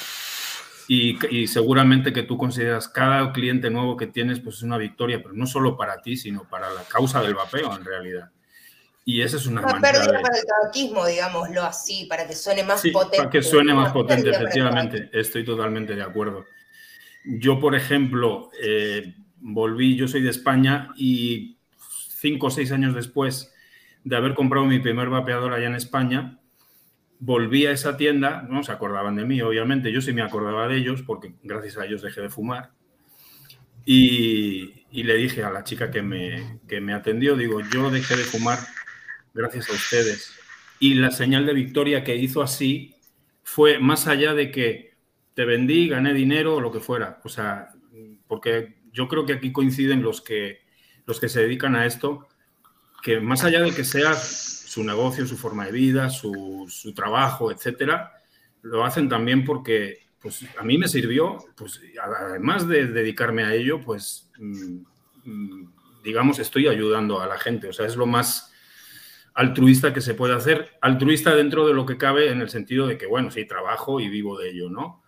[0.88, 5.32] Y, seguramente que tú consideras cada cliente nuevo que tienes pues es una victoria, pero
[5.32, 8.30] no solo para ti, sino para la causa del vapeo en realidad.
[9.04, 12.82] Y esa es una, una pérdida para el tabaquismo, digámoslo así, para que suene más
[12.92, 13.16] potente.
[13.16, 15.08] Para que suene más potente, efectivamente.
[15.12, 16.44] Estoy totalmente de acuerdo.
[17.24, 23.52] Yo, por ejemplo, eh, volví, yo soy de España y cinco o seis años después
[24.04, 26.38] de haber comprado mi primer vapeador allá en España,
[27.18, 30.76] volví a esa tienda, no se acordaban de mí, obviamente, yo sí me acordaba de
[30.76, 32.72] ellos porque gracias a ellos dejé de fumar.
[33.84, 38.24] Y, le dije a la chica que me, que me atendió, digo, yo dejé de
[38.24, 38.58] fumar
[39.34, 40.32] gracias a ustedes.
[40.78, 42.94] Y la señal de victoria que hizo así
[43.42, 44.91] fue más allá de que
[45.34, 47.20] te vendí, gané dinero o lo que fuera.
[47.24, 47.70] O sea,
[48.26, 50.60] porque yo creo que aquí coinciden los que,
[51.06, 52.28] los que se dedican a esto,
[53.02, 58.12] que más allá de que sea su negocio, su forma de vida, su, trabajo, etcétera,
[58.62, 63.80] lo hacen también porque pues, a mí me sirvió, pues, además de dedicarme a ello,
[63.80, 64.82] pues, mm,
[65.24, 65.72] mm,
[66.04, 67.68] digamos, estoy ayudando a la gente.
[67.68, 68.52] O sea, es lo más,
[69.34, 72.98] altruista que se puede hacer, altruista dentro de lo que cabe en el sentido de
[72.98, 75.01] que, bueno, sí, trabajo y vivo de ello, ¿no?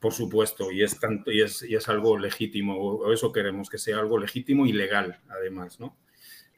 [0.00, 3.78] Por supuesto, y es, tanto, y es, y es algo legítimo, o eso queremos, que
[3.78, 5.96] sea algo legítimo y legal, además, ¿no?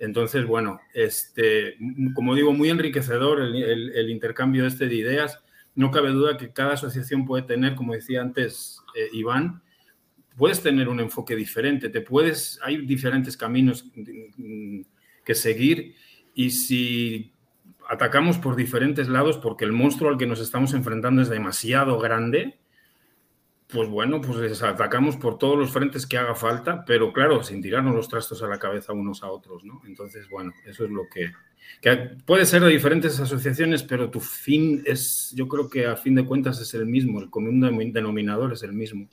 [0.02, 1.76] Entonces, bueno, este,
[2.14, 5.38] como digo, muy enriquecedor el, intercambio este de ideas.
[5.76, 9.62] No cabe duda que cada asociación puede tener, como decía antes eh, Iván,
[10.36, 13.84] puedes tener un enfoque diferente, te puedes, hay diferentes caminos
[15.24, 15.94] que seguir
[16.34, 17.32] y si
[17.88, 22.58] atacamos por diferentes lados porque el monstruo al que nos estamos enfrentando es demasiado grande,
[23.72, 27.94] pues bueno, pues atacamos por todos los frentes que haga falta, pero claro, sin tirarnos
[27.94, 29.80] los trastos a la cabeza unos a otros, ¿no?
[29.86, 31.32] Entonces, bueno, eso es lo que,
[32.26, 36.26] puede ser de diferentes asociaciones, pero tu fin es, yo creo que a fin de
[36.26, 39.08] cuentas es el mismo, el común denominador es el mismo.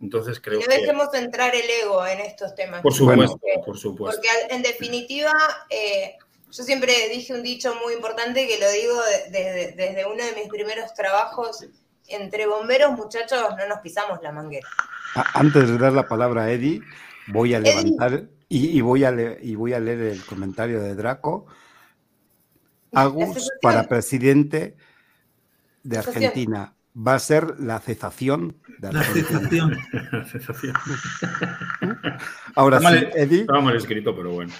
[0.00, 2.82] Entonces creo no dejemos entrar el ego en estos temas.
[2.82, 4.20] Por supuesto, por supuesto.
[4.20, 5.32] Porque en definitiva,
[5.70, 6.14] eh,
[6.52, 8.94] yo siempre dije un dicho muy importante que lo digo
[9.30, 11.66] desde uno de mis primeros trabajos
[12.08, 14.68] entre bomberos, muchachos, no nos pisamos la manguera.
[15.34, 16.82] Antes de dar la palabra a Eddie,
[17.28, 21.46] voy a levantar y, voy a y voy a leer el comentario de Draco.
[22.92, 24.76] Agus para presidente
[25.82, 26.74] de Argentina.
[26.96, 29.70] Va a ser la cesación de Argentina.
[30.12, 30.74] La cesación.
[32.56, 33.40] Ahora sí, Eddie.
[33.42, 34.52] Estaba mal escrito, pero bueno.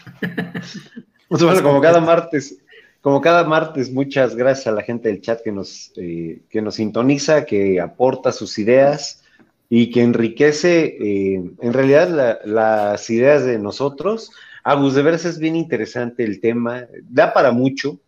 [1.31, 2.59] Bueno, como cada martes,
[3.01, 6.77] como cada martes, muchas gracias a la gente del chat que nos, eh, que nos
[6.77, 9.23] sintoniza, que aporta sus ideas
[9.71, 14.33] y que enriquece eh, en realidad las ideas de nosotros.
[14.65, 18.01] Agus, de veras es bien interesante el tema, da para mucho,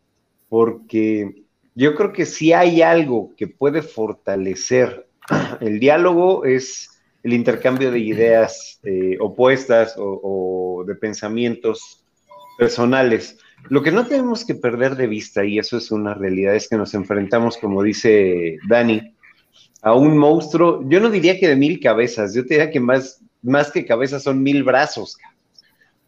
[0.48, 1.44] porque
[1.74, 5.06] yo creo que si hay algo que puede fortalecer
[5.60, 12.04] el diálogo es el intercambio de ideas eh, opuestas o de pensamientos
[12.58, 13.38] personales.
[13.68, 16.76] Lo que no tenemos que perder de vista, y eso es una realidad, es que
[16.76, 19.14] nos enfrentamos, como dice Dani,
[19.82, 23.70] a un monstruo, yo no diría que de mil cabezas, yo diría que más, más
[23.70, 25.16] que cabezas son mil brazos,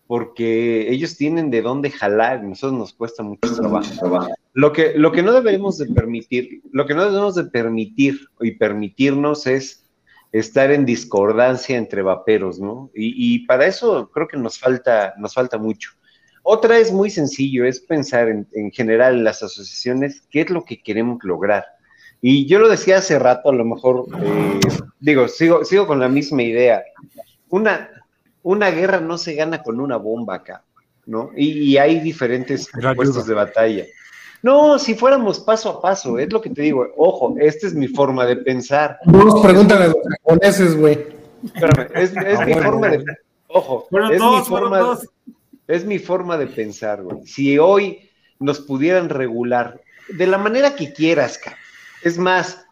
[0.07, 4.29] porque ellos tienen de dónde jalar, nosotros nos cuesta mucho trabajo.
[4.53, 8.53] Lo que, lo que no debemos de permitir, lo que no debemos de permitir y
[8.53, 9.87] permitirnos es
[10.33, 12.91] estar en discordancia entre vaperos, ¿no?
[12.95, 15.91] Y, y para eso creo que nos falta, nos falta mucho.
[16.43, 20.83] Otra es muy sencillo, es pensar en, general en las asociaciones, qué es lo que
[20.83, 21.65] queremos lograr.
[22.21, 24.61] Y yo lo decía hace rato, a lo mejor, eh,
[25.01, 26.83] digo, sigo, sigo con la misma idea.
[27.49, 27.91] Una,
[28.43, 30.65] una guerra no se gana con una bomba acá,
[31.07, 31.31] ¿no?
[31.37, 33.85] Y, hay diferentes puestos de batalla.
[34.43, 36.89] No, si fuéramos paso a paso, es lo que te digo.
[36.97, 38.99] Ojo, esta es mi forma de pensar.
[39.07, 40.99] No pregúntale a los japoneses, güey.
[41.95, 43.05] es, ah, mi forma de.
[43.47, 44.99] Ojo, es mi forma.
[45.73, 47.27] Es mi forma de pensar, güey.
[47.27, 51.41] Si hoy nos pudieran regular de la manera que quieras.
[52.05, 52.67] Es más,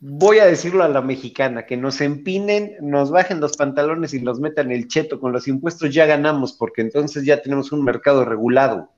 [0.00, 4.40] voy a decirlo a la mexicana, que nos empinen, nos bajen los pantalones y nos
[4.40, 8.88] metan el cheto con los impuestos, ya ganamos, porque entonces ya tenemos un mercado regulado.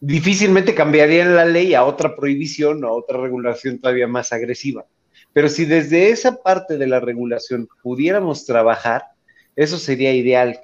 [0.00, 4.84] Difícilmente cambiarían la ley a otra prohibición o a otra regulación todavía más agresiva.
[5.32, 9.04] Pero si desde esa parte de la regulación pudiéramos trabajar,
[9.56, 10.60] eso sería ideal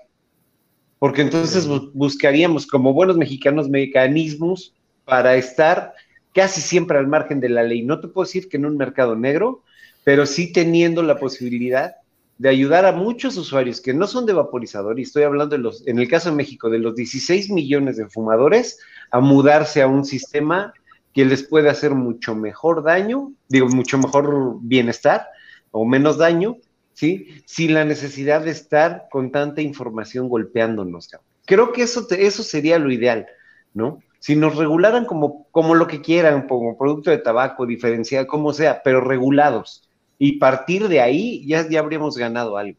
[1.01, 4.75] porque entonces buscaríamos como buenos mexicanos mecanismos
[5.07, 5.95] para estar
[6.35, 7.83] casi siempre al margen de la ley.
[7.83, 9.65] No te puedo decir que en un mercado negro,
[10.05, 11.97] pero sí teniendo la posibilidad
[12.37, 15.87] de ayudar a muchos usuarios que no son de vaporizador, y estoy hablando de los,
[15.87, 18.79] en el caso de México, de los 16 millones de fumadores,
[19.11, 20.75] a mudarse a un sistema
[21.15, 25.27] que les puede hacer mucho mejor daño, digo, mucho mejor bienestar
[25.71, 26.59] o menos daño,
[26.93, 27.43] ¿sí?
[27.47, 31.11] Sin la necesidad de estar con tanta información golpeándonos.
[31.47, 33.27] Creo que eso, eso sería lo ideal,
[33.75, 34.01] ¿no?
[34.19, 38.83] Si nos regularan como, como lo que quieran, como producto de tabaco, diferenciado, como sea,
[38.83, 39.89] pero regulados.
[40.19, 42.79] Y partir de ahí ya, ya habríamos ganado algo.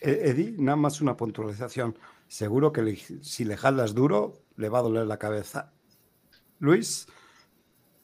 [0.00, 1.96] Eh, Eddie, nada más una puntualización.
[2.28, 5.72] Seguro que si le jalas duro, le va a doler la cabeza.
[6.58, 7.06] Luis,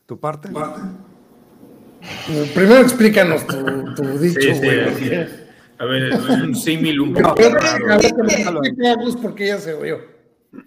[0.06, 0.48] ¿tu parte?
[2.55, 5.44] Primero explícanos tu, dicho, güey.
[5.78, 7.86] A ver, un símil un poco raro.
[9.20, 10.00] porque ya se oyó.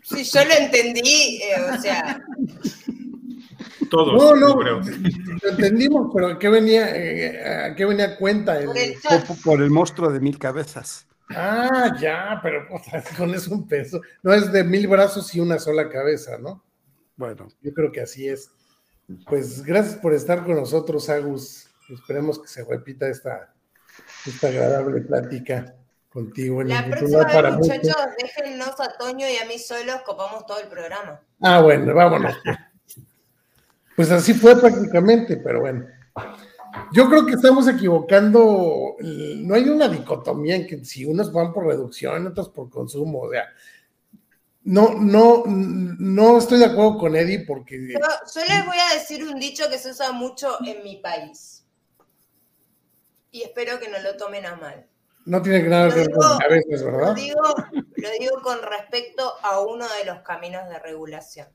[0.04, 2.22] Sí, yo lo entendí, eh, o sea.
[3.90, 4.82] Todos, no, no, creo.
[4.82, 8.60] lo entendimos, pero ¿a qué venía, eh, a qué venía cuenta?
[8.60, 8.70] El,
[9.44, 11.08] por, el monstruo de mil cabezas.
[11.30, 12.68] Ah, ya, pero
[13.18, 14.02] con eso un peso.
[14.24, 16.64] No es de mil brazos y una sola cabeza, ¿no?
[17.16, 17.48] Bueno.
[17.62, 18.52] Yo creo que así es.
[19.26, 21.70] Pues gracias por estar con nosotros, Agus.
[21.90, 23.54] Esperemos que se repita esta,
[24.26, 25.76] esta agradable plática
[26.10, 26.62] contigo.
[26.62, 27.78] En La el próxima para vez, muchos.
[27.78, 31.22] muchachos, déjennos a Toño y a mí solos, copamos todo el programa.
[31.42, 32.36] Ah, bueno, vámonos.
[33.96, 35.88] Pues así fue prácticamente, pero bueno.
[36.92, 38.96] Yo creo que estamos equivocando.
[39.00, 43.22] No hay una dicotomía en que si unos van por reducción, otros por consumo.
[43.22, 43.48] O sea,
[44.68, 47.78] no, no, no estoy de acuerdo con Eddie porque.
[47.94, 51.66] Yo, yo les voy a decir un dicho que se usa mucho en mi país.
[53.32, 54.86] Y espero que no lo tomen a mal.
[55.26, 57.16] No tiene nada que ver con Lo cabezas, Lo ¿verdad?
[57.16, 57.42] digo,
[57.96, 61.48] lo digo con respecto a uno de los caminos de regulación.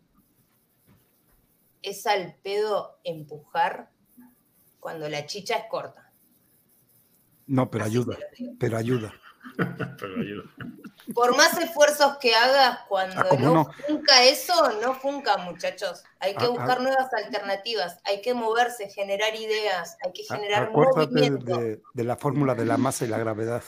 [1.82, 3.91] Es al pedo empujar
[4.81, 6.10] cuando la chicha es corta.
[7.47, 9.12] No, pero Así ayuda, lo pero ayuda.
[9.98, 10.44] Pero.
[11.14, 13.72] Por más esfuerzos que hagas, cuando Ah, ¿cómo no, no?
[13.86, 16.04] funca eso, no funca, muchachos.
[16.20, 16.82] Hay que Ah, buscar ah.
[16.82, 21.56] nuevas alternativas, hay que moverse, generar ideas, hay que generar Acuérdate movimiento.
[21.58, 23.62] de, de la fórmula de la masa y la gravedad.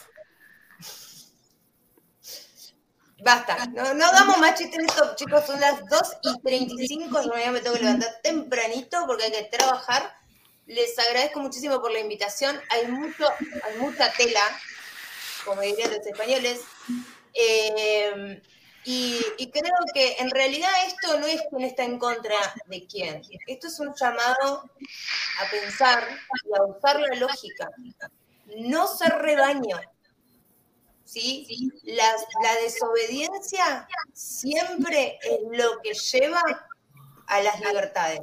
[3.22, 5.46] Basta, no, no hagamos más chistes esto, chicos.
[5.46, 7.22] Son las 2 y 35.
[7.22, 10.14] Yo mañana me tengo que levantar tempranito porque hay que trabajar.
[10.66, 12.58] Les agradezco muchísimo por la invitación.
[12.70, 13.26] Hay mucho,
[13.64, 14.40] hay mucha tela,
[15.44, 16.60] como dirían los españoles.
[17.34, 18.40] Eh,
[18.86, 23.22] y, creo que en realidad esto no es quién está en contra de quién.
[23.46, 24.70] Esto es un llamado
[25.40, 26.06] a pensar
[26.44, 27.70] y a usar la lógica.
[28.58, 29.80] No ser rebaño.
[31.04, 31.70] ¿sí?
[31.84, 36.42] La, la desobediencia siempre es lo que lleva
[37.26, 38.20] a las libertades.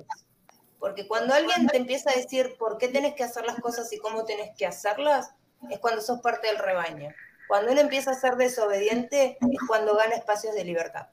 [0.79, 3.97] Porque cuando alguien te empieza a decir por qué tenés que hacer las cosas y
[3.97, 5.31] cómo tenés que hacerlas,
[5.69, 7.09] es cuando sos parte del rebaño.
[7.47, 11.07] Cuando uno empieza a ser desobediente, es cuando gana espacios de libertad.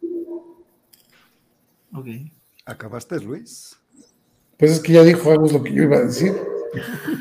[1.94, 2.06] Ok.
[2.64, 3.76] ¿Acabaste, Luis?
[4.56, 6.32] Pues es que ya dijo Agus lo que yo iba a decir.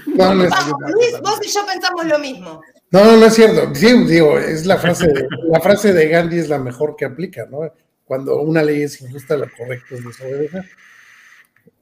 [0.07, 2.61] No, no es, Vamos, Luis, vos y yo pensamos lo mismo.
[2.91, 3.73] no, no, no es cierto.
[3.73, 7.45] Sí, digo, es la frase de, la frase de Gandhi es la mejor que aplica,
[7.45, 7.71] ¿no?
[8.03, 10.65] Cuando una ley es injusta, lo correcto es desobedecer.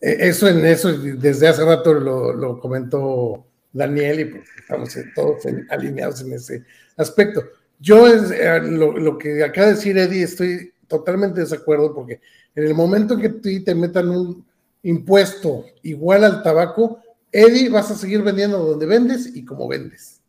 [0.01, 5.43] Eh, Eso en eso, desde hace rato lo, lo comentó Daniel y pues estamos todos
[5.69, 6.63] alineados en ese
[6.97, 7.43] aspecto.
[7.79, 12.21] Yo es, eh, lo, que acaba de decir Eddie, estoy totalmente de desacuerdo porque
[12.55, 14.45] en el momento que tú te metan un
[14.83, 16.99] impuesto igual al tabaco,
[17.31, 20.21] Eddie, vas a seguir vendiendo donde vendes y como vendes.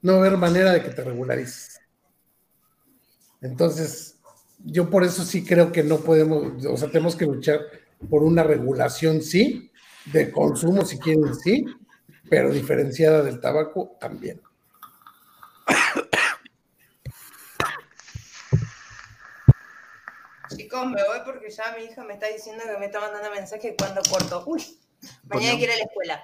[0.00, 1.80] No va a haber manera de que te regularices.
[3.42, 4.16] Entonces,
[4.64, 7.60] yo por eso sí creo que no podemos, o sea, tenemos que luchar
[8.08, 9.70] por una regulación, sí,
[10.06, 11.66] de consumo, si quieren, sí,
[12.28, 14.40] pero diferenciada del tabaco también.
[20.56, 23.74] Chicos, me voy porque ya mi hija me está diciendo que me está mandando mensaje
[23.78, 24.44] cuando corto.
[24.46, 24.62] Uy,
[25.28, 26.20] mañana que ir a la escuela.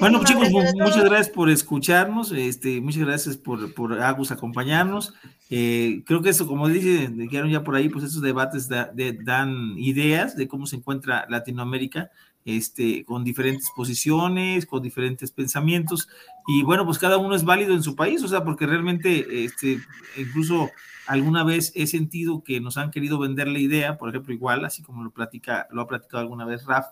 [0.00, 5.12] Bueno, chicos, gracias muchas gracias por escucharnos, este, muchas gracias por, por Agus acompañarnos.
[5.50, 9.12] Eh, creo que eso, como dice, dijeron ya por ahí, pues esos debates da- de-
[9.12, 12.10] dan ideas de cómo se encuentra Latinoamérica,
[12.44, 16.08] este, con diferentes posiciones, con diferentes pensamientos,
[16.46, 19.78] y bueno, pues cada uno es válido en su país, o sea, porque realmente, este,
[20.16, 20.70] incluso
[21.06, 24.82] alguna vez he sentido que nos han querido vender la idea, por ejemplo, igual, así
[24.82, 26.86] como lo platica, lo ha platicado alguna vez Raf,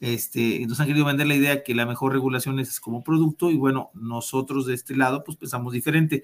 [0.00, 3.56] este, nos han querido vender la idea que la mejor regulación es como producto y
[3.56, 6.22] bueno, nosotros de este lado pues pensamos diferente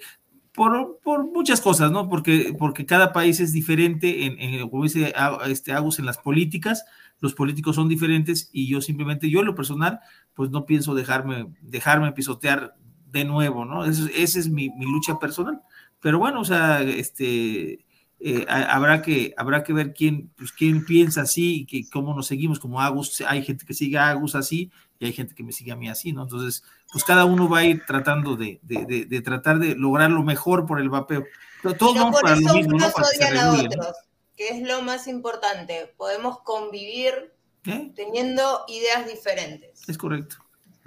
[0.56, 2.08] por, por muchas cosas, ¿no?
[2.08, 5.12] Porque, porque cada país es diferente, en, en, como dice
[5.46, 6.86] este Agus, en las políticas,
[7.20, 10.00] los políticos son diferentes y yo simplemente, yo en lo personal,
[10.34, 12.74] pues no pienso dejarme, dejarme pisotear
[13.10, 13.84] de nuevo, ¿no?
[13.84, 15.62] Esa es mi, mi lucha personal.
[16.00, 17.86] Pero bueno, o sea, este,
[18.20, 22.14] eh, ha- habrá, que, habrá que ver quién, pues, quién piensa así y que, cómo
[22.14, 25.42] nos seguimos, como Agus, hay gente que sigue a Agus así y hay gente que
[25.42, 26.22] me sigue a mí así, ¿no?
[26.24, 26.62] Entonces,
[26.92, 30.22] pues cada uno va a ir tratando de, de, de, de tratar de lograr lo
[30.22, 31.24] mejor por el vapeo.
[31.62, 32.90] Pero todos no vamos para lo mismo, ¿no?
[32.90, 33.84] Para que se odian a regule, ¿no?
[34.36, 35.92] Que es lo más importante.
[35.96, 37.32] Podemos convivir
[37.66, 37.92] ¿Eh?
[37.96, 39.88] teniendo ideas diferentes.
[39.88, 40.36] Es correcto.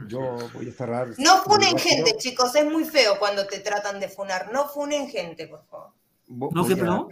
[0.08, 1.10] Yo voy a cerrar.
[1.18, 4.52] No funen gente, chicos, es muy feo cuando te tratan de funar.
[4.54, 5.90] No funen gente, por favor.
[6.30, 7.10] Vo- ¿No, qué, perdón?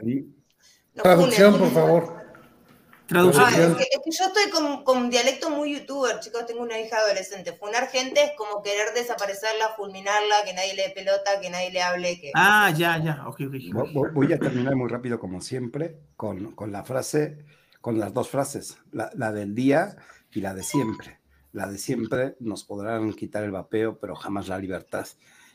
[0.93, 1.73] No Traducción, funen.
[1.73, 2.26] por favor.
[3.07, 3.45] Traducción.
[3.47, 6.77] Ah, es, que, es que yo estoy con, con dialecto muy youtuber, chicos, tengo una
[6.79, 7.53] hija adolescente.
[7.53, 11.81] Funar gente es como querer desaparecerla, fulminarla, que nadie le dé pelota, que nadie le
[11.81, 12.31] hable, que...
[12.35, 13.53] Ah, ya, ya, ok, ok.
[13.71, 17.45] Vo- vo- Voy a terminar muy rápido, como siempre, con, con la frase,
[17.79, 19.95] con las dos frases, la, la del día
[20.31, 21.19] y la de siempre.
[21.53, 25.07] La de siempre nos podrán quitar el vapeo, pero jamás la libertad.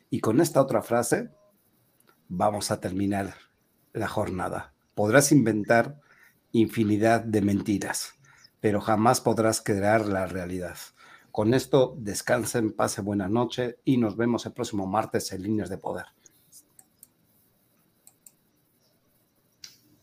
[0.09, 1.29] Y con esta otra frase
[2.29, 3.35] vamos a terminar
[3.93, 4.73] la jornada.
[4.95, 6.01] Podrás inventar
[6.53, 8.15] infinidad de mentiras,
[8.61, 10.77] pero jamás podrás crear la realidad.
[11.31, 15.79] Con esto, descansen, pase buena noche y nos vemos el próximo martes en Líneas de
[15.79, 16.07] Poder.